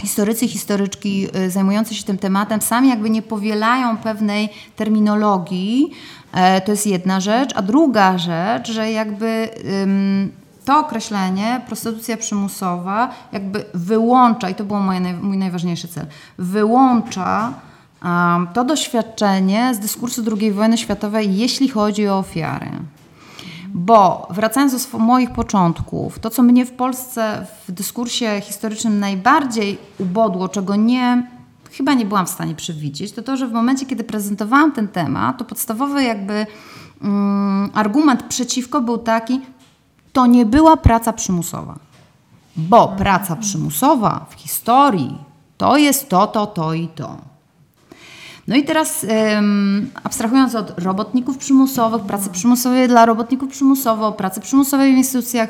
historycy 0.00 0.48
historyczki 0.48 1.28
y, 1.36 1.50
zajmujący 1.50 1.94
się 1.94 2.04
tym 2.04 2.18
tematem 2.18 2.62
sami 2.62 2.88
jakby 2.88 3.10
nie 3.10 3.22
powielają 3.22 3.96
pewnej 3.96 4.48
terminologii. 4.76 5.90
E, 6.32 6.60
To 6.60 6.70
jest 6.70 6.86
jedna 6.86 7.20
rzecz. 7.20 7.50
A 7.54 7.62
druga 7.62 8.18
rzecz, 8.18 8.70
że 8.70 8.92
jakby 8.92 9.48
to 10.64 10.78
określenie, 10.78 11.60
prostytucja 11.66 12.16
przymusowa, 12.16 13.10
jakby 13.32 13.64
wyłącza, 13.74 14.50
i 14.50 14.54
to 14.54 14.64
był 14.64 14.76
mój 15.22 15.38
najważniejszy 15.38 15.88
cel, 15.88 16.06
wyłącza 16.38 17.52
to 18.54 18.64
doświadczenie 18.64 19.74
z 19.74 19.78
dyskursu 19.78 20.22
II 20.40 20.52
wojny 20.52 20.78
światowej, 20.78 21.36
jeśli 21.36 21.68
chodzi 21.68 22.08
o 22.08 22.18
ofiary. 22.18 22.70
Bo 23.74 24.28
wracając 24.30 24.92
do 24.92 24.98
moich 24.98 25.30
początków, 25.30 26.18
to 26.18 26.30
co 26.30 26.42
mnie 26.42 26.66
w 26.66 26.72
Polsce 26.72 27.46
w 27.68 27.72
dyskursie 27.72 28.40
historycznym 28.40 29.00
najbardziej 29.00 29.78
ubodło, 29.98 30.48
czego 30.48 30.76
nie, 30.76 31.26
chyba 31.70 31.94
nie 31.94 32.06
byłam 32.06 32.26
w 32.26 32.30
stanie 32.30 32.54
przewidzieć, 32.54 33.12
to 33.12 33.22
to, 33.22 33.36
że 33.36 33.48
w 33.48 33.52
momencie, 33.52 33.86
kiedy 33.86 34.04
prezentowałam 34.04 34.72
ten 34.72 34.88
temat, 34.88 35.38
to 35.38 35.44
podstawowy 35.44 36.04
jakby 36.04 36.46
mm, 37.02 37.70
argument 37.74 38.22
przeciwko 38.22 38.80
był 38.80 38.98
taki, 38.98 39.40
to 40.12 40.26
nie 40.26 40.46
była 40.46 40.76
praca 40.76 41.12
przymusowa. 41.12 41.78
Bo 42.56 42.88
praca 42.88 43.36
przymusowa 43.36 44.26
w 44.30 44.34
historii 44.34 45.18
to 45.56 45.76
jest 45.76 46.08
to, 46.08 46.26
to, 46.26 46.46
to 46.46 46.74
i 46.74 46.88
to. 46.88 47.31
No 48.48 48.56
i 48.56 48.64
teraz 48.64 49.06
abstrahując 50.04 50.54
od 50.54 50.78
robotników 50.78 51.38
przymusowych, 51.38 52.02
pracy 52.02 52.30
przymusowej 52.30 52.88
dla 52.88 53.06
robotników 53.06 53.48
przymusowo, 53.50 54.12
pracy 54.12 54.40
przymusowej 54.40 54.94
w 54.94 54.96
instytucjach 54.96 55.48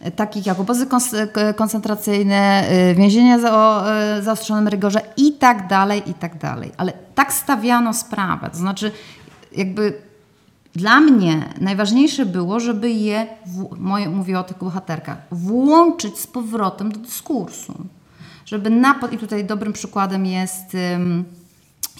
e, 0.00 0.10
takich 0.10 0.46
jak 0.46 0.60
obozy 0.60 0.86
k- 0.86 1.52
koncentracyjne, 1.52 2.68
e, 2.68 2.94
więzienia 2.94 3.38
za, 3.38 3.54
o 3.56 3.92
e, 3.92 4.22
zaostrzonym 4.22 4.68
rygorze 4.68 5.00
i 5.16 5.32
tak 5.32 5.66
dalej, 5.68 6.02
i 6.10 6.14
tak 6.14 6.38
dalej. 6.38 6.72
Ale 6.76 6.92
tak 7.14 7.32
stawiano 7.32 7.94
sprawę, 7.94 8.50
to 8.50 8.56
znaczy 8.58 8.90
jakby 9.56 9.92
dla 10.74 11.00
mnie 11.00 11.48
najważniejsze 11.60 12.26
było, 12.26 12.60
żeby 12.60 12.90
je, 12.90 13.26
w, 13.46 13.78
moje, 13.78 14.08
mówię 14.08 14.38
o 14.38 14.44
tych 14.44 14.58
bohaterkach, 14.58 15.18
włączyć 15.30 16.18
z 16.18 16.26
powrotem 16.26 16.92
do 16.92 17.00
dyskursu. 17.00 17.74
Żeby 18.46 18.70
na, 18.70 18.94
i 19.12 19.18
tutaj 19.18 19.44
dobrym 19.44 19.72
przykładem 19.72 20.26
jest, 20.26 20.74
ym, 20.94 21.24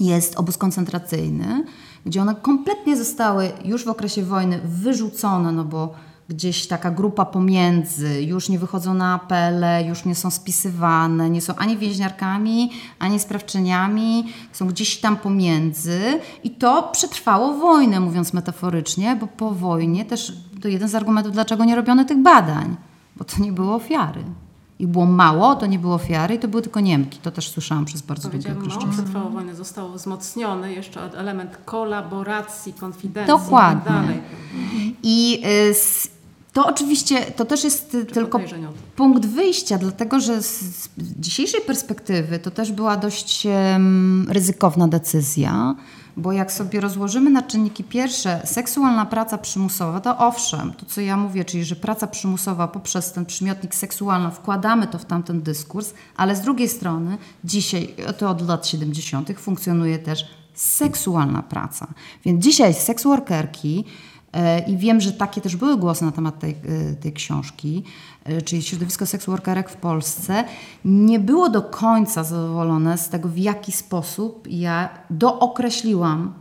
jest 0.01 0.37
obóz 0.37 0.59
koncentracyjny, 0.59 1.65
gdzie 2.07 2.23
one 2.23 2.35
kompletnie 2.35 2.97
zostały 2.97 3.53
już 3.65 3.85
w 3.85 3.89
okresie 3.89 4.23
wojny 4.23 4.61
wyrzucone, 4.65 5.53
no 5.53 5.65
bo 5.65 5.95
gdzieś 6.29 6.67
taka 6.67 6.91
grupa 6.91 7.25
pomiędzy, 7.25 8.23
już 8.23 8.49
nie 8.49 8.59
wychodzą 8.59 8.95
na 8.95 9.15
apele, 9.15 9.85
już 9.85 10.05
nie 10.05 10.15
są 10.15 10.31
spisywane, 10.31 11.31
nie 11.31 11.41
są 11.41 11.55
ani 11.55 11.77
więźniarkami, 11.77 12.71
ani 12.99 13.21
sprawczyniami, 13.21 14.33
są 14.53 14.67
gdzieś 14.67 15.01
tam 15.01 15.17
pomiędzy 15.17 16.01
i 16.45 16.51
to 16.51 16.91
przetrwało 16.93 17.55
wojnę, 17.55 18.01
mówiąc 18.01 18.33
metaforycznie, 18.33 19.17
bo 19.17 19.27
po 19.27 19.51
wojnie 19.51 20.05
też 20.05 20.33
to 20.63 20.69
jeden 20.69 20.89
z 20.89 20.95
argumentów, 20.95 21.33
dlaczego 21.33 21.65
nie 21.65 21.77
robiono 21.77 22.05
tych 22.05 22.19
badań, 22.19 22.77
bo 23.17 23.25
to 23.25 23.43
nie 23.43 23.53
było 23.53 23.75
ofiary. 23.75 24.25
Ich 24.83 24.89
było 24.89 25.07
mało, 25.07 25.55
to 25.57 25.67
nie 25.67 25.79
było 25.79 25.95
ofiary 25.95 26.35
i 26.35 26.39
to 26.39 26.49
były 26.49 26.63
tylko 26.63 26.81
Niemki. 26.81 27.19
To 27.19 27.31
też 27.31 27.49
słyszałam 27.49 27.85
przez 27.85 28.03
bardzo 28.03 28.29
okres 28.29 28.47
mało 28.47 28.81
czasu. 28.81 28.93
przetrwało 28.93 29.31
wojny, 29.31 29.55
został 29.55 29.93
wzmocniony 29.93 30.73
jeszcze 30.73 31.01
element 31.19 31.59
kolaboracji, 31.65 32.73
konfidencji 32.73 33.35
Dokładnie. 33.35 33.81
i 33.81 33.85
tak 33.85 33.95
dalej. 33.95 34.23
I 35.03 35.43
y, 35.71 35.75
to 36.53 36.67
oczywiście, 36.67 37.21
to 37.21 37.45
też 37.45 37.65
jest 37.65 37.97
tylko 38.13 38.41
punkt 38.97 39.27
wyjścia, 39.27 39.79
dlatego 39.79 40.21
że 40.21 40.43
z 40.43 40.89
dzisiejszej 40.99 41.61
perspektywy 41.61 42.39
to 42.39 42.51
też 42.51 42.73
była 42.73 42.97
dość 42.97 43.47
em, 43.47 44.27
ryzykowna 44.31 44.89
decyzja, 44.89 45.75
bo 46.17 46.33
jak 46.33 46.53
sobie 46.53 46.81
rozłożymy 46.81 47.31
na 47.31 47.43
czynniki 47.43 47.85
pierwsze, 47.85 48.41
seksualna 48.45 49.07
praca 49.07 49.39
przymusowa, 49.39 50.01
to 50.01 50.19
owszem, 50.19 50.73
to 50.73 50.87
co 50.87 51.01
ja 51.01 51.17
mówię, 51.17 51.45
czyli 51.45 51.65
że 51.65 51.77
praca 51.77 52.07
przymusowa 52.07 52.69
poprzez 52.69 53.13
ten 53.13 53.27
przymiotnik 53.27 53.75
seksualna, 53.75 54.31
wkładamy 54.31 54.87
to 54.87 54.99
w 54.99 55.05
tamten 55.05 55.43
dyskurs, 55.43 55.95
ale 56.17 56.37
z 56.37 56.41
drugiej 56.41 56.69
strony 56.69 57.19
dzisiaj, 57.45 57.95
to 58.19 58.31
od 58.31 58.49
lat 58.49 58.67
70. 58.67 59.39
funkcjonuje 59.39 59.99
też 59.99 60.27
seksualna 60.55 61.43
praca. 61.43 61.87
Więc 62.25 62.45
dzisiaj 62.45 62.75
seksworkerki 62.75 63.85
E, 64.33 64.61
I 64.61 64.77
wiem, 64.77 65.01
że 65.01 65.13
takie 65.13 65.41
też 65.41 65.57
były 65.57 65.77
głosy 65.77 66.05
na 66.05 66.13
temat 66.13 66.39
tej, 66.39 66.51
e, 66.51 66.95
tej 66.95 67.13
książki, 67.13 67.83
czyli 68.45 68.63
środowisko 68.63 69.07
seksworkerek 69.07 69.71
w 69.71 69.77
Polsce, 69.77 70.45
nie 70.85 71.21
było 71.21 71.49
do 71.49 71.63
końca 71.63 72.25
zadowolone 72.25 72.99
z 72.99 73.09
tego, 73.09 73.29
w 73.29 73.39
jaki 73.39 73.73
sposób 73.73 74.47
ja 74.51 74.89
dookreśliłam 75.11 76.33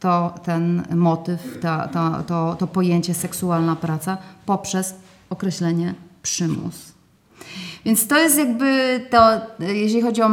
to, 0.00 0.34
ten 0.42 0.82
motyw, 0.94 1.58
ta, 1.60 1.88
ta, 1.88 2.22
to, 2.22 2.56
to 2.58 2.66
pojęcie 2.66 3.14
seksualna 3.14 3.76
praca 3.76 4.18
poprzez 4.46 4.94
określenie 5.30 5.94
przymus. 6.22 6.99
Więc 7.84 8.06
to 8.06 8.18
jest 8.18 8.38
jakby 8.38 9.00
to, 9.10 9.40
jeżeli 9.58 10.02
chodzi 10.02 10.22
o 10.22 10.30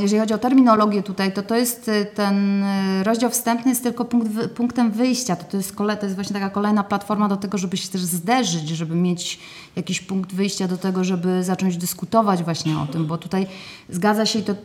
jeżeli 0.00 0.20
chodzi 0.20 0.34
o 0.34 0.38
terminologię 0.38 1.02
tutaj, 1.02 1.32
to 1.32 1.42
to 1.42 1.56
jest 1.56 1.88
y, 1.88 2.06
ten 2.14 2.62
y, 2.62 3.04
rozdział 3.04 3.30
wstępny 3.30 3.70
jest 3.70 3.82
tylko 3.82 4.04
punkt, 4.04 4.28
punktem 4.54 4.90
wyjścia. 4.90 5.36
To, 5.36 5.44
to, 5.44 5.56
jest 5.56 5.72
kole, 5.72 5.96
to 5.96 6.06
jest 6.06 6.14
właśnie 6.14 6.34
taka 6.34 6.50
kolejna 6.50 6.84
platforma 6.84 7.28
do 7.28 7.36
tego, 7.36 7.58
żeby 7.58 7.76
się 7.76 7.88
też 7.88 8.00
zderzyć, 8.00 8.68
żeby 8.68 8.94
mieć 8.94 9.38
jakiś 9.76 10.00
punkt 10.00 10.34
wyjścia 10.34 10.68
do 10.68 10.76
tego, 10.76 11.04
żeby 11.04 11.44
zacząć 11.44 11.76
dyskutować 11.76 12.42
właśnie 12.42 12.78
o 12.78 12.86
tym, 12.86 13.06
bo 13.06 13.18
tutaj 13.18 13.46
zgadza 13.88 14.26
się 14.26 14.38
i 14.38 14.42
to, 14.42 14.52
y, 14.52 14.56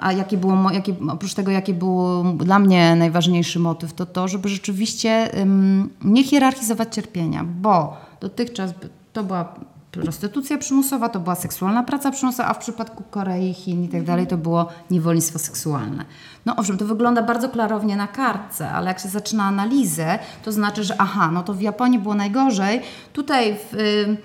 a 0.00 0.12
jakie 0.12 0.36
było, 0.36 0.70
jakie, 0.72 0.94
oprócz 1.10 1.34
tego, 1.34 1.50
jaki 1.50 1.74
był 1.74 2.24
dla 2.38 2.58
mnie 2.58 2.96
najważniejszy 2.96 3.58
motyw, 3.58 3.92
to 3.92 4.06
to, 4.06 4.28
żeby 4.28 4.48
rzeczywiście 4.48 5.38
ym, 5.40 5.90
nie 6.04 6.24
hierarchizować 6.24 6.94
cierpienia, 6.94 7.44
bo 7.44 7.96
dotychczas 8.20 8.70
to 9.12 9.24
była 9.24 9.54
prostytucja 9.90 10.58
przymusowa, 10.58 11.08
to 11.08 11.20
była 11.20 11.34
seksualna 11.34 11.82
praca 11.82 12.10
przymusowa, 12.10 12.48
a 12.48 12.54
w 12.54 12.58
przypadku 12.58 13.04
Korei, 13.10 13.54
Chin 13.54 13.84
i 13.84 13.88
tak 13.88 14.04
dalej 14.04 14.26
to 14.26 14.36
było 14.36 14.68
niewolnictwo 14.90 15.38
seksualne. 15.38 16.04
No 16.46 16.56
owszem, 16.56 16.78
to 16.78 16.84
wygląda 16.84 17.22
bardzo 17.22 17.48
klarownie 17.48 17.96
na 17.96 18.06
kartce, 18.06 18.70
ale 18.70 18.88
jak 18.88 18.98
się 18.98 19.08
zaczyna 19.08 19.44
analizę, 19.44 20.18
to 20.44 20.52
znaczy, 20.52 20.84
że 20.84 20.94
aha, 20.98 21.30
no 21.32 21.42
to 21.42 21.54
w 21.54 21.60
Japonii 21.60 21.98
było 21.98 22.14
najgorzej, 22.14 22.82
tutaj 23.12 23.56
w 23.56 23.74
y, 23.74 24.16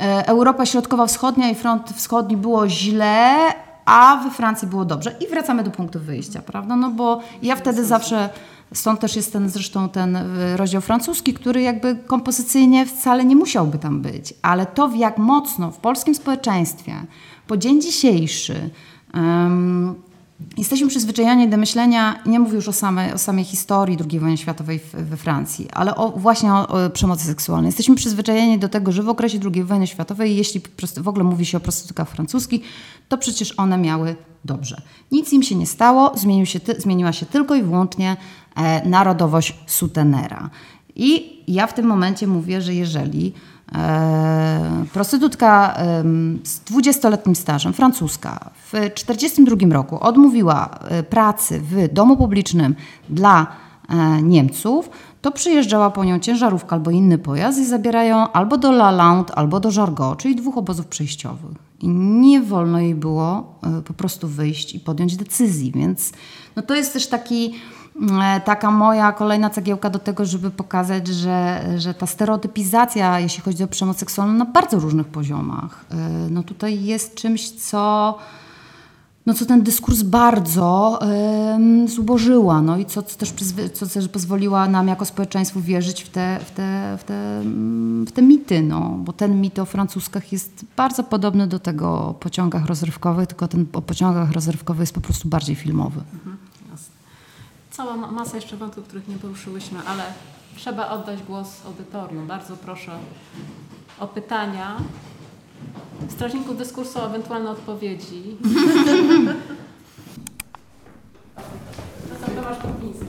e, 0.00 0.26
Europa 0.26 0.66
Środkowo-Wschodnia 0.66 1.50
i 1.50 1.54
front 1.54 1.90
wschodni 1.90 2.36
było 2.36 2.68
źle, 2.68 3.36
a 3.84 4.20
we 4.24 4.30
Francji 4.30 4.68
było 4.68 4.84
dobrze. 4.84 5.14
I 5.20 5.26
wracamy 5.26 5.64
do 5.64 5.70
punktu 5.70 6.00
wyjścia, 6.00 6.42
prawda? 6.42 6.76
No 6.76 6.90
bo 6.90 7.20
ja 7.42 7.56
wtedy 7.56 7.84
zawsze, 7.84 8.28
stąd 8.74 9.00
też 9.00 9.16
jest 9.16 9.32
ten 9.32 9.48
zresztą 9.48 9.88
ten 9.88 10.16
y, 10.16 10.56
rozdział 10.56 10.82
francuski, 10.82 11.34
który 11.34 11.62
jakby 11.62 11.96
kompozycyjnie 11.96 12.86
wcale 12.86 13.24
nie 13.24 13.36
musiałby 13.36 13.78
tam 13.78 14.00
być, 14.00 14.34
ale 14.42 14.66
to 14.66 14.90
jak 14.96 15.18
mocno 15.18 15.70
w 15.70 15.76
polskim 15.76 16.14
społeczeństwie 16.14 16.94
po 17.46 17.56
dzień 17.56 17.82
dzisiejszy 17.82 18.70
em, 19.14 19.94
Jesteśmy 20.58 20.88
przyzwyczajeni 20.88 21.48
do 21.48 21.56
myślenia, 21.56 22.22
nie 22.26 22.40
mówię 22.40 22.54
już 22.54 22.68
o 22.68 22.72
samej, 22.72 23.12
o 23.12 23.18
samej 23.18 23.44
historii 23.44 23.98
II 24.10 24.20
wojny 24.20 24.36
światowej 24.36 24.80
we 24.94 25.16
Francji, 25.16 25.68
ale 25.72 25.96
o, 25.96 26.10
właśnie 26.10 26.52
o, 26.52 26.68
o 26.68 26.90
przemocy 26.90 27.24
seksualnej. 27.24 27.68
Jesteśmy 27.68 27.94
przyzwyczajeni 27.94 28.58
do 28.58 28.68
tego, 28.68 28.92
że 28.92 29.02
w 29.02 29.08
okresie 29.08 29.38
II 29.54 29.64
wojny 29.64 29.86
światowej, 29.86 30.36
jeśli 30.36 30.60
w 30.96 31.08
ogóle 31.08 31.24
mówi 31.24 31.46
się 31.46 31.56
o 31.56 31.60
prostytutkach 31.60 32.08
francuskich, 32.08 32.60
to 33.08 33.18
przecież 33.18 33.54
one 33.56 33.78
miały 33.78 34.16
dobrze. 34.44 34.82
Nic 35.12 35.32
im 35.32 35.42
się 35.42 35.54
nie 35.54 35.66
stało, 35.66 36.14
się 36.44 36.60
zmieniła 36.78 37.12
się 37.12 37.26
tylko 37.26 37.54
i 37.54 37.62
wyłącznie 37.62 38.16
e, 38.56 38.88
narodowość 38.88 39.54
sutenera. 39.66 40.50
I 40.96 41.38
ja 41.48 41.66
w 41.66 41.74
tym 41.74 41.86
momencie 41.86 42.26
mówię, 42.26 42.62
że 42.62 42.74
jeżeli 42.74 43.32
prostytutka 44.92 45.74
em, 45.74 46.38
z 46.44 46.60
20-letnim 46.60 47.34
stażem, 47.34 47.72
francuska, 47.72 48.50
w 48.54 48.70
1942 48.70 49.74
roku 49.74 50.00
odmówiła 50.00 50.78
e, 50.88 51.02
pracy 51.02 51.60
w 51.60 51.92
domu 51.92 52.16
publicznym 52.16 52.74
dla 53.08 53.46
e, 53.88 54.22
Niemców, 54.22 54.90
to 55.22 55.32
przyjeżdżała 55.32 55.90
po 55.90 56.04
nią 56.04 56.18
ciężarówka 56.18 56.76
albo 56.76 56.90
inny 56.90 57.18
pojazd 57.18 57.58
i 57.58 57.66
zabierają 57.66 58.32
albo 58.32 58.58
do 58.58 58.72
Lalande, 58.72 59.34
albo 59.34 59.60
do 59.60 59.70
Jargeau, 59.70 60.16
czyli 60.16 60.36
dwóch 60.36 60.58
obozów 60.58 60.86
przejściowych. 60.86 61.56
I 61.80 61.88
nie 61.88 62.42
wolno 62.42 62.80
jej 62.80 62.94
było 62.94 63.54
e, 63.62 63.82
po 63.82 63.94
prostu 63.94 64.28
wyjść 64.28 64.74
i 64.74 64.80
podjąć 64.80 65.16
decyzji, 65.16 65.72
więc 65.72 66.12
no 66.56 66.62
to 66.62 66.74
jest 66.74 66.92
też 66.92 67.06
taki 67.06 67.46
e, 67.46 67.77
taka 68.44 68.70
moja 68.70 69.12
kolejna 69.12 69.50
cegiełka 69.50 69.90
do 69.90 69.98
tego, 69.98 70.24
żeby 70.24 70.50
pokazać, 70.50 71.06
że, 71.06 71.64
że 71.76 71.94
ta 71.94 72.06
stereotypizacja, 72.06 73.20
jeśli 73.20 73.42
chodzi 73.42 73.64
o 73.64 73.68
przemoc 73.68 73.98
seksualną 73.98 74.34
na 74.34 74.44
bardzo 74.44 74.78
różnych 74.78 75.06
poziomach, 75.06 75.84
e, 75.90 75.96
no 76.30 76.42
tutaj 76.42 76.84
jest 76.84 77.14
czymś, 77.14 77.50
co 77.50 78.14
no 79.28 79.34
co 79.34 79.46
ten 79.46 79.62
dyskurs 79.62 80.02
bardzo 80.02 80.98
zubożyła, 81.86 82.62
no 82.62 82.78
i 82.78 82.86
co, 82.86 83.02
co, 83.02 83.16
też, 83.18 83.32
co 83.74 83.86
też 83.86 84.08
pozwoliła 84.08 84.68
nam 84.68 84.88
jako 84.88 85.04
społeczeństwu 85.04 85.60
wierzyć 85.60 86.02
w 86.02 86.08
te, 86.08 86.38
w 86.46 86.50
te, 86.50 86.96
w 87.00 87.04
te, 87.04 87.40
mm, 87.40 88.06
w 88.06 88.12
te 88.12 88.22
mity, 88.22 88.62
no, 88.62 88.96
bo 88.98 89.12
ten 89.12 89.40
mit 89.40 89.58
o 89.58 89.64
francuskach 89.64 90.32
jest 90.32 90.64
bardzo 90.76 91.04
podobny 91.04 91.46
do 91.46 91.58
tego 91.58 92.08
o 92.08 92.14
pociągach 92.14 92.66
rozrywkowych, 92.66 93.26
tylko 93.26 93.48
ten 93.48 93.66
o 93.72 93.82
pociągach 93.82 94.32
rozrywkowych 94.32 94.80
jest 94.80 94.94
po 94.94 95.00
prostu 95.00 95.28
bardziej 95.28 95.56
filmowy. 95.56 96.00
Jasne. 96.14 96.47
Cała 97.78 97.96
ma- 97.96 98.10
masa 98.10 98.36
jeszcze 98.36 98.56
wątków, 98.56 98.84
których 98.84 99.08
nie 99.08 99.16
poruszyłyśmy, 99.16 99.78
ale 99.86 100.02
trzeba 100.56 100.88
oddać 100.90 101.22
głos 101.22 101.66
audytorium. 101.66 102.26
Bardzo 102.26 102.56
proszę 102.56 102.98
o 104.00 104.08
pytania. 104.08 104.76
Strażników 106.08 106.58
dyskursu 106.58 106.98
o 106.98 107.06
ewentualne 107.06 107.50
odpowiedzi. 107.50 108.22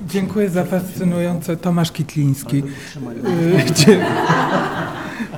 Dziękuję 0.08 0.50
za 0.50 0.64
fascynujące. 0.64 1.58
Tomasz 1.58 1.92
Kitliński. 1.92 2.58
Y, 2.58 2.64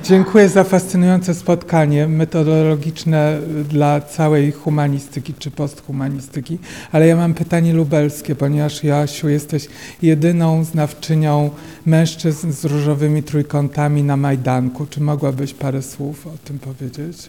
Dziękuję 0.04 0.48
za 0.48 0.64
fascynujące 0.64 1.34
spotkanie 1.34 2.08
metodologiczne 2.08 3.38
dla 3.68 4.00
całej 4.00 4.52
humanistyki 4.52 5.34
czy 5.34 5.50
posthumanistyki. 5.50 6.58
Ale 6.92 7.06
ja 7.06 7.16
mam 7.16 7.34
pytanie 7.34 7.72
lubelskie, 7.72 8.34
ponieważ 8.34 8.84
Joasiu 8.84 9.28
jesteś 9.28 9.68
jedyną 10.02 10.64
znawczynią 10.64 11.50
mężczyzn 11.86 12.52
z 12.52 12.64
różowymi 12.64 13.22
trójkątami 13.22 14.02
na 14.02 14.16
Majdanku. 14.16 14.86
Czy 14.86 15.00
mogłabyś 15.00 15.54
parę 15.54 15.82
słów 15.82 16.26
o 16.26 16.30
tym 16.44 16.58
powiedzieć? 16.58 17.28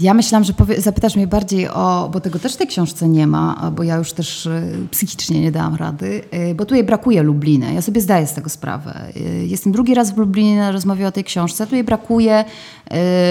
Ja 0.00 0.14
myślałam, 0.14 0.44
że 0.44 0.52
powie, 0.52 0.80
zapytasz 0.80 1.16
mnie 1.16 1.26
bardziej 1.26 1.68
o, 1.68 2.10
bo 2.12 2.20
tego 2.20 2.38
też 2.38 2.54
w 2.54 2.56
tej 2.56 2.66
książce 2.66 3.08
nie 3.08 3.26
ma, 3.26 3.70
bo 3.76 3.82
ja 3.82 3.96
już 3.96 4.12
też 4.12 4.46
y, 4.46 4.86
psychicznie 4.90 5.40
nie 5.40 5.52
dałam 5.52 5.74
rady, 5.74 6.22
y, 6.50 6.54
bo 6.54 6.64
tu 6.64 6.74
jej 6.74 6.84
brakuje 6.84 7.22
Lubliny. 7.22 7.74
Ja 7.74 7.82
sobie 7.82 8.00
zdaję 8.00 8.26
z 8.26 8.34
tego 8.34 8.48
sprawę. 8.50 9.12
Y, 9.16 9.46
Jestem 9.46 9.72
drugi 9.72 9.94
raz 9.94 10.12
w 10.14 10.16
Lublinie 10.16 10.72
rozmowie 10.72 11.08
o 11.08 11.12
tej 11.12 11.24
książce. 11.24 11.66
Tu 11.66 11.74
jej 11.74 11.84
brakuje. 11.84 12.44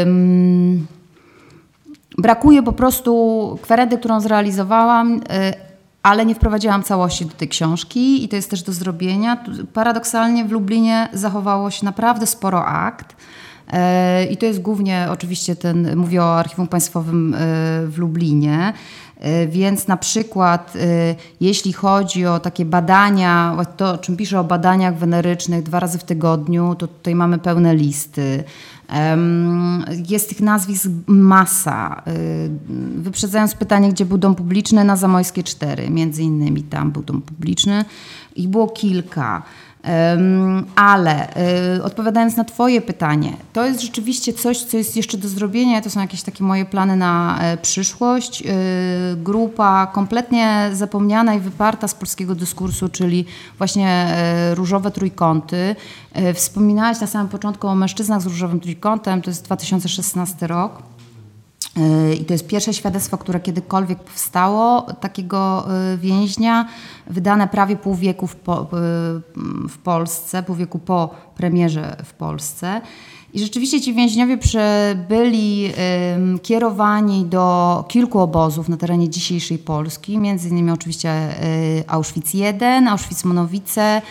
ym, 0.03 0.87
brakuje 2.17 2.63
po 2.63 2.73
prostu 2.73 3.59
kwerendy, 3.61 3.97
którą 3.97 4.21
zrealizowałam, 4.21 5.21
ale 6.03 6.25
nie 6.25 6.35
wprowadziłam 6.35 6.83
całości 6.83 7.25
do 7.25 7.33
tej 7.33 7.47
książki 7.47 8.23
i 8.23 8.29
to 8.29 8.35
jest 8.35 8.49
też 8.49 8.63
do 8.63 8.73
zrobienia. 8.73 9.43
Paradoksalnie 9.73 10.45
w 10.45 10.51
Lublinie 10.51 11.09
zachowało 11.13 11.71
się 11.71 11.85
naprawdę 11.85 12.27
sporo 12.27 12.65
akt. 12.65 13.15
E, 13.71 14.25
I 14.25 14.37
to 14.37 14.45
jest 14.45 14.61
głównie 14.61 15.07
oczywiście 15.11 15.55
ten, 15.55 15.95
mówię 15.95 16.23
o 16.23 16.39
Archiwum 16.39 16.67
Państwowym 16.67 17.33
e, 17.33 17.37
w 17.87 17.97
Lublinie. 17.97 18.73
E, 19.19 19.47
Więc 19.47 19.87
na 19.87 19.97
przykład, 19.97 20.73
jeśli 21.41 21.73
chodzi 21.73 22.25
o 22.25 22.39
takie 22.39 22.65
badania, 22.65 23.57
to 23.77 23.91
o 23.91 23.97
czym 23.97 24.17
piszę 24.17 24.39
o 24.39 24.43
badaniach 24.43 24.97
wenerycznych 24.97 25.63
dwa 25.63 25.79
razy 25.79 25.97
w 25.97 26.03
tygodniu, 26.03 26.75
to 26.75 26.87
tutaj 26.87 27.15
mamy 27.15 27.39
pełne 27.39 27.75
listy. 27.75 28.43
Jest 30.09 30.29
tych 30.29 30.41
nazwisk 30.41 30.89
masa. 31.07 32.03
Wyprzedzając 32.95 33.55
pytanie, 33.55 33.89
gdzie 33.89 34.05
był 34.05 34.17
dom 34.17 34.35
publiczny, 34.35 34.83
na 34.83 34.95
Zamojskie 34.95 35.43
4, 35.43 35.89
między 35.89 36.23
innymi 36.23 36.63
tam 36.63 36.91
był 36.91 37.03
dom 37.03 37.21
publiczny. 37.21 37.85
Ich 38.35 38.47
było 38.47 38.67
kilka. 38.67 39.43
Ale 40.75 41.27
y, 41.77 41.83
odpowiadając 41.83 42.37
na 42.37 42.43
Twoje 42.43 42.81
pytanie, 42.81 43.33
to 43.53 43.65
jest 43.65 43.81
rzeczywiście 43.81 44.33
coś, 44.33 44.63
co 44.63 44.77
jest 44.77 44.95
jeszcze 44.95 45.17
do 45.17 45.27
zrobienia. 45.27 45.81
To 45.81 45.89
są 45.89 46.01
jakieś 46.01 46.23
takie 46.23 46.43
moje 46.43 46.65
plany 46.65 46.95
na 46.95 47.39
e, 47.41 47.57
przyszłość. 47.57 48.41
Y, 48.41 48.45
Grupa 49.15 49.87
kompletnie 49.87 50.69
zapomniana 50.73 51.35
i 51.35 51.39
wyparta 51.39 51.87
z 51.87 51.95
polskiego 51.95 52.35
dyskursu, 52.35 52.89
czyli 52.89 53.25
właśnie 53.57 53.89
e, 53.89 54.55
różowe 54.55 54.91
trójkąty. 54.91 55.75
E, 56.13 56.33
Wspominałaś 56.33 57.01
na 57.01 57.07
samym 57.07 57.27
początku 57.27 57.67
o 57.67 57.75
mężczyznach 57.75 58.21
z 58.21 58.25
różowym 58.25 58.59
trójkątem, 58.59 59.21
to 59.21 59.29
jest 59.29 59.45
2016 59.45 60.47
rok. 60.47 60.96
I 62.19 62.25
to 62.25 62.33
jest 62.33 62.47
pierwsze 62.47 62.73
świadectwo, 62.73 63.17
które 63.17 63.39
kiedykolwiek 63.39 63.99
powstało 63.99 64.81
takiego 64.81 65.67
yy, 65.91 65.97
więźnia, 65.97 66.67
wydane 67.07 67.47
prawie 67.47 67.75
pół 67.75 67.95
wieku 67.95 68.27
w, 68.27 68.35
po, 68.35 68.67
yy, 68.71 69.67
w 69.69 69.77
Polsce, 69.83 70.43
pół 70.43 70.55
wieku 70.55 70.79
po 70.79 71.09
premierze 71.35 71.97
w 72.05 72.13
Polsce. 72.13 72.81
I 73.33 73.39
rzeczywiście 73.39 73.81
ci 73.81 73.93
więźniowie 73.93 74.37
byli 75.09 75.71
kierowani 76.43 77.25
do 77.25 77.85
kilku 77.87 78.19
obozów 78.19 78.69
na 78.69 78.77
terenie 78.77 79.09
dzisiejszej 79.09 79.57
Polski, 79.57 80.17
między 80.17 80.49
innymi 80.49 80.71
oczywiście 80.71 81.29
y, 81.79 81.83
Auschwitz 81.87 82.35
I, 82.35 82.43
Auschwitz-Monowice, 82.89 84.01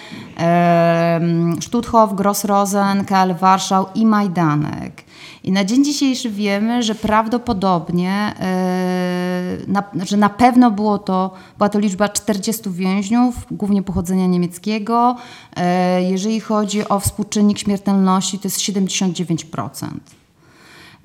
Stutthof, 1.61 2.13
Gross-Rosen, 2.13 3.05
KL 3.05 3.35
Warszał 3.41 3.87
i 3.95 4.07
Majdanek. 4.07 5.05
I 5.47 5.53
na 5.53 5.65
dzień 5.65 5.85
dzisiejszy 5.85 6.31
wiemy, 6.31 6.83
że 6.83 6.95
prawdopodobnie, 6.95 8.35
e, 8.41 9.57
na, 9.67 9.83
że 10.05 10.17
na 10.17 10.29
pewno 10.29 10.71
było 10.71 10.99
to, 10.99 11.31
była 11.59 11.69
to 11.69 11.79
liczba 11.79 12.09
40 12.09 12.71
więźniów, 12.71 13.35
głównie 13.51 13.83
pochodzenia 13.83 14.27
niemieckiego. 14.27 15.17
E, 15.57 16.03
Jeżeli 16.03 16.41
chodzi 16.41 16.89
o 16.89 17.01
współczynnik 17.01 17.59
śmiertelności, 17.59 18.39
to 18.39 18.49
jest 18.49 18.59
79%. 18.59 19.89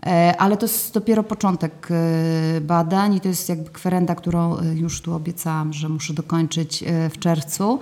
E, 0.05 0.35
ale 0.37 0.57
to 0.57 0.65
jest 0.65 0.93
dopiero 0.93 1.23
początek 1.23 1.87
badań 2.61 3.15
i 3.15 3.21
to 3.21 3.27
jest 3.27 3.49
jakby 3.49 3.69
kwerenda, 3.69 4.15
którą 4.15 4.57
już 4.75 5.01
tu 5.01 5.13
obiecałam, 5.13 5.73
że 5.73 5.89
muszę 5.89 6.13
dokończyć 6.13 6.83
w 7.13 7.19
czerwcu. 7.19 7.79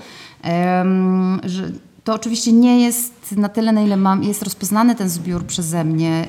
Że 1.43 1.71
to 2.09 2.15
oczywiście 2.15 2.51
nie 2.51 2.81
jest 2.81 3.31
na 3.37 3.49
tyle, 3.49 3.71
na 3.71 3.81
ile 3.81 3.97
mam, 3.97 4.23
jest 4.23 4.43
rozpoznany 4.43 4.95
ten 4.95 5.09
zbiór 5.09 5.45
przeze 5.45 5.83
mnie, 5.83 6.27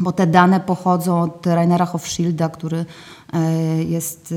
bo 0.00 0.12
te 0.12 0.26
dane 0.26 0.60
pochodzą 0.60 1.22
od 1.22 1.46
Rainera 1.46 1.86
Hofschilda, 1.86 2.48
który 2.48 2.84
jest 3.88 4.34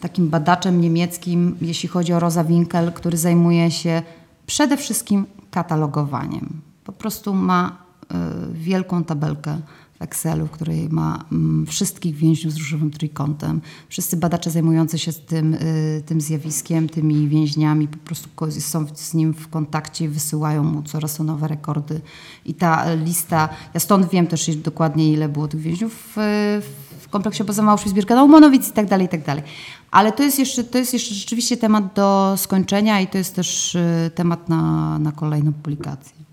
takim 0.00 0.28
badaczem 0.28 0.80
niemieckim, 0.80 1.56
jeśli 1.60 1.88
chodzi 1.88 2.12
o 2.12 2.20
Rosa 2.20 2.44
Winkel, 2.44 2.92
który 2.92 3.16
zajmuje 3.16 3.70
się 3.70 4.02
przede 4.46 4.76
wszystkim 4.76 5.26
katalogowaniem. 5.50 6.60
Po 6.84 6.92
prostu 6.92 7.34
ma 7.34 7.84
Y, 8.04 8.52
wielką 8.52 9.04
tabelkę 9.04 9.58
Excelu, 10.04 10.46
w 10.46 10.50
której 10.50 10.88
ma 10.88 11.24
mm, 11.32 11.66
wszystkich 11.66 12.14
więźniów 12.14 12.54
z 12.54 12.56
różowym 12.56 12.90
trójkątem. 12.90 13.60
Wszyscy 13.88 14.16
badacze 14.16 14.50
zajmujący 14.50 14.98
się 14.98 15.12
tym, 15.12 15.54
y, 15.54 16.02
tym 16.06 16.20
zjawiskiem, 16.20 16.88
tymi 16.88 17.28
więźniami 17.28 17.88
po 17.88 17.98
prostu 17.98 18.28
są 18.60 18.86
z 18.94 19.14
nim 19.14 19.34
w 19.34 19.48
kontakcie 19.48 20.04
i 20.04 20.08
wysyłają 20.08 20.64
mu 20.64 20.82
coraz 20.82 21.18
nowe 21.18 21.48
rekordy. 21.48 22.00
I 22.44 22.54
ta 22.54 22.94
lista, 22.94 23.48
ja 23.74 23.80
stąd 23.80 24.10
wiem 24.10 24.26
też 24.26 24.56
dokładnie 24.56 25.12
ile 25.12 25.28
było 25.28 25.48
tych 25.48 25.60
więźniów 25.60 26.12
w, 26.16 26.60
w 27.00 27.08
kompleksie 27.08 27.42
obozowym 27.42 27.70
Auschwitz-Birkenau, 27.70 28.28
Monowic 28.28 28.68
i 28.68 28.72
tak 28.72 28.86
dalej, 28.86 29.06
i 29.06 29.08
tak 29.08 29.24
dalej. 29.24 29.44
Ale 29.90 30.12
to 30.12 30.22
jest, 30.22 30.38
jeszcze, 30.38 30.64
to 30.64 30.78
jest 30.78 30.92
jeszcze 30.92 31.14
rzeczywiście 31.14 31.56
temat 31.56 31.94
do 31.94 32.34
skończenia 32.36 33.00
i 33.00 33.06
to 33.06 33.18
jest 33.18 33.34
też 33.34 33.74
y, 33.74 34.10
temat 34.14 34.48
na, 34.48 34.98
na 34.98 35.12
kolejną 35.12 35.52
publikację. 35.52 36.24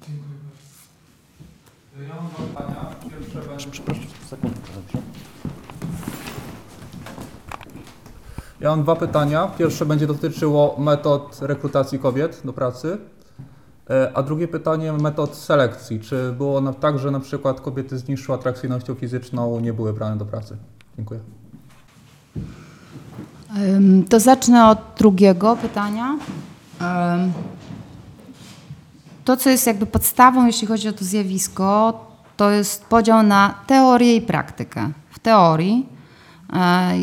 Ja 2.07 2.15
mam 2.15 2.47
dwa 2.51 3.00
Przepraszam, 3.67 4.05
Ja 8.61 8.69
mam 8.69 8.83
dwa 8.83 8.95
pytania. 8.95 9.47
Pierwsze 9.57 9.85
będzie 9.85 10.07
dotyczyło 10.07 10.75
metod 10.79 11.39
rekrutacji 11.41 11.99
kobiet 11.99 12.41
do 12.45 12.53
pracy, 12.53 12.97
e, 13.89 14.11
a 14.13 14.23
drugie 14.23 14.47
pytanie 14.47 14.93
metod 14.93 15.35
selekcji. 15.35 15.99
Czy 15.99 16.31
było 16.37 16.73
tak, 16.73 16.99
że 16.99 17.11
na 17.11 17.19
przykład 17.19 17.61
kobiety 17.61 17.97
z 17.97 18.07
niższą 18.07 18.33
atrakcyjnością 18.33 18.95
fizyczną 18.95 19.59
nie 19.59 19.73
były 19.73 19.93
brane 19.93 20.17
do 20.17 20.25
pracy? 20.25 20.57
Dziękuję. 20.97 21.19
To 24.09 24.19
zacznę 24.19 24.67
od 24.67 24.79
drugiego 24.97 25.55
pytania. 25.55 26.17
To, 29.25 29.37
co 29.37 29.49
jest 29.49 29.67
jakby 29.67 29.85
podstawą, 29.85 30.45
jeśli 30.45 30.67
chodzi 30.67 30.89
o 30.89 30.93
to 30.93 31.05
zjawisko, 31.05 31.93
to 32.41 32.51
jest 32.51 32.85
podział 32.85 33.23
na 33.23 33.55
teorię 33.67 34.15
i 34.15 34.21
praktykę. 34.21 34.91
W 35.11 35.19
teorii 35.19 35.85
e, 36.53 36.93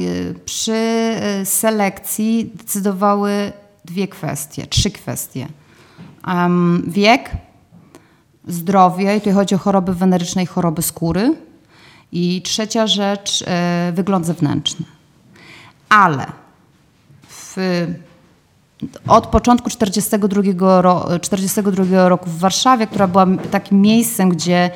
przy 0.45 0.73
e, 0.73 1.47
selekcji 1.47 2.53
decydowały 2.55 3.53
dwie 3.85 4.09
kwestie, 4.09 4.67
trzy 4.67 4.91
kwestie. 4.91 5.49
Wiek, 6.87 7.31
zdrowie, 8.49 9.17
i 9.17 9.21
tutaj 9.21 9.35
chodzi 9.35 9.55
o 9.55 9.59
choroby 9.59 9.95
weneryczne 9.95 10.43
i 10.43 10.47
choroby 10.47 10.83
skóry. 10.83 11.35
I 12.13 12.43
trzecia 12.43 12.87
rzecz, 12.87 13.45
e, 13.47 13.93
wygląd 13.95 14.27
zewnętrzny. 14.27 14.87
Ale 15.89 16.27
w 17.29 17.57
od 19.09 19.27
początku 19.27 19.71
1942 19.71 20.83
ro, 20.83 21.07
42 21.21 22.09
roku 22.09 22.31
w 22.31 22.39
Warszawie, 22.39 22.87
która 22.87 23.07
była 23.07 23.27
takim 23.51 23.81
miejscem, 23.81 24.29
gdzie 24.29 24.71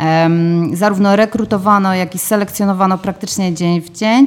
um, 0.00 0.76
zarówno 0.76 1.16
rekrutowano, 1.16 1.94
jak 1.94 2.14
i 2.14 2.18
selekcjonowano 2.18 2.98
praktycznie 2.98 3.54
dzień 3.54 3.80
w 3.80 3.90
dzień, 3.90 4.26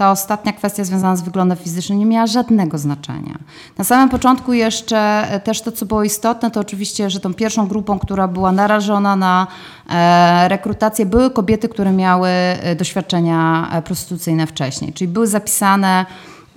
ta 0.00 0.10
ostatnia 0.10 0.52
kwestia 0.52 0.84
związana 0.84 1.16
z 1.16 1.22
wyglądem 1.22 1.58
fizycznym 1.58 1.98
nie 1.98 2.06
miała 2.06 2.26
żadnego 2.26 2.78
znaczenia. 2.78 3.38
Na 3.78 3.84
samym 3.84 4.08
początku 4.08 4.52
jeszcze 4.52 4.98
e, 5.30 5.40
też 5.40 5.62
to, 5.62 5.72
co 5.72 5.86
było 5.86 6.02
istotne, 6.04 6.50
to 6.50 6.60
oczywiście, 6.60 7.10
że 7.10 7.20
tą 7.20 7.34
pierwszą 7.34 7.66
grupą, 7.66 7.98
która 7.98 8.28
była 8.28 8.52
narażona 8.52 9.16
na 9.16 9.46
e, 9.90 10.48
rekrutację, 10.48 11.06
były 11.06 11.30
kobiety, 11.30 11.68
które 11.68 11.92
miały 11.92 12.28
e, 12.28 12.76
doświadczenia 12.76 13.68
prostytucyjne 13.84 14.46
wcześniej, 14.46 14.92
czyli 14.92 15.08
były 15.08 15.26
zapisane 15.26 16.06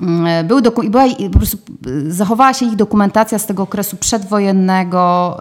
Mm, 0.01 0.47
były 0.47 0.61
doku- 0.61 0.89
była, 0.89 1.03
po 1.33 1.37
prostu 1.37 1.57
y, 1.87 2.13
zachowała 2.13 2.53
się 2.53 2.65
ich 2.65 2.75
dokumentacja 2.75 3.39
z 3.39 3.45
tego 3.45 3.63
okresu 3.63 3.97
przedwojennego, 3.97 5.37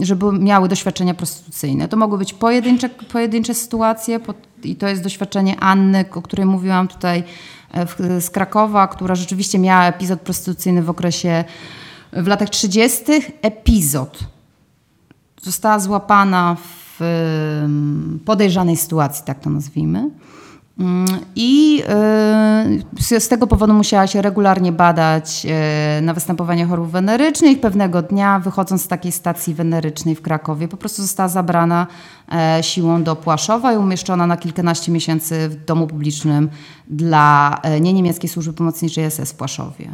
żeby 0.00 0.32
miały 0.32 0.68
doświadczenia 0.68 1.14
prostytucyjne. 1.14 1.88
To 1.88 1.96
mogły 1.96 2.18
być 2.18 2.34
pojedyncze, 2.34 2.88
pojedyncze 2.88 3.54
sytuacje 3.54 4.20
i 4.62 4.76
to 4.76 4.88
jest 4.88 5.02
doświadczenie 5.02 5.60
Anny, 5.60 6.04
o 6.14 6.22
której 6.22 6.46
mówiłam 6.46 6.88
tutaj 6.88 7.24
e, 7.72 8.20
z 8.20 8.30
Krakowa, 8.30 8.88
która 8.88 9.14
rzeczywiście 9.14 9.58
miała 9.58 9.84
epizod 9.84 10.20
prostytucyjny 10.20 10.82
w 10.82 10.90
okresie, 10.90 11.44
w 12.12 12.26
latach 12.26 12.50
30. 12.50 13.04
Epizod. 13.42 14.18
Została 15.42 15.78
złapana 15.78 16.56
w 16.98 17.00
podejrzanej 18.24 18.76
sytuacji, 18.76 19.24
tak 19.24 19.40
to 19.40 19.50
nazwijmy. 19.50 20.10
Mm, 20.78 21.06
I 21.36 21.82
y, 23.10 23.20
z 23.20 23.28
tego 23.28 23.46
powodu 23.46 23.72
musiała 23.72 24.06
się 24.06 24.22
regularnie 24.22 24.72
badać 24.72 25.46
y, 25.98 26.02
na 26.02 26.14
występowanie 26.14 26.66
chorób 26.66 26.90
wenerycznych. 26.90 27.60
Pewnego 27.60 28.02
dnia, 28.02 28.38
wychodząc 28.40 28.82
z 28.82 28.88
takiej 28.88 29.12
stacji 29.12 29.54
wenerycznej 29.54 30.14
w 30.14 30.22
Krakowie, 30.22 30.68
po 30.68 30.76
prostu 30.76 31.02
została 31.02 31.28
zabrana 31.28 31.86
e, 32.32 32.62
siłą 32.62 33.02
do 33.02 33.16
Płaszowa 33.16 33.72
i 33.72 33.76
umieszczona 33.76 34.26
na 34.26 34.36
kilkanaście 34.36 34.92
miesięcy 34.92 35.48
w 35.48 35.64
domu 35.64 35.86
publicznym 35.86 36.48
dla 36.88 37.58
e, 37.62 37.80
niemieckiej 37.80 38.30
służby 38.30 38.52
pomocniczej 38.52 39.10
SS 39.10 39.32
w 39.32 39.36
Płaszowie. 39.36 39.90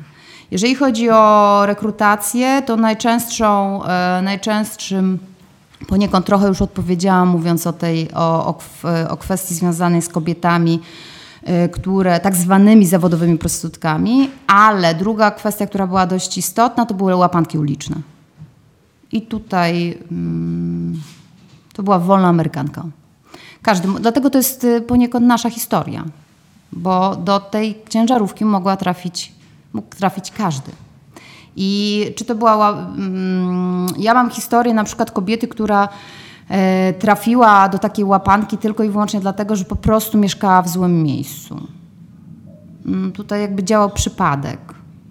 Jeżeli 0.51 0.75
chodzi 0.75 1.11
o 1.11 1.63
rekrutację, 1.67 2.63
to 2.67 2.77
najczęstszą, 2.77 3.81
e, 3.85 4.23
najczęstszym 4.23 5.19
Poniekąd 5.87 6.27
trochę 6.27 6.49
już 6.49 6.63
odpowiedziałam, 6.63 7.29
mówiąc 7.29 7.67
o, 7.67 7.73
tej, 7.73 8.13
o, 8.13 8.47
o, 8.47 8.59
o 9.09 9.17
kwestii 9.17 9.55
związanej 9.55 10.03
z 10.03 10.09
kobietami, 10.09 10.81
y, 11.49 11.69
które 11.69 12.21
tak 12.21 12.37
zwanymi 12.37 12.87
zawodowymi 12.87 13.39
prostytutkami, 13.39 14.31
ale 14.47 14.95
druga 14.95 15.31
kwestia, 15.31 15.67
która 15.67 15.87
była 15.87 16.07
dość 16.07 16.39
istotna, 16.39 16.87
to 16.87 16.95
były 16.95 17.17
łapanki 17.17 17.59
uliczne. 17.59 17.97
I 19.13 19.23
tutaj 19.23 19.99
mm, 20.11 21.01
to 21.73 21.83
była 21.83 21.99
wolna 21.99 22.29
Amerykanka. 22.29 22.85
Każdy, 23.63 23.89
dlatego 24.01 24.31
to 24.31 24.39
jest 24.39 24.65
y, 24.65 24.81
poniekąd 24.81 25.27
nasza 25.27 25.51
historia, 25.51 26.05
bo 26.73 27.17
do 27.17 27.41
tej 27.41 27.79
ciężarówki 27.89 28.45
mogła 28.45 28.77
trafić, 28.77 29.33
mógł 29.73 29.97
trafić 29.97 30.31
każdy. 30.31 30.73
I 31.57 32.05
czy 32.17 32.25
to 32.25 32.35
była. 32.35 32.73
Mm, 32.73 33.87
ja 33.99 34.15
mam 34.15 34.31
historię 34.31 34.75
na 34.75 34.85
przykład 34.85 35.11
kobiety, 35.11 35.49
która 35.49 35.89
e, 36.49 36.93
trafiła 36.93 37.69
do 37.69 37.79
takiej 37.79 38.05
łapanki 38.05 38.59
tylko 38.59 38.83
i 38.85 38.89
wyłącznie 38.89 39.21
dlatego, 39.21 39.57
że 39.57 39.65
po 39.65 39.77
prostu 39.77 40.19
mieszkała 40.19 40.63
w 40.63 40.69
złym 40.69 41.03
miejscu. 41.03 41.67
Mm, 42.87 43.13
tutaj 43.13 43.41
jakby 43.41 43.65
działał 43.65 43.91
przypadek. 43.91 44.59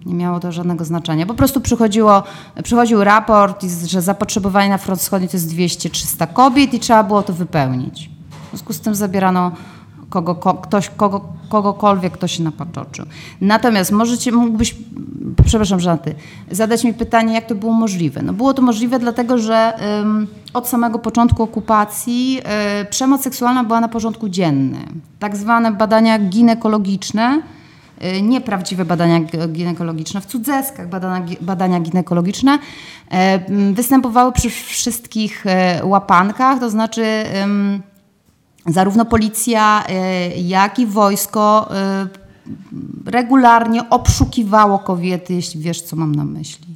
Nie 0.06 0.14
miało 0.14 0.40
to 0.40 0.52
żadnego 0.52 0.84
znaczenia. 0.84 1.26
Po 1.26 1.34
prostu 1.34 1.60
przychodziło, 1.60 2.22
przychodził 2.62 3.04
raport, 3.04 3.64
że 3.86 4.02
zapotrzebowanie 4.02 4.68
na 4.68 4.78
front 4.78 5.00
wschodni 5.00 5.28
to 5.28 5.36
jest 5.36 5.50
200-300 5.50 6.32
kobiet 6.32 6.74
i 6.74 6.80
trzeba 6.80 7.04
było 7.04 7.22
to 7.22 7.32
wypełnić. 7.32 8.10
W 8.46 8.48
związku 8.48 8.72
z 8.72 8.80
tym 8.80 8.94
zabierano 8.94 9.52
kogo, 10.12 10.34
ko, 10.34 10.54
ktoś, 10.54 10.88
kogo, 10.88 11.20
kogokolwiek, 11.48 12.12
kto 12.12 12.28
się 12.28 12.42
napatoczył. 12.42 13.06
Natomiast 13.40 13.92
możecie, 13.92 14.32
mógłbyś, 14.32 14.76
przepraszam, 15.44 15.80
Żanty, 15.80 16.14
zadać 16.50 16.84
mi 16.84 16.94
pytanie, 16.94 17.34
jak 17.34 17.46
to 17.46 17.54
było 17.54 17.72
możliwe. 17.72 18.22
No 18.22 18.32
było 18.32 18.54
to 18.54 18.62
możliwe 18.62 18.98
dlatego, 18.98 19.38
że 19.38 19.72
od 20.54 20.68
samego 20.68 20.98
początku 20.98 21.42
okupacji 21.42 22.40
um, 22.44 22.86
przemoc 22.90 23.22
seksualna 23.22 23.64
była 23.64 23.80
na 23.80 23.88
porządku 23.88 24.28
dziennym. 24.28 25.00
Tak 25.18 25.36
zwane 25.36 25.72
badania 25.72 26.18
ginekologiczne, 26.18 27.42
um, 28.00 28.28
nieprawdziwe 28.28 28.84
badania 28.84 29.20
ginekologiczne, 29.48 30.20
w 30.20 30.26
cudzeskach 30.26 30.88
badania, 30.88 31.26
badania 31.40 31.80
ginekologiczne 31.80 32.58
występowały 33.72 34.32
przy 34.32 34.50
wszystkich 34.50 35.46
e, 35.46 35.80
łapankach, 35.84 36.60
to 36.60 36.70
znaczy 36.70 37.04
zarówno 38.66 39.04
policja, 39.04 39.84
y, 40.36 40.40
jak 40.40 40.78
i 40.78 40.86
wojsko 40.86 41.70
y, 43.06 43.10
regularnie 43.10 43.90
obszukiwało 43.90 44.78
kobiety, 44.78 45.34
jeśli 45.34 45.60
wiesz, 45.60 45.82
co 45.82 45.96
mam 45.96 46.14
na 46.14 46.24
myśli. 46.24 46.66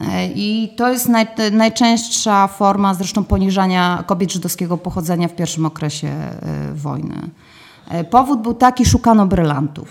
E, 0.00 0.26
I 0.26 0.74
to 0.76 0.92
jest 0.92 1.08
naj, 1.08 1.26
najczęstsza 1.52 2.48
forma 2.48 2.94
zresztą 2.94 3.24
poniżania 3.24 4.04
kobiet 4.06 4.32
żydowskiego 4.32 4.78
pochodzenia 4.78 5.28
w 5.28 5.34
pierwszym 5.34 5.66
okresie 5.66 6.08
wojny. 6.74 7.30
E, 7.88 8.04
powód 8.04 8.42
był 8.42 8.54
taki, 8.54 8.84
szukano 8.84 9.26
brylantów. 9.26 9.88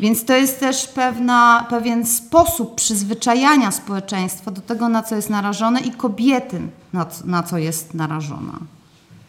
Więc 0.00 0.24
to 0.24 0.36
jest 0.36 0.60
też 0.60 0.86
pewna, 0.86 1.66
pewien 1.70 2.06
sposób 2.06 2.74
przyzwyczajania 2.74 3.70
społeczeństwa 3.70 4.50
do 4.50 4.60
tego, 4.60 4.88
na 4.88 5.02
co 5.02 5.16
jest 5.16 5.30
narażone 5.30 5.80
i 5.80 5.90
kobiety, 5.90 6.60
na, 6.92 7.04
co- 7.04 7.26
na 7.26 7.42
co 7.42 7.58
jest 7.58 7.94
narażona. 7.94 8.52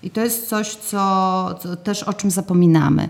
I 0.04 0.10
to 0.10 0.22
jest 0.22 0.50
coś, 0.50 0.76
co, 0.76 1.56
co 1.60 1.76
też 1.76 2.04
o 2.04 2.14
czym 2.14 2.32
zapominamy. 2.32 3.10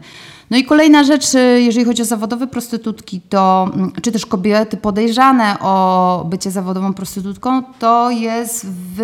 No 0.50 0.58
i 0.58 0.66
kolejna 0.66 1.04
rzecz, 1.04 1.36
y, 1.36 1.62
jeżeli 1.62 1.86
chodzi 1.86 2.02
o 2.02 2.06
zawodowe 2.06 2.48
prostytutki, 2.48 3.22
to 3.22 3.72
mm, 3.74 3.92
czy 4.02 4.12
też 4.12 4.26
kobiety 4.26 4.78
podejrzane 4.78 5.60
o 5.60 6.26
bycie 6.30 6.52
zawodową 6.52 6.94
prostytutką, 6.94 7.64
to 7.80 8.10
jest 8.12 8.66
w 8.96 9.02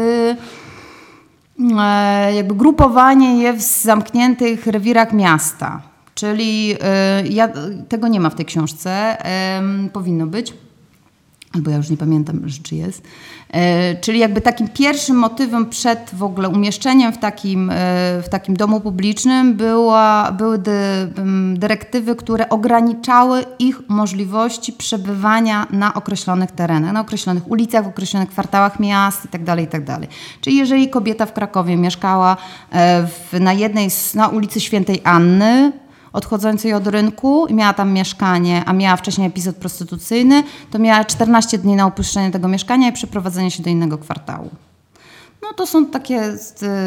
e, 1.80 2.36
jakby 2.36 2.56
grupowanie 2.56 3.38
je 3.44 3.54
w 3.54 3.62
zamkniętych 3.62 4.68
rewirach 4.68 5.14
miasta. 5.14 5.82
Czyli 6.16 6.76
e, 6.82 7.28
ja, 7.28 7.50
tego 7.90 8.08
nie 8.08 8.20
ma 8.20 8.30
w 8.30 8.36
tej 8.36 8.46
książce, 8.46 9.18
powinno 9.94 10.28
być 10.28 10.54
albo 11.54 11.72
ja 11.72 11.78
już 11.78 11.90
nie 11.90 11.98
pamiętam, 11.98 12.42
czy 12.64 12.76
jest. 12.76 13.04
E, 13.50 13.96
czyli 13.96 14.20
jakby 14.20 14.42
takim 14.42 14.68
pierwszym 14.68 15.16
motywem 15.18 15.70
przed 15.70 16.10
w 16.14 16.24
ogóle 16.24 16.50
umieszczeniem 16.50 17.14
w 17.14 17.18
takim, 17.18 17.70
e, 17.70 17.74
w 18.22 18.30
takim 18.30 18.56
domu 18.56 18.82
publicznym 18.82 19.54
była, 19.54 20.32
były 20.32 20.60
dyrektywy, 21.54 22.16
które 22.16 22.50
ograniczały 22.50 23.46
ich 23.60 23.82
możliwości 23.88 24.74
przebywania 24.74 25.68
na 25.72 25.94
określonych 25.94 26.52
terenach, 26.52 26.94
na 26.94 27.02
określonych 27.02 27.52
ulicach, 27.52 27.86
w 27.86 27.88
określonych 27.88 28.30
kwartałach 28.30 28.80
miast 28.80 29.26
itd. 29.26 29.62
itd. 29.62 30.00
Czyli 30.42 30.56
jeżeli 30.56 30.90
kobieta 30.90 31.26
w 31.26 31.34
Krakowie 31.34 31.78
mieszkała 31.78 32.38
e, 32.72 33.08
w, 33.08 33.40
na 33.40 33.54
jednej, 33.54 33.90
na 34.16 34.28
ulicy 34.28 34.60
Świętej 34.62 35.02
Anny, 35.04 35.72
odchodzącej 36.14 36.74
od 36.74 36.88
rynku 36.88 37.48
i 37.48 37.54
miała 37.54 37.74
tam 37.74 37.92
mieszkanie, 37.92 38.64
a 38.66 38.74
miała 38.74 38.96
wcześniej 38.96 39.28
epizod 39.28 39.56
prostytucyjny, 39.56 40.44
to 40.72 40.80
miała 40.80 41.06
14 41.06 41.58
dni 41.58 41.76
na 41.76 41.86
opuszczenie 41.86 42.32
tego 42.32 42.48
mieszkania 42.48 42.90
i 42.90 42.94
przeprowadzenie 42.94 43.52
się 43.52 43.64
do 43.64 43.70
innego 43.70 43.98
kwartału. 43.98 44.50
No 45.42 45.54
to 45.54 45.68
są 45.68 45.86
takie 45.86 46.38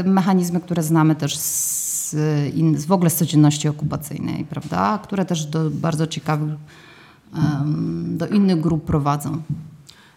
mechanizmy, 0.04 0.60
które 0.60 0.82
znamy 0.82 1.14
też 1.14 1.38
z, 1.38 2.10
z 2.76 2.86
w 2.86 2.92
ogóle 2.92 3.10
z 3.10 3.14
codzienności 3.14 3.68
okupacyjnej, 3.68 4.44
prawda? 4.44 4.98
Które 5.02 5.24
też 5.24 5.44
do 5.44 5.70
bardzo 5.70 6.06
ciekawych, 6.06 6.54
do 8.04 8.26
innych 8.26 8.60
grup 8.60 8.84
prowadzą. 8.84 9.42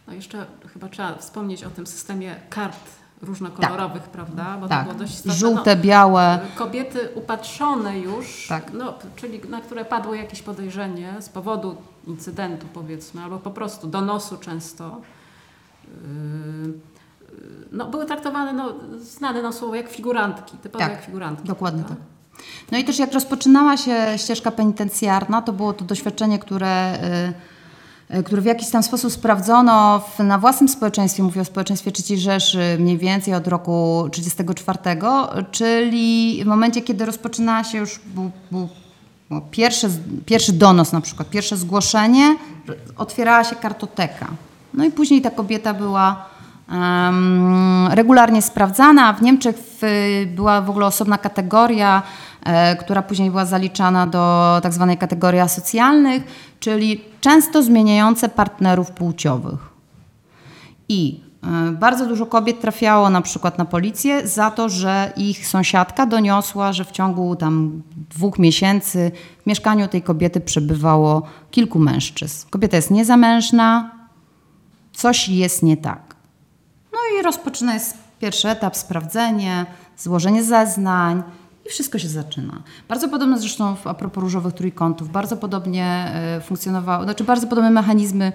No 0.07 0.13
jeszcze 0.13 0.45
chyba 0.73 0.89
trzeba 0.89 1.17
wspomnieć 1.17 1.63
o 1.63 1.69
tym 1.69 1.87
systemie 1.87 2.35
kart 2.49 3.02
różnokolorowych, 3.23 4.03
prawda? 4.03 4.57
Bo 4.61 4.67
Tak, 4.67 4.79
to 4.79 4.83
było 4.85 4.99
dość 4.99 5.13
istotne. 5.13 5.33
żółte, 5.33 5.75
białe. 5.75 6.39
Kobiety 6.55 6.99
upatrzone 7.15 7.99
już, 7.99 8.45
Tak. 8.49 8.73
no, 8.73 8.93
czyli 9.15 9.41
na 9.49 9.61
które 9.61 9.85
padło 9.85 10.13
jakieś 10.15 10.41
podejrzenie 10.41 11.13
z 11.19 11.29
powodu 11.29 11.75
incydentu 12.07 12.67
powiedzmy, 12.73 13.23
albo 13.23 13.37
po 13.39 13.51
prostu 13.51 13.87
donosu 13.87 14.37
często, 14.37 15.01
yy, 15.87 16.73
no, 17.71 17.85
były 17.85 18.05
traktowane, 18.05 18.53
no, 18.53 18.73
znane 18.99 19.41
nam 19.41 19.53
słowo, 19.53 19.75
jak 19.75 19.89
figurantki, 19.89 20.57
typowo 20.57 20.79
Tak, 20.85 20.91
jak 20.91 21.01
figurantki. 21.05 21.47
Dokładnie 21.47 21.83
prawda? 21.83 22.03
tak. 22.03 22.13
No 22.71 22.77
i 22.77 22.83
też 22.83 22.99
jak 22.99 23.13
rozpoczynała 23.13 23.77
się 23.77 24.05
ścieżka 24.17 24.51
penitencjarna, 24.51 25.41
to 25.41 25.53
było 25.53 25.73
to 25.73 25.85
doświadczenie, 25.85 26.39
które, 26.39 26.93
y, 27.29 27.33
które 28.25 28.41
w 28.41 28.45
jakiś 28.45 28.69
tam 28.69 28.83
sposób 28.83 29.11
sprawdzono 29.11 29.99
w, 29.99 30.19
na 30.19 30.37
własnym 30.37 30.69
społeczeństwie, 30.69 31.23
mówię 31.23 31.41
o 31.41 31.45
społeczeństwie 31.45 31.91
III 32.09 32.19
Rzeszy 32.19 32.77
mniej 32.79 32.97
więcej 32.97 33.33
od 33.33 33.47
roku 33.47 34.07
1934, 34.11 35.45
czyli 35.51 36.39
w 36.43 36.47
momencie, 36.47 36.81
kiedy 36.81 37.05
rozpoczynała 37.05 37.63
się 37.63 37.77
już 37.77 37.99
był, 38.15 38.31
był 38.51 38.69
było 39.29 39.41
pierwszy, 39.51 39.89
pierwszy 40.25 40.53
donos 40.53 40.91
na 40.91 41.01
przykład, 41.01 41.29
pierwsze 41.29 41.57
zgłoszenie, 41.57 42.35
otwierała 42.97 43.43
się 43.43 43.55
kartoteka. 43.55 44.27
No 44.73 44.85
i 44.85 44.91
później 44.91 45.21
ta 45.21 45.31
kobieta 45.31 45.73
była 45.73 46.25
em, 46.69 47.87
regularnie 47.91 48.41
sprawdzana. 48.41 49.13
W 49.13 49.21
Niemczech 49.21 49.55
w, 49.57 49.81
była 50.35 50.61
w 50.61 50.69
ogóle 50.69 50.85
osobna 50.85 51.17
kategoria, 51.17 52.01
e, 52.01 52.32
która 52.79 53.01
później 53.01 53.29
była 53.29 53.45
zaliczana 53.45 54.07
do 54.07 54.59
tak 54.63 54.73
zwanej 54.73 54.97
kategorii 54.97 55.39
asocjalnych, 55.39 56.23
czyli 56.59 57.01
często 57.21 57.63
zmieniające 57.63 58.29
partnerów 58.29 58.91
płciowych. 58.91 59.59
I 60.89 61.21
e, 61.43 61.71
bardzo 61.71 62.05
dużo 62.05 62.25
kobiet 62.25 62.61
trafiało 62.61 63.09
na 63.09 63.21
przykład 63.21 63.57
na 63.57 63.65
policję 63.65 64.27
za 64.27 64.51
to, 64.51 64.69
że 64.69 65.13
ich 65.17 65.47
sąsiadka 65.47 66.05
doniosła, 66.05 66.73
że 66.73 66.85
w 66.85 66.91
ciągu 66.91 67.35
tam 67.35 67.81
dwóch 68.09 68.39
miesięcy 68.39 69.11
w 69.43 69.47
mieszkaniu 69.47 69.87
tej 69.87 70.01
kobiety 70.01 70.41
przebywało 70.41 71.21
kilku 71.51 71.79
mężczyzn. 71.79 72.47
Kobieta 72.49 72.75
jest 72.75 72.91
niezamężna, 72.91 73.91
coś 74.93 75.29
jest 75.29 75.63
nie 75.63 75.77
tak. 75.77 76.15
No 76.93 76.99
i 77.19 77.23
rozpoczyna 77.23 77.73
jest 77.73 77.97
pierwszy 78.19 78.49
etap, 78.49 78.77
sprawdzenie, 78.77 79.65
złożenie 79.97 80.43
zeznań 80.43 81.23
i 81.65 81.69
wszystko 81.69 81.99
się 81.99 82.07
zaczyna. 82.09 82.61
Bardzo 82.89 83.09
podobne 83.09 83.39
zresztą 83.39 83.75
w- 83.75 83.87
a 83.87 83.93
propos 83.93 84.21
różowych 84.23 84.53
trójkątów, 84.53 85.11
bardzo 85.11 85.37
podobnie 85.37 85.85
e, 85.85 86.41
funkcjonowało, 86.41 87.03
znaczy 87.03 87.23
bardzo 87.23 87.47
podobne 87.47 87.69
mechanizmy 87.71 88.31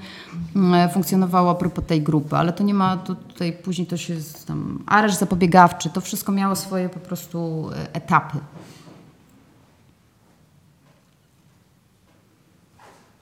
mm, 0.56 0.90
funkcjonowały 0.90 1.50
a 1.50 1.54
propos 1.54 1.84
tej 1.84 2.02
grupy, 2.02 2.36
ale 2.36 2.52
to 2.52 2.64
nie 2.64 2.74
ma, 2.74 2.96
to 2.96 3.14
tutaj 3.14 3.52
później 3.52 3.86
to 3.86 3.96
się 3.96 4.14
tam, 4.46 4.82
areszt 4.86 5.18
zapobiegawczy, 5.18 5.90
to 5.90 6.00
wszystko 6.00 6.32
miało 6.32 6.56
swoje 6.56 6.88
po 6.88 7.00
prostu 7.00 7.70
e, 7.72 7.94
etapy. 7.94 8.38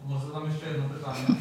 Może 0.08 0.26
zadam 0.26 0.44
jeszcze 0.44 0.66
jedno 0.70 0.84
pytanie. 0.88 1.38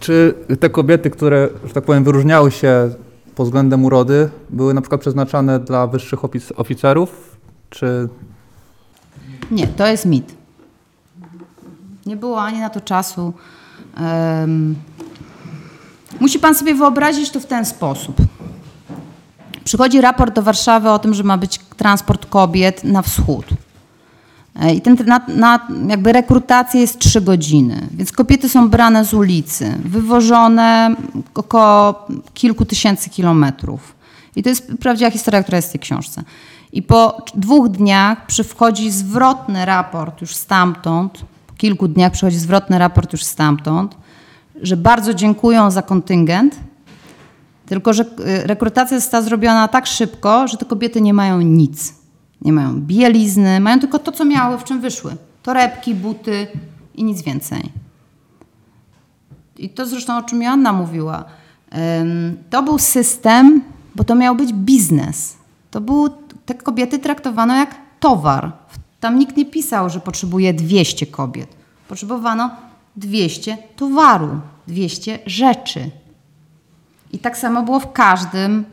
Czy 0.00 0.34
te 0.60 0.70
kobiety, 0.70 1.10
które, 1.10 1.48
że 1.64 1.74
tak 1.74 1.84
powiem, 1.84 2.04
wyróżniały 2.04 2.50
się 2.50 2.90
pod 3.34 3.46
względem 3.46 3.84
urody, 3.84 4.30
były 4.50 4.74
na 4.74 4.80
przykład 4.80 5.00
przeznaczane 5.00 5.60
dla 5.60 5.86
wyższych 5.86 6.20
ofic- 6.20 6.52
oficerów? 6.56 7.36
Czy 7.70 8.08
Nie, 9.50 9.66
to 9.66 9.86
jest 9.86 10.06
mit. 10.06 10.34
Nie 12.06 12.16
było 12.16 12.42
ani 12.42 12.60
na 12.60 12.70
to 12.70 12.80
czasu. 12.80 13.32
Em, 13.96 14.74
musi 16.20 16.38
pan 16.38 16.54
sobie 16.54 16.74
wyobrazić 16.74 17.30
to 17.30 17.40
w 17.40 17.46
ten 17.46 17.64
sposób. 17.64 18.16
Przychodzi 19.64 20.00
raport 20.00 20.34
do 20.34 20.42
Warszawy 20.42 20.90
o 20.90 20.98
tym, 20.98 21.14
że 21.14 21.22
ma 21.22 21.38
być 21.38 21.58
transport 21.76 22.26
kobiet 22.26 22.84
na 22.84 23.02
wschód. 23.02 23.44
E, 24.60 24.74
I 24.74 24.80
ten, 24.80 24.96
na, 25.06 25.20
na, 25.28 25.68
jakby 25.88 26.12
rekrutacja 26.12 26.80
jest 26.80 26.98
trzy 26.98 27.20
godziny, 27.20 27.88
więc 27.90 28.12
kobiety 28.12 28.48
są 28.48 28.68
brane 28.68 29.04
z 29.04 29.14
ulicy, 29.14 29.74
wywożone 29.84 30.94
około 31.34 32.06
kilku 32.34 32.64
tysięcy 32.64 33.10
kilometrów. 33.10 33.94
I 34.36 34.42
to 34.42 34.48
jest 34.48 34.72
prawdziwa 34.80 35.10
historia, 35.10 35.42
która 35.42 35.56
jest 35.56 35.68
w 35.68 35.72
tej 35.72 35.80
książce. 35.80 36.22
I 36.72 36.82
po 36.82 37.22
dwóch 37.34 37.68
dniach 37.68 38.26
przychodzi 38.26 38.90
zwrotny 38.90 39.64
raport 39.64 40.20
już 40.20 40.34
stamtąd, 40.34 41.24
po 41.46 41.54
kilku 41.54 41.88
dniach 41.88 42.12
przychodzi 42.12 42.38
zwrotny 42.38 42.78
raport 42.78 43.12
już 43.12 43.24
stamtąd, 43.24 43.96
że 44.62 44.76
bardzo 44.76 45.14
dziękują 45.14 45.70
za 45.70 45.82
kontyngent, 45.82 46.56
tylko 47.66 47.92
że 47.92 48.02
y, 48.02 48.46
rekrutacja 48.46 49.00
została 49.00 49.22
zrobiona 49.22 49.68
tak 49.68 49.86
szybko, 49.86 50.48
że 50.48 50.56
te 50.56 50.64
kobiety 50.64 51.00
nie 51.00 51.14
mają 51.14 51.40
nic. 51.40 51.94
Nie 52.44 52.52
mają 52.52 52.80
bielizny, 52.80 53.60
mają 53.60 53.80
tylko 53.80 53.98
to, 53.98 54.12
co 54.12 54.24
miały, 54.24 54.58
w 54.58 54.64
czym 54.64 54.80
wyszły. 54.80 55.16
Torebki, 55.42 55.94
buty 55.94 56.46
i 56.94 57.04
nic 57.04 57.22
więcej. 57.22 57.72
I 59.56 59.68
to 59.68 59.86
zresztą 59.86 60.16
o 60.16 60.22
czym 60.22 60.42
Joanna 60.42 60.72
mówiła. 60.72 61.24
To 62.50 62.62
był 62.62 62.78
system, 62.78 63.62
bo 63.94 64.04
to 64.04 64.14
miał 64.14 64.36
być 64.36 64.52
biznes. 64.52 65.36
To 65.70 65.80
był, 65.80 66.08
te 66.46 66.54
kobiety 66.54 66.98
traktowano 66.98 67.56
jak 67.56 67.74
towar. 68.00 68.52
Tam 69.00 69.18
nikt 69.18 69.36
nie 69.36 69.46
pisał, 69.46 69.90
że 69.90 70.00
potrzebuje 70.00 70.54
200 70.54 71.06
kobiet. 71.06 71.56
Potrzebowano 71.88 72.50
200 72.96 73.58
towaru, 73.76 74.40
200 74.68 75.18
rzeczy. 75.26 75.90
I 77.12 77.18
tak 77.18 77.38
samo 77.38 77.62
było 77.62 77.80
w 77.80 77.92
każdym. 77.92 78.64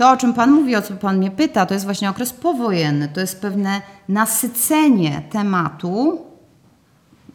To, 0.00 0.10
o 0.10 0.16
czym 0.16 0.34
Pan 0.34 0.50
mówi, 0.50 0.76
o 0.76 0.82
co 0.82 0.94
Pan 0.94 1.18
mnie 1.18 1.30
pyta, 1.30 1.66
to 1.66 1.74
jest 1.74 1.84
właśnie 1.84 2.10
okres 2.10 2.32
powojenny. 2.32 3.08
To 3.08 3.20
jest 3.20 3.40
pewne 3.40 3.82
nasycenie 4.08 5.22
tematu 5.30 6.18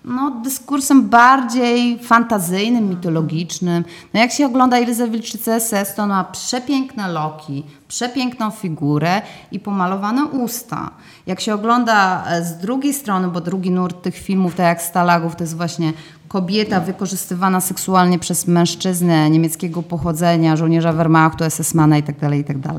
no, 0.08 0.32
dyskursem 0.32 1.10
bardziej 1.10 2.00
fantazyjnym, 2.00 2.90
mitologicznym. 2.90 3.84
No, 4.14 4.20
jak 4.20 4.32
się 4.32 4.46
ogląda 4.46 4.78
Elizę 4.78 5.10
Wilczycę 5.10 5.60
SS, 5.60 5.96
to 5.96 6.04
ona 6.04 6.16
ma 6.16 6.24
przepiękne 6.24 7.08
loki, 7.08 7.64
przepiękną 7.88 8.52
figurę 8.52 9.22
i 9.52 9.60
pomalowane 9.60 10.26
usta. 10.26 10.92
Jak 11.28 11.42
się 11.42 11.54
ogląda 11.54 12.26
e, 12.28 12.44
z 12.44 12.58
drugiej 12.58 12.94
strony, 12.94 13.28
bo 13.28 13.42
drugi 13.42 13.72
nurt 13.72 14.02
tych 14.02 14.16
filmów, 14.16 14.56
tak 14.56 14.66
jak 14.66 14.82
Stalagów, 14.82 15.36
to 15.36 15.44
jest 15.44 15.58
właśnie 15.58 15.94
kobieta 16.28 16.80
wykorzystywana 16.80 17.62
seksualnie 17.62 18.20
przez 18.20 18.48
mężczyznę 18.48 19.30
niemieckiego 19.30 19.84
pochodzenia, 19.84 20.56
żołnierza 20.56 20.94
Wehrmachtu, 20.94 21.44
SS-mana 21.44 21.98
itd., 21.98 22.38
itd., 22.38 22.74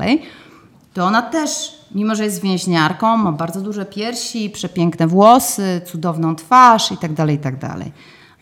to 0.97 1.05
ona 1.05 1.21
też, 1.21 1.75
mimo 1.95 2.15
że 2.15 2.25
jest 2.25 2.41
więźniarką, 2.41 3.17
ma 3.17 3.31
bardzo 3.31 3.61
duże 3.61 3.85
piersi, 3.85 4.49
przepiękne 4.49 5.07
włosy, 5.07 5.81
cudowną 5.85 6.35
twarz 6.35 6.91
i 6.91 6.97
tak 6.97 7.13
dalej, 7.13 7.35
i 7.35 7.39
tak. 7.39 7.55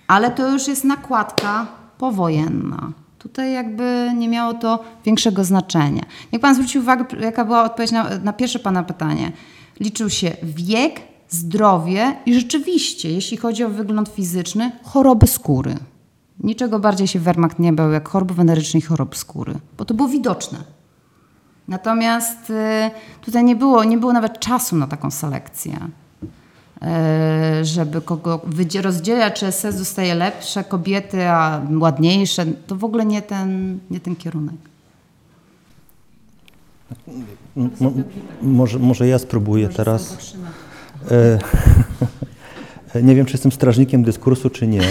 Ale 0.07 0.31
to 0.31 0.51
już 0.51 0.67
jest 0.67 0.83
nakładka 0.83 1.67
powojenna. 1.97 2.91
Tutaj 3.19 3.53
jakby 3.53 4.11
nie 4.17 4.29
miało 4.29 4.53
to 4.53 4.83
większego 5.05 5.43
znaczenia. 5.43 6.03
Jak 6.31 6.41
pan 6.41 6.55
zwrócił 6.55 6.81
uwagę, 6.81 7.05
jaka 7.19 7.45
była 7.45 7.63
odpowiedź 7.63 7.91
na, 7.91 8.09
na 8.23 8.33
pierwsze 8.33 8.59
pana 8.59 8.83
pytanie. 8.83 9.31
Liczył 9.79 10.09
się 10.09 10.31
wiek, 10.43 11.01
zdrowie 11.29 12.15
i 12.25 12.33
rzeczywiście, 12.33 13.11
jeśli 13.11 13.37
chodzi 13.37 13.63
o 13.63 13.69
wygląd 13.69 14.09
fizyczny, 14.09 14.71
choroby 14.83 15.27
skóry. 15.27 15.75
Niczego 16.39 16.79
bardziej 16.79 17.07
się 17.07 17.19
Wehrmacht 17.19 17.59
nie 17.59 17.73
bał 17.73 17.91
jak 17.91 18.09
chorób 18.09 18.31
wenerycznych 18.31 18.83
i 18.83 18.87
chorób 18.87 19.15
skóry, 19.15 19.55
bo 19.77 19.85
to 19.85 19.93
było 19.93 20.09
widoczne. 20.09 20.74
Natomiast 21.67 22.49
y, 22.49 22.91
tutaj 23.21 23.43
nie 23.43 23.55
było, 23.55 23.83
nie 23.83 23.97
było 23.97 24.13
nawet 24.13 24.39
czasu 24.39 24.75
na 24.75 24.87
taką 24.87 25.11
selekcję, 25.11 25.77
y, 27.61 27.65
żeby 27.65 28.01
kogo 28.01 28.41
rozdzielać, 28.81 29.39
czy 29.39 29.51
SS 29.51 29.77
dostaje 29.77 30.15
lepsze 30.15 30.63
kobiety, 30.63 31.27
a 31.29 31.61
ładniejsze. 31.79 32.45
To 32.67 32.75
w 32.75 32.83
ogóle 32.83 33.05
nie 33.05 33.21
ten, 33.21 33.79
nie 33.91 33.99
ten 33.99 34.15
kierunek. 34.15 34.55
Mo- 37.55 37.91
może, 38.41 38.79
może 38.79 39.07
ja 39.07 39.19
spróbuję 39.19 39.69
teraz. 39.69 40.17
E, 42.95 43.01
nie 43.03 43.15
wiem, 43.15 43.25
czy 43.25 43.31
jestem 43.33 43.51
strażnikiem 43.51 44.03
dyskursu, 44.03 44.49
czy 44.49 44.67
nie. 44.67 44.81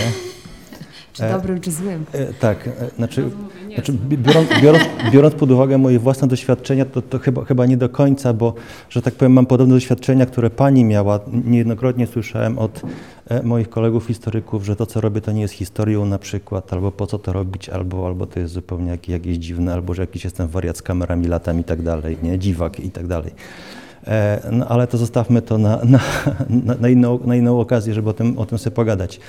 Czy 1.14 1.22
dobrym, 1.32 1.60
czy 1.60 1.70
złym. 1.72 2.04
E, 2.12 2.32
tak, 2.32 2.68
e, 2.68 2.72
znaczy, 2.96 3.30
znaczy 3.74 3.92
bi- 3.92 4.18
biorąc, 4.18 4.48
biorąc, 4.62 4.84
biorąc 5.12 5.34
pod 5.34 5.50
uwagę 5.50 5.78
moje 5.78 5.98
własne 5.98 6.28
doświadczenia, 6.28 6.84
to, 6.84 7.02
to 7.02 7.18
chyba, 7.18 7.44
chyba 7.44 7.66
nie 7.66 7.76
do 7.76 7.88
końca, 7.88 8.32
bo, 8.32 8.54
że 8.90 9.02
tak 9.02 9.14
powiem, 9.14 9.32
mam 9.32 9.46
podobne 9.46 9.74
doświadczenia, 9.74 10.26
które 10.26 10.50
pani 10.50 10.84
miała. 10.84 11.20
Niejednokrotnie 11.44 12.06
słyszałem 12.06 12.58
od 12.58 12.82
e, 13.28 13.42
moich 13.42 13.68
kolegów 13.70 14.06
historyków, 14.06 14.64
że 14.64 14.76
to, 14.76 14.86
co 14.86 15.00
robię, 15.00 15.20
to 15.20 15.32
nie 15.32 15.40
jest 15.42 15.54
historią 15.54 16.06
na 16.06 16.18
przykład, 16.18 16.72
albo 16.72 16.92
po 16.92 17.06
co 17.06 17.18
to 17.18 17.32
robić, 17.32 17.68
albo, 17.68 18.06
albo 18.06 18.26
to 18.26 18.40
jest 18.40 18.52
zupełnie 18.54 18.90
jak, 18.90 19.08
jakieś 19.08 19.36
dziwne, 19.36 19.72
albo 19.74 19.94
że 19.94 20.02
jakiś 20.02 20.24
jestem 20.24 20.48
wariat 20.48 20.76
z 20.76 20.82
kamerami, 20.82 21.26
latam 21.26 21.60
i 21.60 21.64
tak 21.64 21.82
dalej, 21.82 22.16
nie, 22.22 22.38
dziwak 22.38 22.80
i 22.80 22.90
tak 22.90 23.06
dalej. 23.06 23.30
E, 24.06 24.40
No, 24.52 24.68
ale 24.68 24.86
to 24.86 24.98
zostawmy 24.98 25.42
to 25.42 25.58
na, 25.58 25.80
na, 25.84 26.00
na, 26.80 26.88
inną, 26.88 27.18
na 27.24 27.36
inną 27.36 27.60
okazję, 27.60 27.94
żeby 27.94 28.10
o 28.10 28.12
tym, 28.12 28.38
o 28.38 28.46
tym 28.46 28.58
sobie 28.58 28.76
pogadać. 28.76 29.20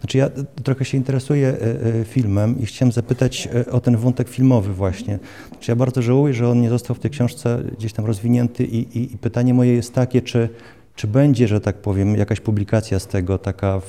Znaczy 0.00 0.18
ja 0.18 0.30
trochę 0.64 0.84
się 0.84 0.98
interesuję 0.98 1.48
e, 1.48 2.00
e, 2.00 2.04
filmem 2.04 2.60
i 2.60 2.66
chciałem 2.66 2.92
zapytać 2.92 3.48
o 3.70 3.80
ten 3.80 3.96
wątek 3.96 4.28
filmowy 4.28 4.74
właśnie. 4.74 5.18
Znaczy 5.48 5.70
ja 5.70 5.76
bardzo 5.76 6.02
żałuję, 6.02 6.34
że 6.34 6.48
on 6.48 6.60
nie 6.60 6.70
został 6.70 6.96
w 6.96 6.98
tej 6.98 7.10
książce 7.10 7.62
gdzieś 7.78 7.92
tam 7.92 8.06
rozwinięty 8.06 8.64
i, 8.64 8.98
i, 8.98 9.14
i 9.14 9.18
pytanie 9.18 9.54
moje 9.54 9.74
jest 9.74 9.94
takie, 9.94 10.22
czy, 10.22 10.48
czy 10.96 11.06
będzie, 11.06 11.48
że 11.48 11.60
tak 11.60 11.76
powiem, 11.76 12.16
jakaś 12.16 12.40
publikacja 12.40 12.98
z 12.98 13.06
tego, 13.06 13.38
taka 13.38 13.80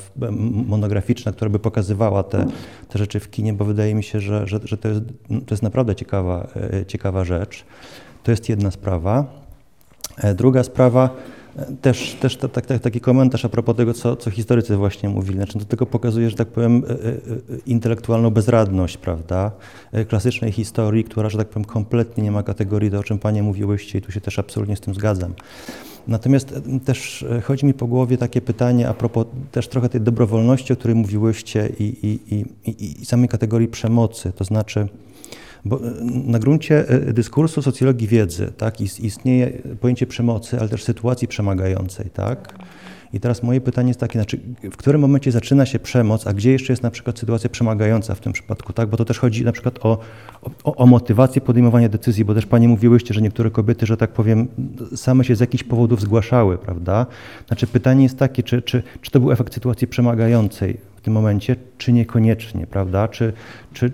monograficzna, 0.68 1.32
która 1.32 1.50
by 1.50 1.60
pokazywała 1.60 2.24
te, 2.24 2.46
te 2.90 3.00
rzeczy 3.00 3.20
w 3.20 3.30
kinie, 3.30 3.54
bo 3.54 3.66
wydaje 3.66 3.96
mi 3.96 4.04
się, 4.04 4.20
że, 4.20 4.48
że, 4.48 4.60
że 4.64 4.78
to, 4.78 4.88
jest, 4.88 5.02
to 5.28 5.54
jest 5.54 5.64
naprawdę 5.64 5.96
ciekawa, 5.96 6.48
ciekawa 6.88 7.26
rzecz. 7.26 7.66
To 8.24 8.32
jest 8.32 8.50
jedna 8.50 8.72
sprawa. 8.72 9.43
E, 10.18 10.34
Druga 10.34 10.64
sprawa, 10.64 11.10
e, 11.58 11.66
też, 11.82 12.18
też 12.20 12.38
ta, 12.38 12.48
tak, 12.48 12.66
tak, 12.66 12.82
taki 12.82 13.00
komentarz 13.00 13.46
a 13.46 13.50
propos 13.50 13.76
tego, 13.76 13.94
co, 13.94 14.16
co 14.16 14.32
historycy 14.32 14.78
właśnie 14.78 15.10
mówili. 15.10 15.36
Znaczy, 15.36 15.60
to 15.60 15.66
tylko 15.66 15.86
pokazuje, 15.86 16.30
że 16.30 16.36
tak 16.36 16.48
powiem, 16.48 16.84
e, 16.90 17.58
intelektualną 17.66 18.30
bezradność, 18.30 18.98
prawda, 18.98 19.52
klasycznej 20.08 20.52
historii, 20.52 21.04
która, 21.04 21.30
że 21.30 21.38
tak 21.38 21.48
powiem, 21.48 21.66
kompletnie 21.66 22.24
nie 22.24 22.32
ma 22.32 22.44
kategorii, 22.44 22.92
to 22.92 23.00
o 23.00 23.04
czym 23.04 23.20
Panie 23.20 23.44
mówiłyście 23.44 24.00
i 24.00 24.02
tu 24.02 24.12
się 24.12 24.22
też 24.22 24.40
absolutnie 24.40 24.76
z 24.76 24.82
tym 24.82 24.94
zgadzam. 24.94 25.34
Natomiast 26.08 26.54
też 26.86 27.26
chodzi 27.44 27.66
mi 27.66 27.74
po 27.74 27.88
głowie 27.88 28.18
takie 28.18 28.42
pytanie 28.42 28.90
a 28.90 28.94
propos 28.94 29.26
też 29.52 29.68
trochę 29.68 29.90
tej 29.90 30.02
dobrowolności, 30.02 30.74
o 30.74 30.76
której 30.76 30.96
mówiłyście 30.96 31.70
i, 31.80 31.84
i, 31.84 32.46
i, 32.70 33.02
i 33.02 33.06
samej 33.06 33.30
kategorii 33.30 33.68
przemocy, 33.68 34.32
to 34.32 34.44
znaczy 34.44 34.88
bo 35.66 35.78
e, 35.78 35.82
na 36.26 36.40
gruncie 36.40 36.90
e, 36.90 37.14
dyskursu 37.14 37.62
socjologii 37.62 38.08
wiedzy 38.08 38.52
tak, 38.58 38.82
is- 38.82 39.00
istnieje 39.00 39.62
pojęcie 39.82 40.08
przemocy, 40.08 40.60
ale 40.60 40.70
też 40.70 40.84
sytuacji 40.84 41.28
przemagającej. 41.28 42.10
Tak? 42.10 42.56
I 43.14 43.20
teraz 43.20 43.44
moje 43.44 43.62
pytanie 43.62 43.88
jest 43.88 44.00
takie, 44.00 44.20
znaczy, 44.20 44.40
w 44.72 44.78
którym 44.78 45.02
momencie 45.02 45.32
zaczyna 45.32 45.66
się 45.66 45.80
przemoc, 45.80 46.28
a 46.28 46.34
gdzie 46.34 46.52
jeszcze 46.52 46.74
jest 46.74 46.84
na 46.84 46.92
przykład 46.92 47.20
sytuacja 47.20 47.50
przemagająca 47.50 48.16
w 48.16 48.20
tym 48.20 48.34
przypadku, 48.34 48.74
tak? 48.74 48.90
Bo 48.90 48.98
to 48.98 49.06
też 49.06 49.20
chodzi 49.20 49.46
na 49.46 49.52
przykład 49.52 49.80
o, 49.86 49.98
o, 50.64 50.76
o 50.76 50.86
motywację 50.86 51.42
podejmowania 51.42 51.90
decyzji, 51.90 52.26
bo 52.26 52.34
też 52.34 52.46
Panie 52.46 52.68
mówiłyście, 52.68 53.14
że 53.14 53.22
niektóre 53.22 53.52
kobiety, 53.52 53.86
że 53.86 53.98
tak 53.98 54.12
powiem, 54.12 54.48
same 54.96 55.24
się 55.24 55.36
z 55.36 55.40
jakichś 55.40 55.64
powodów 55.64 56.02
zgłaszały, 56.02 56.58
prawda? 56.58 57.06
Znaczy 57.48 57.68
pytanie 57.68 58.04
jest 58.04 58.18
takie, 58.18 58.44
czy, 58.44 58.62
czy, 58.62 58.84
czy 59.02 59.12
to 59.12 59.20
był 59.20 59.32
efekt 59.32 59.54
sytuacji 59.54 59.88
przemagającej 59.88 60.93
tym 61.04 61.14
momencie, 61.14 61.56
czy 61.78 61.94
niekoniecznie, 61.94 62.68
prawda? 62.68 63.08
Czy, 63.08 63.34
czy, 63.74 63.92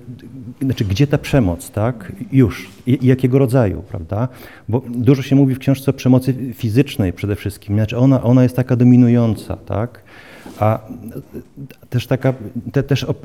znaczy, 0.62 0.86
gdzie 0.86 1.08
ta 1.08 1.18
przemoc, 1.18 1.72
tak? 1.72 2.12
Już. 2.32 2.70
I, 2.88 3.08
jakiego 3.08 3.40
rodzaju, 3.40 3.84
prawda? 3.90 4.28
Bo 4.70 4.84
dużo 4.90 5.22
się 5.22 5.36
mówi 5.36 5.56
w 5.56 5.60
książce 5.60 5.92
o 5.92 5.94
przemocy 5.94 6.36
fizycznej 6.54 7.14
przede 7.14 7.36
wszystkim. 7.36 7.76
Znaczy, 7.76 7.98
ona, 7.98 8.24
ona 8.24 8.44
jest 8.44 8.56
taka 8.56 8.76
dominująca, 8.76 9.56
tak? 9.56 10.04
A 10.60 10.80
też 11.90 12.08
taka, 12.08 12.34
te, 12.72 12.84
też 12.84 13.04
o 13.04 13.16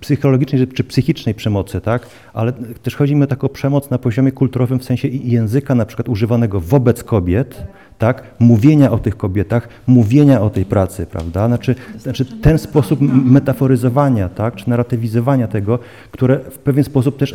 psychologicznej 0.00 0.68
czy 0.68 0.84
psychicznej 0.84 1.34
przemocy, 1.34 1.80
tak? 1.80 2.06
Ale 2.34 2.52
też 2.82 2.96
chodzi 2.96 3.16
mi 3.16 3.22
o 3.22 3.26
taką 3.26 3.48
przemoc 3.48 3.90
na 3.90 3.98
poziomie 3.98 4.32
kulturowym 4.32 4.78
w 4.78 4.84
sensie 4.84 5.08
języka 5.08 5.74
na 5.74 5.86
przykład 5.86 6.08
używanego 6.08 6.60
wobec 6.60 7.04
kobiet, 7.04 7.66
tak? 7.98 8.22
Mówienia 8.38 8.90
o 8.90 8.98
tych 8.98 9.16
kobietach, 9.16 9.68
mówienia 9.86 10.40
o 10.40 10.50
tej 10.50 10.64
pracy, 10.64 11.06
prawda? 11.06 11.46
Znaczy, 11.46 11.74
znaczy 11.98 12.24
ten 12.24 12.58
sposób 12.58 13.00
metaforyzowania, 13.24 14.28
tak? 14.28 14.54
Czy 14.54 14.70
narratywizowania 14.70 15.48
tego, 15.48 15.78
które 16.10 16.38
w 16.38 16.58
pewien 16.58 16.84
sposób 16.84 17.16
też 17.16 17.34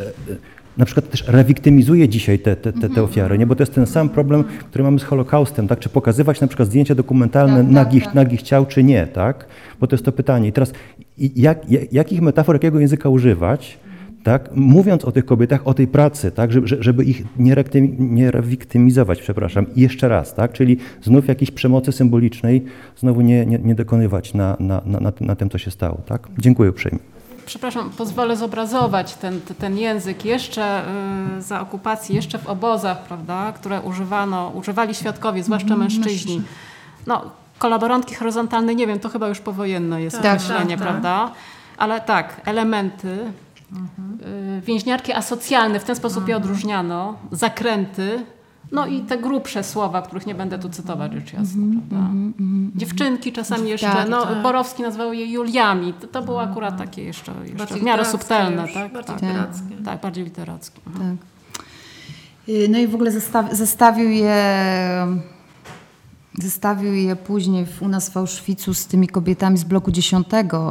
na 0.81 0.85
przykład 0.85 1.09
też 1.09 1.23
rewiktymizuje 1.27 2.09
dzisiaj 2.09 2.39
te, 2.39 2.55
te, 2.55 2.73
te, 2.73 2.89
te 2.89 3.03
ofiary, 3.03 3.37
nie? 3.37 3.47
bo 3.47 3.55
to 3.55 3.61
jest 3.61 3.73
ten 3.73 3.85
sam 3.85 4.09
problem, 4.09 4.43
który 4.43 4.83
mamy 4.83 4.99
z 4.99 5.03
Holokaustem, 5.03 5.67
tak? 5.67 5.79
czy 5.79 5.89
pokazywać 5.89 6.41
na 6.41 6.47
przykład 6.47 6.67
zdjęcia 6.67 6.95
dokumentalne 6.95 7.63
nagich, 7.63 8.13
nagich 8.13 8.41
ciał, 8.41 8.65
czy 8.65 8.83
nie, 8.83 9.07
tak? 9.07 9.45
bo 9.79 9.87
to 9.87 9.95
jest 9.95 10.05
to 10.05 10.11
pytanie. 10.11 10.47
I 10.47 10.51
teraz 10.51 10.73
jak, 11.17 11.71
jak, 11.71 11.93
jakich 11.93 12.21
metafor, 12.21 12.55
jakiego 12.55 12.79
języka 12.79 13.09
używać, 13.09 13.77
tak? 14.23 14.49
mówiąc 14.55 15.05
o 15.05 15.11
tych 15.11 15.25
kobietach, 15.25 15.67
o 15.67 15.73
tej 15.73 15.87
pracy, 15.87 16.31
tak? 16.31 16.51
żeby, 16.51 16.67
żeby 16.67 17.03
ich 17.03 17.23
nie, 17.39 17.55
rektymi, 17.55 17.95
nie 17.99 18.31
rewiktymizować, 18.31 19.21
przepraszam, 19.21 19.65
I 19.75 19.81
jeszcze 19.81 20.09
raz, 20.09 20.33
tak? 20.33 20.51
czyli 20.53 20.77
znów 21.03 21.27
jakiejś 21.27 21.51
przemocy 21.51 21.91
symbolicznej, 21.91 22.63
znowu 22.97 23.21
nie, 23.21 23.45
nie, 23.45 23.59
nie 23.59 23.75
dokonywać 23.75 24.33
na, 24.33 24.57
na, 24.59 24.81
na, 24.85 25.11
na 25.21 25.35
tym, 25.35 25.49
co 25.49 25.57
się 25.57 25.71
stało. 25.71 26.01
Tak? 26.05 26.27
Dziękuję 26.37 26.69
uprzejmie. 26.69 27.20
Przepraszam, 27.45 27.89
pozwolę 27.89 28.37
zobrazować 28.37 29.13
ten, 29.13 29.41
ten 29.59 29.77
język 29.77 30.25
jeszcze 30.25 30.83
y, 31.37 31.41
za 31.41 31.61
okupacji, 31.61 32.15
jeszcze 32.15 32.39
w 32.39 32.47
obozach, 32.47 33.03
prawda, 33.03 33.51
które 33.51 33.81
używano, 33.81 34.51
używali 34.55 34.95
świadkowie, 34.95 35.43
zwłaszcza 35.43 35.75
mężczyźni. 35.75 36.41
No, 37.07 37.21
kolaborantki 37.57 38.15
horyzontalne, 38.15 38.75
nie 38.75 38.87
wiem, 38.87 38.99
to 38.99 39.09
chyba 39.09 39.27
już 39.27 39.39
powojenne 39.39 40.01
jest 40.01 40.21
Tak, 40.21 40.25
określenie, 40.25 40.77
tak, 40.77 40.79
tak. 40.79 40.87
prawda? 40.87 41.31
Ale 41.77 42.01
tak, 42.01 42.41
elementy, 42.45 43.07
y, 44.57 44.61
więźniarki 44.61 45.13
asocjalne, 45.13 45.79
w 45.79 45.83
ten 45.83 45.95
sposób 45.95 46.27
je 46.27 46.37
odróżniano, 46.37 47.15
zakręty, 47.31 48.25
no 48.71 48.87
i 48.87 49.01
te 49.01 49.17
grubsze 49.17 49.63
słowa, 49.63 50.01
których 50.01 50.25
nie 50.25 50.35
będę 50.35 50.59
tu 50.59 50.69
cytować, 50.69 51.13
rzecz 51.13 51.33
jasna, 51.33 51.63
prawda? 51.71 52.09
Dziewczynki 52.75 53.31
czasami 53.31 53.69
jeszcze, 53.69 53.87
Tak, 53.87 54.09
no 54.09 54.25
tak. 54.25 54.43
Borowski 54.43 54.83
nazwał 54.83 55.13
je 55.13 55.25
Juliami, 55.25 55.93
to, 55.93 56.07
to 56.07 56.21
było 56.21 56.41
akurat 56.41 56.77
takie 56.77 57.03
jeszcze, 57.03 57.33
jeszcze 57.41 57.57
Bardziej 57.57 57.79
w 57.79 57.83
miarę 57.83 58.03
literackie 58.03 58.27
subtelne, 58.27 58.61
już, 58.61 58.73
tak? 58.73 58.93
bardziej 58.93 59.15
tak, 59.15 59.21
literackie. 59.23 59.75
tak, 59.85 60.01
bardziej 60.01 60.23
literackie. 60.23 60.81
Tak. 60.93 61.27
Y, 62.49 62.67
No 62.69 62.77
i 62.77 62.87
w 62.87 62.95
ogóle 62.95 63.11
zestaw, 63.11 63.53
zestawił 63.53 64.09
je 64.09 64.45
zestawił 66.39 66.93
je 66.93 67.15
później 67.15 67.65
w, 67.65 67.81
u 67.81 67.87
nas 67.87 68.09
w 68.09 68.17
Auschwitzu 68.17 68.73
z 68.73 68.85
tymi 68.85 69.07
kobietami 69.07 69.57
z 69.57 69.63
bloku 69.63 69.91
10, 69.91 70.27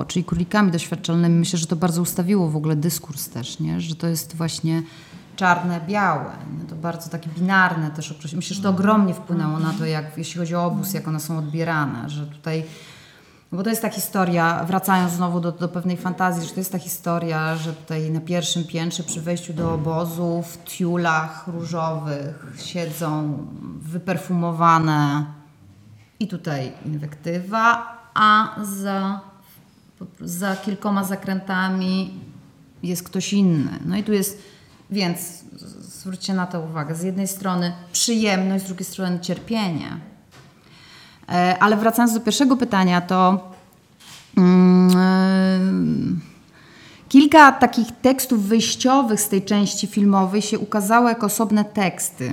czyli 0.06 0.24
królikami 0.24 0.70
doświadczalnymi. 0.72 1.39
Myślę, 1.39 1.59
że 1.59 1.66
to 1.66 1.77
bardzo 1.77 2.02
ustawiło 2.02 2.48
w 2.48 2.56
ogóle 2.56 2.77
dyskurs 2.77 3.28
też, 3.28 3.60
nie? 3.60 3.81
że 3.81 3.94
to 3.94 4.06
jest 4.06 4.36
właśnie 4.36 4.82
czarne, 5.36 5.81
białe. 5.89 6.32
Nie? 6.59 6.65
To 6.65 6.77
bardzo 6.77 7.11
takie 7.11 7.31
binarne 7.31 7.90
też 7.90 8.11
określenie. 8.12 8.36
Myślę, 8.36 8.57
że 8.57 8.62
to 8.62 8.69
ogromnie 8.69 9.15
wpłynęło 9.15 9.59
na 9.59 9.73
to, 9.73 9.85
jak, 9.85 10.19
jeśli 10.19 10.39
chodzi 10.39 10.55
o 10.55 10.65
obóz, 10.65 10.94
jak 10.94 11.09
one 11.09 11.20
są 11.20 11.39
odbierane, 11.39 12.09
że 12.09 12.27
tutaj 12.27 12.65
no 13.52 13.59
bo 13.59 13.65
to 13.65 13.70
jest 13.70 13.82
ta 13.82 13.90
historia, 13.90 14.65
wracając 14.65 15.12
znowu 15.12 15.40
do, 15.40 15.52
do 15.52 15.69
pewnej 15.69 15.97
fantazji, 15.97 16.48
że 16.48 16.55
to 16.55 16.61
jest 16.61 16.73
ta 16.73 16.78
historia, 16.78 17.57
że 17.57 17.73
tutaj 17.73 18.11
na 18.11 18.20
pierwszym 18.20 18.65
piętrze 18.65 19.02
przy 19.02 19.20
wejściu 19.20 19.52
do 19.52 19.74
obozu 19.74 20.44
w 20.47 20.65
tiulach 20.65 21.48
różowych 21.48 22.47
siedzą 22.59 23.39
wyperfumowane 23.81 25.24
i 26.20 26.28
tutaj 26.28 26.73
inwektywa, 26.86 27.98
a 28.15 28.57
za, 28.62 29.20
za 30.20 30.57
kilkoma 30.57 31.05
zakrętami 31.05 32.20
jest 32.82 33.02
ktoś 33.02 33.32
inny. 33.32 33.78
No 33.85 33.97
i 33.97 34.05
tu 34.05 34.12
jest 34.12 34.43
Więc 34.92 35.44
zwróćcie 35.80 36.34
na 36.34 36.46
to 36.46 36.60
uwagę. 36.60 36.94
Z 36.94 37.02
jednej 37.02 37.28
strony 37.28 37.72
przyjemność, 37.92 38.64
z 38.64 38.66
drugiej 38.66 38.84
strony 38.84 39.20
cierpienie. 39.20 40.00
E, 41.28 41.56
ale 41.60 41.76
wracając 41.76 42.14
do 42.14 42.20
pierwszego 42.20 42.56
pytania, 42.56 43.00
to 43.00 43.50
mm, 44.36 44.96
e, 44.96 45.60
kilka 47.08 47.52
takich 47.52 47.86
tekstów 48.02 48.42
wyjściowych 48.42 49.20
z 49.20 49.28
tej 49.28 49.42
części 49.42 49.86
filmowej 49.86 50.42
się 50.42 50.58
ukazało 50.58 51.08
jako 51.08 51.26
osobne 51.26 51.64
teksty. 51.64 52.32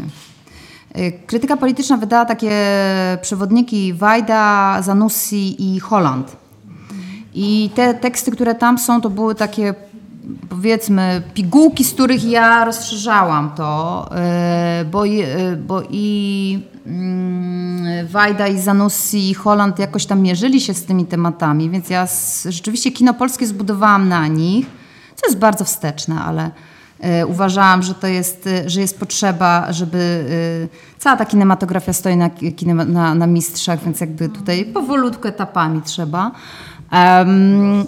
E, 0.93 1.11
krytyka 1.11 1.57
polityczna 1.57 1.97
wydała 1.97 2.25
takie 2.25 2.51
przewodniki 3.21 3.93
Wajda, 3.93 4.81
Zanussi 4.81 5.75
i 5.75 5.79
Holland. 5.79 6.37
I 7.33 7.69
te 7.75 7.93
teksty, 7.93 8.31
które 8.31 8.55
tam 8.55 8.77
są, 8.77 9.01
to 9.01 9.09
były 9.09 9.35
takie 9.35 9.75
powiedzmy 10.49 11.21
pigułki, 11.33 11.83
z 11.83 11.93
których 11.93 12.23
ja 12.23 12.65
rozszerzałam 12.65 13.51
to, 13.55 14.09
bo, 14.91 15.03
bo 15.67 15.81
i 15.89 16.59
Mm, 16.87 18.07
Wajda 18.07 18.47
i 18.47 18.59
Zanussi 18.59 19.29
i 19.29 19.33
Holland 19.33 19.79
jakoś 19.79 20.05
tam 20.05 20.21
mierzyli 20.21 20.61
się 20.61 20.73
z 20.73 20.85
tymi 20.85 21.05
tematami, 21.05 21.69
więc 21.69 21.89
ja 21.89 22.07
rzeczywiście 22.45 22.91
kino 22.91 23.13
polskie 23.13 23.47
zbudowałam 23.47 24.09
na 24.09 24.27
nich, 24.27 24.65
co 25.15 25.27
jest 25.27 25.39
bardzo 25.39 25.65
wsteczne, 25.65 26.15
ale 26.19 26.51
e, 26.99 27.25
uważałam, 27.25 27.83
że 27.83 27.93
to 27.93 28.07
jest, 28.07 28.47
e, 28.47 28.69
że 28.69 28.81
jest 28.81 28.99
potrzeba, 28.99 29.73
żeby 29.73 30.25
e, 30.63 30.99
cała 30.99 31.17
ta 31.17 31.25
kinematografia 31.25 31.93
stoi 31.93 32.17
na, 32.17 32.29
na, 32.85 33.15
na 33.15 33.27
mistrzach, 33.27 33.83
więc 33.83 34.01
jakby 34.01 34.29
tutaj 34.29 34.65
powolutku 34.65 35.27
etapami 35.27 35.81
trzeba. 35.81 36.31
Um, 36.91 37.67
E, 37.81 37.85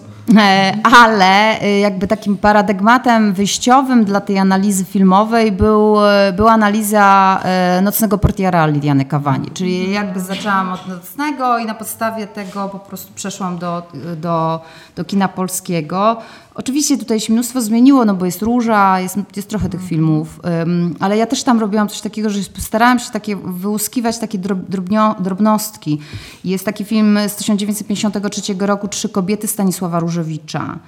ale 0.84 1.62
e, 1.62 1.80
jakby 1.80 2.08
takim 2.08 2.38
paradygmatem 2.38 3.34
wyjściowym 3.34 4.06
dla 4.06 4.22
tej 4.22 4.38
analizy 4.40 4.86
filmowej 4.86 5.52
był, 5.52 6.06
e, 6.06 6.34
była 6.34 6.52
analiza 6.52 7.40
Nocnego 7.82 8.18
portiera 8.18 8.66
Liliany 8.66 9.06
Kawani, 9.06 9.52
czyli 9.52 9.92
jakby 9.92 10.20
zaczęłam 10.20 10.72
od 10.72 10.88
Nocnego 10.88 11.58
i 11.58 11.66
na 11.66 11.74
podstawie 11.74 12.28
tego 12.28 12.70
po 12.70 12.80
prostu 12.80 13.14
przeszłam 13.14 13.58
do, 13.58 13.84
do, 14.18 14.62
do 14.96 15.06
kina 15.06 15.28
polskiego. 15.28 16.18
Oczywiście 16.60 16.98
tutaj 16.98 17.20
się 17.20 17.34
mnóstwo 17.34 17.62
zmieniło, 17.62 18.06
no 18.06 18.14
bo 18.16 18.26
jest 18.26 18.42
Róża, 18.42 19.00
jest, 19.00 19.18
jest 19.36 19.50
trochę 19.50 19.70
tych 19.70 19.82
filmów, 19.84 20.40
um, 20.44 20.96
ale 21.00 21.18
ja 21.18 21.26
też 21.26 21.44
tam 21.44 21.60
robiłam 21.60 21.88
coś 21.88 22.02
takiego, 22.02 22.30
że 22.30 22.40
starałam 22.58 23.00
się 23.00 23.12
takie 23.12 23.36
wyłuskiwać 23.36 24.20
takie 24.20 24.38
drobnio, 24.70 25.16
drobnostki. 25.20 26.00
Jest 26.44 26.66
taki 26.66 26.86
film 26.86 27.20
z 27.28 27.36
1953 27.36 28.42
roku 28.60 28.88
Trzy 28.88 29.10
kobiety 29.10 29.48
Stanisława 29.48 30.00
Różewicza. 30.00 30.80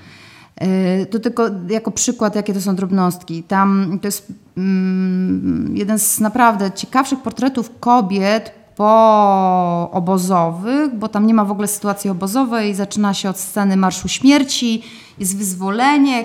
E, 0.56 1.06
to 1.06 1.20
tylko 1.20 1.44
jako 1.70 1.92
przykład, 1.92 2.36
jakie 2.36 2.54
to 2.54 2.62
są 2.62 2.76
drobnostki. 2.76 3.44
Tam 3.44 4.00
to 4.02 4.08
jest 4.08 4.34
um, 4.58 5.74
jeden 5.76 6.00
z 6.00 6.20
naprawdę 6.20 6.72
ciekawszych 6.72 7.20
portretów 7.20 7.72
kobiet 7.80 8.61
po 8.82 9.90
obozowych, 9.92 10.96
bo 10.96 11.08
tam 11.08 11.28
nie 11.28 11.34
ma 11.34 11.46
w 11.46 11.52
ogóle 11.52 11.68
sytuacji 11.68 12.10
obozowej. 12.10 12.76
Zaczyna 12.76 13.14
się 13.14 13.30
od 13.30 13.40
sceny 13.40 13.78
Marszu 13.78 14.08
Śmierci, 14.08 14.84
jest 15.20 15.38
wyzwolenie, 15.38 16.24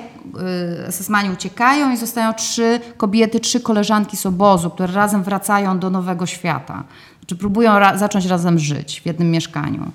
esesmani 0.88 1.30
uciekają 1.30 1.92
i 1.92 1.96
zostają 1.96 2.34
trzy 2.34 2.80
kobiety, 2.96 3.40
trzy 3.40 3.60
koleżanki 3.60 4.16
z 4.16 4.26
obozu, 4.26 4.70
które 4.70 4.92
razem 4.92 5.22
wracają 5.22 5.78
do 5.78 5.90
nowego 5.90 6.26
świata. 6.26 6.84
Czy 7.26 7.36
próbują 7.36 7.78
ra 7.78 7.98
zacząć 7.98 8.26
razem 8.26 8.58
żyć 8.58 9.00
w 9.00 9.06
jednym 9.06 9.30
mieszkaniu. 9.30 9.90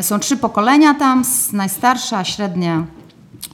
Są 0.00 0.18
trzy 0.18 0.36
pokolenia 0.36 0.94
tam, 0.94 1.22
najstarsza, 1.52 2.24
średnia 2.24 2.84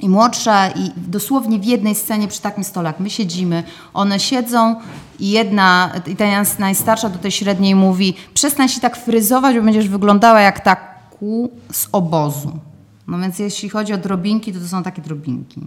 i 0.01 0.09
młodsza 0.09 0.69
i 0.69 0.91
dosłownie 0.97 1.59
w 1.59 1.65
jednej 1.65 1.95
scenie 1.95 2.29
przy 2.29 2.43
takim 2.43 2.65
stole, 2.65 2.87
jak 2.87 3.01
my 3.01 3.11
siedzimy, 3.11 3.63
one 3.95 4.21
siedzą 4.21 4.77
i 5.19 5.31
jedna, 5.31 5.93
i 6.07 6.17
ta 6.17 6.25
najstarsza 6.59 7.09
do 7.09 7.19
tej 7.19 7.31
średniej 7.31 7.75
mówi 7.75 8.15
przestań 8.35 8.69
się 8.69 8.81
tak 8.81 8.97
fryzować, 8.97 9.57
bo 9.57 9.63
będziesz 9.63 9.89
wyglądała 9.89 10.41
jak 10.41 10.61
taku 10.61 11.51
z 11.73 11.89
obozu. 11.93 12.59
No 13.07 13.19
więc 13.19 13.39
jeśli 13.39 13.69
chodzi 13.69 13.93
o 13.93 13.99
drobinki, 13.99 14.53
to 14.53 14.61
to 14.61 14.69
są 14.69 14.83
takie 14.83 15.03
drobinki. 15.03 15.61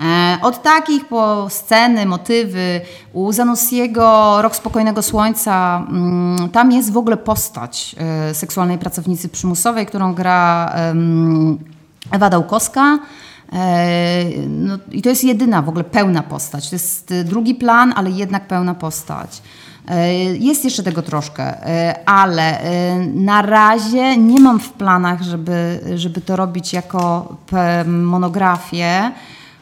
E, 0.00 0.38
od 0.42 0.62
takich 0.62 1.04
po 1.04 1.46
sceny, 1.50 2.06
motywy, 2.06 2.80
u 3.12 3.32
Zanussiego 3.32 4.36
Rok 4.42 4.56
Spokojnego 4.56 5.02
Słońca, 5.02 5.86
mm, 5.88 6.48
tam 6.48 6.72
jest 6.72 6.92
w 6.92 6.96
ogóle 6.96 7.16
postać 7.16 7.96
e, 7.98 8.34
seksualnej 8.34 8.78
pracownicy 8.78 9.28
przymusowej, 9.28 9.86
którą 9.86 10.14
gra 10.14 10.74
Ewa 12.10 12.30
Dałkowska. 12.30 12.98
E, 13.52 14.24
no, 14.48 14.78
I 14.90 15.02
to 15.02 15.08
jest 15.08 15.24
jedyna 15.24 15.62
w 15.62 15.68
ogóle 15.68 15.84
pełna 15.84 16.22
postać. 16.22 16.70
To 16.70 16.74
jest 16.74 17.14
drugi 17.24 17.54
plan, 17.54 17.92
ale 17.96 18.10
jednak 18.10 18.48
pełna 18.48 18.74
postać. 18.74 19.42
E, 19.88 20.14
jest 20.36 20.64
jeszcze 20.64 20.82
tego 20.82 21.02
troszkę, 21.02 21.66
e, 21.66 22.08
ale 22.08 22.58
na 23.14 23.42
razie 23.42 24.16
nie 24.16 24.40
mam 24.40 24.60
w 24.60 24.72
planach, 24.72 25.22
żeby, 25.22 25.80
żeby 25.94 26.20
to 26.20 26.36
robić 26.36 26.72
jako 26.72 27.36
monografię, 27.86 29.12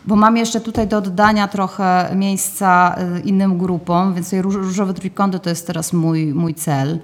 bo 0.04 0.16
mam 0.16 0.36
jeszcze 0.36 0.60
tutaj 0.60 0.88
do 0.88 0.98
oddania 0.98 1.48
trochę 1.48 2.10
miejsca 2.14 2.96
innym 3.24 3.58
grupom, 3.58 4.14
więc 4.14 4.32
Różowe 4.32 4.94
Trójkąty 4.94 5.38
to 5.38 5.50
jest 5.50 5.66
teraz 5.66 5.92
mój, 5.92 6.26
mój 6.34 6.54
cel. 6.54 6.98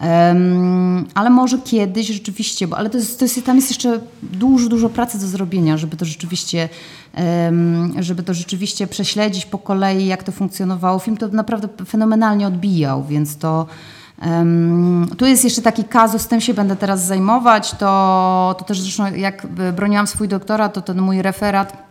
Um, 0.00 1.06
ale 1.14 1.30
może 1.30 1.58
kiedyś 1.58 2.06
rzeczywiście, 2.06 2.68
bo 2.68 2.76
ale 2.76 2.90
to 2.90 2.98
jest, 2.98 3.18
to 3.18 3.24
jest, 3.24 3.44
tam 3.44 3.56
jest 3.56 3.70
jeszcze 3.70 4.00
dużo, 4.22 4.68
dużo 4.68 4.88
pracy 4.88 5.20
do 5.20 5.26
zrobienia, 5.26 5.76
żeby 5.76 5.96
to 5.96 6.04
rzeczywiście, 6.04 6.68
um, 7.46 7.94
żeby 8.02 8.22
to 8.22 8.34
rzeczywiście 8.34 8.86
prześledzić 8.86 9.46
po 9.46 9.58
kolei, 9.58 10.06
jak 10.06 10.22
to 10.22 10.32
funkcjonowało. 10.32 10.98
Film 10.98 11.16
to 11.16 11.28
naprawdę 11.28 11.68
fenomenalnie 11.86 12.46
odbijał, 12.46 13.04
więc 13.04 13.36
to 13.36 13.66
um, 14.22 15.08
tu 15.18 15.26
jest 15.26 15.44
jeszcze 15.44 15.62
taki 15.62 15.84
kazus, 15.84 16.26
tym 16.26 16.40
się 16.40 16.54
będę 16.54 16.76
teraz 16.76 17.06
zajmować. 17.06 17.70
To, 17.70 18.54
to 18.58 18.64
też 18.64 18.80
zresztą 18.80 19.14
jak 19.14 19.46
broniłam 19.76 20.06
swój 20.06 20.28
doktorat, 20.28 20.74
to 20.74 20.82
ten 20.82 21.00
mój 21.00 21.22
referat 21.22 21.83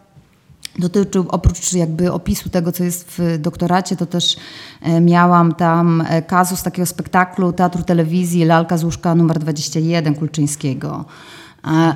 dotyczył 0.79 1.25
oprócz 1.29 1.73
jakby 1.73 2.11
opisu 2.11 2.49
tego, 2.49 2.71
co 2.71 2.83
jest 2.83 3.11
w 3.17 3.37
doktoracie, 3.37 3.95
to 3.95 4.05
też 4.05 4.37
e, 4.81 5.01
miałam 5.01 5.55
tam 5.55 6.03
e, 6.09 6.21
kazus 6.21 6.63
takiego 6.63 6.85
spektaklu 6.85 7.53
Teatru 7.53 7.83
Telewizji 7.83 8.45
Lalka 8.45 8.77
z 8.77 8.83
łóżka 8.83 9.15
numer 9.15 9.39
21 9.39 10.15
Kulczyńskiego. 10.15 11.05
E, 11.67 11.93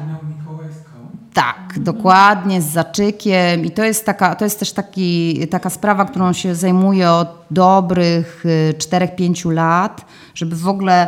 tak, 1.33 1.79
dokładnie, 1.79 2.61
z 2.61 2.65
zaczykiem. 2.65 3.65
I 3.65 3.71
to 3.71 3.83
jest, 3.83 4.05
taka, 4.05 4.35
to 4.35 4.45
jest 4.45 4.59
też 4.59 4.73
taki, 4.73 5.47
taka 5.47 5.69
sprawa, 5.69 6.05
którą 6.05 6.33
się 6.33 6.55
zajmuję 6.55 7.11
od 7.11 7.27
dobrych 7.51 8.43
4-5 8.77 9.51
lat, 9.51 10.05
żeby 10.35 10.55
w 10.55 10.67
ogóle 10.67 11.07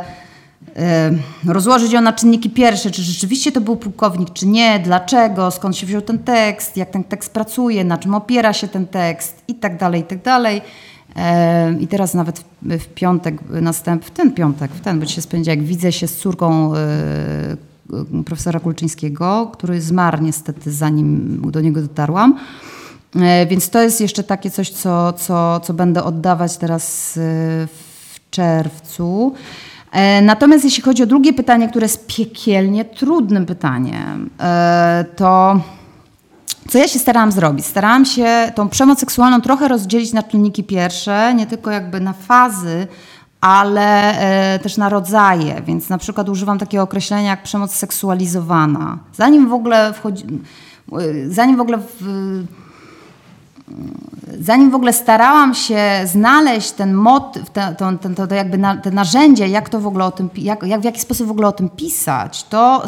rozłożyć 1.47 1.91
ją 1.91 2.01
na 2.01 2.13
czynniki 2.13 2.49
pierwsze, 2.49 2.91
czy 2.91 3.03
rzeczywiście 3.03 3.51
to 3.51 3.61
był 3.61 3.75
pułkownik, 3.75 4.33
czy 4.33 4.47
nie, 4.47 4.79
dlaczego, 4.79 5.51
skąd 5.51 5.77
się 5.77 5.87
wziął 5.87 6.01
ten 6.01 6.19
tekst, 6.19 6.77
jak 6.77 6.89
ten 6.89 7.03
tekst 7.03 7.33
pracuje, 7.33 7.83
na 7.83 7.97
czym 7.97 8.15
opiera 8.15 8.53
się 8.53 8.67
ten 8.67 8.87
tekst 8.87 9.43
i 9.47 9.55
tak 9.55 9.77
dalej, 9.77 10.01
i 10.01 10.03
tak 10.03 10.23
dalej. 10.23 10.61
I 11.79 11.87
teraz 11.87 12.13
nawet 12.13 12.43
w 12.63 12.85
piątek, 12.85 13.35
następ, 13.49 14.05
w 14.05 14.11
ten 14.11 14.31
piątek, 14.31 14.71
w 14.71 14.81
ten, 14.81 14.99
bo 14.99 15.05
dzisiaj 15.05 15.23
spędzi, 15.23 15.49
jak 15.49 15.63
widzę 15.63 15.91
się 15.91 16.07
z 16.07 16.17
córką 16.17 16.75
e, 16.75 16.79
profesora 18.25 18.59
Kulczyńskiego, 18.59 19.49
który 19.53 19.81
zmarł 19.81 20.23
niestety 20.23 20.71
zanim 20.71 21.41
do 21.51 21.61
niego 21.61 21.81
dotarłam. 21.81 22.39
E, 23.15 23.45
więc 23.45 23.69
to 23.69 23.81
jest 23.81 24.01
jeszcze 24.01 24.23
takie 24.23 24.51
coś, 24.51 24.69
co, 24.69 25.13
co, 25.13 25.59
co 25.59 25.73
będę 25.73 26.03
oddawać 26.03 26.57
teraz 26.57 27.17
e, 27.17 27.21
w 27.67 28.29
czerwcu. 28.31 29.33
E, 29.91 30.21
natomiast 30.21 30.63
jeśli 30.63 30.83
chodzi 30.83 31.03
o 31.03 31.05
drugie 31.05 31.33
pytanie, 31.33 31.69
które 31.69 31.85
jest 31.85 32.07
piekielnie 32.07 32.85
trudnym 32.85 33.45
pytaniem, 33.45 34.29
e, 34.39 35.05
to 35.15 35.59
co 36.69 36.77
ja 36.77 36.87
się 36.87 36.99
starałam 36.99 37.31
zrobić? 37.31 37.65
Starałam 37.65 38.05
się 38.05 38.51
tą 38.55 38.69
przemoc 38.69 38.99
seksualną 38.99 39.41
trochę 39.41 39.67
rozdzielić 39.67 40.13
na 40.13 40.23
czynniki 40.23 40.63
pierwsze, 40.63 41.33
nie 41.35 41.47
tylko 41.47 41.71
jakby 41.71 41.99
na 41.99 42.13
fazy, 42.13 42.87
ale 43.41 44.19
e, 44.53 44.59
też 44.59 44.77
na 44.77 44.89
rodzaje. 44.89 45.61
Więc 45.65 45.89
na 45.89 45.97
przykład 45.97 46.29
używam 46.29 46.59
takiego 46.59 46.83
określenia 46.83 47.29
jak 47.29 47.43
przemoc 47.43 47.71
seksualizowana. 47.71 48.97
Zanim 49.13 49.49
w 49.49 49.53
ogóle 49.53 49.93
wchodzi, 49.93 50.25
zanim 51.27 51.57
w 51.57 51.61
ogóle 51.61 51.77
w, 51.77 52.03
zanim 54.39 54.71
w 54.71 54.75
ogóle 54.75 54.93
starałam 54.93 55.55
się 55.55 55.81
znaleźć 56.05 56.71
ten 56.71 56.93
motyw, 56.93 57.49
ten, 57.49 57.75
ten, 57.75 57.97
ten, 57.97 58.15
to 58.15 58.35
jakby 58.35 58.57
na, 58.57 58.77
te 58.77 58.91
narzędzie, 58.91 59.47
jak 59.47 59.69
to 59.69 59.79
w 59.79 59.87
ogóle 59.87 60.05
o 60.05 60.11
tym, 60.11 60.29
jak, 60.35 60.63
jak, 60.63 60.81
w 60.81 60.83
jaki 60.83 60.99
sposób 60.99 61.27
w 61.27 61.31
ogóle 61.31 61.47
o 61.47 61.51
tym 61.51 61.69
pisać, 61.69 62.43
to 62.43 62.85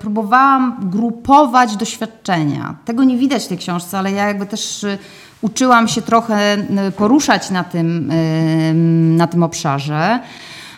próbowałam 0.00 0.76
grupować 0.82 1.76
doświadczenia. 1.76 2.74
Tego 2.84 3.04
nie 3.04 3.16
widać 3.16 3.44
w 3.44 3.48
tej 3.48 3.58
książce, 3.58 3.98
ale 3.98 4.12
ja 4.12 4.26
jakby 4.26 4.46
też 4.46 4.84
y, 4.84 4.98
uczyłam 5.40 5.88
się 5.88 6.02
trochę 6.02 6.56
y, 6.88 6.92
poruszać 6.92 7.50
na 7.50 7.64
tym, 7.64 8.10
y, 8.10 8.74
na 9.16 9.26
tym 9.26 9.42
obszarze. 9.42 10.20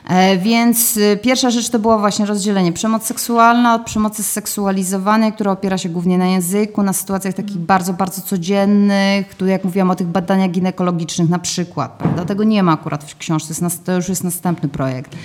E, 0.09 0.39
Więc 0.39 0.97
y, 0.97 1.19
pierwsza 1.23 1.51
rzecz 1.51 1.69
to 1.69 1.79
było 1.79 1.99
właśnie 1.99 2.27
rozdzielenie 2.27 2.73
przemoc 2.73 3.05
seksualna 3.05 3.75
od 3.75 3.83
przemocy 3.85 4.23
seksualizowanej, 4.23 5.33
która 5.33 5.53
opiera 5.53 5.79
się 5.79 5.89
głównie 5.89 6.19
na 6.19 6.27
języku, 6.27 6.83
na 6.83 6.93
sytuacjach 6.93 7.35
takich 7.35 7.57
bardzo, 7.57 7.93
bardzo 7.93 8.23
codziennych, 8.23 9.35
tu 9.35 9.47
jak 9.47 9.65
mówiłam 9.65 9.91
o 9.91 9.95
tych 9.95 10.07
badaniach 10.07 10.51
ginekologicznych 10.51 11.29
na 11.29 11.39
przykład, 11.39 11.93
prawda? 11.93 12.25
Tego 12.25 12.45
nie 12.45 12.63
ma 12.63 12.73
akurat 12.73 13.05
w 13.05 13.17
książce, 13.17 13.69
to 13.85 13.93
już 13.93 14.09
jest 14.09 14.25
następny 14.25 14.69
projekt. 14.69 15.17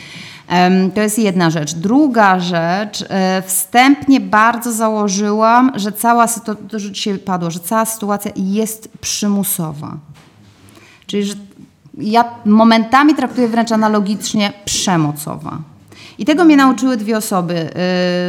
To 0.96 1.02
jest 1.02 1.20
jedna 1.20 1.50
rzecz. 1.50 1.74
Druga 1.74 2.40
rzecz, 2.40 3.06
e, 3.10 3.44
wstępnie 3.46 4.20
bardzo 4.20 4.72
założyłam, 4.72 5.72
że 5.76 5.92
cała 5.92 6.28
sytuacja, 6.28 6.64
to 6.70 6.78
już 6.78 6.86
dzisiaj 6.86 7.20
padło, 7.20 7.52
że 7.52 7.60
cała 7.60 7.86
sytuacja 7.86 8.32
jest 8.36 8.90
przymusowa. 9.02 9.98
Czyli, 11.08 11.24
że 11.24 11.34
ja 11.98 12.26
momentami 12.46 13.16
traktuję 13.16 13.48
wręcz 13.48 13.72
analogicznie 13.72 14.54
przemocowa. 14.66 15.58
I 16.18 16.26
tego 16.26 16.46
mnie 16.46 16.58
nauczyły 16.58 16.98
dwie 16.98 17.18
osoby, 17.18 17.70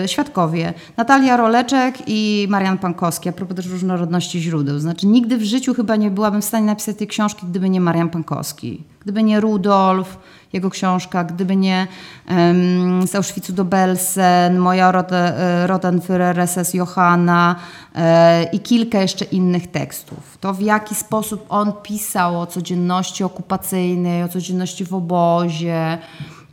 yy, 0.02 0.08
świadkowie. 0.08 0.74
Natalia 0.96 1.36
Roleczek 1.36 1.94
i 2.06 2.46
Marian 2.50 2.78
Pankowski, 2.78 3.28
a 3.28 3.32
propos 3.32 3.56
też 3.56 3.66
różnorodności 3.66 4.40
źródeł. 4.40 4.78
Znaczy 4.78 5.06
nigdy 5.06 5.36
w 5.36 5.42
życiu 5.42 5.74
chyba 5.74 5.96
nie 5.96 6.10
byłabym 6.10 6.42
w 6.42 6.44
stanie 6.44 6.66
napisać 6.66 6.96
tej 6.96 7.06
książki, 7.06 7.46
gdyby 7.46 7.70
nie 7.70 7.80
Marian 7.80 8.10
Pankowski. 8.10 8.82
Gdyby 9.00 9.22
nie 9.22 9.40
Rudolf, 9.40 10.18
jego 10.54 10.70
książka, 10.70 11.24
gdyby 11.24 11.56
nie 11.56 11.86
um, 12.28 13.06
z 13.06 13.14
Auschwitzu 13.14 13.52
do 13.52 13.64
Belsen, 13.64 14.58
moja 14.58 14.92
Rode- 14.92 15.94
e, 16.10 16.46
SS 16.46 16.74
Johanna 16.74 17.56
e, 17.94 18.44
i 18.44 18.60
kilka 18.60 18.98
jeszcze 19.00 19.24
innych 19.24 19.70
tekstów. 19.70 20.38
To 20.40 20.54
w 20.54 20.60
jaki 20.60 20.94
sposób 20.94 21.46
on 21.48 21.72
pisał 21.82 22.40
o 22.40 22.46
codzienności 22.46 23.24
okupacyjnej, 23.24 24.22
o 24.22 24.28
codzienności 24.28 24.84
w 24.84 24.94
obozie, 24.94 25.98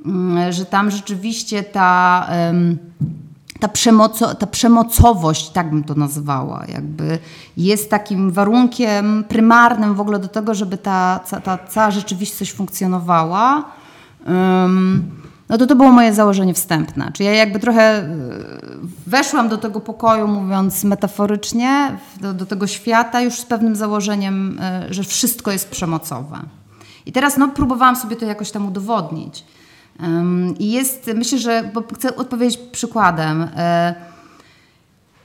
mm, 0.06 0.52
że 0.52 0.66
tam 0.66 0.92
rzeczywiście 0.92 1.64
ta... 1.64 2.28
ta, 3.60 3.68
przemoco, 3.68 4.36
ta 4.36 4.48
przemocowość, 4.48 5.50
tak 5.50 5.70
bym 5.70 5.84
to 5.84 5.96
nazwała, 5.96 6.66
jakby 6.74 7.20
jest 7.58 7.90
takim 7.90 8.32
warunkiem 8.32 9.24
prymarnym 9.30 9.96
w 9.96 10.02
ogóle 10.02 10.20
do 10.20 10.28
tego, 10.28 10.54
żeby 10.54 10.78
ta, 10.78 11.20
ta, 11.30 11.42
ta 11.42 11.58
cała 11.58 11.92
rzeczywistość 11.92 12.54
funkcjonowała. 12.54 13.72
No 15.50 15.58
to 15.58 15.68
to 15.68 15.76
było 15.76 15.92
moje 15.92 16.14
założenie 16.14 16.54
wstępne. 16.54 17.12
Czyli 17.14 17.28
ja 17.28 17.34
jakby 17.34 17.60
trochę 17.60 18.04
y, 18.04 18.08
weszłam 19.08 19.50
do 19.50 19.58
tego 19.58 19.80
pokoju, 19.80 20.28
mówiąc 20.28 20.84
metaforycznie, 20.84 21.98
do, 22.22 22.34
do 22.34 22.46
tego 22.46 22.68
świata 22.68 23.22
już 23.22 23.34
z 23.34 23.46
pewnym 23.46 23.76
założeniem, 23.76 24.60
y, 24.90 24.94
że 24.94 25.04
wszystko 25.04 25.52
jest 25.52 25.70
przemocowe. 25.70 26.40
I 27.06 27.12
teraz 27.12 27.38
no, 27.38 27.48
próbowałam 27.48 27.96
sobie 27.96 28.16
to 28.16 28.26
jakoś 28.26 28.52
tam 28.52 28.68
udowodnić. 28.68 29.46
I 30.60 30.72
jest, 30.72 31.12
myślę, 31.16 31.38
że, 31.38 31.72
bo 31.74 31.84
chcę 31.96 32.16
odpowiedzieć 32.16 32.58
przykładem. 32.58 33.48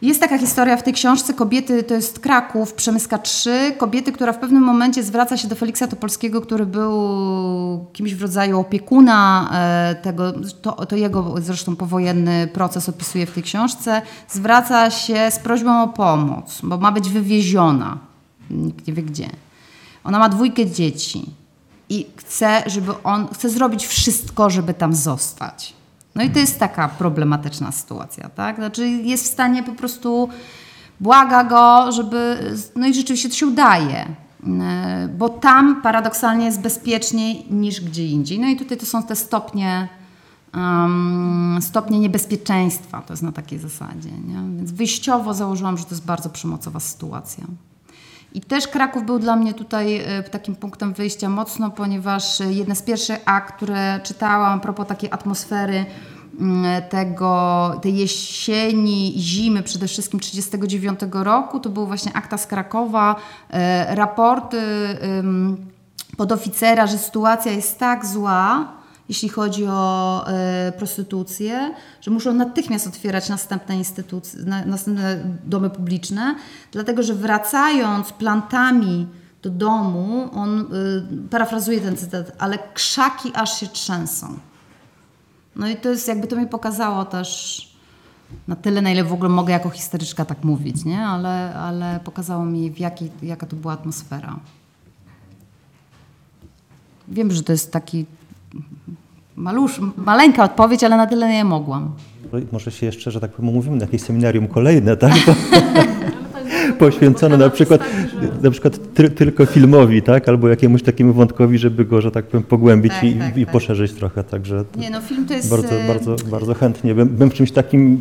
Jest 0.06 0.20
taka 0.20 0.38
historia 0.38 0.76
w 0.76 0.82
tej 0.82 0.92
książce 0.92 1.34
kobiety, 1.34 1.82
to 1.82 1.94
jest 1.94 2.18
Kraków, 2.18 2.74
Przemyska 2.74 3.18
3, 3.18 3.74
kobiety, 3.78 4.12
która 4.12 4.32
w 4.32 4.38
pewnym 4.38 4.62
momencie 4.62 5.02
zwraca 5.02 5.36
się 5.36 5.48
do 5.48 5.56
Feliksa 5.56 5.86
Topolskiego, 5.86 6.40
który 6.40 6.66
był 6.66 7.86
kimś 7.92 8.14
w 8.14 8.22
rodzaju 8.22 8.60
opiekuna 8.60 9.50
e, 9.52 9.94
tego, 9.94 10.32
to, 10.62 10.86
to 10.86 10.96
jego 10.96 11.34
zresztą 11.38 11.76
powojenny 11.76 12.48
proces 12.52 12.88
opisuje 12.88 13.26
w 13.26 13.30
tej 13.30 13.42
książce, 13.42 14.02
zwraca 14.28 14.90
się 14.90 15.30
z 15.30 15.38
prośbą 15.38 15.82
o 15.82 15.88
pomoc, 15.88 16.60
bo 16.62 16.78
ma 16.78 16.92
być 16.92 17.08
wywieziona, 17.08 17.98
nikt 18.50 18.86
nie 18.86 18.94
wie 18.94 19.02
gdzie. 19.02 19.30
Ona 20.04 20.18
ma 20.18 20.28
dwójkę 20.28 20.66
dzieci 20.66 21.24
i 21.88 22.06
chce, 22.16 22.62
żeby 22.66 23.02
on, 23.04 23.28
chce 23.34 23.50
zrobić 23.50 23.86
wszystko, 23.86 24.50
żeby 24.50 24.74
tam 24.74 24.94
zostać. 24.94 25.75
No 26.16 26.22
i 26.22 26.30
to 26.30 26.38
jest 26.38 26.58
taka 26.58 26.88
problematyczna 26.88 27.72
sytuacja, 27.72 28.28
tak? 28.28 28.56
Znaczy 28.56 28.88
jest 28.88 29.24
w 29.24 29.26
stanie 29.26 29.62
po 29.62 29.72
prostu, 29.72 30.28
błaga 31.00 31.44
go, 31.44 31.92
żeby, 31.92 32.38
no 32.76 32.86
i 32.86 32.94
rzeczywiście 32.94 33.28
to 33.28 33.34
się 33.34 33.46
udaje, 33.46 34.06
Yy, 34.46 35.08
bo 35.08 35.28
tam 35.28 35.82
paradoksalnie 35.82 36.44
jest 36.44 36.60
bezpieczniej 36.60 37.46
niż 37.50 37.80
gdzie 37.80 38.06
indziej. 38.06 38.38
No 38.38 38.48
i 38.48 38.56
tutaj 38.56 38.78
to 38.78 38.86
są 38.86 39.02
te 39.02 39.16
stopnie, 39.16 39.88
um, 40.54 41.58
stopnie 41.60 41.98
niebezpieczeństwa, 41.98 43.02
to 43.02 43.12
jest 43.12 43.22
na 43.22 43.32
takiej 43.32 43.58
zasadzie, 43.58 44.10
nie? 44.10 44.56
Więc 44.56 44.72
wyjściowo 44.72 45.34
założyłam, 45.34 45.78
że 45.78 45.84
to 45.84 45.90
jest 45.90 46.06
bardzo 46.06 46.30
przemocowa 46.30 46.80
sytuacja. 46.80 47.44
I 48.36 48.40
też 48.40 48.68
Kraków 48.68 49.06
był 49.06 49.18
dla 49.18 49.36
mnie 49.36 49.54
tutaj 49.54 49.96
e, 49.96 50.22
takim 50.22 50.56
punktem 50.56 50.92
wyjścia 50.92 51.28
mocno, 51.28 51.70
ponieważ 51.70 52.40
e, 52.40 52.52
jedne 52.52 52.76
z 52.76 52.82
pierwszych 52.82 53.18
akt, 53.24 53.56
które 53.56 54.00
czytałam 54.02 54.58
a 54.58 54.62
propos 54.62 54.86
takiej 54.86 55.10
atmosfery 55.12 55.84
mm, 56.40 56.82
tego, 56.82 57.72
tej 57.82 57.96
jesieni 57.96 59.14
zimy 59.18 59.62
przede 59.62 59.88
wszystkim 59.88 60.20
1939 60.20 61.24
roku, 61.24 61.60
to 61.60 61.70
były 61.70 61.86
właśnie 61.86 62.12
akta 62.12 62.38
z 62.38 62.46
Krakowa, 62.46 63.16
e, 63.50 63.94
raporty 63.94 64.58
podoficera, 66.16 66.86
że 66.86 66.98
sytuacja 66.98 67.52
jest 67.52 67.78
tak 67.78 68.06
zła, 68.06 68.75
jeśli 69.08 69.28
chodzi 69.28 69.66
o 69.66 70.24
e, 70.28 70.72
prostytucję, 70.78 71.74
że 72.00 72.10
muszą 72.10 72.34
natychmiast 72.34 72.86
otwierać 72.86 73.28
następne 73.28 73.76
instytucje, 73.76 74.42
na, 74.44 74.64
następne 74.64 75.24
domy 75.44 75.70
publiczne, 75.70 76.34
dlatego 76.72 77.02
że 77.02 77.14
wracając 77.14 78.12
plantami 78.12 79.06
do 79.42 79.50
domu, 79.50 80.30
on, 80.32 80.60
y, 80.60 81.28
parafrazuje 81.30 81.80
ten 81.80 81.96
cytat, 81.96 82.32
ale 82.38 82.58
krzaki 82.74 83.30
aż 83.34 83.60
się 83.60 83.66
trzęsą. 83.66 84.38
No 85.56 85.68
i 85.68 85.76
to 85.76 85.88
jest, 85.88 86.08
jakby 86.08 86.26
to 86.26 86.36
mi 86.36 86.46
pokazało 86.46 87.04
też 87.04 87.62
na 88.48 88.56
tyle, 88.56 88.82
na 88.82 88.90
ile 88.90 89.04
w 89.04 89.12
ogóle 89.12 89.28
mogę 89.28 89.52
jako 89.52 89.70
historyczka 89.70 90.24
tak 90.24 90.44
mówić, 90.44 90.84
nie? 90.84 91.06
Ale, 91.06 91.54
ale 91.54 92.00
pokazało 92.04 92.44
mi, 92.44 92.70
w 92.70 92.78
jakiej, 92.78 93.10
jaka 93.22 93.46
to 93.46 93.56
była 93.56 93.72
atmosfera. 93.72 94.40
Wiem, 97.08 97.32
że 97.32 97.42
to 97.42 97.52
jest 97.52 97.72
taki 97.72 98.06
malusz, 99.36 99.80
maleńka 99.96 100.44
odpowiedź, 100.44 100.84
ale 100.84 100.96
na 100.96 101.06
tyle 101.06 101.28
nie 101.28 101.44
mogłam. 101.44 101.90
Może 102.52 102.70
się 102.70 102.86
jeszcze, 102.86 103.10
że 103.10 103.20
tak 103.20 103.30
powiem, 103.30 103.48
umówimy 103.48 103.76
na 103.76 103.84
jakieś 103.84 104.02
seminarium 104.02 104.48
kolejne, 104.48 104.96
tak? 104.96 105.12
Poświęcone 106.78 107.36
na 107.36 107.50
przykład, 107.50 107.80
na 108.42 108.50
przykład 108.50 108.94
ty, 108.94 109.10
tylko 109.10 109.46
filmowi, 109.46 110.02
tak? 110.02 110.28
Albo 110.28 110.48
jakiemuś 110.48 110.82
takiemu 110.82 111.12
wątkowi, 111.12 111.58
żeby 111.58 111.84
go, 111.84 112.00
że 112.00 112.10
tak 112.10 112.24
powiem, 112.24 112.42
pogłębić 112.42 112.92
Tak, 112.92 113.04
i, 113.04 113.14
tak, 113.14 113.36
i 113.36 113.44
tak. 113.44 113.52
poszerzyć 113.52 113.92
trochę. 113.92 114.24
Także 114.24 114.64
Nie 114.76 114.90
no, 114.90 115.00
film 115.00 115.26
to 115.26 115.34
jest... 115.34 115.50
bardzo, 115.50 115.74
e, 115.74 115.86
bardzo, 115.86 116.16
bardzo 116.30 116.54
chętnie 116.54 116.94
bym, 116.94 117.08
bym 117.08 117.30
w 117.30 117.34
czymś 117.34 117.52
takim 117.52 118.00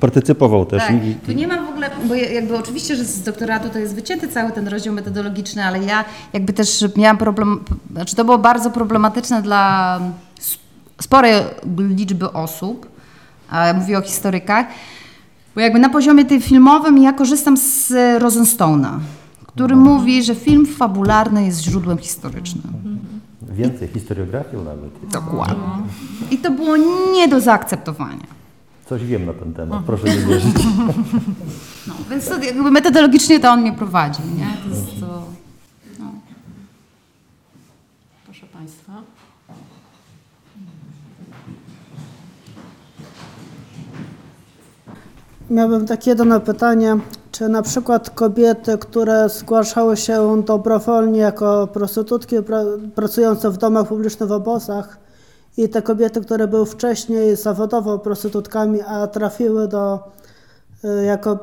partycypował 0.00 0.66
też. 0.66 0.82
Tak, 0.82 1.04
I, 1.04 1.14
tu 1.14 1.32
nie 1.32 1.48
ma 1.48 1.62
w 1.62 1.68
ogóle, 1.68 1.90
bo 2.08 2.14
ja- 2.14 2.32
jakby 2.32 2.56
oczywiście, 2.58 2.96
że 2.96 3.04
z 3.04 3.22
doktoratu 3.22 3.68
to 3.68 3.78
jest 3.78 3.94
wycięty 3.94 4.28
cały 4.28 4.52
ten 4.52 4.68
rozdział 4.68 4.94
metodologiczny, 4.94 5.64
ale 5.64 5.84
ja 5.84 6.04
jakby 6.32 6.52
też 6.52 6.84
miałam 6.96 7.18
problem, 7.18 7.60
znaczy 7.92 8.16
to 8.16 8.24
było 8.24 8.38
bardzo 8.38 8.70
problematyczne 8.70 9.42
dla 9.42 10.00
sporej 11.00 11.32
liczby 11.78 12.32
osób, 12.32 12.86
a 13.50 13.72
mówię 13.72 13.98
o 13.98 14.02
historykach, 14.02 14.66
bo 15.54 15.60
jakby 15.60 15.78
na 15.78 15.88
poziomie 15.88 16.24
tym 16.24 16.40
filmowym 16.40 16.98
ja 16.98 17.12
korzystam 17.12 17.56
z 17.56 17.90
Rosenstone'a, 18.22 18.98
który 19.46 19.76
mówi, 19.76 20.22
że 20.22 20.34
film 20.34 20.66
fabularny 20.66 21.44
jest 21.46 21.60
źródłem 21.62 21.98
historycznym. 21.98 22.72
Więcej 23.42 23.88
historiografią 23.88 24.64
nawet. 24.64 24.90
Dokładnie. 25.12 25.56
I 26.30 26.38
to 26.38 26.50
było 26.50 26.76
nie 27.14 27.28
do 27.28 27.40
zaakceptowania. 27.40 28.37
Coś 28.88 29.04
wiem 29.04 29.26
na 29.26 29.32
ten 29.32 29.54
temat, 29.54 29.84
proszę 29.86 30.04
nie 30.04 30.16
wierzyć. 30.16 30.54
No, 31.86 31.94
więc 32.10 32.28
to 32.28 32.38
jakby 32.38 32.70
metodologicznie 32.70 33.40
to 33.40 33.50
on 33.50 33.60
mnie 33.60 33.72
prowadzi, 33.72 34.22
nie? 34.36 34.46
To 34.64 34.68
jest 34.68 35.00
to... 35.00 35.24
No. 35.98 36.12
Proszę 38.24 38.46
Państwa. 38.46 38.92
Miałbym 45.50 45.86
takie 45.86 46.10
jedno 46.10 46.40
pytanie. 46.40 46.96
Czy 47.32 47.48
na 47.48 47.62
przykład 47.62 48.10
kobiety, 48.10 48.78
które 48.78 49.28
zgłaszały 49.28 49.96
się 49.96 50.42
dobrowolnie 50.46 51.20
jako 51.20 51.66
prostytutki 51.66 52.42
pra, 52.42 52.62
pracujące 52.94 53.50
w 53.50 53.58
domach 53.58 53.88
publicznych 53.88 54.28
w 54.28 54.32
obozach 54.32 55.07
i 55.58 55.68
te 55.68 55.82
kobiety, 55.82 56.20
które 56.20 56.48
były 56.48 56.66
wcześniej 56.66 57.36
zawodowo 57.36 57.98
prostytutkami, 57.98 58.80
a 58.82 59.06
trafiły 59.06 59.68
do, 59.68 59.98
y, 60.84 61.04
jako 61.04 61.36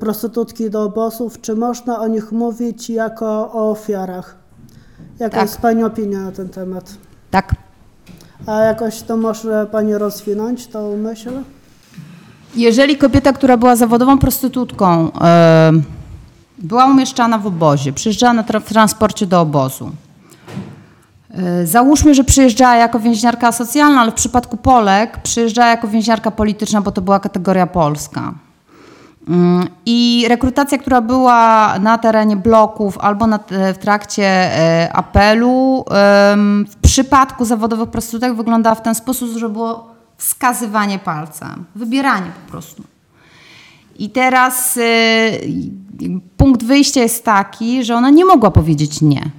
prostytutki 0.00 0.70
do 0.70 0.82
obozów, 0.82 1.40
czy 1.40 1.54
można 1.56 2.00
o 2.00 2.06
nich 2.06 2.32
mówić 2.32 2.90
jako 2.90 3.26
o 3.52 3.70
ofiarach? 3.70 4.36
Jaka 5.18 5.34
Tak. 5.36 5.42
jest 5.42 5.60
Pani 5.60 5.84
opinia 5.84 6.18
na 6.20 6.32
ten 6.32 6.48
temat? 6.48 6.94
Tak. 7.30 7.54
A 8.46 8.60
jakoś 8.60 9.02
to 9.02 9.16
może 9.16 9.66
Pani 9.72 9.94
rozwinąć, 9.94 10.66
tą 10.66 10.96
myśl? 10.96 11.30
Jeżeli 12.56 12.96
kobieta, 12.96 13.32
która 13.32 13.56
była 13.56 13.76
zawodową 13.76 14.18
prostytutką, 14.18 15.12
e, 15.20 15.72
była 16.58 16.84
umieszczana 16.86 17.38
w 17.38 17.46
obozie, 17.46 17.92
przyjeżdżała 17.92 18.32
na 18.32 18.42
tra- 18.42 18.60
w 18.60 18.68
transporcie 18.68 19.26
do 19.26 19.40
obozu, 19.40 19.90
Załóżmy, 21.64 22.14
że 22.14 22.24
przyjeżdżała 22.24 22.76
jako 22.76 23.00
więźniarka 23.00 23.52
socjalna, 23.52 24.00
ale 24.00 24.10
w 24.10 24.14
przypadku 24.14 24.56
Polek 24.56 25.18
przyjeżdżała 25.22 25.68
jako 25.68 25.88
więźniarka 25.88 26.30
polityczna, 26.30 26.80
bo 26.80 26.92
to 26.92 27.00
była 27.00 27.20
kategoria 27.20 27.66
polska. 27.66 28.34
Mm, 29.28 29.68
I 29.86 30.26
rekrutacja, 30.28 30.78
która 30.78 31.00
była 31.00 31.74
na 31.78 31.98
terenie 31.98 32.36
bloków 32.36 32.98
albo 32.98 33.26
na, 33.26 33.38
w 33.74 33.78
trakcie 33.78 34.24
e, 34.24 34.92
apelu, 34.92 35.84
w 36.68 36.76
przypadku 36.82 37.44
zawodowych 37.44 37.88
prostytutek 37.88 38.34
wyglądała 38.34 38.74
w 38.74 38.82
ten 38.82 38.94
sposób, 38.94 39.30
że 39.38 39.48
było 39.48 39.94
wskazywanie 40.16 40.98
palcem, 40.98 41.64
wybieranie 41.74 42.30
po 42.44 42.50
prostu. 42.50 42.82
I 43.98 44.10
teraz 44.10 44.76
e, 44.76 44.80
punkt 46.36 46.64
wyjścia 46.64 47.00
jest 47.00 47.24
taki, 47.24 47.84
że 47.84 47.94
ona 47.94 48.10
nie 48.10 48.24
mogła 48.24 48.50
powiedzieć 48.50 49.00
nie, 49.00 49.30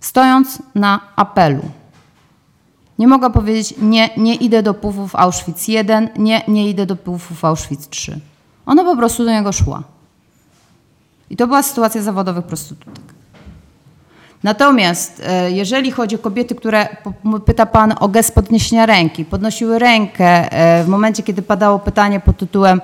stojąc 0.00 0.62
na 0.74 1.00
apelu. 1.16 1.62
Nie 2.98 3.08
mogła 3.08 3.30
powiedzieć, 3.30 3.74
nie, 3.78 4.10
nie 4.16 4.34
idę 4.34 4.62
do 4.62 4.74
pułów 4.74 5.16
Auschwitz 5.16 5.68
1, 5.68 6.08
nie, 6.16 6.42
nie 6.48 6.68
idę 6.68 6.86
do 6.86 6.96
pułów 6.96 7.44
Auschwitz 7.44 7.88
3. 7.88 8.20
Ona 8.66 8.84
po 8.84 8.96
prostu 8.96 9.24
do 9.24 9.30
niego 9.30 9.52
szła. 9.52 9.82
I 11.30 11.36
to 11.36 11.46
była 11.46 11.62
sytuacja 11.62 12.02
zawodowych 12.02 12.44
prostytutek. 12.44 13.04
Natomiast 14.42 15.22
e, 15.26 15.50
jeżeli 15.50 15.90
chodzi 15.90 16.16
o 16.16 16.18
kobiety, 16.18 16.54
które, 16.54 16.88
pyta 17.46 17.66
Pan 17.66 17.94
o 18.00 18.08
gest 18.08 18.34
podniesienia 18.34 18.86
ręki, 18.86 19.24
podnosiły 19.24 19.78
rękę 19.78 20.52
e, 20.52 20.84
w 20.84 20.88
momencie, 20.88 21.22
kiedy 21.22 21.42
padało 21.42 21.78
pytanie 21.78 22.20
pod 22.20 22.38
tytułem 22.38 22.80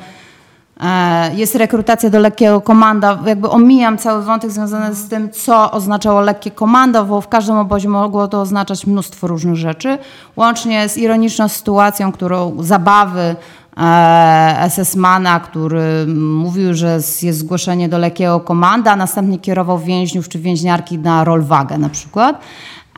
jest 1.34 1.54
rekrutacja 1.54 2.10
do 2.10 2.18
lekkiego 2.18 2.60
komanda, 2.60 3.18
jakby 3.26 3.50
omijam 3.50 3.98
cały 3.98 4.22
wątek 4.22 4.50
związany 4.50 4.94
z 4.94 5.08
tym, 5.08 5.30
co 5.30 5.70
oznaczało 5.70 6.20
lekkie 6.20 6.50
komando, 6.50 7.04
bo 7.04 7.20
w 7.20 7.28
każdym 7.28 7.56
obozie 7.56 7.88
mogło 7.88 8.28
to 8.28 8.40
oznaczać 8.40 8.86
mnóstwo 8.86 9.26
różnych 9.26 9.56
rzeczy, 9.56 9.98
łącznie 10.36 10.88
z 10.88 10.96
ironiczną 10.96 11.48
sytuacją, 11.48 12.12
którą 12.12 12.56
zabawy 12.60 13.36
e, 13.76 14.66
SS-mana, 14.70 15.40
który 15.40 16.06
mówił, 16.16 16.74
że 16.74 16.94
jest 17.22 17.38
zgłoszenie 17.38 17.88
do 17.88 17.98
lekkiego 17.98 18.40
komanda, 18.40 18.92
a 18.92 18.96
następnie 18.96 19.38
kierował 19.38 19.78
więźniów 19.78 20.28
czy 20.28 20.38
więźniarki 20.38 20.98
na 20.98 21.24
rolwagę 21.24 21.78
na 21.78 21.88
przykład. 21.88 22.40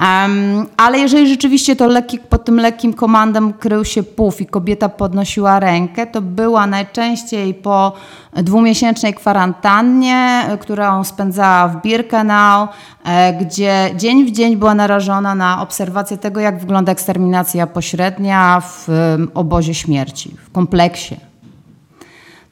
Em, 0.01 0.67
ale 0.77 0.99
jeżeli 0.99 1.29
rzeczywiście 1.29 1.77
to 1.77 1.87
lekki, 1.87 2.19
pod 2.19 2.45
tym 2.45 2.57
lekkim 2.61 2.95
komandem 2.95 3.53
krył 3.53 3.85
się 3.85 4.03
puf 4.03 4.41
i 4.41 4.47
kobieta 4.47 4.89
podnosiła 4.89 5.61
rękę, 5.61 6.07
to 6.07 6.23
była 6.23 6.67
najczęściej 6.67 7.55
po 7.55 7.93
dwumiesięcznej 8.33 9.15
kwarantannie, 9.15 10.47
którą 10.61 11.05
spędzała 11.05 11.69
w 11.69 11.83
Birkenau, 11.83 12.69
e, 13.05 13.33
gdzie 13.33 13.91
dzień 13.97 14.25
w 14.27 14.31
dzień 14.31 14.57
była 14.57 14.75
narażona 14.75 15.35
na 15.35 15.63
obserwację 15.63 16.19
tego, 16.19 16.41
jak 16.41 16.61
wygląda 16.61 16.93
eksterminacja 16.93 17.67
pośrednia 17.67 18.61
w 18.61 18.89
obozie 19.35 19.75
śmierci, 19.75 20.35
w 20.45 20.53
kompleksie. 20.53 21.17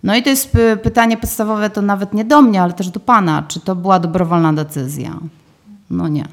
No 0.03 0.17
i 0.17 0.23
to 0.23 0.31
jest 0.31 0.53
py- 0.53 0.77
pytanie 0.77 1.17
podstawowe, 1.17 1.71
to 1.71 1.83
nawet 1.83 2.15
nie 2.15 2.25
do 2.25 2.43
mnie, 2.43 2.63
ale 2.63 2.73
też 2.73 2.89
do 2.91 3.01
Pana. 3.01 3.43
Czy 3.49 3.61
to 3.61 3.77
była 3.77 3.99
dobrowolna 4.01 4.53
decyzja? 4.53 5.11
No 5.91 6.09
nie. 6.09 6.25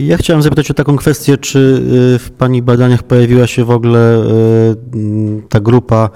Ja 0.00 0.16
chciałem 0.16 0.42
zapytać 0.42 0.70
o 0.70 0.74
taką 0.74 0.96
kwestię, 0.96 1.38
czy 1.38 1.82
e, 2.14 2.18
w 2.18 2.30
Pani 2.30 2.62
badaniach 2.62 3.02
pojawiła 3.02 3.46
się 3.46 3.64
w 3.64 3.70
ogóle 3.70 4.22
m, 4.94 5.42
ta 5.48 5.60
grupa 5.60 6.10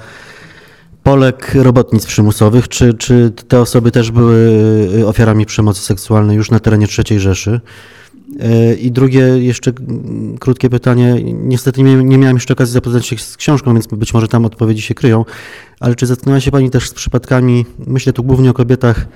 Polek 1.03 1.55
robotnic 1.55 2.07
przymusowych, 2.07 2.69
czy, 2.69 2.95
czy 2.95 3.33
te 3.49 3.61
osoby 3.61 3.91
też 3.91 4.11
były 4.11 4.59
e, 5.01 5.07
ofiarami 5.07 5.47
przemocy 5.47 5.81
seksualnej 5.81 6.37
już 6.37 6.51
na 6.51 6.61
terenie 6.61 6.87
III 7.11 7.21
Rzeszy? 7.21 7.61
I 8.81 8.93
drugie, 8.93 9.21
jeszcze 9.21 9.73
krótkie 10.41 10.71
pytanie. 10.71 11.17
Niestety 11.25 11.83
nie, 11.83 11.95
nie 11.95 12.19
miałem 12.19 12.37
jeszcze 12.37 12.55
okazji 12.55 12.73
zapoznać 12.73 13.07
się 13.07 13.19
z 13.19 13.37
książką, 13.37 13.73
więc 13.73 13.87
być 13.87 14.15
może 14.15 14.29
tam 14.29 14.45
odpowiedzi 14.45 14.83
się 14.83 14.95
kryją, 14.95 15.25
ale 15.81 15.95
czy 15.95 16.07
zetknęła 16.07 16.41
się 16.41 16.51
Pani 16.51 16.71
też 16.71 16.89
z 16.89 16.95
przypadkami, 16.95 17.67
myślę 17.87 18.13
tu 18.13 18.25
głównie 18.25 18.51
o 18.51 18.55
kobietach, 18.55 19.07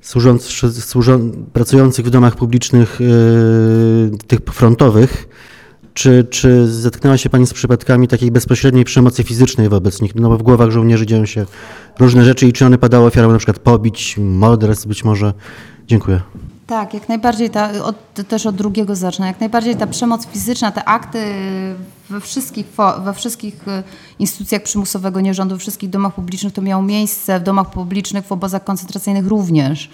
służąc, 0.00 0.42
służą, 0.70 1.32
pracujących 1.52 2.06
w 2.06 2.10
domach 2.10 2.36
publicznych 2.36 3.00
yy, 3.00 4.18
tych 4.26 4.40
frontowych, 4.40 5.28
czy, 5.94 6.26
czy 6.30 6.68
zetknęła 6.68 7.16
się 7.16 7.30
Pani 7.30 7.46
z 7.46 7.52
przypadkami 7.52 8.08
takiej 8.08 8.30
bezpośredniej 8.30 8.84
przemocy 8.84 9.24
fizycznej 9.24 9.68
wobec 9.68 10.02
nich? 10.02 10.14
No 10.14 10.28
bo 10.28 10.38
w 10.38 10.42
głowach 10.42 10.70
żołnierzy 10.70 11.06
dzieją 11.06 11.26
się 11.26 11.46
różne 11.98 12.24
rzeczy 12.24 12.46
i 12.46 12.52
czy 12.52 12.66
one 12.66 12.78
padały 12.78 13.06
ofiarą 13.06 13.32
na 13.32 13.38
przykład 13.38 13.58
pobić, 13.58 14.16
morderstw 14.18 14.86
być 14.86 15.04
może? 15.04 15.34
Dziękuję. 15.86 16.20
Tak, 16.66 16.94
jak 16.94 17.08
najbardziej, 17.08 17.50
ta, 17.50 17.70
od, 17.82 18.14
też 18.28 18.46
od 18.46 18.56
drugiego 18.56 18.96
zacznę, 18.96 19.26
jak 19.26 19.40
najbardziej 19.40 19.76
ta 19.76 19.86
przemoc 19.86 20.26
fizyczna, 20.26 20.72
te 20.72 20.84
akty 20.84 21.24
we 22.10 22.20
wszystkich, 22.20 22.66
we 23.00 23.14
wszystkich 23.14 23.68
e, 23.68 23.82
instytucjach 24.18 24.62
przymusowego 24.62 25.20
nierządu, 25.20 25.54
we 25.54 25.58
wszystkich 25.58 25.90
domach 25.90 26.14
publicznych 26.14 26.52
to 26.52 26.62
miało 26.62 26.82
miejsce, 26.82 27.40
w 27.40 27.42
domach 27.42 27.70
publicznych, 27.70 28.24
w 28.24 28.32
obozach 28.32 28.64
koncentracyjnych 28.64 29.26
również, 29.26 29.90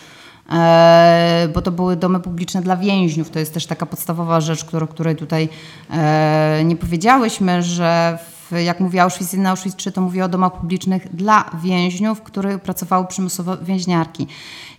e, 0.52 1.48
bo 1.54 1.62
to 1.62 1.70
były 1.70 1.96
domy 1.96 2.20
publiczne 2.20 2.62
dla 2.62 2.76
więźniów, 2.76 3.30
to 3.30 3.38
jest 3.38 3.54
też 3.54 3.66
taka 3.66 3.86
podstawowa 3.86 4.40
rzecz, 4.40 4.64
którą, 4.64 4.86
której 4.86 5.16
tutaj 5.16 5.48
e, 5.90 6.62
nie 6.64 6.76
powiedziałyśmy, 6.76 7.62
że 7.62 8.18
w, 8.50 8.60
jak 8.60 8.80
mówi 8.80 8.98
Auschwitz 8.98 9.32
1, 9.32 9.46
Auschwitz 9.46 9.76
3, 9.76 9.92
to 9.92 10.00
mówi 10.00 10.22
o 10.22 10.28
domach 10.28 10.52
publicznych 10.52 11.16
dla 11.16 11.50
więźniów, 11.62 12.18
w 12.18 12.22
których 12.22 12.58
pracowały 12.58 13.06
przymusowo 13.06 13.58
więźniarki. 13.58 14.26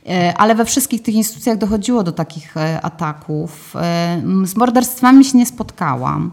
E, 0.10 0.34
Ale 0.38 0.56
we 0.56 0.66
wszystkich 0.66 1.02
tych 1.02 1.16
instytucjach 1.16 1.58
dochodziło 1.58 2.04
do 2.04 2.12
takich 2.12 2.58
e, 2.58 2.82
ataków. 2.82 3.76
E, 3.76 4.22
Z 4.44 4.56
morderstwami 4.56 5.26
się 5.26 5.38
nie 5.38 5.46
spotkałam. 5.46 6.32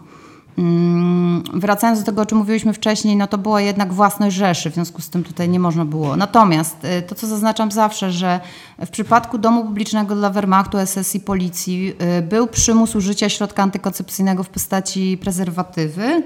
Mm, 0.59 1.43
Wracając 1.55 2.01
do 2.01 2.07
tego, 2.07 2.23
o 2.23 2.27
czym 2.27 2.39
mówiliśmy 2.39 2.73
wcześniej, 2.73 3.17
no 3.17 3.27
to 3.27 3.39
była 3.39 3.61
jednak 3.61 3.93
własność 3.93 4.37
Rzeszy, 4.37 4.71
w 4.71 4.75
związku 4.75 5.03
z 5.03 5.11
tym 5.11 5.25
tutaj 5.25 5.49
nie 5.49 5.61
można 5.61 5.85
było. 5.85 6.17
Natomiast 6.17 6.77
to, 7.07 7.15
co 7.15 7.27
zaznaczam 7.27 7.71
zawsze, 7.71 8.13
że 8.13 8.41
w 8.79 8.91
przypadku 8.91 9.39
domu 9.39 9.65
publicznego 9.65 10.15
dla 10.15 10.31
Wehrmachtu, 10.31 10.79
SS 10.87 11.15
i 11.15 11.21
policji 11.21 11.97
był 12.29 12.47
przymus 12.47 12.97
użycia 12.97 13.29
środka 13.29 13.63
antykoncepcyjnego 13.63 14.43
w 14.43 14.49
postaci 14.49 15.19
prezerwatywy, 15.23 16.23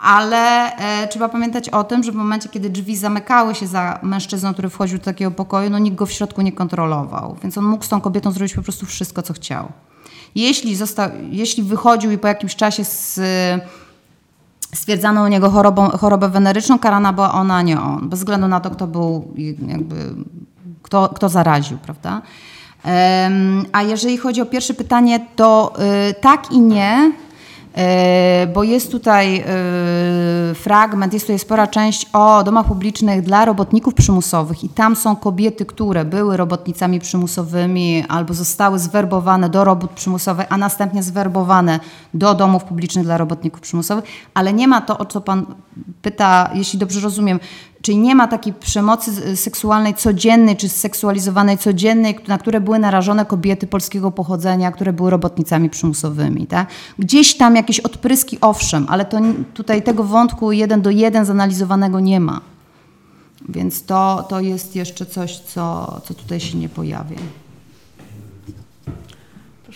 ale 0.00 0.76
e, 0.76 1.08
trzeba 1.08 1.28
pamiętać 1.28 1.68
o 1.68 1.84
tym, 1.84 2.02
że 2.02 2.12
w 2.12 2.14
momencie, 2.14 2.48
kiedy 2.48 2.70
drzwi 2.70 2.96
zamykały 2.96 3.54
się 3.54 3.66
za 3.66 3.98
mężczyzną, 4.02 4.52
który 4.52 4.68
wchodził 4.68 4.98
do 4.98 5.04
takiego 5.04 5.30
pokoju, 5.30 5.70
no 5.70 5.78
nikt 5.78 5.96
go 5.96 6.06
w 6.06 6.12
środku 6.12 6.42
nie 6.42 6.52
kontrolował. 6.52 7.36
Więc 7.42 7.58
on 7.58 7.64
mógł 7.64 7.84
z 7.84 7.88
tą 7.88 8.00
kobietą 8.00 8.32
zrobić 8.32 8.54
po 8.54 8.62
prostu 8.62 8.86
wszystko, 8.86 9.22
co 9.22 9.32
chciał. 9.32 9.68
Jeśli, 10.34 10.76
został, 10.76 11.10
jeśli 11.30 11.62
wychodził 11.62 12.10
i 12.10 12.18
po 12.18 12.28
jakimś 12.28 12.56
czasie 12.56 12.84
z, 12.84 13.20
stwierdzano 14.74 15.24
u 15.24 15.26
niego 15.26 15.50
chorobą, 15.50 15.88
chorobę 15.88 16.28
weneryczną, 16.28 16.78
karana 16.78 17.12
była 17.12 17.32
ona, 17.32 17.56
a 17.56 17.62
nie 17.62 17.80
on. 17.80 18.08
Bez 18.08 18.18
względu 18.18 18.48
na 18.48 18.60
to, 18.60 18.70
kto 18.70 18.86
był, 18.86 19.34
jakby, 19.68 20.14
kto, 20.82 21.08
kto 21.08 21.28
zaraził, 21.28 21.78
prawda? 21.78 22.22
A 23.72 23.82
jeżeli 23.82 24.16
chodzi 24.16 24.40
o 24.40 24.46
pierwsze 24.46 24.74
pytanie, 24.74 25.26
to 25.36 25.72
y, 26.10 26.14
tak 26.14 26.52
i 26.52 26.60
nie, 26.60 27.12
bo 28.54 28.62
jest 28.62 28.90
tutaj 28.90 29.36
e, 29.36 29.44
fragment, 30.54 31.12
jest 31.12 31.26
tutaj 31.26 31.38
spora 31.38 31.66
część 31.66 32.06
o 32.12 32.42
domach 32.44 32.66
publicznych 32.66 33.22
dla 33.22 33.44
robotników 33.44 33.94
przymusowych 33.94 34.64
i 34.64 34.68
tam 34.68 34.96
są 34.96 35.16
kobiety, 35.16 35.66
które 35.66 36.04
były 36.04 36.36
robotnicami 36.36 37.00
przymusowymi 37.00 38.04
albo 38.08 38.34
zostały 38.34 38.78
zwerbowane 38.78 39.48
do 39.48 39.64
robót 39.64 39.90
przymusowych, 39.90 40.46
a 40.48 40.56
następnie 40.56 41.02
zwerbowane 41.02 41.80
do 42.14 42.34
domów 42.34 42.64
publicznych 42.64 43.04
dla 43.04 43.18
robotników 43.18 43.60
przymusowych, 43.60 44.04
ale 44.34 44.52
nie 44.52 44.68
ma 44.68 44.80
to, 44.80 44.98
o 44.98 45.04
co 45.04 45.20
Pan 45.20 45.46
pyta, 46.02 46.50
jeśli 46.54 46.78
dobrze 46.78 47.00
rozumiem, 47.00 47.40
Czyli 47.82 47.98
nie 47.98 48.14
ma 48.14 48.28
takiej 48.28 48.52
przemocy 48.52 49.12
z- 49.12 49.40
seksualnej 49.40 49.94
codziennej 49.94 50.56
czy 50.56 50.68
seksualizowanej 50.68 51.58
codziennej, 51.58 52.18
na 52.28 52.38
które 52.38 52.60
były 52.60 52.78
narażone 52.78 53.24
kobiety 53.26 53.66
polskiego 53.66 54.10
pochodzenia, 54.10 54.72
które 54.72 54.92
były 54.92 55.10
robotnicami 55.10 55.70
przymusowymi. 55.70 56.46
Tak? 56.46 56.68
Gdzieś 56.98 57.36
tam 57.36 57.56
jakieś 57.56 57.80
odpryski, 57.80 58.38
owszem, 58.40 58.86
ale 58.88 59.04
to 59.04 59.18
tutaj 59.54 59.82
tego 59.82 60.04
wątku 60.04 60.52
jeden 60.52 60.82
do 60.82 60.90
jeden 60.90 61.24
zanalizowanego 61.24 62.00
nie 62.00 62.20
ma. 62.20 62.40
Więc 63.48 63.82
to, 63.84 64.26
to 64.28 64.40
jest 64.40 64.76
jeszcze 64.76 65.06
coś, 65.06 65.38
co, 65.38 66.00
co 66.04 66.14
tutaj 66.14 66.40
się 66.40 66.58
nie 66.58 66.68
pojawia. 66.68 67.16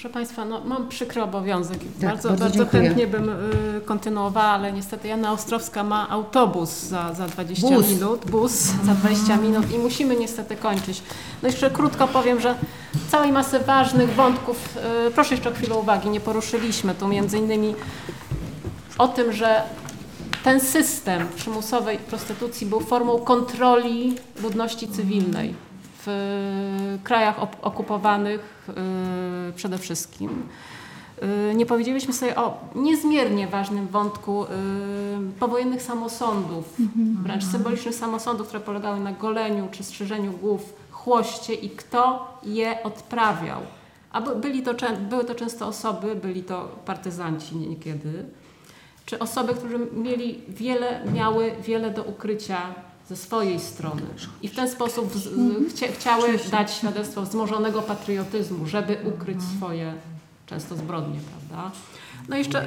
Proszę 0.05 0.15
Państwa, 0.15 0.45
no, 0.45 0.61
mam 0.65 0.89
przykry 0.89 1.23
obowiązek. 1.23 1.79
Tak, 1.79 2.11
bardzo 2.11 2.29
bardzo 2.29 2.45
bardzo, 2.45 2.67
chętnie 2.67 3.07
bym 3.07 3.29
y, 3.29 3.81
kontynuowała, 3.85 4.47
ale 4.47 4.73
niestety 4.73 5.09
Jana 5.09 5.33
Ostrowska 5.33 5.85
ma 5.85 6.09
autobus 6.09 6.71
za, 6.71 7.15
za 7.15 7.27
20 7.27 7.69
Bus. 7.69 7.89
minut, 7.89 8.31
bus 8.31 8.53
za 8.87 8.95
20 8.95 9.37
minut 9.37 9.73
i 9.73 9.79
musimy 9.79 10.17
niestety 10.17 10.57
kończyć. 10.57 11.03
No 11.43 11.49
jeszcze 11.49 11.71
krótko 11.71 12.09
powiem, 12.09 12.41
że 12.41 12.55
całej 13.09 13.33
masy 13.33 13.59
ważnych 13.59 14.15
wątków, 14.15 14.79
y, 15.07 15.11
proszę 15.11 15.35
jeszcze 15.35 15.51
o 15.51 15.53
chwilę 15.53 15.75
uwagi, 15.75 16.11
nie 16.11 16.21
poruszyliśmy 16.21 16.95
tu 16.95 17.09
między 17.09 17.39
innymi 17.39 17.75
o 18.99 19.09
tym, 19.09 19.33
że 19.33 19.63
ten 20.45 20.61
system 20.61 21.29
przymusowej 21.37 21.99
prostytucji 21.99 22.67
był 22.67 22.81
formą 22.81 23.19
kontroli 23.19 24.17
ludności 24.43 24.89
cywilnej 24.89 25.55
w 26.07 26.99
krajach 27.05 27.39
op- 27.41 27.57
okupowanych 27.63 28.69
y, 29.49 29.53
przede 29.53 29.79
wszystkim. 29.79 30.43
Y, 31.51 31.55
Nie 31.55 31.67
powiedzieliśmy 31.67 32.13
sobie 32.13 32.37
o 32.37 32.59
niezmiernie 32.75 33.47
ważnym 33.47 33.87
wątku 33.89 34.47
powojennych 35.41 35.83
samosądów, 35.83 36.75
wręcz 37.23 37.45
symbolicznych 37.45 37.95
samosądów, 37.95 38.47
które 38.49 38.61
polegały 38.61 39.01
na 39.01 39.13
goleniu 39.13 39.69
czy 39.71 39.85
strzyżeniu 39.85 40.33
głów, 40.33 40.73
chłoście 40.91 41.55
i 41.55 41.71
kto 41.71 42.29
je 42.43 42.83
odprawiał. 42.83 43.61
A 44.13 44.21
by- 44.21 44.37
byli 44.37 44.63
to, 44.63 44.75
były 45.11 45.25
to 45.25 45.35
często 45.35 45.67
osoby, 45.67 46.15
byli 46.17 46.43
to 46.43 46.69
partyzanci 46.87 47.57
niekiedy, 47.57 48.25
czy 49.07 49.19
osoby, 49.19 49.55
które 49.55 49.79
mieli 49.97 50.41
wiele, 50.49 51.01
miały 51.15 51.53
wiele 51.67 51.91
do 51.91 52.03
ukrycia 52.03 52.59
ze 53.09 53.17
swojej 53.17 53.61
strony 53.61 54.03
i 54.43 54.49
w 54.49 54.55
ten 54.55 54.71
sposób 54.71 55.13
z, 55.13 55.29
chcia, 55.75 55.87
chciały 55.93 56.39
dać 56.51 56.75
świadectwo 56.75 57.23
wzmożonego 57.23 57.83
patriotyzmu, 57.83 58.67
żeby 58.67 58.97
ukryć 59.05 59.39
swoje 59.57 59.95
często 60.47 60.77
zbrodnie, 60.77 61.21
prawda? 61.21 61.71
No 62.29 62.37
i 62.37 62.39
jeszcze... 62.39 62.67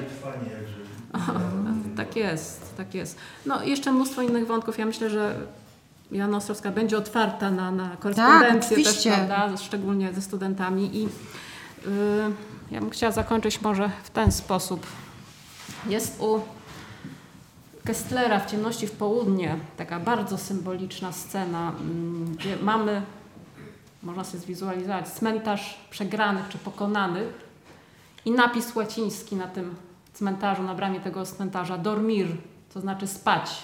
tak 1.98 2.16
jest, 2.16 2.78
tak 2.78 2.94
jest. 2.96 3.18
No 3.46 3.64
i 3.64 3.70
jeszcze 3.70 3.92
mnóstwo 3.92 4.22
innych 4.22 4.48
wątków. 4.48 4.78
Ja 4.78 4.86
myślę, 4.86 5.10
że 5.10 5.36
Joanna 6.12 6.38
Ostrowska 6.38 6.72
będzie 6.72 6.98
otwarta 6.98 7.52
na, 7.52 7.72
na 7.72 7.98
korespondencję 8.00 8.78
też, 8.78 8.88
oczywiście. 8.88 9.12
prawda? 9.12 9.58
Szczególnie 9.58 10.14
ze 10.14 10.22
studentami 10.22 10.98
i 10.98 11.06
y, 11.06 11.10
ja 12.72 12.80
bym 12.80 12.90
chciała 12.90 13.12
zakończyć 13.12 13.62
może 13.62 13.92
w 14.04 14.10
ten 14.10 14.32
sposób. 14.32 14.88
Jest 15.88 16.22
u 16.22 16.40
Kestlera 17.88 18.40
w 18.40 18.52
Ciemności 18.52 18.88
w 18.88 18.92
Południe 18.92 19.58
taka 19.78 20.00
bardzo 20.00 20.38
symboliczna 20.38 21.12
scena, 21.12 21.70
mm, 21.70 22.36
gdzie 22.36 22.58
mamy, 22.58 23.02
można 24.04 24.24
sobie 24.24 24.40
zwizualizować, 24.40 25.08
cmentarz 25.08 25.78
przegranych 25.90 26.50
czy 26.50 26.58
pokonanych 26.58 27.28
i 28.26 28.32
napis 28.32 28.76
łaciński 28.76 29.36
na 29.36 29.48
tym 29.48 29.76
cmentarzu, 30.14 30.64
na 30.64 30.76
bramie 30.76 31.00
tego 31.00 31.26
cmentarza, 31.26 31.78
dormir, 31.78 32.28
to 32.74 32.82
znaczy 32.82 33.08
spać. 33.08 33.62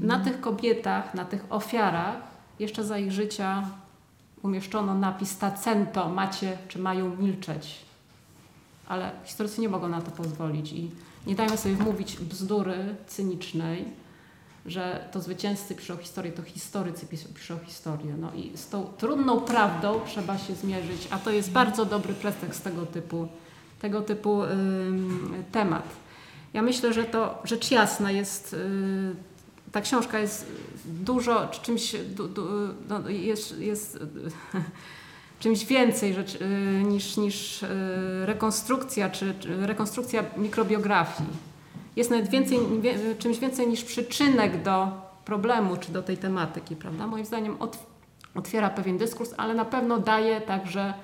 Na 0.00 0.20
tych 0.20 0.40
kobietach, 0.40 1.14
na 1.14 1.24
tych 1.24 1.44
ofiarach 1.50 2.16
jeszcze 2.58 2.84
za 2.84 2.98
ich 2.98 3.12
życia 3.12 3.62
umieszczono 4.42 4.94
napis 4.94 5.38
tacento, 5.38 6.08
macie 6.08 6.58
czy 6.68 6.78
mają 6.78 7.16
milczeć. 7.16 7.84
Ale 8.88 9.10
historycy 9.24 9.60
nie 9.60 9.68
mogą 9.68 9.88
na 9.88 10.00
to 10.00 10.10
pozwolić 10.10 10.72
i 10.72 10.90
nie 11.28 11.34
dajmy 11.34 11.56
sobie 11.56 11.74
wmówić 11.74 12.16
bzdury 12.16 12.94
cynicznej, 13.06 13.84
że 14.66 15.08
to 15.12 15.20
zwycięzcy 15.20 15.74
piszą 15.74 15.96
historię, 15.96 16.32
to 16.32 16.42
historycy 16.42 17.06
pis- 17.06 17.32
piszą 17.34 17.58
historię. 17.66 18.14
No 18.20 18.32
i 18.34 18.56
z 18.56 18.68
tą 18.68 18.84
trudną 18.84 19.40
prawdą 19.40 20.00
trzeba 20.06 20.38
się 20.38 20.54
zmierzyć, 20.54 21.08
a 21.10 21.18
to 21.18 21.30
jest 21.30 21.50
bardzo 21.50 21.84
dobry 21.84 22.14
pretekst 22.14 22.64
tego 22.64 22.86
typu, 22.86 23.28
tego 23.80 24.00
typu 24.00 24.42
temat. 25.52 25.88
Ja 26.54 26.62
myślę, 26.62 26.92
że 26.92 27.04
to 27.04 27.42
rzecz 27.44 27.70
jasna 27.70 28.10
jest, 28.10 28.52
y, 28.54 29.16
ta 29.72 29.80
książka 29.80 30.18
jest 30.18 30.46
dużo, 30.84 31.48
czy 31.48 31.62
czymś, 31.62 31.96
du, 32.16 32.28
du, 32.28 32.46
no, 32.88 33.08
jest, 33.08 33.58
jest 33.58 33.98
czymś 35.40 35.64
więcej 35.64 36.14
rzecz, 36.14 36.34
y, 36.34 36.82
niż, 36.84 37.16
niż 37.16 37.62
y, 37.62 37.66
rekonstrukcja, 38.26 39.10
czy, 39.10 39.34
czy 39.40 39.66
rekonstrukcja 39.66 40.24
mikrobiografii. 40.36 41.28
Jest 41.96 42.10
nawet 42.10 42.28
więcej, 42.28 42.58
czymś 43.18 43.38
więcej 43.38 43.68
niż 43.68 43.84
przyczynek 43.84 44.62
do 44.62 44.88
problemu, 45.24 45.76
czy 45.76 45.92
do 45.92 46.02
tej 46.02 46.16
tematyki, 46.16 46.76
prawda? 46.76 47.06
Moim 47.06 47.24
zdaniem 47.24 47.56
ot, 47.60 47.78
otwiera 48.34 48.70
pewien 48.70 48.98
dyskurs, 48.98 49.34
ale 49.36 49.54
na 49.54 49.64
pewno 49.64 49.98
daje 49.98 50.40
także 50.40 50.94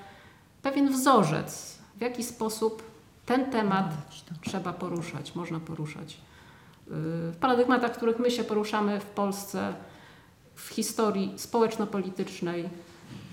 pewien 0.61 0.89
wzorzec, 0.89 1.77
w 1.97 2.01
jaki 2.01 2.23
sposób 2.23 2.83
ten 3.25 3.51
temat 3.51 3.85
trzeba 4.41 4.73
poruszać, 4.73 5.35
można 5.35 5.59
poruszać. 5.59 6.13
Y, 6.13 6.17
W 7.31 7.37
paradygmatach, 7.39 7.93
w 7.93 7.97
których 7.97 8.19
my 8.19 8.31
się 8.31 8.43
poruszamy 8.43 8.99
w 8.99 9.05
Polsce, 9.05 9.73
w 10.55 10.69
historii 10.69 11.33
społeczno-politycznej, 11.37 12.69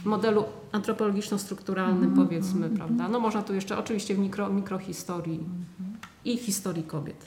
modelu 0.04 0.44
antropologiczno-strukturalnym, 0.72 2.16
powiedzmy, 2.16 2.70
prawda? 2.70 3.08
No 3.08 3.20
można 3.20 3.42
tu 3.42 3.54
jeszcze 3.54 3.78
oczywiście 3.78 4.14
w 4.14 4.18
mikro, 4.18 4.48
mikrohistorii 4.48 5.40
i 6.24 6.36
historii 6.36 6.82
kobiet. 6.82 7.24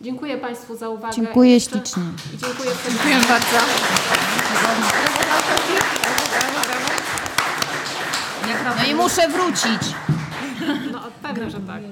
Dziękuję 0.00 0.38
Państwu 0.38 0.76
za 0.76 0.88
uwagę. 0.88 1.14
Dziękuję 1.14 1.54
Jeszcze- 1.54 1.76
ślicznie. 1.76 2.02
i 2.34 2.38
Dziękuję 2.38 2.70
Dziękuję 2.88 3.16
bardzo. 3.28 3.58
No 8.78 8.84
i 8.90 8.94
muszę 8.94 9.28
wrócić. 9.28 9.94
No, 10.92 11.00
pewnie, 11.22 11.50
że 11.50 11.60
tak. 11.60 11.82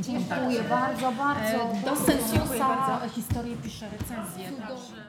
Dziękuję 0.00 0.62
bardzo, 0.70 1.12
bardzo. 1.12 1.58
Do 1.84 1.96
Sensiusa 1.96 3.00
historię 3.14 3.56
pisze 3.56 3.86
recenzję. 3.90 4.44
Także. 4.68 5.07